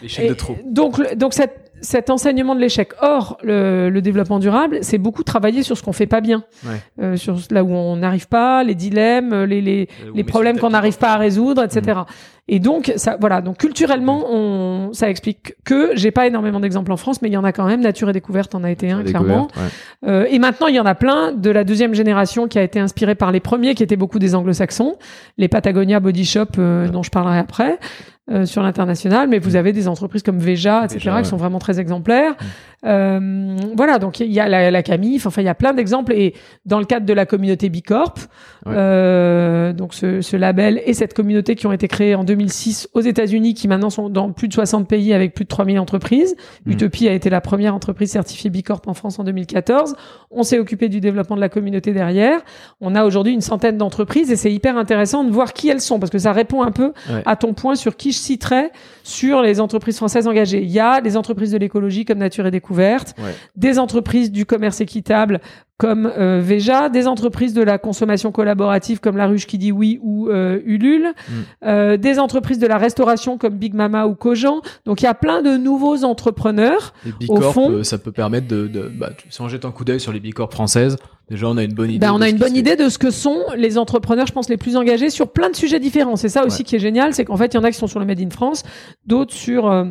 l'échec 0.00 0.24
Et- 0.24 0.28
de 0.30 0.34
trop. 0.34 0.56
Donc, 0.64 1.14
donc 1.14 1.34
cette- 1.34 1.72
cet 1.84 2.10
enseignement 2.10 2.54
de 2.54 2.60
l'échec. 2.60 2.92
Or, 3.00 3.38
le, 3.42 3.90
le 3.90 4.02
développement 4.02 4.38
durable, 4.38 4.78
c'est 4.82 4.98
beaucoup 4.98 5.22
travailler 5.22 5.62
sur 5.62 5.76
ce 5.78 5.82
qu'on 5.82 5.92
fait 5.92 6.06
pas 6.06 6.20
bien, 6.20 6.44
Ouais. 6.66 6.80
Euh, 7.02 7.16
sur 7.16 7.36
là 7.50 7.62
où 7.62 7.72
on 7.72 7.96
n'arrive 7.96 8.26
pas, 8.26 8.64
les 8.64 8.74
dilemmes, 8.74 9.44
les, 9.44 9.60
les, 9.60 9.88
les 10.14 10.24
problèmes 10.24 10.58
qu'on 10.58 10.70
n'arrive 10.70 10.98
pas 10.98 11.12
à 11.12 11.16
résoudre, 11.16 11.62
etc. 11.62 12.00
Et 12.46 12.58
donc, 12.58 12.92
ça, 12.96 13.16
voilà. 13.18 13.40
Donc, 13.40 13.56
culturellement, 13.58 14.26
on, 14.30 14.92
ça 14.92 15.08
explique 15.08 15.54
que 15.64 15.92
j'ai 15.94 16.10
pas 16.10 16.26
énormément 16.26 16.60
d'exemples 16.60 16.92
en 16.92 16.98
France, 16.98 17.22
mais 17.22 17.28
il 17.28 17.32
y 17.32 17.36
en 17.38 17.44
a 17.44 17.52
quand 17.52 17.64
même. 17.66 17.80
Nature 17.80 18.10
et 18.10 18.12
découverte 18.12 18.54
en 18.54 18.64
a 18.64 18.70
été 18.70 18.90
un, 18.90 19.02
clairement. 19.02 19.48
Euh, 20.06 20.26
et 20.30 20.38
maintenant, 20.38 20.66
il 20.66 20.74
y 20.74 20.80
en 20.80 20.84
a 20.84 20.94
plein 20.94 21.32
de 21.32 21.50
la 21.50 21.64
deuxième 21.64 21.94
génération 21.94 22.46
qui 22.46 22.58
a 22.58 22.62
été 22.62 22.78
inspirée 22.80 23.14
par 23.14 23.32
les 23.32 23.40
premiers, 23.40 23.74
qui 23.74 23.82
étaient 23.82 23.96
beaucoup 23.96 24.18
des 24.18 24.34
anglo-saxons, 24.34 24.96
les 25.38 25.48
Patagonia 25.48 26.00
Body 26.00 26.24
Shop, 26.26 26.46
euh, 26.58 26.88
dont 26.88 27.02
je 27.02 27.10
parlerai 27.10 27.38
après, 27.38 27.78
euh, 28.30 28.46
sur 28.46 28.62
l'international. 28.62 29.28
Mais 29.28 29.38
vous 29.38 29.56
avez 29.56 29.72
des 29.72 29.86
entreprises 29.88 30.22
comme 30.22 30.38
Veja, 30.38 30.84
etc., 30.84 30.98
Veja, 30.98 31.16
ouais. 31.16 31.22
qui 31.22 31.28
sont 31.28 31.36
vraiment 31.36 31.58
très 31.58 31.78
exemplaires. 31.80 32.34
Euh, 32.86 33.56
voilà, 33.76 33.98
donc 33.98 34.20
il 34.20 34.30
y 34.32 34.40
a 34.40 34.48
la, 34.48 34.70
la 34.70 34.82
Camif, 34.82 35.26
enfin, 35.26 35.40
il 35.42 35.46
y 35.46 35.48
a 35.48 35.54
plein 35.54 35.72
d'exemples. 35.72 36.12
Et 36.12 36.34
dans 36.66 36.78
le 36.78 36.84
cadre 36.84 37.06
de 37.06 37.12
la 37.12 37.26
communauté 37.26 37.68
Bicorp, 37.68 38.14
Ouais. 38.66 38.72
euh, 38.76 39.72
donc 39.74 39.92
ce, 39.92 40.22
ce 40.22 40.36
label 40.38 40.80
et 40.86 40.94
cette 40.94 41.12
communauté 41.12 41.54
qui 41.54 41.66
ont 41.66 41.72
été 41.72 41.86
créés 41.86 42.14
en 42.14 42.24
2006 42.24 42.88
aux 42.94 43.02
États-Unis, 43.02 43.52
qui 43.52 43.68
maintenant 43.68 43.90
sont 43.90 44.08
dans 44.08 44.32
plus 44.32 44.48
de 44.48 44.54
60 44.54 44.88
pays 44.88 45.12
avec 45.12 45.34
plus 45.34 45.44
de 45.44 45.48
3000 45.50 45.78
entreprises. 45.78 46.34
Mm. 46.64 46.70
Utopie 46.72 47.08
a 47.08 47.12
été 47.12 47.28
la 47.28 47.42
première 47.42 47.74
entreprise 47.74 48.10
certifiée 48.10 48.48
Bicorp 48.48 48.80
en 48.86 48.94
France 48.94 49.18
en 49.18 49.24
2014. 49.24 49.94
On 50.30 50.44
s'est 50.44 50.58
occupé 50.58 50.88
du 50.88 51.00
développement 51.00 51.36
de 51.36 51.42
la 51.42 51.50
communauté 51.50 51.92
derrière. 51.92 52.40
On 52.80 52.94
a 52.94 53.04
aujourd'hui 53.04 53.34
une 53.34 53.42
centaine 53.42 53.76
d'entreprises 53.76 54.30
et 54.30 54.36
c'est 54.36 54.52
hyper 54.52 54.78
intéressant 54.78 55.24
de 55.24 55.30
voir 55.30 55.52
qui 55.52 55.68
elles 55.68 55.82
sont 55.82 55.98
parce 55.98 56.10
que 56.10 56.18
ça 56.18 56.32
répond 56.32 56.62
un 56.62 56.70
peu 56.72 56.92
Ouais. 57.10 57.22
à 57.26 57.36
ton 57.36 57.52
point 57.52 57.74
sur 57.74 57.96
qui 57.96 58.13
je 58.14 58.18
citerais 58.18 58.70
sur 59.02 59.42
les 59.42 59.60
entreprises 59.60 59.96
françaises 59.96 60.26
engagées. 60.26 60.62
Il 60.62 60.70
y 60.70 60.80
a 60.80 61.00
des 61.00 61.16
entreprises 61.16 61.50
de 61.50 61.58
l'écologie 61.58 62.04
comme 62.04 62.18
Nature 62.18 62.46
et 62.46 62.50
Découverte, 62.50 63.14
Ouais. 63.18 63.34
des 63.56 63.78
entreprises 63.78 64.32
du 64.32 64.46
commerce 64.46 64.80
équitable 64.80 65.40
comme 65.76 66.06
euh, 66.16 66.40
Veja, 66.42 66.88
des 66.88 67.08
entreprises 67.08 67.52
de 67.52 67.62
la 67.62 67.78
consommation 67.78 68.30
collaborative 68.30 69.00
comme 69.00 69.16
La 69.16 69.26
Ruche 69.26 69.46
qui 69.46 69.58
dit 69.58 69.72
oui 69.72 69.98
ou 70.02 70.28
euh, 70.28 70.60
Ulule, 70.64 71.08
Mm. 71.28 71.32
euh, 71.66 71.96
des 71.96 72.18
entreprises 72.20 72.60
de 72.60 72.66
la 72.68 72.78
restauration 72.78 73.38
comme 73.38 73.54
Big 73.56 73.74
Mama 73.74 74.06
ou 74.06 74.14
Cogent. 74.14 74.60
Donc 74.86 75.00
il 75.02 75.04
y 75.04 75.08
a 75.08 75.14
plein 75.14 75.42
de 75.42 75.56
nouveaux 75.56 76.04
entrepreneurs. 76.04 76.94
Les 77.04 77.12
Au 77.28 77.34
Bicorp, 77.34 77.52
fond- 77.54 77.70
euh, 77.70 77.82
ça 77.82 77.98
peut 77.98 78.12
permettre 78.12 78.46
de, 78.46 78.68
de 78.68 78.82
bah, 78.88 79.10
si 79.28 79.40
on 79.40 79.48
jette 79.48 79.64
un 79.64 79.72
coup 79.72 79.84
d'œil 79.84 80.00
sur 80.00 80.12
les 80.12 80.20
Bicorp 80.20 80.52
françaises, 80.52 80.96
déjà 81.30 81.48
on 81.48 81.56
a 81.56 81.62
une 81.64 81.72
bonne 81.74 81.90
idée. 81.90 81.98
Ben, 81.98 82.12
on 82.12 82.20
a 82.20 82.28
une 82.28 82.38
bonne 82.38 82.56
idée 82.56 82.76
de 82.76 82.88
ce 82.88 82.98
que 82.98 83.10
sont 83.10 83.38
les 83.56 83.78
entrepreneurs, 83.78 84.26
je 84.26 84.32
pense, 84.32 84.48
les 84.48 84.56
plus 84.56 84.76
engagés 84.76 85.10
sur 85.10 85.32
plein 85.32 85.50
de 85.50 85.56
sujets 85.56 85.80
différents. 85.80 86.16
C'est 86.16 86.28
ça 86.28 86.44
aussi 86.44 86.58
Ouais. 86.58 86.64
qui 86.64 86.76
est 86.76 86.80
génial, 86.80 87.14
c'est 87.14 87.24
qu'en 87.24 87.36
fait, 87.36 87.52
il 87.52 87.56
y 87.56 87.58
en 87.58 87.64
a 87.64 87.70
qui 87.70 87.78
sont 87.78 87.86
sur 87.86 88.00
le 88.00 88.06
Made 88.06 88.20
in 88.20 88.30
France, 88.30 88.62
d'autres 89.06 89.32
sur 89.34 89.66
euh, 89.70 89.84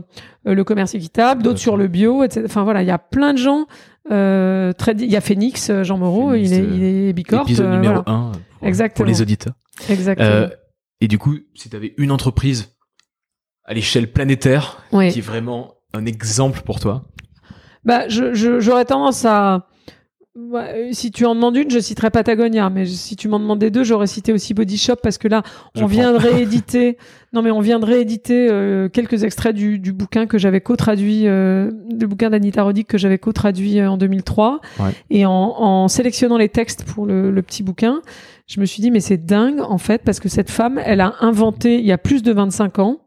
euh, 0.47 0.53
le 0.53 0.63
commerce 0.63 0.93
équitable, 0.95 1.43
d'autres 1.43 1.59
sur 1.59 1.77
le 1.77 1.87
bio, 1.87 2.23
etc. 2.23 2.43
Enfin 2.45 2.63
voilà, 2.63 2.81
il 2.83 2.87
y 2.87 2.91
a 2.91 2.99
plein 2.99 3.33
de 3.33 3.37
gens. 3.39 3.65
Euh, 4.11 4.73
très, 4.73 4.91
il 4.93 5.09
y 5.11 5.15
a 5.15 5.21
Phoenix, 5.21 5.71
Jean 5.83 5.97
Moreau, 5.97 6.31
Phoenix, 6.31 6.49
il 6.49 6.53
est, 6.53 6.63
il 6.75 6.83
est 6.83 7.13
Bicorp. 7.13 7.43
Épisode 7.43 7.67
euh, 7.67 7.75
numéro 7.75 7.93
voilà. 8.05 8.19
1 8.19 8.31
pour, 8.59 8.67
Exactement. 8.67 9.05
pour 9.05 9.05
les 9.05 9.21
auditeurs. 9.21 9.53
Exactement. 9.89 10.47
Et 11.01 11.07
du 11.07 11.17
coup, 11.17 11.35
si 11.55 11.69
tu 11.69 11.75
avais 11.75 11.93
une 11.97 12.11
entreprise 12.11 12.75
à 13.65 13.73
l'échelle 13.73 14.11
planétaire 14.11 14.83
Ouais. 14.91 15.09
qui 15.09 15.19
est 15.19 15.21
vraiment 15.23 15.75
un 15.93 16.05
exemple 16.05 16.61
pour 16.61 16.79
toi, 16.79 17.05
Bah, 17.85 18.07
je- 18.07 18.33
je- 18.33 18.59
j'aurais 18.61 18.85
tendance 18.85 19.25
à. 19.25 19.67
Ouais, 20.35 20.89
si 20.93 21.11
tu 21.11 21.25
en 21.27 21.35
demandes 21.35 21.55
une, 21.55 21.69
je 21.69 21.77
citerai 21.77 22.09
Patagonia, 22.09 22.71
mais 22.71 22.87
si 22.87 23.15
tu 23.15 23.27
m'en 23.27 23.39
demandais 23.39 23.69
deux, 23.69 23.83
j'aurais 23.83 24.07
cité 24.07 24.33
aussi 24.33 24.55
Body 24.55 24.77
Shop 24.79 24.95
parce 25.03 25.19
que 25.19 25.27
là, 25.27 25.43
Je 25.75 25.83
on 25.83 25.85
vient 25.85 26.11
de 26.11 26.17
rééditer. 26.27 26.97
non, 27.33 27.43
mais 27.43 27.51
on 27.51 27.59
vient 27.59 27.79
de 27.79 27.85
rééditer 27.85 28.47
euh, 28.49 28.89
quelques 28.89 29.23
extraits 29.23 29.55
du, 29.55 29.77
du 29.77 29.93
bouquin 29.93 30.25
que 30.25 30.39
j'avais 30.39 30.59
co-traduit, 30.59 31.27
euh, 31.27 31.69
le 31.99 32.07
bouquin 32.07 32.31
d'Anita 32.31 32.63
Roddick 32.63 32.87
que 32.87 32.97
j'avais 32.97 33.19
co-traduit 33.19 33.79
euh, 33.79 33.91
en 33.91 33.97
2003. 33.97 34.59
Ouais. 34.79 34.89
Et 35.11 35.27
en, 35.27 35.31
en 35.31 35.87
sélectionnant 35.87 36.39
les 36.39 36.49
textes 36.49 36.83
pour 36.83 37.05
le, 37.05 37.29
le 37.29 37.41
petit 37.43 37.61
bouquin, 37.61 38.01
je 38.47 38.59
me 38.59 38.65
suis 38.65 38.81
dit 38.81 38.89
mais 38.89 39.01
c'est 39.01 39.23
dingue 39.23 39.61
en 39.61 39.77
fait 39.77 40.01
parce 40.03 40.19
que 40.19 40.29
cette 40.29 40.49
femme, 40.49 40.81
elle 40.83 41.01
a 41.01 41.13
inventé 41.19 41.77
il 41.77 41.85
y 41.85 41.91
a 41.91 41.99
plus 41.99 42.23
de 42.23 42.31
25 42.33 42.79
ans. 42.79 42.97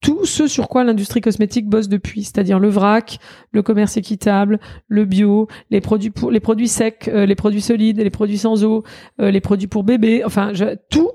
Tout 0.00 0.24
ce 0.24 0.46
sur 0.46 0.68
quoi 0.68 0.82
l'industrie 0.84 1.20
cosmétique 1.20 1.66
bosse 1.68 1.88
depuis, 1.88 2.24
c'est-à-dire 2.24 2.58
le 2.58 2.68
vrac, 2.68 3.18
le 3.52 3.62
commerce 3.62 3.96
équitable, 3.96 4.58
le 4.88 5.04
bio, 5.04 5.46
les 5.70 5.80
produits 5.80 6.10
pour 6.10 6.30
les 6.30 6.40
produits 6.40 6.68
secs, 6.68 7.08
euh, 7.08 7.26
les 7.26 7.34
produits 7.34 7.60
solides, 7.60 7.98
les 7.98 8.10
produits 8.10 8.38
sans 8.38 8.64
eau, 8.64 8.82
euh, 9.20 9.30
les 9.30 9.40
produits 9.40 9.66
pour 9.68 9.84
bébés, 9.84 10.22
enfin 10.24 10.52
je- 10.54 10.76
tout 10.90 11.10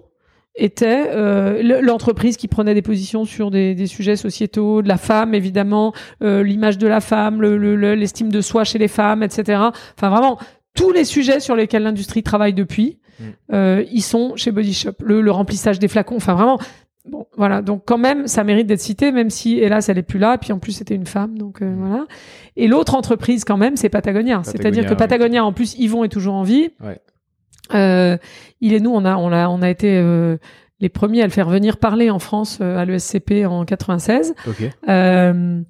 était 0.58 1.08
euh, 1.10 1.62
le- 1.62 1.82
l'entreprise 1.82 2.38
qui 2.38 2.48
prenait 2.48 2.74
des 2.74 2.82
positions 2.82 3.26
sur 3.26 3.52
des, 3.52 3.76
des 3.76 3.88
sujets 3.88 4.16
sociétaux, 4.16 4.82
de 4.82 4.88
la 4.88 4.98
femme 4.98 5.34
évidemment, 5.34 5.94
euh, 6.24 6.44
l'image 6.44 6.78
de 6.78 6.88
la 6.88 7.02
femme, 7.02 7.42
le- 7.42 7.58
le- 7.58 7.76
le- 7.76 7.96
l'estime 7.96 8.32
de 8.32 8.40
soi 8.42 8.64
chez 8.64 8.78
les 8.78 8.88
femmes, 8.88 9.22
etc. 9.24 9.60
Enfin 9.98 10.10
vraiment 10.10 10.38
tous 10.76 10.92
les 10.92 11.06
sujets 11.06 11.40
sur 11.40 11.56
lesquels 11.56 11.84
l'industrie 11.84 12.24
travaille 12.24 12.54
depuis, 12.54 13.00
Mm. 13.20 13.24
euh, 13.54 13.84
ils 13.92 14.02
sont 14.02 14.36
chez 14.36 14.52
Body 14.52 14.74
Shop. 14.74 14.92
Le, 15.02 15.22
le 15.22 15.32
remplissage 15.32 15.80
des 15.80 15.88
flacons, 15.88 16.18
enfin 16.18 16.34
vraiment. 16.36 16.60
Bon, 17.08 17.28
voilà. 17.38 17.62
Donc 17.62 17.84
quand 17.86 17.98
même, 17.98 18.28
ça 18.28 18.44
mérite 18.44 18.68
d'être 18.68 18.80
cité, 18.82 19.12
même 19.12 19.30
si 19.30 19.60
hélas 19.60 19.90
elle 19.90 19.98
est 19.98 20.04
plus 20.04 20.20
là. 20.20 20.38
Puis 20.38 20.52
en 20.54 20.60
plus 20.60 20.72
c'était 20.72 20.96
une 20.96 21.06
femme, 21.06 21.38
donc 21.38 21.62
euh, 21.62 21.66
Mm. 21.70 21.76
voilà. 21.88 22.06
Et 22.56 22.68
l'autre 22.68 22.96
entreprise 22.96 23.44
quand 23.46 23.58
même, 23.58 23.76
c'est 23.78 23.90
Patagonia. 23.90 24.42
C'est-à-dire 24.44 24.86
que 24.86 24.92
oui. 24.92 24.96
Patagonia, 24.98 25.46
en 25.46 25.54
plus, 25.54 25.76
Yvon 25.78 26.04
est 26.04 26.10
toujours 26.10 26.34
en 26.36 26.44
vie. 26.44 26.70
Ouais. 26.84 27.00
Euh, 27.74 28.18
il 28.62 28.74
et 28.74 28.80
nous, 28.80 28.92
on 28.92 29.06
a, 29.06 29.16
on 29.18 29.32
a, 29.32 29.48
on 29.50 29.62
a 29.62 29.70
été 29.70 29.98
euh, 29.98 30.38
les 30.80 30.90
premiers 30.90 31.22
à 31.22 31.26
le 31.26 31.32
faire 31.32 31.50
venir 31.50 31.78
parler 31.78 32.10
en 32.12 32.20
France 32.20 32.60
euh, 32.62 32.78
à 32.78 32.86
l'ESCP 32.86 33.46
en 33.46 33.66
96. 33.66 34.36
Ok. 34.48 34.70
Euh, 34.88 35.62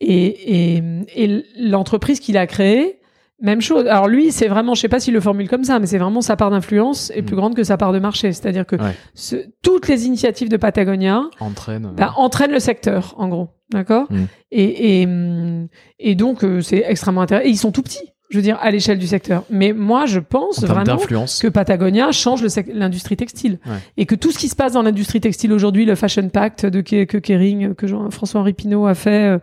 et 0.00 0.76
et, 0.76 0.82
et 1.16 1.44
l'entreprise 1.58 2.20
qu'il 2.20 2.36
a 2.38 2.46
créée, 2.46 2.99
même 3.40 3.60
chose. 3.60 3.86
Alors 3.86 4.08
lui, 4.08 4.32
c'est 4.32 4.48
vraiment, 4.48 4.74
je 4.74 4.80
sais 4.82 4.88
pas 4.88 5.00
s'il 5.00 5.14
le 5.14 5.20
formule 5.20 5.48
comme 5.48 5.64
ça, 5.64 5.78
mais 5.78 5.86
c'est 5.86 5.98
vraiment 5.98 6.20
sa 6.20 6.36
part 6.36 6.50
d'influence 6.50 7.10
est 7.10 7.22
Mm. 7.22 7.24
plus 7.24 7.36
grande 7.36 7.54
que 7.54 7.64
sa 7.64 7.76
part 7.76 7.92
de 7.92 7.98
marché. 7.98 8.32
C'est-à-dire 8.32 8.66
que 8.66 8.76
Ouais. 8.76 8.94
ce- 9.14 9.46
toutes 9.62 9.88
les 9.88 10.06
initiatives 10.06 10.48
de 10.48 10.56
Patagonia 10.56 11.22
Entraîne. 11.40 11.86
euh, 11.86 11.92
bah, 11.96 12.12
entraînent 12.16 12.52
le 12.52 12.60
secteur, 12.60 13.14
en 13.18 13.28
gros. 13.28 13.48
D'accord? 13.72 14.06
Mm. 14.10 14.24
et, 14.52 15.00
et, 15.02 15.06
hum, 15.06 15.68
et 15.98 16.14
donc, 16.16 16.42
euh, 16.44 16.60
c'est 16.60 16.84
extrêmement 16.86 17.22
intéressant. 17.22 17.46
Et 17.46 17.50
ils 17.50 17.56
sont 17.56 17.70
tout 17.72 17.82
petits, 17.82 18.12
je 18.30 18.36
veux 18.36 18.42
dire, 18.42 18.58
à 18.62 18.70
l'échelle 18.70 18.98
du 18.98 19.06
secteur. 19.08 19.42
Mais 19.50 19.72
moi, 19.72 20.06
je 20.06 20.20
pense 20.20 20.60
vraiment 20.62 20.96
que 21.42 21.48
Patagonia 21.48 22.12
change 22.12 22.44
l'industrie 22.72 23.16
textile. 23.16 23.58
Ouais. 23.66 23.72
Et 23.96 24.06
que 24.06 24.14
tout 24.14 24.30
ce 24.30 24.38
qui 24.38 24.48
se 24.48 24.54
passe 24.56 24.72
dans 24.74 24.82
l'industrie 24.82 25.20
textile 25.20 25.52
aujourd'hui, 25.52 25.84
le 25.84 25.96
Fashion 25.96 26.28
Pact 26.28 26.64
de 26.64 26.80
Ke- 26.80 27.06
que 27.06 27.18
Kering, 27.18 27.74
que 27.74 27.86
Jean- 27.88 28.08
François-Henri 28.10 28.52
Pinault 28.52 28.86
a 28.86 28.94
fait 28.94 29.24
euh, 29.34 29.38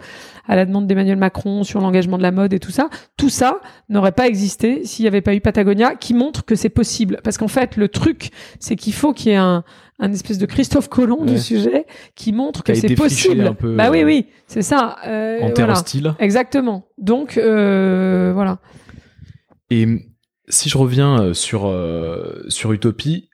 à 0.48 0.56
la 0.56 0.66
demande 0.66 0.88
d'Emmanuel 0.88 1.18
Macron 1.18 1.64
sur 1.64 1.82
l'engagement 1.82 2.18
de 2.18 2.24
la 2.24 2.32
mode 2.32 2.54
et 2.54 2.60
tout 2.60 2.72
ça, 2.72 2.90
tout 3.18 3.30
ça 3.30 3.60
n'aurait 3.90 4.14
pas 4.14 4.28
existé 4.28 4.86
s'il 4.86 5.04
n'y 5.04 5.08
avait 5.10 5.22
pas 5.22 5.36
eu 5.36 5.42
Patagonia 5.42 5.96
qui 5.96 6.14
montre 6.14 6.46
que 6.46 6.56
c'est 6.56 6.70
possible. 6.70 7.20
Parce 7.24 7.38
qu'en 7.38 7.50
fait, 7.50 7.76
le 7.76 7.90
truc, 7.90 8.32
c'est 8.60 8.78
qu'il 8.78 8.94
faut 8.94 9.12
qu'il 9.12 9.32
y 9.32 9.36
ait 9.36 9.38
un, 9.38 9.66
un 10.00 10.12
espèce 10.14 10.38
de 10.38 10.46
Christophe 10.46 10.90
Colomb 10.90 11.22
Ouais. 11.22 11.34
du 11.34 11.38
sujet 11.40 11.86
qui 12.16 12.32
montre 12.34 12.64
Qui 12.64 12.74
que 12.74 12.78
c'est 12.80 12.96
possible. 12.96 13.48
un 13.48 13.54
peu, 13.54 13.76
bah 13.76 13.90
oui, 13.92 14.02
euh, 14.02 14.06
oui, 14.06 14.28
c'est 14.48 14.62
ça. 14.62 14.98
Euh, 15.08 15.40
en 15.42 15.52
terre 15.52 15.66
voilà. 15.66 15.74
hostile. 15.80 16.14
Exactement. 16.20 16.88
Donc, 16.98 17.38
euh, 17.38 18.32
voilà. 18.34 18.60
Et 19.70 19.88
si 20.50 20.70
je 20.70 20.78
reviens 20.78 21.34
sur, 21.34 21.66
euh, 21.68 22.44
sur 22.48 22.72
Utopie, 22.74 23.30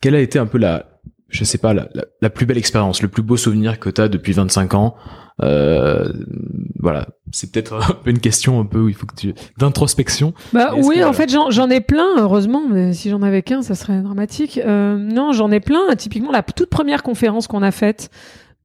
quelle 0.00 0.14
a 0.14 0.20
été 0.20 0.38
un 0.38 0.46
peu 0.46 0.58
la, 0.58 1.00
je 1.28 1.44
sais 1.44 1.58
pas, 1.58 1.72
la, 1.72 1.88
la, 1.94 2.04
la 2.20 2.30
plus 2.30 2.44
belle 2.46 2.58
expérience, 2.58 3.00
le 3.02 3.08
plus 3.08 3.22
beau 3.22 3.36
souvenir 3.36 3.78
que 3.78 3.88
tu 3.88 4.00
as 4.00 4.08
depuis 4.08 4.32
25 4.32 4.74
ans? 4.74 4.96
Voilà, 5.38 7.06
c'est 7.30 7.52
peut-être 7.52 7.74
un 7.90 7.94
peu 7.94 8.10
une 8.10 8.18
question 8.18 8.60
un 8.60 8.64
peu 8.64 8.80
où 8.80 8.88
il 8.88 8.94
faut 8.94 9.06
que 9.06 9.14
tu 9.14 9.34
d'introspection. 9.58 10.34
Bah 10.52 10.72
oui, 10.76 10.96
que- 10.98 11.04
en 11.04 11.12
fait, 11.12 11.30
j'en 11.30 11.50
j'en 11.50 11.70
ai 11.70 11.80
plein, 11.80 12.06
heureusement, 12.18 12.62
mais 12.68 12.92
si 12.92 13.08
j'en 13.10 13.22
avais 13.22 13.42
qu'un, 13.42 13.62
ça 13.62 13.74
serait 13.74 14.00
dramatique. 14.00 14.60
Euh, 14.64 14.96
non, 14.96 15.32
j'en 15.32 15.50
ai 15.50 15.60
plein. 15.60 15.94
Typiquement, 15.96 16.32
la 16.32 16.42
toute 16.42 16.68
première 16.70 17.02
conférence 17.02 17.46
qu'on 17.46 17.62
a 17.62 17.70
faite, 17.70 18.10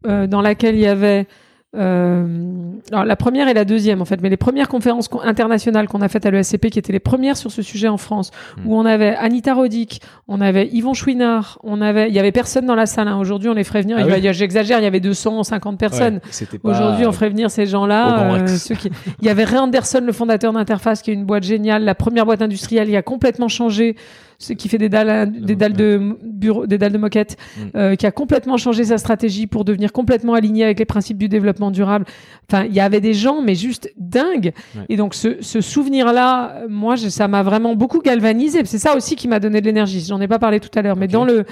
euh, 0.07 0.28
dans 0.28 0.41
laquelle 0.41 0.76
il 0.76 0.82
y 0.82 0.88
avait... 0.88 1.28
Euh, 1.76 2.72
alors 2.91 3.03
la 3.03 3.15
première 3.18 3.49
et 3.49 3.53
la 3.53 3.65
deuxième 3.65 4.01
en 4.01 4.05
fait, 4.05 4.22
mais 4.22 4.30
les 4.30 4.38
premières 4.38 4.70
conférences 4.70 5.09
con- 5.09 5.20
internationales 5.22 5.88
qu'on 5.88 6.01
a 6.01 6.07
faites 6.07 6.26
à 6.26 6.32
l'ESCP, 6.32 6.70
qui 6.70 6.80
étaient 6.80 6.93
les 6.93 6.99
premières 6.99 7.36
sur 7.36 7.51
ce 7.51 7.61
sujet 7.61 7.88
en 7.89 7.97
France, 7.97 8.32
Hmm. 8.57 8.61
où 8.68 8.78
on 8.78 8.86
avait 8.86 9.15
Anita 9.15 9.53
Roddick, 9.53 10.01
on 10.30 10.39
avait 10.39 10.68
Yvon 10.72 10.93
Chouinard, 10.93 11.59
on 11.63 11.82
avait, 11.82 12.07
il 12.07 12.15
y 12.15 12.20
avait 12.20 12.32
personne 12.32 12.65
dans 12.65 12.76
la 12.76 12.86
salle. 12.86 13.07
hein. 13.09 13.20
Aujourd'hui, 13.20 13.49
on 13.49 13.53
les 13.53 13.65
ferait 13.65 13.82
venir. 13.82 13.97
Ah 13.99 14.03
il 14.07 14.13
oui 14.26 14.34
J'exagère, 14.34 14.80
il 14.80 14.84
y 14.84 14.88
avait 14.88 14.99
250 15.01 15.78
personnes. 15.78 16.22
Ouais, 16.24 16.59
Aujourd'hui, 16.63 17.05
on 17.05 17.11
ferait 17.11 17.30
venir 17.30 17.51
ces 17.51 17.65
gens-là. 17.65 18.22
Euh, 18.22 18.32
Rex. 18.39 18.63
ceux 18.63 18.76
qui... 18.76 18.89
Il 19.22 19.26
y 19.28 19.30
avait 19.30 19.43
Ray 19.43 19.59
Anderson, 19.59 20.01
le 20.05 20.13
fondateur 20.13 20.53
d'Interface, 20.53 21.01
qui 21.01 21.11
est 21.11 21.13
une 21.13 21.26
boîte 21.26 21.43
géniale, 21.43 21.84
la 21.84 21.95
première 21.95 22.26
boîte 22.26 22.41
industrielle, 22.41 22.88
qui 22.88 22.95
a 22.95 23.01
complètement 23.01 23.49
changé, 23.49 23.95
ce 24.40 24.54
qui 24.54 24.70
fait 24.70 24.78
des 24.78 24.90
dalles, 24.90 25.32
des 25.42 25.56
dalles 25.56 25.74
de 25.74 26.16
bureau, 26.24 26.68
des 26.68 26.78
dalles 26.78 26.92
de 26.92 26.98
moquette, 26.98 27.38
Mm. 27.58 27.62
euh, 27.76 27.96
qui 27.96 28.06
a 28.06 28.12
complètement 28.12 28.58
changé 28.58 28.84
sa 28.84 28.98
stratégie 28.98 29.48
pour 29.48 29.66
devenir 29.66 29.92
complètement 29.92 30.34
aligné 30.36 30.64
avec 30.64 30.78
les 30.80 30.86
principes 30.86 31.18
du 31.18 31.28
développement 31.28 31.72
durable. 31.72 32.06
Enfin, 32.50 32.66
il 32.66 32.74
y 32.74 32.80
avait 32.80 33.02
des 33.02 33.14
gens, 33.14 33.42
mais 33.42 33.56
juste 33.56 33.92
dingues. 33.98 34.54
Ouais. 34.76 34.84
Et 34.90 34.96
donc, 34.98 35.16
ce, 35.16 35.38
ce 35.42 35.60
souvenir-là, 35.62 36.64
moi, 36.70 36.96
je- 36.96 37.10
ça 37.10 37.28
m'a 37.28 37.42
vraiment 37.44 37.76
beaucoup 37.76 38.00
galvanisé. 38.02 38.62
C'est 38.66 38.78
ça 38.78 38.96
aussi 38.96 39.16
qui 39.16 39.28
m'a 39.28 39.40
donné 39.40 39.60
de 39.62 39.66
l'énergie. 39.66 40.02
J'en 40.08 40.22
ai 40.22 40.28
pas 40.28 40.40
parlé 40.40 40.60
tout 40.60 40.70
à 40.78 40.82
l'heure, 40.82 40.98
mais 40.98 41.08
dans 41.08 41.26
le 41.26 41.46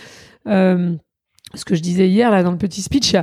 euh, 0.48 0.94
ce 1.56 1.66
que 1.66 1.76
je 1.76 1.82
disais 1.82 2.08
hier 2.08 2.32
là 2.32 2.44
dans 2.44 2.52
le 2.52 2.58
petit 2.58 2.82
speech, 2.82 3.16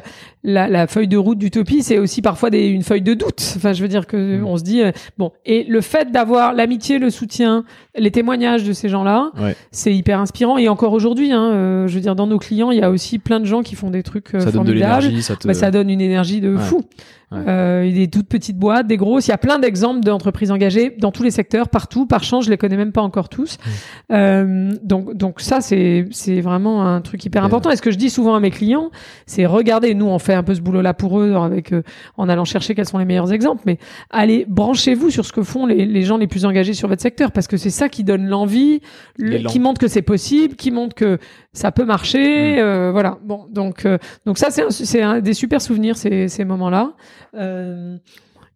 la, 0.44 0.68
la 0.68 0.86
feuille 0.86 1.08
de 1.08 1.16
route 1.16 1.38
d'utopie, 1.38 1.82
c'est 1.82 1.98
aussi 1.98 2.22
parfois 2.22 2.50
des, 2.50 2.66
une 2.66 2.82
feuille 2.82 3.02
de 3.02 3.14
doute. 3.14 3.54
Enfin, 3.56 3.72
je 3.72 3.82
veux 3.82 3.88
dire 3.88 4.06
que 4.06 4.38
Mm. 4.40 4.46
on 4.46 4.56
se 4.56 4.62
dit 4.62 4.82
euh, 4.82 4.90
bon. 5.18 5.32
Et 5.46 5.64
le 5.64 5.80
fait 5.80 6.10
d'avoir 6.10 6.52
l'amitié, 6.54 6.98
le 6.98 7.10
soutien, 7.10 7.64
les 7.96 8.10
témoignages 8.10 8.64
de 8.64 8.72
ces 8.72 8.88
gens-là, 8.88 9.30
Ouais. 9.40 9.54
c'est 9.70 9.94
hyper 9.94 10.18
inspirant. 10.20 10.58
Et 10.58 10.68
encore 10.68 10.92
aujourd'hui, 10.92 11.32
hein, 11.32 11.50
euh, 11.52 11.86
je 11.88 11.94
veux 11.94 12.00
dire, 12.00 12.14
dans 12.16 12.26
nos 12.26 12.38
clients, 12.38 12.70
il 12.70 12.78
y 12.78 12.82
a 12.82 12.90
aussi 12.90 13.18
plein 13.18 13.40
de 13.40 13.44
gens 13.46 13.62
qui 13.62 13.74
font 13.76 13.90
des 13.90 14.02
trucs 14.02 14.34
euh, 14.34 14.40
Ça 14.40 14.50
donne 14.52 14.64
de 14.64 14.72
formidables. 14.78 15.22
ça 15.22 15.36
te. 15.36 15.46
Bah, 15.46 15.54
ça 15.54 15.70
donne 15.70 15.90
une 15.90 16.00
énergie 16.00 16.40
de 16.40 16.54
Ouais. 16.54 16.60
fou. 16.62 16.82
Ouais. 17.30 17.38
Euh, 17.48 17.90
des 17.90 18.08
toutes 18.08 18.28
petites 18.28 18.58
boîtes, 18.58 18.86
des 18.86 18.98
grosses. 18.98 19.26
Il 19.26 19.30
y 19.30 19.34
a 19.34 19.38
plein 19.38 19.58
d'exemples 19.58 20.00
d'entreprises 20.00 20.50
engagées 20.50 20.94
dans 20.98 21.12
tous 21.12 21.22
les 21.22 21.30
secteurs, 21.30 21.70
partout. 21.70 22.04
Par 22.04 22.24
chance, 22.24 22.44
je 22.44 22.50
les 22.50 22.58
connais 22.58 22.76
même 22.76 22.92
pas 22.92 23.00
encore 23.00 23.30
tous. 23.30 23.56
Mmh. 23.56 23.70
Euh, 24.14 24.70
donc, 24.82 25.14
donc 25.16 25.40
ça, 25.40 25.60
c'est 25.62 26.06
c'est 26.10 26.40
vraiment 26.40 26.86
un 26.86 27.00
truc 27.00 27.24
hyper 27.24 27.42
important. 27.44 27.70
Et 27.70 27.76
ce 27.76 27.82
que 27.82 27.90
je 27.90 27.96
dis 27.96 28.10
souvent 28.10 28.21
à 28.30 28.40
mes 28.40 28.50
clients, 28.50 28.90
c'est 29.26 29.44
regardez, 29.46 29.94
nous, 29.94 30.06
on 30.06 30.18
fait 30.18 30.34
un 30.34 30.42
peu 30.42 30.54
ce 30.54 30.60
boulot-là 30.60 30.94
pour 30.94 31.20
eux, 31.20 31.34
avec 31.34 31.72
euh, 31.72 31.82
en 32.16 32.28
allant 32.28 32.44
chercher 32.44 32.74
quels 32.74 32.86
sont 32.86 32.98
les 32.98 33.04
meilleurs 33.04 33.32
exemples. 33.32 33.62
Mais 33.66 33.78
allez, 34.10 34.44
branchez-vous 34.48 35.10
sur 35.10 35.24
ce 35.26 35.32
que 35.32 35.42
font 35.42 35.66
les, 35.66 35.84
les 35.86 36.02
gens 36.02 36.16
les 36.16 36.26
plus 36.26 36.44
engagés 36.44 36.74
sur 36.74 36.88
votre 36.88 37.02
secteur, 37.02 37.32
parce 37.32 37.46
que 37.46 37.56
c'est 37.56 37.70
ça 37.70 37.88
qui 37.88 38.04
donne 38.04 38.26
l'envie, 38.26 38.80
le- 39.18 39.38
qui 39.48 39.58
montre 39.60 39.80
que 39.80 39.88
c'est 39.88 40.02
possible, 40.02 40.54
qui 40.56 40.70
montre 40.70 40.94
que 40.94 41.18
ça 41.52 41.72
peut 41.72 41.84
marcher. 41.84 42.56
Mm. 42.56 42.58
euh, 42.60 42.90
voilà. 42.92 43.18
Bon, 43.24 43.46
donc 43.50 43.84
euh, 43.86 43.98
donc 44.26 44.38
ça, 44.38 44.50
c'est 44.50 44.62
un- 44.62 44.70
c'est 44.70 45.02
un 45.02 45.20
des 45.20 45.34
super 45.34 45.60
souvenirs 45.60 45.96
ces, 45.96 46.28
ces 46.28 46.44
moments-là. 46.44 46.92
Euh, 47.34 47.96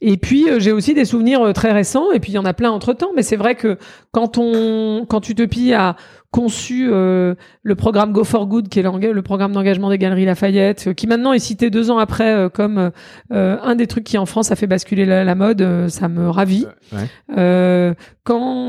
et 0.02 0.18
puis 0.18 0.50
euh, 0.50 0.60
j'ai 0.60 0.72
aussi 0.72 0.92
des 0.92 1.06
souvenirs 1.06 1.40
euh, 1.40 1.52
très 1.54 1.72
récents 1.72 2.12
et 2.12 2.20
puis 2.20 2.32
il 2.32 2.34
y 2.34 2.38
en 2.38 2.44
a 2.44 2.52
plein 2.52 2.70
entre 2.70 2.92
temps 2.92 3.12
mais 3.16 3.22
c'est 3.22 3.36
vrai 3.36 3.54
que 3.54 3.78
quand 4.12 4.36
on 4.36 5.06
quand 5.08 5.26
Utopie 5.30 5.72
a 5.72 5.96
conçu 6.36 6.88
euh, 6.92 7.34
le 7.62 7.74
programme 7.74 8.12
Go 8.12 8.22
for 8.22 8.46
Good 8.46 8.68
qui 8.68 8.80
est 8.80 8.82
le 8.82 9.22
programme 9.22 9.52
d'engagement 9.52 9.88
des 9.88 9.96
galeries 9.96 10.26
Lafayette 10.26 10.88
euh, 10.88 10.92
qui 10.92 11.06
maintenant 11.06 11.32
est 11.32 11.38
cité 11.38 11.70
deux 11.70 11.90
ans 11.90 11.96
après 11.96 12.30
euh, 12.34 12.48
comme 12.50 12.90
un 13.30 13.74
des 13.74 13.86
trucs 13.86 14.04
qui 14.04 14.18
en 14.18 14.26
France 14.26 14.52
a 14.52 14.56
fait 14.56 14.66
basculer 14.66 15.06
la, 15.06 15.24
la 15.24 15.34
mode 15.34 15.88
ça 15.88 16.08
me 16.08 16.28
ravit 16.28 16.66
Ouais. 16.92 17.94
quand 18.24 18.68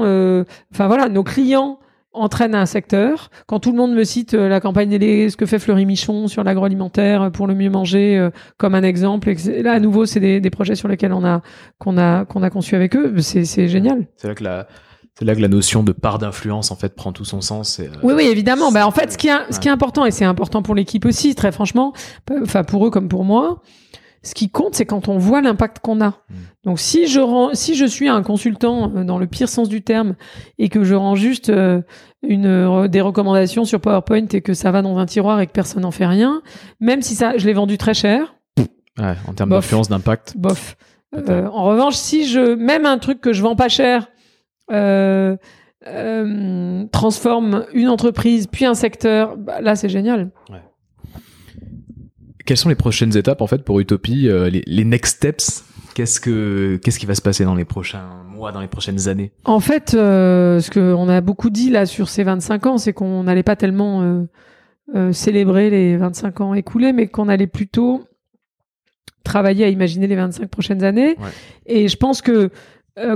enfin 0.71 0.87
voilà 0.87 1.09
nos 1.09 1.23
clients 1.23 1.79
entraînent 2.17 2.55
un 2.55 2.65
secteur. 2.65 3.29
Quand 3.45 3.59
tout 3.59 3.71
le 3.71 3.77
monde 3.77 3.93
me 3.93 4.03
cite 4.03 4.33
euh, 4.33 4.49
la 4.49 4.59
campagne 4.59 4.97
des 4.97 5.29
ce 5.29 5.37
que 5.37 5.45
fait 5.45 5.59
Fleury 5.59 5.85
Michon 5.85 6.27
sur 6.27 6.43
l'agroalimentaire 6.43 7.31
pour 7.31 7.47
le 7.47 7.55
mieux 7.55 7.69
manger 7.69 8.17
euh, 8.17 8.29
comme 8.57 8.75
un 8.75 8.83
exemple, 8.83 9.29
et 9.29 9.61
là 9.61 9.73
à 9.73 9.79
nouveau 9.79 10.05
c'est 10.05 10.19
des, 10.19 10.39
des 10.39 10.49
projets 10.49 10.75
sur 10.75 10.87
lesquels 10.87 11.13
on 11.13 11.23
a 11.23 11.41
qu'on 11.77 11.97
a 11.97 12.25
qu'on 12.25 12.43
a 12.43 12.49
conçu 12.49 12.75
avec 12.75 12.95
eux, 12.95 13.13
c'est 13.19 13.45
c'est 13.45 13.67
génial. 13.67 14.07
C'est 14.15 14.27
là 14.27 14.35
que 14.35 14.43
la, 14.43 14.67
c'est 15.17 15.25
là 15.25 15.35
que 15.35 15.41
la 15.41 15.47
notion 15.47 15.83
de 15.83 15.91
part 15.91 16.19
d'influence 16.19 16.71
en 16.71 16.75
fait 16.75 16.95
prend 16.95 17.11
tout 17.11 17.25
son 17.25 17.41
sens. 17.41 17.79
Et, 17.79 17.87
euh, 17.87 17.91
Oui 18.03 18.13
oui 18.15 18.23
évidemment. 18.25 18.71
Bah 18.71 18.85
en 18.87 18.91
fait 18.91 19.11
ce 19.11 19.17
qui 19.17 19.27
est 19.27 19.31
ce 19.49 19.55
Ouais. 19.55 19.59
qui 19.61 19.67
est 19.67 19.71
important 19.71 20.05
et 20.05 20.11
c'est 20.11 20.25
important 20.25 20.61
pour 20.61 20.75
l'équipe 20.75 21.05
aussi 21.05 21.33
très 21.35 21.51
franchement, 21.51 21.93
enfin 22.43 22.63
pour 22.63 22.85
eux 22.85 22.89
comme 22.89 23.07
pour 23.09 23.23
moi. 23.23 23.61
Ce 24.23 24.33
qui 24.33 24.49
compte, 24.49 24.75
c'est 24.75 24.85
quand 24.85 25.07
on 25.07 25.17
voit 25.19 25.41
l'impact 25.41 25.79
qu'on 25.79 26.01
a. 26.01 26.15
Donc, 26.65 26.79
si 26.79 27.07
je 27.07 27.19
rends, 27.21 27.51
si 27.53 27.75
je 27.75 27.85
suis 27.85 28.09
un 28.09 28.23
consultant 28.23 28.91
euh, 28.93 29.03
dans 29.05 29.19
le 29.19 29.27
pire 29.27 29.47
sens 29.47 29.69
du 29.69 29.83
terme 29.83 30.15
et 30.57 30.67
que 30.67 30.83
je 30.83 30.95
rends 30.95 31.15
juste 31.15 31.49
euh, 31.49 31.81
une 32.23 32.87
des 32.89 32.99
recommandations 32.99 33.63
sur 33.63 33.79
PowerPoint 33.79 34.25
et 34.33 34.41
que 34.41 34.53
ça 34.53 34.71
va 34.71 34.81
dans 34.81 34.97
un 34.97 35.05
tiroir 35.05 35.39
et 35.39 35.47
que 35.47 35.51
personne 35.53 35.83
n'en 35.83 35.91
fait 35.91 36.07
rien, 36.07 36.41
même 36.81 37.01
si 37.03 37.15
ça, 37.15 37.37
je 37.37 37.45
l'ai 37.45 37.53
vendu 37.53 37.77
très 37.77 37.93
cher, 37.93 38.35
Ouais, 38.99 39.15
en 39.29 39.33
termes 39.33 39.51
d'influence, 39.51 39.87
d'impact. 39.87 40.33
bof. 40.35 40.75
Euh, 41.15 41.45
en 41.47 41.63
revanche, 41.63 41.93
si 41.95 42.27
je 42.27 42.55
même 42.55 42.85
un 42.87 42.97
truc 42.97 43.21
que 43.21 43.31
je 43.31 43.41
vends 43.43 43.55
pas 43.55 43.69
cher 43.69 44.09
euh, 44.71 45.37
euh, 45.85 46.85
transforme 46.91 47.65
une 47.73 47.87
entreprise 47.87 48.47
puis 48.47 48.65
un 48.65 48.73
secteur, 48.73 49.37
bah, 49.37 49.61
là 49.61 49.75
c'est 49.75 49.89
génial. 49.89 50.31
Quelles 52.45 52.57
sont 52.57 52.69
les 52.69 52.75
prochaines 52.75 53.15
étapes 53.15 53.41
en 53.41 53.47
fait 53.47 53.63
pour 53.63 53.79
Utopie, 53.79 54.27
euh, 54.27 54.49
les, 54.49 54.63
les 54.65 54.83
next 54.83 55.17
steps? 55.17 55.63
Qu'est-ce 55.93 56.19
que 56.19 56.79
qu'est-ce 56.83 56.99
qui 56.99 57.05
va 57.05 57.15
se 57.15 57.21
passer 57.21 57.43
dans 57.43 57.55
les 57.55 57.65
prochains 57.65 58.23
mois, 58.27 58.51
dans 58.51 58.61
les 58.61 58.67
prochaines 58.67 59.07
années? 59.07 59.31
En 59.45 59.59
fait, 59.59 59.91
ce 59.91 60.71
qu'on 60.71 61.09
a 61.09 61.21
beaucoup 61.21 61.49
dit 61.49 61.71
là 61.71 61.85
sur 61.85 62.07
ces 62.07 62.23
25 62.23 62.65
ans, 62.67 62.77
c'est 62.77 62.93
qu'on 62.93 63.23
n'allait 63.23 63.43
pas 63.43 63.55
tellement 63.55 64.27
célébrer 65.11 65.71
les 65.71 65.97
25 65.97 66.41
ans 66.41 66.53
écoulés, 66.53 66.93
mais 66.93 67.07
qu'on 67.07 67.29
allait 67.29 67.47
plutôt 67.47 68.03
travailler 69.27 69.65
à 69.65 69.69
imaginer 69.69 70.07
les 70.07 70.15
25 70.15 70.49
prochaines 70.49 70.83
années. 70.83 71.15
Ouais. 71.19 71.29
Et 71.65 71.87
je 71.87 71.97
pense 71.97 72.21
que 72.21 72.49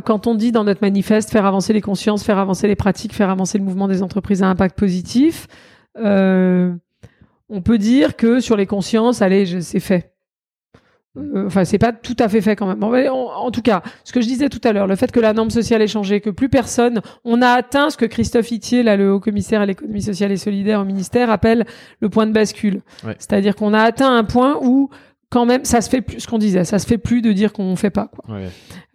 quand 0.06 0.28
on 0.28 0.36
dit 0.36 0.52
dans 0.52 0.64
notre 0.64 0.82
manifeste 0.82 1.32
faire 1.32 1.46
avancer 1.46 1.74
les 1.74 1.82
consciences, 1.82 2.24
faire 2.24 2.38
avancer 2.38 2.68
les 2.68 2.76
pratiques, 2.76 3.14
faire 3.14 3.30
avancer 3.30 3.58
le 3.58 3.64
mouvement 3.64 3.88
des 3.88 4.04
entreprises 4.04 4.44
à 4.44 4.48
impact 4.48 4.78
positif, 4.78 5.48
euh, 5.98 6.74
on 7.50 7.62
peut 7.62 7.78
dire 7.78 8.16
que 8.16 8.40
sur 8.40 8.56
les 8.56 8.66
consciences, 8.66 9.22
allez, 9.22 9.62
c'est 9.62 9.80
fait. 9.80 10.14
Euh, 11.18 11.48
Enfin, 11.48 11.66
c'est 11.66 11.78
pas 11.78 11.92
tout 11.92 12.16
à 12.20 12.30
fait 12.30 12.40
fait 12.40 12.56
quand 12.56 12.68
même. 12.68 12.80
Bon, 12.80 12.94
en, 12.94 13.46
en 13.48 13.52
tout 13.52 13.62
cas, 13.62 13.82
ce 14.06 14.14
que 14.14 14.22
je 14.22 14.28
disais 14.28 14.48
tout 14.48 14.62
à 14.64 14.72
l'heure, 14.72 14.88
le 14.88 14.96
fait 14.96 15.12
que 15.12 15.20
la 15.20 15.34
norme 15.34 15.50
sociale 15.50 15.82
ait 15.82 15.88
changé, 15.88 16.22
que 16.22 16.30
plus 16.30 16.48
personne, 16.48 17.02
on 17.26 17.42
a 17.42 17.50
atteint 17.50 17.90
ce 17.90 17.98
que 17.98 18.06
Christophe 18.06 18.50
Itier, 18.52 18.84
là, 18.84 18.96
le 18.96 19.12
haut 19.12 19.20
commissaire 19.20 19.60
à 19.60 19.66
l'économie 19.66 20.02
sociale 20.02 20.32
et 20.32 20.38
solidaire 20.38 20.80
au 20.80 20.86
ministère, 20.86 21.30
appelle 21.30 21.66
le 22.00 22.08
point 22.08 22.28
de 22.28 22.32
bascule. 22.32 22.82
Ouais. 23.06 23.16
C'est-à-dire 23.20 23.58
qu'on 23.58 23.74
a 23.74 23.82
atteint 23.82 24.16
un 24.16 24.24
point 24.24 24.58
où, 24.62 24.90
quand 25.32 25.46
même, 25.48 25.66
ça 25.66 25.82
se 25.82 25.90
fait 25.90 26.02
plus, 26.02 26.20
ce 26.20 26.28
qu'on 26.28 26.38
disait, 26.38 26.64
ça 26.66 26.78
se 26.78 26.86
fait 26.86 26.98
plus 27.00 27.22
de 27.24 27.32
dire 27.32 27.52
qu'on 27.54 27.76
fait 27.76 27.90
pas. 27.90 28.10
Quoi. 28.14 28.36
ouais. 28.36 28.50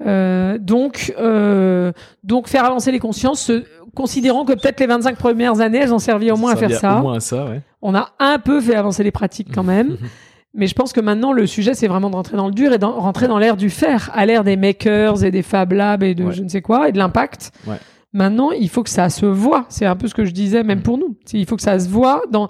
Euh, 0.07 0.59
donc, 0.59 1.13
euh, 1.19 1.91
donc 2.23 2.47
faire 2.49 2.65
avancer 2.65 2.93
les 2.93 2.99
consciences, 3.01 3.41
se- 3.41 3.65
considérant 3.95 4.45
que 4.45 4.53
peut-être 4.53 4.79
les 4.79 4.87
25 4.87 5.17
premières 5.17 5.61
années, 5.61 5.79
elles 5.79 5.95
ont 5.95 5.99
servi 5.99 6.31
au 6.31 6.37
moins 6.37 6.53
à 6.53 6.57
faire 6.57 6.71
ça. 6.73 6.99
Au 6.99 7.03
moins 7.03 7.17
à 7.17 7.21
ça, 7.21 7.47
ouais. 7.47 7.63
On 7.83 7.95
a 7.95 8.11
un 8.19 8.39
peu 8.39 8.61
fait 8.61 8.75
avancer 8.77 9.03
les 9.03 9.11
pratiques 9.11 9.49
quand 9.55 9.65
même. 9.65 9.97
Mais 10.59 10.67
je 10.67 10.75
pense 10.75 10.93
que 10.95 11.01
maintenant, 11.01 11.33
le 11.33 11.47
sujet, 11.47 11.75
c'est 11.75 11.87
vraiment 11.89 12.09
de 12.09 12.17
rentrer 12.17 12.37
dans 12.39 12.47
le 12.47 12.53
dur 12.55 12.73
et 12.73 12.79
de 12.79 12.85
rentrer 12.87 13.29
dans 13.29 13.39
l'ère 13.39 13.57
du 13.59 13.69
faire, 13.69 14.11
à 14.15 14.25
l'ère 14.25 14.43
des 14.45 14.57
makers 14.57 15.23
et 15.25 15.31
des 15.31 15.43
Fab 15.43 15.73
Labs 15.73 16.03
et 16.03 16.15
de 16.15 16.25
Ouais. 16.25 16.33
je 16.33 16.43
ne 16.43 16.49
sais 16.49 16.63
quoi, 16.63 16.89
et 16.89 16.93
de 16.93 16.99
l'impact. 16.99 17.51
Ouais. 17.67 17.77
Maintenant, 18.15 18.51
il 18.53 18.71
faut 18.71 18.83
que 18.83 18.89
ça 18.89 19.11
se 19.11 19.27
voit. 19.27 19.67
C'est 19.69 19.85
un 19.85 19.97
peu 19.97 20.09
ce 20.09 20.15
que 20.15 20.25
je 20.25 20.31
disais, 20.31 20.63
même 20.63 20.79
Mm. 20.79 20.83
pour 20.83 20.97
nous. 20.97 21.17
Il 21.35 21.45
faut 21.45 21.57
que 21.57 21.63
ça 21.63 21.79
se 21.79 21.89
voit 21.91 22.23
dans, 22.31 22.49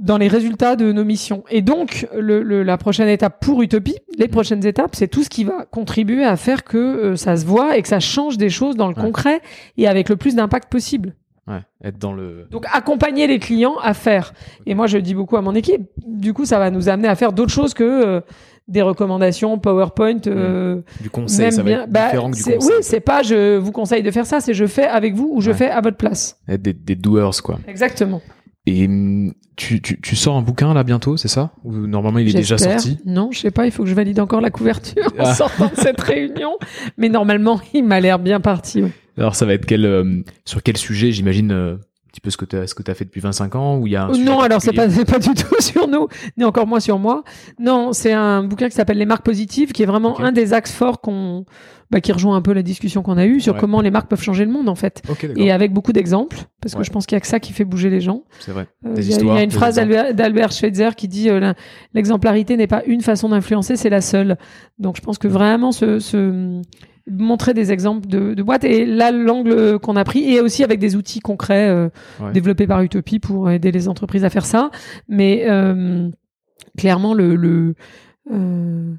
dans 0.00 0.16
les 0.18 0.28
résultats 0.28 0.76
de 0.76 0.90
nos 0.92 1.04
missions. 1.04 1.44
Et 1.50 1.60
donc, 1.62 2.08
le, 2.18 2.42
le- 2.42 2.62
la 2.62 2.76
prochaine 2.78 3.08
étape 3.08 3.38
pour 3.44 3.62
Utopie, 3.62 3.96
les 4.18 4.26
Mm. 4.26 4.30
prochaines 4.30 4.66
étapes, 4.66 4.96
c'est 4.96 5.08
tout 5.08 5.22
ce 5.22 5.28
qui 5.28 5.44
va 5.44 5.66
contribuer 5.70 6.24
à 6.24 6.36
faire 6.36 6.64
que 6.64 6.78
euh, 6.78 7.16
ça 7.16 7.36
se 7.36 7.44
voit 7.46 7.76
et 7.76 7.82
que 7.82 7.88
ça 7.88 8.00
change 8.00 8.38
des 8.38 8.48
choses 8.50 8.76
dans 8.76 8.88
le 8.88 8.94
Ouais. 8.96 9.02
concret 9.02 9.40
et 9.76 9.86
avec 9.86 10.08
le 10.08 10.16
plus 10.16 10.34
d'impact 10.34 10.70
possible. 10.72 11.14
Ouais. 11.46 11.60
Être 11.84 11.98
dans 11.98 12.12
le. 12.12 12.46
Donc 12.50 12.64
accompagner 12.72 13.26
les 13.26 13.38
clients 13.38 13.76
à 13.82 13.92
faire. 13.94 14.32
Et 14.66 14.74
moi 14.74 14.86
je 14.86 14.98
dis 14.98 15.14
beaucoup 15.14 15.36
à 15.36 15.42
mon 15.42 15.54
équipe. 15.54 15.82
Du 16.06 16.32
coup 16.32 16.44
ça 16.44 16.58
va 16.58 16.70
nous 16.70 16.88
amener 16.88 17.08
à 17.08 17.14
faire 17.14 17.32
d'autres 17.32 17.50
choses 17.52 17.74
que 17.74 17.82
euh, 17.84 18.20
des 18.68 18.82
recommandations 18.82 19.58
PowerPoint. 19.58 20.20
euh, 20.28 20.80
Du 21.00 21.10
conseil, 21.10 21.46
même 21.46 21.50
ça 21.50 21.62
va 21.62 21.70
être 21.72 21.88
Bah, 21.90 22.04
différent 22.06 22.30
que 22.30 22.36
du 22.36 22.42
conseil. 22.44 22.58
oui, 22.62 22.72
c'est 22.82 23.00
pas 23.00 23.22
je 23.22 23.56
vous 23.56 23.72
conseille 23.72 24.02
de 24.02 24.10
faire 24.12 24.26
ça, 24.26 24.40
c'est 24.40 24.54
je 24.54 24.66
fais 24.66 24.86
avec 24.86 25.14
vous 25.14 25.30
ou 25.34 25.40
je 25.40 25.50
Ouais. 25.50 25.56
fais 25.56 25.70
à 25.70 25.80
votre 25.80 25.96
place. 25.96 26.38
Être 26.48 26.62
des, 26.62 26.72
des 26.72 26.94
doers, 26.94 27.42
quoi. 27.42 27.58
Exactement. 27.66 28.20
Et 28.70 28.86
hum, 28.86 29.32
tu, 29.56 29.80
tu, 29.82 30.00
tu 30.00 30.16
sors 30.16 30.36
un 30.36 30.42
bouquin 30.42 30.72
là 30.74 30.84
bientôt, 30.84 31.16
c'est 31.16 31.28
ça? 31.28 31.50
Ou 31.64 31.72
normalement 31.86 32.18
il 32.18 32.28
est 32.28 32.32
déjà 32.32 32.56
sorti? 32.58 32.98
Non, 33.04 33.30
je 33.32 33.40
sais 33.40 33.50
pas. 33.50 33.66
Il 33.66 33.72
faut 33.72 33.82
que 33.82 33.88
je 33.88 33.94
valide 33.94 34.20
encore 34.20 34.40
la 34.40 34.50
couverture 34.50 35.04
en 35.18 35.24
Ah. 35.24 35.34
sortant 35.34 35.66
de 35.66 35.76
cette 35.80 36.00
réunion. 36.00 36.52
Mais 36.98 37.08
normalement 37.08 37.60
il 37.74 37.84
m'a 37.84 38.00
l'air 38.00 38.18
bien 38.18 38.40
parti. 38.40 38.82
ouais. 38.82 38.92
Alors 39.18 39.34
ça 39.34 39.44
va 39.46 39.52
être 39.54 39.66
quel, 39.66 39.84
euh, 39.84 40.22
sur 40.44 40.62
quel 40.62 40.76
sujet? 40.76 41.12
J'imagine 41.12 41.52
euh, 41.52 41.74
un 41.74 42.08
petit 42.10 42.20
peu 42.22 42.30
ce 42.30 42.36
que 42.38 42.44
tu 42.46 42.56
as, 42.56 42.66
ce 42.66 42.74
que 42.74 42.88
as 42.90 42.94
fait 42.94 43.04
depuis 43.04 43.20
25 43.20 43.54
ans 43.54 43.76
ou 43.78 43.86
il 43.86 43.92
y 43.92 43.96
a 43.96 44.06
un 44.06 44.14
sujet 44.14 44.24
Non, 44.24 44.40
alors 44.40 44.62
c'est 44.62 44.72
pas, 44.72 44.88
c'est 44.88 45.04
pas 45.04 45.18
du 45.18 45.34
tout 45.34 45.54
sur 45.60 45.86
nous, 45.88 46.08
ni 46.38 46.44
encore 46.44 46.66
moins 46.66 46.80
sur 46.80 46.98
moi. 46.98 47.22
Non, 47.58 47.92
c'est 47.92 48.12
un 48.12 48.42
bouquin 48.42 48.68
qui 48.68 48.74
s'appelle 48.76 48.98
Les 48.98 49.04
marques 49.06 49.24
positives, 49.24 49.72
qui 49.72 49.82
est 49.82 49.86
vraiment 49.86 50.18
un 50.20 50.32
des 50.32 50.52
axes 50.54 50.72
forts 50.72 51.00
qu'on, 51.00 51.44
bah, 51.90 52.00
qui 52.00 52.12
rejoint 52.12 52.36
un 52.36 52.42
peu 52.42 52.52
la 52.52 52.62
discussion 52.62 53.02
qu'on 53.02 53.16
a 53.16 53.26
eue 53.26 53.40
sur 53.40 53.54
Ouais. 53.54 53.60
comment 53.60 53.80
les 53.80 53.90
marques 53.90 54.08
peuvent 54.08 54.22
changer 54.22 54.44
le 54.44 54.50
monde 54.52 54.68
en 54.68 54.74
fait. 54.74 55.02
Et 55.36 55.50
avec 55.50 55.72
beaucoup 55.72 55.92
d'exemples, 55.92 56.38
parce 56.60 56.74
que 56.74 56.78
Ouais. 56.78 56.84
je 56.84 56.90
pense 56.90 57.06
qu'il 57.06 57.16
y 57.16 57.18
a 57.18 57.20
que 57.20 57.26
ça 57.26 57.40
qui 57.40 57.52
fait 57.52 57.64
bouger 57.64 57.90
les 57.90 58.00
gens. 58.00 58.22
C'est 58.38 58.52
vrai. 58.52 58.68
Euh, 58.86 58.94
Des 58.94 59.02
Il 59.02 59.10
y, 59.10 59.14
a- 59.14 59.16
il 59.16 59.18
y 59.18 59.18
histoires, 59.18 59.36
a 59.36 59.42
une 59.42 59.50
phrase 59.50 59.74
d'Albert- 59.76 60.52
Schweitzer 60.52 60.94
qui 60.96 61.08
dit 61.08 61.28
euh, 61.30 61.40
la- 61.40 61.54
l'exemplarité 61.94 62.56
n'est 62.56 62.66
pas 62.68 62.82
une 62.86 63.00
façon 63.00 63.28
d'influencer, 63.30 63.76
c'est 63.76 63.90
la 63.90 64.00
seule. 64.00 64.38
Donc 64.78 64.96
je 64.96 65.00
pense 65.02 65.18
que 65.18 65.28
vraiment 65.28 65.72
ce, 65.72 65.98
ce- 65.98 66.62
montrer 67.10 67.54
des 67.54 67.72
exemples 67.72 68.06
de, 68.06 68.34
de 68.34 68.42
boîtes 68.44 68.62
et 68.62 68.86
là 68.86 69.10
l'angle 69.10 69.80
qu'on 69.80 69.96
a 69.96 70.04
pris 70.04 70.32
et 70.32 70.40
aussi 70.40 70.62
avec 70.62 70.78
des 70.78 70.94
outils 70.94 71.18
concrets 71.18 71.68
euh, 71.68 71.88
Ouais. 72.20 72.30
développés 72.32 72.68
par 72.68 72.82
Utopie 72.82 73.18
pour 73.18 73.50
aider 73.50 73.72
les 73.72 73.88
entreprises 73.88 74.24
à 74.24 74.30
faire 74.30 74.46
ça. 74.46 74.70
Mais 75.08 75.46
euh, 75.48 76.08
clairement 76.78 77.14
le, 77.14 77.34
le 77.34 77.74
euh, 78.30 78.92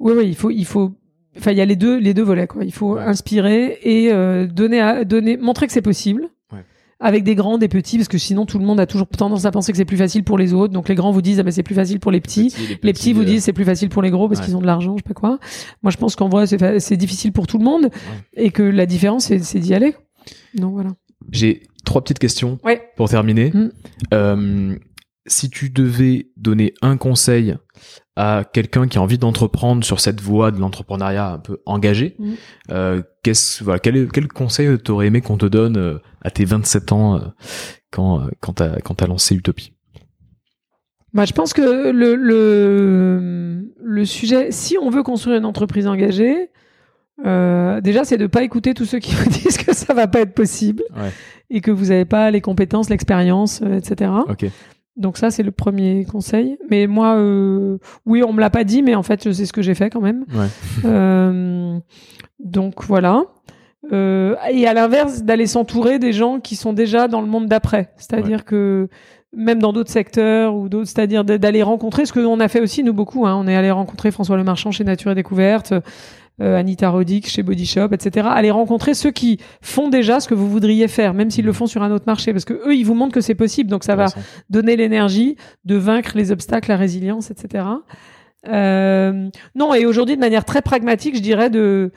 oui 0.00 0.12
oui 0.16 0.24
il 0.26 0.34
faut 0.34 0.50
il 0.50 0.64
faut 0.64 0.94
enfin 1.38 1.52
il 1.52 1.58
y 1.58 1.60
a 1.60 1.64
les 1.64 1.76
deux 1.76 1.98
les 1.98 2.14
deux 2.14 2.22
volets 2.22 2.46
quoi. 2.46 2.64
Il 2.64 2.72
faut 2.72 2.94
Ouais. 2.94 3.02
inspirer 3.02 3.78
et 3.82 4.12
euh, 4.12 4.46
donner 4.46 4.80
à 4.80 5.04
donner 5.04 5.36
montrer 5.36 5.66
que 5.66 5.72
c'est 5.72 5.82
possible 5.82 6.28
Ouais. 6.52 6.60
avec 7.00 7.24
des 7.24 7.34
grands, 7.34 7.58
des 7.58 7.68
petits, 7.68 7.96
parce 7.96 8.08
que 8.08 8.18
sinon 8.18 8.46
tout 8.46 8.58
le 8.58 8.64
monde 8.64 8.78
a 8.80 8.86
toujours 8.86 9.06
tendance 9.08 9.44
à 9.44 9.50
penser 9.50 9.72
que 9.72 9.78
c'est 9.78 9.84
plus 9.84 9.96
facile 9.96 10.24
pour 10.24 10.38
les 10.38 10.52
autres. 10.52 10.72
Donc 10.72 10.88
les 10.88 10.94
grands 10.94 11.10
vous 11.10 11.22
disent 11.22 11.40
ah 11.40 11.42
mais 11.42 11.50
c'est 11.52 11.62
plus 11.62 11.74
facile 11.74 12.00
pour 12.00 12.10
les 12.12 12.20
petits. 12.20 12.54
Les 12.82 12.92
petits 12.92 13.12
vous 13.12 13.22
euh, 13.22 13.24
disent 13.24 13.44
c'est 13.44 13.52
plus 13.52 13.64
facile 13.64 13.88
pour 13.88 14.02
les 14.02 14.10
gros 14.10 14.28
parce 14.28 14.40
ouais. 14.40 14.46
qu'ils 14.46 14.56
ont 14.56 14.60
de 14.60 14.66
l'argent, 14.66 14.96
je 14.96 15.02
sais 15.02 15.08
pas 15.14 15.18
quoi. 15.18 15.38
Moi 15.82 15.90
je 15.90 15.96
pense 15.96 16.16
qu'en 16.16 16.28
vrai 16.28 16.46
c'est 16.46 16.58
fa- 16.58 16.78
c'est 16.80 16.96
difficile 16.96 17.32
pour 17.32 17.46
tout 17.46 17.58
le 17.58 17.64
monde 17.64 17.90
et 18.34 18.50
que 18.50 18.62
la 18.62 18.86
différence 18.86 19.24
c'est 19.26 19.38
c'est 19.42 19.58
d'y 19.58 19.74
aller. 19.74 19.94
Donc 20.54 20.72
voilà. 20.74 20.90
J'ai 21.32 21.62
trois 21.84 22.02
petites 22.02 22.18
questions 22.18 22.58
Ouais. 22.64 22.80
pour 22.96 23.08
terminer. 23.08 23.50
Mm. 23.52 23.70
Euh, 24.12 24.74
si 25.26 25.48
tu 25.50 25.70
devais 25.70 26.28
donner 26.36 26.74
un 26.82 26.96
conseil 26.96 27.56
à 28.16 28.44
quelqu'un 28.52 28.86
qui 28.86 28.98
a 28.98 29.02
envie 29.02 29.18
d'entreprendre 29.18 29.82
sur 29.84 29.98
cette 30.00 30.20
voie 30.20 30.50
de 30.50 30.58
l'entrepreneuriat 30.60 31.32
un 31.32 31.38
peu 31.38 31.60
engagé, 31.66 32.14
Mm. 32.18 32.32
euh, 32.70 33.02
qu'est-ce, 33.22 33.64
voilà, 33.64 33.78
quel, 33.78 34.08
quel 34.12 34.28
conseil 34.28 34.78
t'aurais 34.78 35.06
aimé 35.08 35.20
qu'on 35.20 35.36
te 35.38 35.46
donne 35.46 35.76
euh, 35.76 35.98
à 36.22 36.30
tes 36.30 36.44
27 36.44 36.92
ans 36.92 37.16
euh, 37.16 37.20
quand, 37.90 38.28
quand 38.40 38.52
t'as, 38.54 38.80
quand 38.80 38.94
t'as 38.94 39.06
lancé 39.06 39.34
Utopie? 39.34 39.72
Bah, 41.12 41.24
je 41.24 41.32
pense 41.32 41.52
que 41.52 41.90
le, 41.90 42.16
le, 42.16 43.64
le 43.82 44.04
sujet, 44.04 44.50
si 44.50 44.76
on 44.78 44.90
veut 44.90 45.02
construire 45.02 45.38
une 45.38 45.44
entreprise 45.44 45.86
engagée, 45.86 46.50
euh, 47.24 47.80
déjà, 47.80 48.04
c'est 48.04 48.18
de 48.18 48.26
pas 48.26 48.42
écouter 48.42 48.74
tous 48.74 48.84
ceux 48.84 48.98
qui 48.98 49.14
vous 49.14 49.30
disent 49.30 49.56
que 49.58 49.74
ça 49.74 49.94
va 49.94 50.06
pas 50.08 50.20
être 50.20 50.34
possible 50.34 50.82
Ouais. 50.96 51.10
et 51.50 51.60
que 51.60 51.70
vous 51.70 51.86
n'avez 51.86 52.04
pas 52.04 52.30
les 52.32 52.40
compétences, 52.40 52.90
l'expérience, 52.90 53.60
euh, 53.62 53.78
etc. 53.78 54.10
Donc 54.96 55.18
ça, 55.18 55.30
c'est 55.30 55.42
le 55.42 55.50
premier 55.50 56.04
conseil. 56.04 56.56
Mais 56.70 56.86
moi, 56.86 57.16
euh, 57.16 57.78
oui, 58.06 58.22
on 58.22 58.32
me 58.32 58.40
l'a 58.40 58.50
pas 58.50 58.64
dit, 58.64 58.82
mais 58.82 58.94
en 58.94 59.02
fait, 59.02 59.32
c'est 59.32 59.46
ce 59.46 59.52
que 59.52 59.62
j'ai 59.62 59.74
fait 59.74 59.90
quand 59.90 60.00
même. 60.00 60.24
Ouais. 60.34 60.46
Euh, 60.84 61.78
donc 62.38 62.84
voilà. 62.84 63.24
Euh, 63.92 64.36
et 64.50 64.66
à 64.66 64.74
l'inverse, 64.74 65.22
d'aller 65.22 65.46
s'entourer 65.46 65.98
des 65.98 66.12
gens 66.12 66.40
qui 66.40 66.56
sont 66.56 66.72
déjà 66.72 67.08
dans 67.08 67.20
le 67.20 67.26
monde 67.26 67.48
d'après. 67.48 67.90
C'est-à-dire 67.96 68.44
que 68.44 68.88
même 69.36 69.58
dans 69.58 69.72
d'autres 69.72 69.90
secteurs 69.90 70.54
ou 70.54 70.68
d'autres, 70.68 70.88
c'est-à-dire 70.88 71.24
d'aller 71.24 71.62
rencontrer 71.62 72.06
ce 72.06 72.12
que 72.12 72.20
l'on 72.20 72.38
a 72.40 72.48
fait 72.48 72.60
aussi 72.60 72.82
nous 72.84 72.92
beaucoup. 72.92 73.26
Hein. 73.26 73.34
On 73.36 73.48
est 73.48 73.56
allé 73.56 73.70
rencontrer 73.70 74.10
François 74.10 74.36
Le 74.36 74.44
Marchand 74.44 74.70
chez 74.70 74.84
Nature 74.84 75.10
et 75.10 75.14
Découverte, 75.14 75.74
euh, 76.40 76.56
Anita 76.58 76.88
Roddick 76.90 77.28
chez 77.28 77.42
Body 77.42 77.66
Shop, 77.66 77.88
etc. 77.92 78.26
Aller 78.30 78.50
rencontrer 78.50 78.94
ceux 78.94 79.10
qui 79.12 79.38
font 79.62 79.88
déjà 79.88 80.20
ce 80.20 80.28
que 80.28 80.34
vous 80.34 80.48
voudriez 80.50 80.88
faire, 80.88 81.14
même 81.14 81.30
s'ils 81.30 81.44
le 81.44 81.52
font 81.52 81.66
sur 81.66 81.82
un 81.82 81.90
autre 81.92 82.04
marché, 82.06 82.32
parce 82.32 82.44
que 82.44 82.54
eux, 82.54 82.74
ils 82.74 82.84
vous 82.84 82.94
montrent 82.94 83.14
que 83.14 83.20
c'est 83.20 83.34
possible. 83.36 83.70
Donc 83.70 83.84
ça 83.84 83.94
va 83.96 84.06
donner 84.50 84.76
l'énergie 84.76 85.36
de 85.64 85.76
vaincre 85.76 86.12
les 86.16 86.32
obstacles, 86.32 86.70
la 86.70 86.76
résilience, 86.76 87.30
etc. 87.30 87.64
Euh, 88.48 89.28
non, 89.54 89.74
et 89.74 89.86
aujourd'hui, 89.86 90.16
de 90.16 90.20
manière 90.20 90.44
très 90.44 90.62
pragmatique, 90.62 91.16
je 91.16 91.22
dirais 91.22 91.50
de 91.50 91.92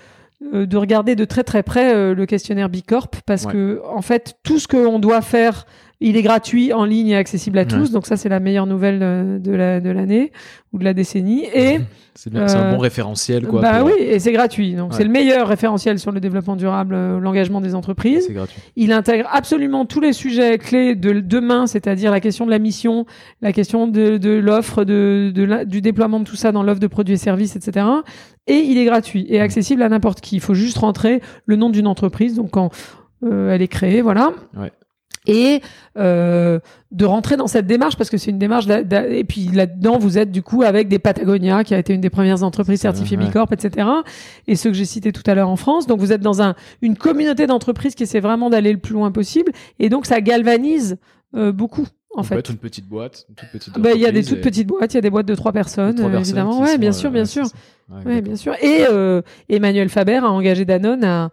euh, 0.53 0.65
de 0.67 0.77
regarder 0.77 1.15
de 1.15 1.25
très 1.25 1.43
très 1.43 1.63
près 1.63 1.93
euh, 1.95 2.13
le 2.13 2.25
questionnaire 2.27 2.69
Bicorp 2.69 3.09
parce 3.25 3.45
Ouais. 3.45 3.53
que 3.53 3.81
en 3.91 4.03
fait 4.03 4.35
tout 4.43 4.59
ce 4.59 4.67
qu'on 4.67 4.99
doit 4.99 5.21
faire 5.21 5.65
il 5.99 6.15
est 6.15 6.21
gratuit 6.21 6.73
en 6.73 6.85
ligne 6.85 7.07
et 7.09 7.15
accessible 7.15 7.57
à 7.57 7.65
tous 7.65 7.91
donc 7.91 8.05
ça 8.05 8.17
c'est 8.17 8.29
la 8.29 8.39
meilleure 8.39 8.67
nouvelle 8.67 8.99
euh, 9.01 9.39
de 9.39 9.51
la 9.51 9.79
de 9.81 9.89
l'année 9.89 10.31
ou 10.71 10.77
de 10.77 10.83
la 10.83 10.93
décennie 10.93 11.45
et 11.53 11.79
C'est 12.19 12.35
un 12.35 12.47
Euh, 12.47 12.71
bon 12.71 12.79
référentiel, 12.79 13.45
quoi. 13.45 13.61
bah 13.61 13.77
pour- 13.79 13.87
oui 13.89 13.93
et 13.99 14.17
c'est 14.17 14.31
gratuit 14.31 14.73
donc 14.73 14.89
Ouais. 14.91 14.97
c'est 14.97 15.03
le 15.03 15.09
meilleur 15.11 15.47
référentiel 15.47 15.99
sur 15.99 16.11
le 16.11 16.19
développement 16.19 16.55
durable 16.55 16.95
euh, 16.95 17.19
l'engagement 17.19 17.61
des 17.61 17.75
entreprises 17.75 18.25
C'est 18.27 18.33
gratuit. 18.33 18.59
il 18.75 18.91
intègre 18.91 19.27
absolument 19.31 19.85
tous 19.85 19.99
les 20.01 20.13
sujets 20.13 20.57
clés 20.57 20.95
de 20.95 21.19
demain, 21.19 21.67
c'est-à-dire 21.67 22.09
la 22.11 22.19
question 22.19 22.45
de 22.47 22.51
la 22.51 22.57
mission, 22.59 23.05
la 23.41 23.53
question 23.53 23.87
de, 23.87 24.17
de 24.17 24.31
l'offre, 24.31 24.83
de, 24.83 25.31
de 25.33 25.43
la- 25.43 25.63
du 25.65 25.81
déploiement 25.81 26.19
de 26.19 26.25
tout 26.25 26.35
ça 26.35 26.51
dans 26.51 26.63
l'offre 26.63 26.79
de 26.79 26.87
produits 26.87 27.13
et 27.13 27.17
services, 27.17 27.55
etc. 27.55 27.85
Et 28.47 28.55
il 28.55 28.77
est 28.79 28.85
gratuit 28.85 29.27
et 29.29 29.39
accessible 29.39 29.83
à 29.83 29.89
n'importe 29.89 30.19
qui. 30.21 30.37
Il 30.37 30.41
faut 30.41 30.55
juste 30.55 30.79
rentrer 30.79 31.21
le 31.45 31.55
nom 31.55 31.69
d'une 31.69 31.85
entreprise, 31.87 32.33
donc 32.35 32.49
quand 32.51 32.69
euh, 33.23 33.51
elle 33.53 33.61
est 33.61 33.67
créée, 33.67 34.01
voilà. 34.01 34.31
Ouais. 34.57 34.71
Et 35.27 35.61
euh, 35.97 36.59
de 36.91 37.05
rentrer 37.05 37.37
dans 37.37 37.47
cette 37.47 37.67
démarche 37.67 37.95
parce 37.97 38.09
que 38.09 38.17
c'est 38.17 38.31
une 38.31 38.39
démarche 38.39 38.65
et 38.67 39.23
puis 39.23 39.49
là-dedans 39.53 39.97
vous 39.99 40.17
êtes 40.17 40.31
du 40.31 40.41
coup 40.41 40.63
avec 40.63 40.87
des 40.87 40.99
Patagonia 40.99 41.63
qui 41.63 41.75
a 41.75 41.77
été 41.79 41.93
une 41.93 42.01
des 42.01 42.09
premières 42.09 42.43
entreprises 42.43 42.79
certifiées. 42.81 43.17
Bicorp 43.17 43.51
etc 43.51 43.87
et 44.47 44.55
ceux 44.55 44.69
que 44.71 44.75
j'ai 44.77 44.85
cités 44.85 45.11
tout 45.11 45.23
à 45.25 45.35
l'heure 45.35 45.49
en 45.49 45.57
France 45.57 45.85
donc 45.85 45.99
vous 45.99 46.11
êtes 46.13 46.21
dans 46.21 46.41
un 46.41 46.55
une 46.81 46.95
communauté 46.97 47.45
d'entreprises 47.45 47.93
qui 47.93 48.03
essaie 48.03 48.19
vraiment 48.21 48.49
d'aller 48.49 48.71
le 48.71 48.79
plus 48.79 48.93
loin 48.93 49.11
possible 49.11 49.51
et 49.79 49.89
donc 49.89 50.05
ça 50.05 50.21
galvanise 50.21 50.97
euh, 51.35 51.51
beaucoup 51.51 51.85
en 52.15 52.21
On 52.21 52.23
peut 52.23 52.29
fait 52.29 52.39
être 52.39 52.49
une 52.51 52.57
petite 52.57 52.87
boîte, 52.87 53.25
une 53.29 53.35
toute 53.35 53.49
petite 53.51 53.77
Bah, 53.77 53.89
il 53.93 54.01
y 54.01 54.05
a 54.07 54.11
des 54.11 54.23
toutes 54.23 54.39
et- 54.39 54.41
petites 54.41 54.65
boîtes, 54.67 54.93
il 54.93 54.97
y 54.97 54.97
a 54.97 55.01
des 55.01 55.09
boîtes 55.09 55.27
de 55.27 55.35
trois 55.35 55.51
personnes, 55.51 55.93
trois 55.95 56.07
euh, 56.07 56.11
personnes 56.13 56.37
évidemment. 56.37 56.61
Ouais, 56.61 56.77
bien 56.79 56.89
euh, 56.89 56.93
sûr, 56.93 57.11
bien 57.11 57.21
ouais, 57.23 57.25
sûr. 57.27 57.45
Ouais, 58.05 58.21
bien 58.21 58.35
sûr. 58.35 58.53
Et 58.61 58.85
euh, 58.89 59.21
Emmanuel 59.49 59.89
Faber 59.89 60.15
a 60.23 60.31
engagé 60.31 60.65
Danone 60.65 61.03
à, 61.03 61.25
euh, 61.25 61.27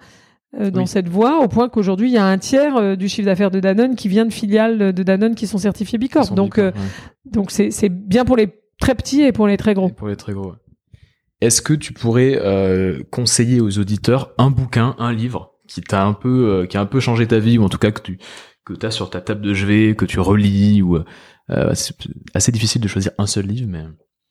dans 0.59 0.81
Oui. 0.83 0.87
cette 0.87 1.09
voie, 1.09 1.41
au 1.43 1.49
point 1.49 1.69
qu'aujourd'hui, 1.69 2.09
il 2.11 2.15
y 2.15 2.19
a 2.19 2.25
un 2.27 2.39
tiers 2.39 2.77
euh, 2.77 2.97
du 2.97 3.09
chiffre 3.09 3.27
d'affaires 3.27 3.51
de 3.51 3.61
Danone 3.61 3.97
qui 3.97 4.09
vient 4.09 4.25
de 4.27 4.33
filiales 4.33 4.93
de 4.93 5.03
Danone 5.03 5.35
qui 5.35 5.47
sont 5.47 5.59
certifiées 5.59 5.99
Bicorp. 5.99 6.35
Donc, 6.35 6.57
Bicorp, 6.57 6.75
euh, 6.77 6.79
ouais. 6.81 7.31
donc 7.31 7.51
c'est 7.51 7.71
c'est 7.71 7.89
bien 7.89 8.25
pour 8.25 8.37
les 8.37 8.49
très 8.81 8.95
petits 8.95 9.23
et 9.23 9.33
pour 9.33 9.47
les 9.47 9.57
très 9.57 9.75
gros. 9.75 9.89
Et 9.89 9.93
Pour 9.93 10.09
les 10.09 10.17
très 10.17 10.33
gros. 10.33 10.51
ouais. 10.51 10.57
Est-ce 11.41 11.61
que 11.63 11.75
tu 11.75 11.93
pourrais 11.93 12.39
euh, 12.41 13.03
conseiller 13.11 13.61
aux 13.61 13.79
auditeurs 13.79 14.33
un 14.39 14.51
bouquin, 14.51 14.95
un 14.99 15.13
livre 15.13 15.53
qui 15.69 15.81
t'a 15.83 16.05
un 16.05 16.13
peu, 16.15 16.49
euh, 16.63 16.67
qui 16.67 16.77
a 16.77 16.81
un 16.81 16.87
peu 16.87 17.01
changé 17.01 17.27
ta 17.27 17.39
vie 17.39 17.59
ou 17.59 17.65
en 17.65 17.69
tout 17.69 17.79
cas 17.79 17.91
que 17.91 18.01
tu 18.01 18.19
que 18.65 18.73
t'as 18.73 18.91
sur 18.91 19.11
ta 19.11 19.21
table 19.21 19.43
de 19.43 19.53
chevet, 19.53 19.95
que 19.95 20.07
tu 20.07 20.21
relis 20.21 20.81
ou 20.81 20.97
euh, 20.97 21.75
c'est 21.75 21.95
assez 22.33 22.51
difficile 22.53 22.81
de 22.81 22.89
choisir 22.89 23.13
un 23.19 23.27
seul 23.27 23.45
livre, 23.47 23.69
mais 23.69 23.83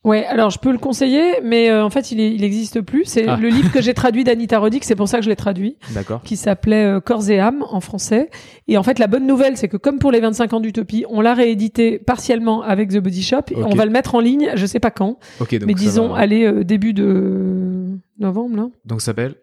Ouais, 0.04 0.26
alors 0.26 0.49
je 0.49 0.60
peux 0.60 0.72
le 0.74 0.78
conseiller, 0.78 1.36
mais 1.43 1.70
euh, 1.70 1.86
en 1.86 1.89
fait, 1.89 2.12
il, 2.12 2.20
est- 2.20 2.34
il 2.34 2.43
existe 2.43 2.82
plus. 2.82 3.06
C'est 3.06 3.26
Ah. 3.28 3.38
le 3.39 3.47
livre 3.47 3.72
que 3.72 3.82
j'ai 3.82 3.93
traduit 3.93 4.26
d'Anita 4.26 4.60
Roddick, 4.60 4.84
c'est 4.84 4.95
pour 4.97 5.08
ça 5.08 5.18
que 5.20 5.24
je 5.24 5.30
l'ai 5.30 5.36
traduit. 5.38 5.78
d'accord. 5.93 6.22
qui 6.24 6.36
s'appelait 6.36 6.84
euh, 6.86 6.99
Corps 6.99 7.30
et 7.30 7.39
âme 7.39 7.64
en 7.70 7.80
français. 7.80 8.30
Et 8.68 8.78
en 8.78 8.84
fait, 8.84 8.99
la 8.99 9.08
bonne 9.08 9.26
nouvelle, 9.26 9.56
c'est 9.56 9.70
que 9.70 9.78
comme 9.78 9.99
pour 9.99 10.12
les 10.12 10.20
25 10.20 10.51
ans 10.54 10.60
d'Utopie, 10.60 11.06
on 11.10 11.22
l'a 11.22 11.34
réédité 11.34 11.99
partiellement 11.99 12.62
avec 12.64 12.89
The 12.89 12.97
Body 12.99 13.24
Shop. 13.24 13.43
On 13.56 13.76
va 13.76 13.86
le 13.86 13.91
mettre 13.91 14.16
en 14.16 14.20
ligne, 14.20 14.51
je 14.56 14.66
sais 14.66 14.80
pas 14.82 14.91
quand, 14.91 15.20
Ok, 15.39 15.51
donc 15.58 15.68
mais 15.68 15.74
disons, 15.74 16.10
va- 16.10 16.18
allez, 16.20 16.43
euh, 16.45 16.64
début 16.66 16.93
de 16.93 17.97
novembre, 18.20 18.56
là. 18.58 18.68
donc 18.86 18.99
ça 19.01 19.08
s'appelle 19.08 19.36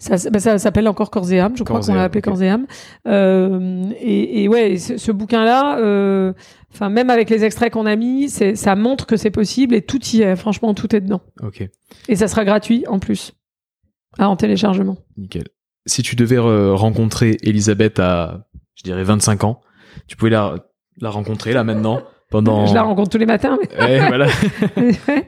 Ça, 0.00 0.14
bah, 0.30 0.38
ça 0.38 0.58
s'appelle 0.58 0.86
encore 0.86 1.10
Corps 1.10 1.32
et 1.32 1.40
âme, 1.40 1.56
je 1.56 1.64
crois 1.64 1.80
qu'on 1.80 1.94
l'a 1.94 2.04
appelé 2.04 2.20
ok. 2.20 2.24
Corps 2.26 2.42
et 2.42 2.48
âme. 2.48 2.66
Euh, 3.08 3.82
et, 4.00 4.44
et 4.44 4.48
ouais, 4.48 4.76
ce, 4.76 4.96
ce 4.96 5.10
bouquin-là, 5.10 5.78
euh, 5.80 6.32
enfin 6.72 6.88
même 6.88 7.10
avec 7.10 7.28
les 7.30 7.42
extraits 7.44 7.72
qu'on 7.72 7.84
a 7.86 7.96
mis, 7.96 8.28
c'est, 8.28 8.54
ça 8.54 8.76
montre 8.76 9.06
que 9.06 9.16
c'est 9.16 9.32
possible 9.32 9.74
et 9.74 9.82
tout 9.82 10.00
y 10.12 10.22
est. 10.22 10.36
Franchement, 10.36 10.72
tout 10.72 10.94
est 10.94 11.00
dedans. 11.00 11.20
Ok, 11.42 11.68
Et 12.08 12.14
ça 12.14 12.28
sera 12.28 12.44
gratuit 12.44 12.84
en 12.86 13.00
plus, 13.00 13.32
ah, 14.18 14.28
en 14.28 14.36
téléchargement. 14.36 14.98
nickel. 15.16 15.48
Si 15.86 16.02
tu 16.02 16.14
devais 16.14 16.36
euh, 16.38 16.74
rencontrer 16.74 17.36
Elisabeth 17.42 17.98
à, 17.98 18.46
je 18.76 18.84
dirais 18.84 19.02
25 19.02 19.42
ans, 19.44 19.60
tu 20.06 20.16
pouvais 20.16 20.30
la 20.30 20.54
la 21.00 21.10
rencontrer 21.10 21.52
là 21.52 21.64
maintenant 21.64 22.02
pendant. 22.30 22.66
Je 22.66 22.74
la 22.74 22.82
rencontre 22.82 23.10
tous 23.10 23.18
les 23.18 23.26
matins. 23.26 23.56
Mais... 23.60 23.78
Ouais, 23.84 24.06
voilà. 24.08 24.26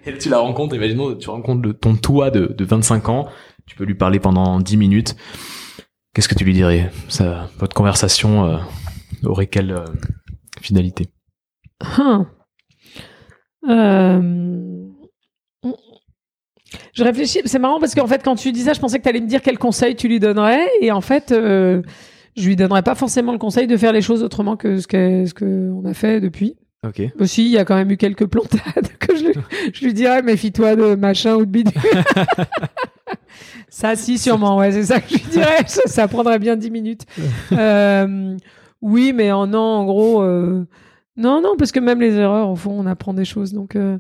Et 0.07 0.19
tu 0.19 0.29
la 0.29 0.39
rencontres, 0.39 0.75
imaginons, 0.77 1.15
tu 1.15 1.31
rencontres 1.31 1.73
ton 1.79 1.95
toi 1.97 2.31
de, 2.31 2.47
de 2.47 2.65
25 2.65 3.09
ans, 3.09 3.29
tu 3.71 3.77
peux 3.77 3.85
lui 3.85 3.95
parler 3.95 4.19
pendant 4.19 4.59
10 4.59 4.77
minutes. 4.77 5.15
Qu'est-ce 6.13 6.29
que 6.29 6.35
tu 6.35 6.43
lui 6.45 6.53
dirais? 6.53 6.91
Ça, 7.09 7.49
Votre 7.61 7.73
conversation 7.77 8.45
euh, 8.45 8.57
aurait 9.23 9.47
quelle 9.47 9.71
euh, 9.71 9.85
finalité? 10.61 11.07
Hein. 11.81 12.27
Euh, 13.69 14.89
Je 16.95 17.05
réfléchis. 17.05 17.43
C'est 17.45 17.61
marrant 17.61 17.79
parce 17.79 17.95
qu'en 17.95 18.09
fait, 18.09 18.25
quand 18.25 18.35
tu 18.35 18.51
dis 18.51 18.63
ça, 18.63 18.73
je 18.73 18.81
pensais 18.81 18.99
que 18.99 19.05
tu 19.05 19.09
allais 19.09 19.21
me 19.21 19.29
dire 19.29 19.41
quel 19.41 19.57
conseil 19.57 19.95
tu 19.95 20.09
lui 20.09 20.19
donnerais. 20.19 20.69
Et 20.81 20.91
en 20.91 21.01
fait, 21.01 21.31
euh, 21.31 21.81
je 22.37 22.49
lui 22.49 22.57
donnerais 22.57 22.83
pas 22.83 22.97
forcément 22.97 23.31
le 23.31 23.39
conseil 23.39 23.69
de 23.69 23.77
faire 23.77 23.93
les 23.93 24.03
choses 24.03 24.25
autrement 24.25 24.57
que 24.57 24.81
ce 24.81 24.89
que 24.89 25.27
ce 25.27 25.33
qu'on 25.35 25.85
a 25.85 25.95
fait 25.95 26.21
depuis. 26.21 26.57
Ok. 26.85 27.03
Aussi, 27.21 27.45
il 27.45 27.53
y 27.53 27.59
a 27.59 27.65
quand 27.65 27.77
même 27.77 27.93
eu 27.93 27.97
quelques 27.97 28.27
plantades 28.27 28.89
que 28.99 29.15
je 29.15 29.27
lui, 29.27 29.35
je 29.73 29.85
lui 29.85 29.95
dirais, 29.95 30.23
méfie-toi 30.23 30.75
de 30.75 30.97
machin 30.97 31.37
ou 31.37 31.45
de 31.47 31.51
bidule. 31.53 31.73
ça, 33.69 33.97
si, 33.97 34.19
sûrement, 34.19 34.57
ouais, 34.59 34.73
c'est 34.73 34.85
ça 34.85 35.01
que 35.01 35.11
je 35.11 35.29
dirais. 35.31 35.63
Ça, 35.67 35.83
ça 35.87 36.09
prendrait 36.09 36.39
bien 36.39 36.57
10 36.57 36.71
minutes. 36.71 37.03
Euh, 37.53 38.37
oui, 38.83 39.13
mais 39.15 39.31
en, 39.33 39.47
non, 39.47 39.59
en 39.61 39.85
gros, 39.85 40.23
euh, 40.23 40.65
non, 41.17 41.41
non, 41.43 41.55
parce 41.59 41.73
que 41.73 41.81
même 41.81 42.01
les 42.01 42.15
erreurs, 42.15 42.51
au 42.51 42.57
fond, 42.57 42.73
on 42.77 42.87
apprend 42.87 43.15
des 43.15 43.25
choses. 43.25 43.53
Donc, 43.53 43.77
euh, 43.77 43.99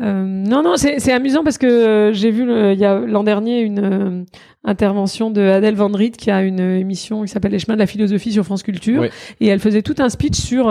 euh, 0.00 0.24
non, 0.24 0.62
non, 0.62 0.76
c'est 0.76 1.00
c'est 1.00 1.12
amusant 1.12 1.44
parce 1.44 1.58
que 1.58 1.66
euh, 1.66 2.12
j'ai 2.14 2.30
vu 2.30 2.44
il 2.72 2.78
y 2.78 2.84
a 2.84 2.98
l'an 3.00 3.24
dernier 3.24 3.60
une 3.60 3.78
euh, 3.78 4.24
intervention 4.64 5.30
de 5.30 5.42
Adèle 5.42 5.74
Van 5.74 5.88
Riet 5.88 6.12
qui 6.12 6.30
a 6.30 6.42
une 6.42 6.60
émission 6.60 7.22
qui 7.22 7.28
s'appelle 7.28 7.52
Les 7.52 7.58
chemins 7.58 7.74
de 7.74 7.78
la 7.80 7.86
philosophie 7.86 8.32
sur 8.32 8.44
France 8.44 8.62
Culture 8.62 9.04
et 9.40 9.46
elle 9.46 9.58
faisait 9.60 9.82
tout 9.82 9.96
un 9.98 10.08
speech 10.08 10.36
sur 10.36 10.70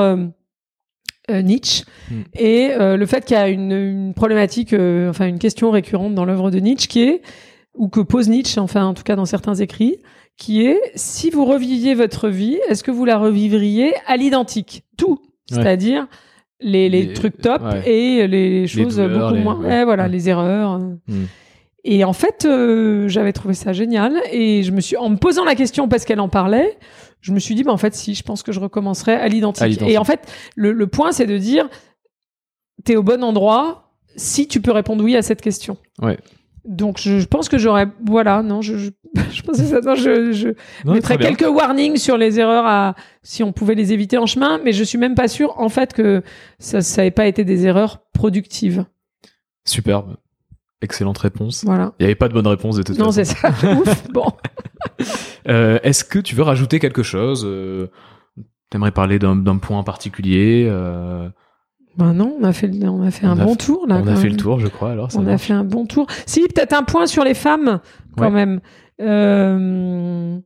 Nietzsche 1.29 1.83
Hmm. 2.09 2.23
et 2.33 2.71
le 2.77 3.05
fait 3.05 3.23
qu'il 3.23 3.37
y 3.37 3.39
a 3.39 3.47
une, 3.47 3.71
une 3.71 4.13
problématique, 4.13 4.73
enfin 4.73 5.27
une 5.27 5.37
question 5.39 5.69
récurrente 5.71 6.15
dans 6.15 6.25
l'œuvre 6.25 6.49
de 6.49 6.57
Nietzsche 6.57 6.87
qui 6.87 7.03
est 7.03 7.21
ou 7.75 7.87
que 7.89 7.99
pose 8.01 8.29
Nietzsche, 8.29 8.59
enfin 8.59 8.85
en 8.85 8.93
tout 8.93 9.03
cas 9.03 9.15
dans 9.15 9.25
certains 9.25 9.55
écrits, 9.55 9.97
qui 10.37 10.65
est 10.65 10.79
si 10.95 11.29
vous 11.29 11.45
reviviez 11.45 11.93
votre 11.93 12.29
vie, 12.29 12.57
est-ce 12.69 12.83
que 12.83 12.91
vous 12.91 13.05
la 13.05 13.17
revivriez 13.17 13.93
à 14.07 14.17
l'identique? 14.17 14.83
Tout, 14.97 15.19
Ouais. 15.51 15.57
c'est-à-dire 15.57 16.07
les, 16.61 16.87
les, 16.89 17.03
Les- 17.07 17.13
trucs 17.13 17.41
top 17.41 17.61
ouais. 17.63 17.89
et 17.91 18.27
les 18.27 18.67
choses 18.67 18.97
douleurs, 18.97 19.31
beaucoup 19.31 19.41
moins. 19.41 19.55
ouais. 19.59 19.67
Ouais, 19.67 19.83
voilà, 19.83 20.07
les 20.07 20.29
erreurs. 20.29 20.79
Hmm. 20.79 21.25
Et 21.83 22.03
en 22.03 22.13
fait, 22.13 22.45
euh, 22.45 23.07
j'avais 23.07 23.33
trouvé 23.33 23.53
ça 23.55 23.73
génial. 23.73 24.13
Et 24.31 24.61
je 24.63 24.71
me 24.71 24.79
suis, 24.81 24.95
en 24.97 25.09
me 25.09 25.17
posant 25.17 25.43
la 25.43 25.55
question 25.55 25.87
parce 25.87 26.05
qu'elle 26.05 26.19
en 26.19 26.29
parlait, 26.29 26.77
je 27.21 27.31
me 27.33 27.39
suis 27.39 27.55
dit, 27.55 27.63
bah, 27.63 27.71
en 27.73 27.77
fait, 27.77 27.95
si, 27.95 28.13
je 28.13 28.21
pense 28.23 28.43
que 28.43 28.51
je 28.51 28.59
recommencerai 28.59 29.13
à 29.15 29.27
l'identique. 29.27 29.81
Et 29.81 29.97
en 29.97 30.03
fait, 30.03 30.31
le, 30.55 30.71
le 30.71 30.87
point, 30.87 31.11
c'est 31.11 31.25
de 31.25 31.37
dire, 31.39 31.67
t'es 32.85 32.95
au 32.95 33.03
bon 33.03 33.23
endroit 33.23 33.91
si 34.15 34.47
tu 34.47 34.61
peux 34.61 34.71
répondre 34.71 35.03
oui 35.03 35.15
à 35.15 35.21
cette 35.23 35.41
question. 35.41 35.77
Ouais. 36.01 36.17
Donc, 36.65 36.99
je, 36.99 37.19
je 37.19 37.25
pense 37.25 37.49
que 37.49 37.57
j'aurais, 37.57 37.87
voilà, 38.05 38.43
non, 38.43 38.61
je, 38.61 38.77
je, 38.77 38.89
je 39.31 39.41
pensais 39.41 39.65
ça, 39.65 39.79
non, 39.81 39.95
je, 39.95 40.31
je 40.31 40.49
Non, 40.85 40.93
mettrais 40.93 41.17
quelques 41.17 41.47
warnings 41.47 41.97
sur 41.97 42.17
les 42.17 42.39
erreurs 42.39 42.65
à, 42.65 42.95
si 43.23 43.43
on 43.43 43.51
pouvait 43.51 43.75
les 43.75 43.93
éviter 43.93 44.17
en 44.17 44.25
chemin, 44.27 44.59
mais 44.63 44.71
je 44.71 44.83
suis 44.83 44.97
même 44.97 45.15
pas 45.15 45.27
sûr, 45.27 45.59
en 45.59 45.69
fait, 45.69 45.93
que 45.93 46.21
ça, 46.59 46.81
ça 46.81 47.05
ait 47.05 47.11
pas 47.11 47.25
été 47.25 47.43
des 47.43 47.65
erreurs 47.65 47.99
productives. 48.13 48.85
Superbe. 49.65 50.17
Excellente 50.83 51.19
réponse. 51.19 51.63
Voilà. 51.63 51.93
Il 51.99 52.03
n'y 52.03 52.05
avait 52.05 52.15
pas 52.15 52.27
de 52.27 52.33
bonne 52.33 52.47
réponse 52.47 52.75
de 52.75 52.83
toute 52.83 52.97
Non, 52.97 53.11
c'est 53.11 53.25
ça. 53.25 53.49
Ouf. 53.77 54.07
Bon. 54.11 54.25
Euh, 55.47 55.79
Est-ce 55.83 56.03
que 56.03 56.19
tu 56.19 56.35
veux 56.35 56.43
rajouter 56.43 56.79
quelque 56.79 57.01
chose? 57.03 57.43
Euh, 57.45 57.87
T'aimerais 58.69 58.91
parler 58.91 59.19
d'un 59.19 59.35
d'un 59.35 59.57
point 59.57 59.83
particulier 59.83 60.67
euh, 60.69 61.29
Ben 61.97 62.13
non, 62.13 62.37
on 62.39 62.43
a 62.45 62.53
fait, 62.53 62.69
on 62.85 63.01
a 63.03 63.11
fait 63.11 63.25
On 63.27 63.31
un 63.31 63.39
a 63.39 63.43
bon 63.43 63.51
fait- 63.51 63.65
tour 63.65 63.85
là. 63.87 64.01
On 64.03 64.07
a 64.07 64.15
fait 64.15 64.23
même. 64.23 64.31
le 64.31 64.37
tour, 64.37 64.59
je 64.59 64.67
crois. 64.67 64.91
Alors, 64.91 65.11
ça 65.11 65.19
On 65.19 65.27
a 65.27 65.37
fait 65.37 65.53
un 65.53 65.63
bon 65.65 65.85
tour. 65.85 66.07
Si, 66.25 66.41
peut-être 66.47 66.73
un 66.73 66.83
point 66.83 67.05
sur 67.05 67.23
les 67.23 67.33
femmes 67.33 67.79
quand 68.17 68.25
Ouais. 68.25 68.31
même. 68.31 68.61
Euh, 69.01 70.37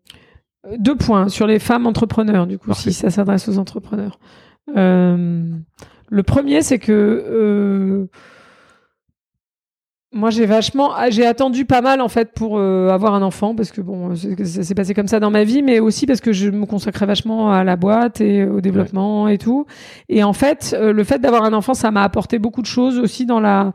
deux 0.80 0.96
points 0.96 1.30
sur 1.30 1.46
les 1.46 1.60
femmes 1.60 1.86
entrepreneurs, 1.86 2.48
du 2.48 2.58
coup, 2.58 2.68
Parfait. 2.68 2.90
si 2.92 2.94
ça 2.94 3.10
s'adresse 3.12 3.48
aux 3.48 3.58
entrepreneurs. 3.60 4.18
Euh, 4.76 5.44
le 6.10 6.24
premier, 6.24 6.62
c'est 6.64 6.80
que 6.80 6.92
euh, 6.92 8.08
moi, 10.16 10.30
j'ai 10.30 10.46
vachement, 10.46 10.94
ah, 10.96 11.10
j'ai 11.10 11.26
attendu 11.26 11.66
pas 11.66 11.82
mal 11.82 12.00
en 12.00 12.08
fait 12.08 12.32
pour 12.32 12.58
euh, 12.58 12.88
avoir 12.90 13.14
un 13.16 13.22
enfant 13.22 13.54
parce 13.54 13.72
que 13.72 13.82
bon, 13.82 14.16
ça 14.16 14.64
s'est 14.64 14.74
passé 14.74 14.94
comme 14.94 15.10
ça 15.10 15.20
dans 15.20 15.30
ma 15.30 15.44
vie, 15.44 15.62
mais 15.62 15.80
aussi 15.80 16.06
parce 16.06 16.22
que 16.22 16.32
je 16.32 16.50
me 16.50 16.66
consacrais 16.66 17.06
vachement 17.06 17.52
à 17.52 17.66
la 17.66 17.76
boîte 17.76 18.22
et 18.22 18.46
au 18.46 18.62
développement 18.62 19.28
et 19.28 19.38
tout. 19.38 19.66
Et 20.08 20.24
en 20.24 20.32
fait, 20.32 20.74
euh, 20.80 20.94
le 20.94 21.04
fait 21.04 21.20
d'avoir 21.20 21.44
un 21.44 21.52
enfant, 21.52 21.74
ça 21.74 21.92
m'a 21.92 22.02
apporté 22.02 22.40
beaucoup 22.40 22.62
de 22.62 22.68
choses 22.68 22.98
aussi 22.98 23.26
dans 23.26 23.42
la 23.42 23.74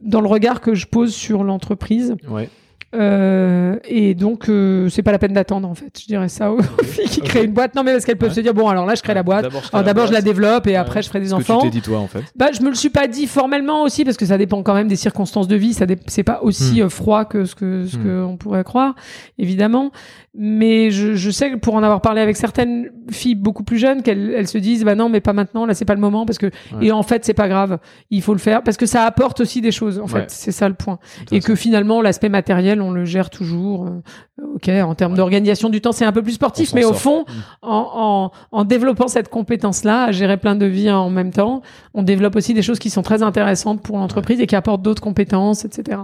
dans 0.00 0.20
le 0.20 0.28
regard 0.28 0.60
que 0.60 0.74
je 0.74 0.86
pose 0.86 1.14
sur 1.14 1.44
l'entreprise. 1.44 2.16
Ouais. 2.28 2.48
Euh, 2.94 3.76
et 3.84 4.14
donc, 4.14 4.48
euh, 4.48 4.88
c'est 4.88 5.02
pas 5.02 5.12
la 5.12 5.18
peine 5.18 5.32
d'attendre, 5.32 5.68
en 5.68 5.74
fait. 5.74 5.96
Je 6.00 6.06
dirais 6.06 6.28
ça 6.28 6.50
aux 6.50 6.60
filles 6.82 7.08
qui 7.08 7.20
créent 7.20 7.44
une 7.44 7.52
boîte. 7.52 7.74
Non, 7.76 7.82
mais 7.84 7.92
parce 7.92 8.04
qu'elles 8.04 8.16
peuvent 8.18 8.30
Ouais. 8.30 8.34
se 8.34 8.40
dire, 8.40 8.52
bon, 8.54 8.68
alors 8.68 8.84
là, 8.86 8.94
je 8.94 9.02
crée 9.02 9.14
la 9.14 9.22
boîte. 9.22 9.46
D'abord, 9.72 10.06
je 10.06 10.12
la 10.12 10.22
développe 10.22 10.66
et 10.66 10.70
Ouais. 10.70 10.76
après, 10.76 11.02
je 11.02 11.08
ferai 11.08 11.20
des 11.20 11.26
Ce 11.26 11.30
que 11.30 11.36
enfants. 11.36 11.58
tu 11.60 11.66
t'es 11.66 11.70
dit 11.70 11.82
toi 11.82 11.98
en 11.98 12.06
fait. 12.08 12.22
Bah, 12.36 12.48
je 12.52 12.62
me 12.62 12.68
le 12.68 12.74
suis 12.74 12.90
pas 12.90 13.06
dit 13.06 13.26
formellement 13.26 13.82
aussi 13.82 14.04
parce 14.04 14.16
que 14.16 14.26
ça 14.26 14.38
dépend 14.38 14.62
quand 14.62 14.74
même 14.74 14.88
des 14.88 14.96
circonstances 14.96 15.48
de 15.48 15.56
vie. 15.56 15.72
Ça 15.74 15.86
dé- 15.86 15.98
c'est 16.06 16.22
pas 16.24 16.40
aussi 16.42 16.80
Hmm. 16.80 16.86
euh, 16.86 16.88
froid 16.88 17.24
que 17.24 17.44
ce 17.44 17.54
que 17.54 17.86
ce 17.86 17.96
Hmm. 17.96 18.02
que 18.02 18.24
on 18.24 18.36
pourrait 18.36 18.64
croire, 18.64 18.94
évidemment. 19.38 19.90
Mais 20.34 20.90
je, 20.92 21.14
je 21.14 21.30
sais 21.30 21.50
que 21.50 21.56
pour 21.56 21.74
en 21.74 21.82
avoir 21.82 22.00
parlé 22.00 22.20
avec 22.20 22.36
certaines 22.36 22.90
filles 23.10 23.34
beaucoup 23.34 23.64
plus 23.64 23.78
jeunes, 23.78 24.02
qu'elles 24.02 24.32
elles 24.36 24.46
se 24.46 24.58
disent 24.58 24.84
bah 24.84 24.94
non, 24.94 25.08
mais 25.08 25.20
pas 25.20 25.32
maintenant. 25.32 25.66
Là, 25.66 25.74
c'est 25.74 25.84
pas 25.84 25.94
le 25.94 26.00
moment 26.00 26.24
parce 26.26 26.38
que 26.38 26.46
Ouais. 26.46 26.86
et 26.86 26.92
en 26.92 27.02
fait, 27.02 27.24
c'est 27.24 27.34
pas 27.34 27.48
grave. 27.48 27.78
Il 28.10 28.22
faut 28.22 28.32
le 28.32 28.38
faire 28.38 28.62
parce 28.62 28.76
que 28.76 28.86
ça 28.86 29.04
apporte 29.04 29.40
aussi 29.40 29.60
des 29.60 29.72
choses. 29.72 29.98
En 29.98 30.06
fait, 30.06 30.30
c'est 30.30 30.52
ça 30.52 30.68
le 30.68 30.74
point. 30.74 30.98
Et 31.32 31.40
que 31.40 31.54
finalement, 31.54 32.00
l'aspect 32.02 32.28
matériel, 32.28 32.79
professionnel, 32.80 32.82
on 32.82 32.90
le 32.90 33.04
gère 33.04 33.30
toujours. 33.30 33.86
Euh, 33.86 34.54
ok, 34.54 34.68
en 34.68 34.94
termes 34.94 35.14
d'organisation 35.14 35.68
du 35.68 35.80
temps, 35.80 35.92
c'est 35.92 36.04
un 36.04 36.12
peu 36.12 36.22
plus 36.22 36.32
sportif, 36.32 36.72
mais 36.74 36.84
au 36.84 36.92
fond, 36.92 37.24
Mm. 37.28 37.32
en, 37.62 37.90
en, 37.94 38.58
en 38.58 38.64
développant 38.64 39.08
cette 39.08 39.28
compétence-là, 39.28 40.04
à 40.04 40.12
gérer 40.12 40.36
plein 40.36 40.54
de 40.56 40.66
vies 40.66 40.90
en 40.90 41.10
même 41.10 41.30
temps, 41.32 41.62
on 41.94 42.02
développe 42.02 42.36
aussi 42.36 42.54
des 42.54 42.62
choses 42.62 42.78
qui 42.78 42.90
sont 42.90 43.02
très 43.02 43.22
intéressantes 43.22 43.82
pour 43.82 43.98
l'entreprise 43.98 44.40
et 44.40 44.46
qui 44.46 44.56
apportent 44.56 44.82
d'autres 44.82 45.02
compétences, 45.02 45.64
etc. 45.64 45.98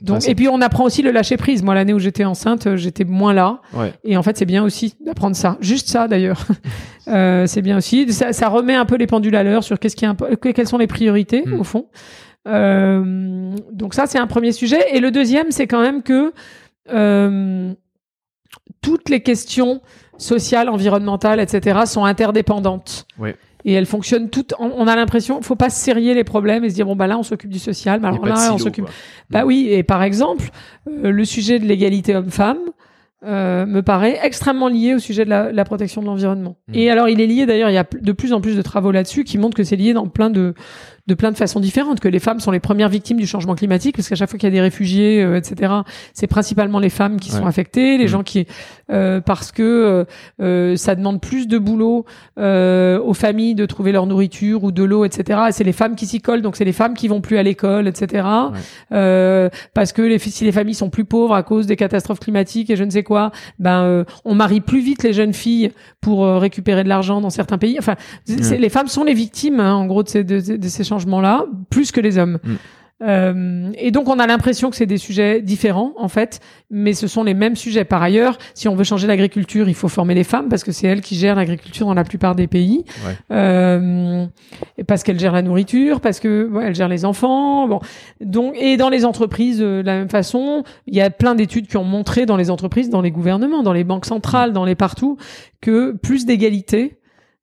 Donc, 0.00 0.28
et 0.28 0.34
puis 0.34 0.48
on 0.48 0.60
apprend 0.60 0.84
aussi 0.84 1.02
le 1.02 1.10
lâcher 1.10 1.36
prise. 1.36 1.62
Moi, 1.62 1.74
l'année 1.74 1.92
où 1.94 1.98
j'étais 1.98 2.24
enceinte, 2.24 2.66
euh, 2.66 2.76
j'étais 2.76 3.04
moins 3.04 3.32
là. 3.32 3.60
Ouais. 3.74 3.92
Et 4.04 4.16
en 4.16 4.22
fait, 4.22 4.36
c'est 4.36 4.46
bien 4.46 4.62
aussi 4.64 4.94
d'apprendre 5.04 5.34
ça. 5.36 5.56
Juste 5.60 5.88
ça, 5.88 6.08
d'ailleurs. 6.08 6.46
Euh, 7.08 7.46
c'est 7.46 7.62
bien 7.62 7.78
aussi. 7.78 8.12
Ça, 8.12 8.32
ça 8.32 8.48
remet 8.48 8.74
un 8.76 8.84
peu 8.84 8.94
les 8.96 9.06
pendules 9.08 9.34
à 9.34 9.42
l'heure 9.42 9.64
sur 9.64 9.80
qu'est-ce 9.80 9.96
qui 9.96 10.04
est 10.04 10.08
impo- 10.08 10.36
que- 10.36 10.50
quelles 10.50 10.68
sont 10.68 10.78
les 10.78 10.86
priorités, 10.86 11.42
Mm. 11.44 11.58
au 11.58 11.64
fond. 11.64 11.86
Euh, 12.50 13.54
donc 13.72 13.94
ça, 13.94 14.06
c'est 14.06 14.18
un 14.18 14.26
premier 14.26 14.52
sujet. 14.52 14.80
Et 14.92 15.00
le 15.00 15.10
deuxième, 15.10 15.50
c'est 15.50 15.66
quand 15.66 15.80
même 15.80 16.02
que 16.02 16.32
euh, 16.92 17.72
toutes 18.82 19.08
les 19.08 19.20
questions 19.20 19.80
sociales, 20.18 20.68
environnementales, 20.68 21.40
etc., 21.40 21.80
sont 21.86 22.04
interdépendantes. 22.04 23.06
Ouais. 23.18 23.36
Et 23.64 23.72
elles 23.74 23.86
fonctionnent 23.86 24.30
toutes. 24.30 24.54
On, 24.58 24.72
on 24.74 24.86
a 24.86 24.96
l'impression, 24.96 25.42
faut 25.42 25.56
pas 25.56 25.68
serrer 25.70 26.14
les 26.14 26.24
problèmes 26.24 26.64
et 26.64 26.70
se 26.70 26.74
dire 26.74 26.86
bon 26.86 26.96
bah 26.96 27.06
là 27.06 27.18
on 27.18 27.22
s'occupe 27.22 27.50
du 27.50 27.58
social, 27.58 28.00
Il 28.00 28.06
a 28.06 28.08
alors 28.08 28.24
là 28.24 28.34
on 28.34 28.56
silo, 28.56 28.58
s'occupe 28.58 28.84
quoi. 28.86 28.94
bah 29.28 29.44
oui, 29.44 29.68
et 29.70 29.82
par 29.82 30.02
exemple, 30.02 30.48
euh, 30.88 31.10
le 31.10 31.24
sujet 31.26 31.58
de 31.58 31.66
l'égalité 31.66 32.16
homme-femme 32.16 32.58
euh, 33.22 33.66
me 33.66 33.82
paraît 33.82 34.18
extrêmement 34.22 34.68
lié 34.68 34.94
au 34.94 34.98
sujet 34.98 35.26
de 35.26 35.30
la, 35.30 35.52
la 35.52 35.64
protection 35.66 36.00
de 36.00 36.06
l'environnement. 36.06 36.56
Mm. 36.68 36.74
Et 36.74 36.90
alors, 36.90 37.10
il 37.10 37.20
est 37.20 37.26
lié 37.26 37.44
d'ailleurs, 37.44 37.68
il 37.68 37.74
y 37.74 37.78
a 37.78 37.84
de 38.00 38.12
plus 38.12 38.32
en 38.32 38.40
plus 38.40 38.56
de 38.56 38.62
travaux 38.62 38.92
là-dessus 38.92 39.24
qui 39.24 39.36
montrent 39.36 39.58
que 39.58 39.64
c'est 39.64 39.76
lié 39.76 39.92
dans 39.92 40.08
plein 40.08 40.30
de 40.30 40.54
de 41.10 41.14
plein 41.16 41.32
de 41.32 41.36
façons 41.36 41.58
différentes, 41.58 41.98
que 41.98 42.06
les 42.08 42.20
femmes 42.20 42.38
sont 42.38 42.52
les 42.52 42.60
premières 42.60 42.88
victimes 42.88 43.16
du 43.18 43.26
changement 43.26 43.56
climatique, 43.56 43.96
parce 43.96 44.08
qu'à 44.08 44.14
chaque 44.14 44.30
fois 44.30 44.38
qu'il 44.38 44.46
y 44.48 44.52
a 44.52 44.54
des 44.54 44.60
réfugiés, 44.60 45.22
euh, 45.24 45.36
etc., 45.36 45.72
c'est 46.14 46.28
principalement 46.28 46.78
les 46.78 46.88
femmes 46.88 47.18
qui 47.18 47.30
sont 47.32 47.42
Ouais. 47.42 47.48
affectées, 47.48 47.98
les 47.98 48.04
Mm. 48.04 48.08
gens 48.08 48.22
qui, 48.22 48.46
euh, 48.92 49.20
parce 49.20 49.50
que 49.50 49.62
euh, 49.62 50.04
euh, 50.40 50.76
ça 50.76 50.94
demande 50.94 51.20
plus 51.20 51.48
de 51.48 51.58
boulot 51.58 52.04
euh, 52.38 53.00
aux 53.00 53.12
familles 53.14 53.56
de 53.56 53.66
trouver 53.66 53.90
leur 53.90 54.06
nourriture 54.06 54.62
ou 54.62 54.70
de 54.70 54.84
l'eau, 54.84 55.04
etc. 55.04 55.40
Et 55.48 55.52
c'est 55.52 55.64
les 55.64 55.72
femmes 55.72 55.96
qui 55.96 56.06
s'y 56.06 56.20
collent, 56.20 56.42
donc 56.42 56.54
c'est 56.56 56.64
les 56.64 56.72
femmes 56.72 56.94
qui 56.94 57.08
vont 57.08 57.20
plus 57.20 57.38
à 57.38 57.42
l'école, 57.42 57.88
etc. 57.88 58.24
Euh, 58.92 59.48
parce 59.74 59.92
que 59.92 60.02
les, 60.02 60.18
si 60.18 60.44
les 60.44 60.52
familles 60.52 60.74
sont 60.74 60.90
plus 60.90 61.04
pauvres 61.04 61.34
à 61.34 61.42
cause 61.42 61.66
des 61.66 61.76
catastrophes 61.76 62.20
climatiques 62.20 62.70
et 62.70 62.76
je 62.76 62.84
ne 62.84 62.90
sais 62.90 63.02
quoi, 63.02 63.32
ben 63.58 63.82
euh, 63.82 64.04
on 64.24 64.34
marie 64.34 64.60
plus 64.60 64.80
vite 64.80 65.02
les 65.02 65.12
jeunes 65.12 65.34
filles 65.34 65.72
pour 66.00 66.24
récupérer 66.26 66.84
de 66.84 66.88
l'argent 66.88 67.20
dans 67.20 67.30
certains 67.30 67.58
pays. 67.58 67.76
Enfin, 67.78 67.96
c'est- 68.24 68.56
les 68.58 68.68
femmes 68.68 68.88
sont 68.88 69.04
les 69.04 69.14
victimes, 69.14 69.60
hein, 69.60 69.74
en 69.74 69.86
gros, 69.86 70.02
de 70.02 70.08
ces, 70.08 70.24
de, 70.24 70.56
de 70.56 70.68
ces 70.68 70.84
changements-là, 71.00 71.46
plus 71.70 71.92
que 71.92 72.00
les 72.00 72.18
hommes. 72.18 72.38
Mm. 72.44 72.54
Euh, 73.02 73.70
et 73.78 73.92
donc 73.92 74.08
on 74.10 74.18
a 74.18 74.26
l'impression 74.26 74.68
que 74.68 74.76
c'est 74.76 74.84
des 74.84 74.98
sujets 74.98 75.40
différents 75.40 75.94
en 75.96 76.08
fait, 76.08 76.40
mais 76.70 76.92
ce 76.92 77.06
sont 77.06 77.24
les 77.24 77.32
mêmes 77.32 77.56
sujets. 77.56 77.86
Par 77.86 78.02
ailleurs, 78.02 78.36
si 78.52 78.68
on 78.68 78.74
veut 78.74 78.84
changer 78.84 79.06
l'agriculture, 79.06 79.70
il 79.70 79.74
faut 79.74 79.88
former 79.88 80.14
les 80.14 80.24
femmes 80.24 80.50
parce 80.50 80.64
que 80.64 80.70
c'est 80.70 80.86
elles 80.86 81.00
qui 81.00 81.14
gèrent 81.14 81.36
l'agriculture 81.36 81.86
dans 81.86 81.94
la 81.94 82.04
plupart 82.04 82.34
des 82.34 82.46
pays, 82.46 82.84
Ouais. 83.06 83.16
euh, 83.32 84.26
et 84.76 84.84
parce 84.84 85.02
qu'elles 85.02 85.18
gèrent 85.18 85.32
la 85.32 85.40
nourriture, 85.40 86.02
parce 86.02 86.20
que 86.20 86.46
ouais, 86.52 86.66
elles 86.66 86.74
gèrent 86.74 86.88
les 86.88 87.06
enfants. 87.06 87.66
Bon, 87.68 87.80
donc 88.20 88.54
et 88.58 88.76
dans 88.76 88.90
les 88.90 89.06
entreprises 89.06 89.62
euh, 89.62 89.80
de 89.80 89.86
la 89.86 89.96
même 89.96 90.10
façon, 90.10 90.62
il 90.86 90.94
y 90.94 91.00
a 91.00 91.08
plein 91.08 91.34
d'études 91.34 91.68
qui 91.68 91.78
ont 91.78 91.84
montré 91.84 92.26
dans 92.26 92.36
les 92.36 92.50
entreprises, 92.50 92.90
dans 92.90 93.00
les 93.00 93.10
gouvernements, 93.10 93.62
dans 93.62 93.72
les 93.72 93.84
banques 93.84 94.04
centrales, 94.04 94.52
dans 94.52 94.66
les 94.66 94.74
partout, 94.74 95.16
que 95.62 95.92
plus 95.92 96.26
d'égalité. 96.26 96.98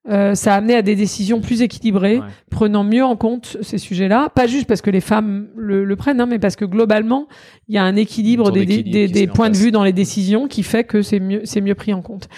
Euh, 0.09 0.35
ça 0.35 0.53
a 0.53 0.57
amené 0.57 0.73
à 0.75 0.81
des 0.81 0.95
décisions 0.95 1.41
plus 1.41 1.61
équilibrées, 1.61 2.19
Ouais. 2.19 2.25
prenant 2.49 2.83
mieux 2.83 3.03
en 3.03 3.15
compte 3.15 3.57
ces 3.61 3.77
sujets-là. 3.77 4.29
Pas 4.33 4.47
juste 4.47 4.65
parce 4.67 4.81
que 4.81 4.89
les 4.89 5.01
femmes 5.01 5.47
le, 5.55 5.83
le 5.83 5.95
prennent, 5.95 6.21
hein, 6.21 6.25
mais 6.25 6.39
parce 6.39 6.55
que 6.55 6.65
globalement, 6.65 7.27
il 7.67 7.75
y 7.75 7.77
a 7.77 7.83
un 7.83 7.95
équilibre 7.95 8.51
des, 8.51 8.65
des, 8.65 9.07
des- 9.07 9.27
points 9.27 9.49
de 9.49 9.57
vue 9.57 9.71
dans 9.71 9.83
les 9.83 9.93
décisions 9.93 10.47
qui 10.47 10.63
fait 10.63 10.83
que 10.85 11.01
c'est 11.01 11.19
mieux, 11.19 11.41
c'est 11.43 11.61
mieux 11.61 11.75
pris 11.75 11.93
en 11.93 12.01
compte. 12.01 12.29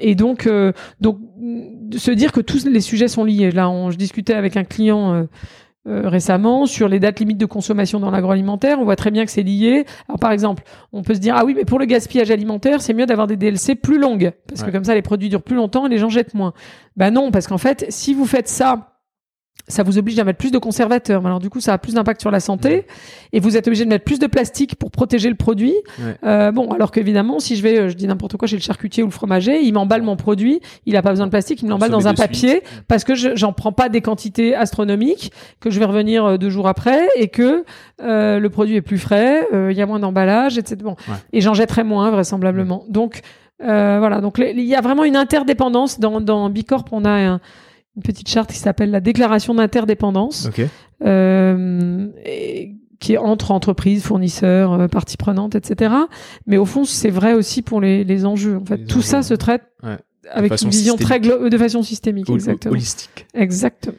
Et 0.00 0.14
donc, 0.14 0.46
euh, 0.46 0.72
donc 1.00 1.18
se 1.96 2.10
dire 2.10 2.32
que 2.32 2.40
tous 2.40 2.64
les 2.66 2.80
sujets 2.80 3.08
sont 3.08 3.24
liés. 3.24 3.50
Là, 3.50 3.68
on, 3.70 3.90
je 3.90 3.96
discutais 3.96 4.34
avec 4.34 4.56
un 4.56 4.64
client 4.64 5.12
euh, 5.14 5.24
euh, 5.86 6.08
récemment 6.08 6.66
sur 6.66 6.88
les 6.88 6.98
dates 7.00 7.20
limites 7.20 7.38
de 7.38 7.46
consommation 7.46 8.00
dans 8.00 8.10
l'agroalimentaire. 8.10 8.78
On 8.80 8.84
voit 8.84 8.96
très 8.96 9.10
bien 9.10 9.24
que 9.24 9.30
c'est 9.30 9.42
lié. 9.42 9.84
Alors, 10.08 10.18
par 10.18 10.32
exemple, 10.32 10.62
on 10.92 11.02
peut 11.02 11.14
se 11.14 11.20
dire 11.20 11.34
ah 11.38 11.44
oui, 11.44 11.54
mais 11.56 11.64
pour 11.64 11.78
le 11.78 11.84
gaspillage 11.84 12.30
alimentaire, 12.30 12.82
c'est 12.82 12.92
mieux 12.94 13.06
d'avoir 13.06 13.26
des 13.26 13.36
DLC 13.36 13.74
plus 13.76 13.98
longues 13.98 14.32
parce 14.48 14.62
Ouais. 14.62 14.66
que 14.68 14.72
comme 14.72 14.84
ça, 14.84 14.94
les 14.94 15.02
produits 15.02 15.28
durent 15.28 15.42
plus 15.42 15.56
longtemps 15.56 15.86
et 15.86 15.88
les 15.88 15.98
gens 15.98 16.08
jettent 16.08 16.34
moins. 16.34 16.52
Ben 16.96 17.10
non, 17.12 17.30
parce 17.30 17.46
qu'en 17.46 17.58
fait, 17.58 17.86
si 17.88 18.14
vous 18.14 18.26
faites 18.26 18.48
ça 18.48 18.95
ça 19.68 19.82
vous 19.82 19.98
oblige 19.98 20.16
à 20.20 20.24
mettre 20.24 20.38
plus 20.38 20.52
de 20.52 20.58
conservateurs. 20.58 21.20
Mais 21.22 21.26
Alors 21.26 21.40
du 21.40 21.50
coup, 21.50 21.60
ça 21.60 21.72
a 21.72 21.78
plus 21.78 21.94
d'impact 21.94 22.20
sur 22.20 22.30
la 22.30 22.38
santé 22.38 22.86
et 23.32 23.40
vous 23.40 23.56
êtes 23.56 23.66
obligé 23.66 23.84
de 23.84 23.88
mettre 23.90 24.04
plus 24.04 24.20
de 24.20 24.28
plastique 24.28 24.76
pour 24.76 24.92
protéger 24.92 25.28
le 25.28 25.34
produit. 25.34 25.74
Ouais. 25.98 26.16
Euh, 26.24 26.52
bon, 26.52 26.70
alors 26.70 26.92
qu'évidemment, 26.92 27.40
si 27.40 27.56
je 27.56 27.62
vais, 27.64 27.78
euh, 27.80 27.88
je 27.88 27.94
dis 27.94 28.06
n'importe 28.06 28.36
quoi 28.36 28.46
chez 28.46 28.54
le 28.54 28.62
charcutier 28.62 29.02
ou 29.02 29.06
le 29.06 29.12
fromager, 29.12 29.60
il 29.62 29.72
m'emballe 29.72 30.02
mon 30.02 30.14
produit, 30.16 30.60
il 30.86 30.96
a 30.96 31.02
pas 31.02 31.10
besoin 31.10 31.26
de 31.26 31.30
plastique, 31.30 31.62
il 31.62 31.64
me 31.64 31.70
l'emballe 31.70 31.90
dans 31.90 32.06
un 32.06 32.14
suite. 32.14 32.18
papier 32.28 32.62
parce 32.86 33.02
que 33.02 33.16
je, 33.16 33.30
j'en 33.34 33.52
prends 33.52 33.72
pas 33.72 33.88
des 33.88 34.00
quantités 34.02 34.54
astronomiques, 34.54 35.32
que 35.58 35.70
je 35.70 35.80
vais 35.80 35.84
revenir 35.86 36.24
euh, 36.24 36.36
deux 36.38 36.50
jours 36.50 36.68
après 36.68 37.08
et 37.16 37.26
que 37.26 37.64
euh, 38.02 38.38
le 38.38 38.50
produit 38.50 38.76
est 38.76 38.82
plus 38.82 38.98
frais, 38.98 39.48
euh, 39.52 39.72
il 39.72 39.76
y 39.76 39.82
a 39.82 39.86
moins 39.86 39.98
d'emballage, 39.98 40.58
etc. 40.58 40.76
Bon, 40.84 40.94
Ouais. 41.08 41.14
et 41.32 41.40
j'en 41.40 41.54
jetterai 41.54 41.82
moins 41.82 42.10
vraisemblablement. 42.12 42.84
Donc 42.88 43.20
euh, 43.64 43.96
voilà, 43.98 44.20
donc 44.20 44.38
il 44.38 44.60
y 44.60 44.74
a 44.76 44.80
vraiment 44.80 45.02
une 45.02 45.16
interdépendance 45.16 45.98
dans, 45.98 46.20
dans 46.20 46.48
Bicorp. 46.50 46.84
On 46.92 47.04
a 47.04 47.10
un- 47.10 47.40
une 47.96 48.02
petite 48.02 48.28
charte 48.28 48.50
qui 48.52 48.58
s'appelle 48.58 48.90
la 48.90 49.00
déclaration 49.00 49.54
d'interdépendance 49.54 50.48
euh, 51.04 52.08
et 52.24 52.74
qui 53.00 53.14
est 53.14 53.18
entre 53.18 53.50
entreprises, 53.50 54.02
fournisseurs, 54.04 54.72
euh, 54.72 54.88
parties 54.88 55.16
prenantes, 55.16 55.54
etc. 55.54 55.94
Mais 56.46 56.56
au 56.56 56.64
fond, 56.64 56.84
c'est 56.84 57.10
vrai 57.10 57.34
aussi 57.34 57.62
pour 57.62 57.80
les, 57.80 58.04
les 58.04 58.24
enjeux. 58.26 58.56
En 58.56 58.64
fait, 58.64 58.76
Les 58.78 58.84
tout 58.86 58.98
enjeux, 58.98 59.06
ça 59.06 59.22
se 59.22 59.34
traite 59.34 59.62
Ouais. 59.82 59.98
avec 60.30 60.60
une 60.62 60.70
vision 60.70 60.96
très 60.96 61.20
de 61.20 61.58
façon 61.58 61.82
systémique. 61.82 62.28
Hol- 62.30 62.36
Exactement. 62.36 62.72
Holistique. 62.72 63.26
Exactement. 63.34 63.96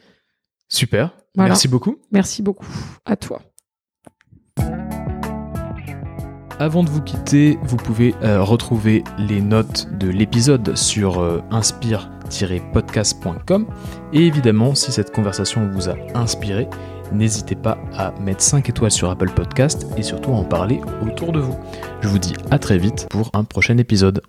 Super. 0.68 1.12
Voilà. 1.34 1.50
Merci 1.50 1.68
beaucoup. 1.68 1.96
Merci 2.12 2.42
beaucoup. 2.42 2.66
À 3.04 3.16
toi. 3.16 3.40
Avant 6.60 6.82
de 6.82 6.90
vous 6.90 7.00
quitter, 7.02 7.56
vous 7.62 7.76
pouvez 7.76 8.14
euh, 8.22 8.42
retrouver 8.42 9.04
les 9.16 9.40
notes 9.40 9.86
de 9.96 10.08
l'épisode 10.08 10.76
sur 10.76 11.20
euh, 11.20 11.40
Et 14.12 14.26
évidemment, 14.26 14.74
si 14.74 14.92
cette 14.92 15.12
conversation 15.12 15.68
vous 15.72 15.88
a 15.88 15.94
inspiré, 16.14 16.68
n'hésitez 17.12 17.54
pas 17.54 17.78
à 17.94 18.12
mettre 18.20 18.42
5 18.42 18.68
étoiles 18.68 18.90
sur 18.90 19.10
Apple 19.10 19.30
Podcast 19.30 19.86
et 19.96 20.02
surtout 20.02 20.30
à 20.30 20.34
en 20.34 20.44
parler 20.44 20.80
autour 21.02 21.32
de 21.32 21.40
vous. 21.40 21.56
Je 22.00 22.08
vous 22.08 22.18
dis 22.18 22.34
à 22.50 22.58
très 22.58 22.78
vite 22.78 23.06
pour 23.10 23.30
un 23.34 23.44
prochain 23.44 23.78
épisode. 23.78 24.22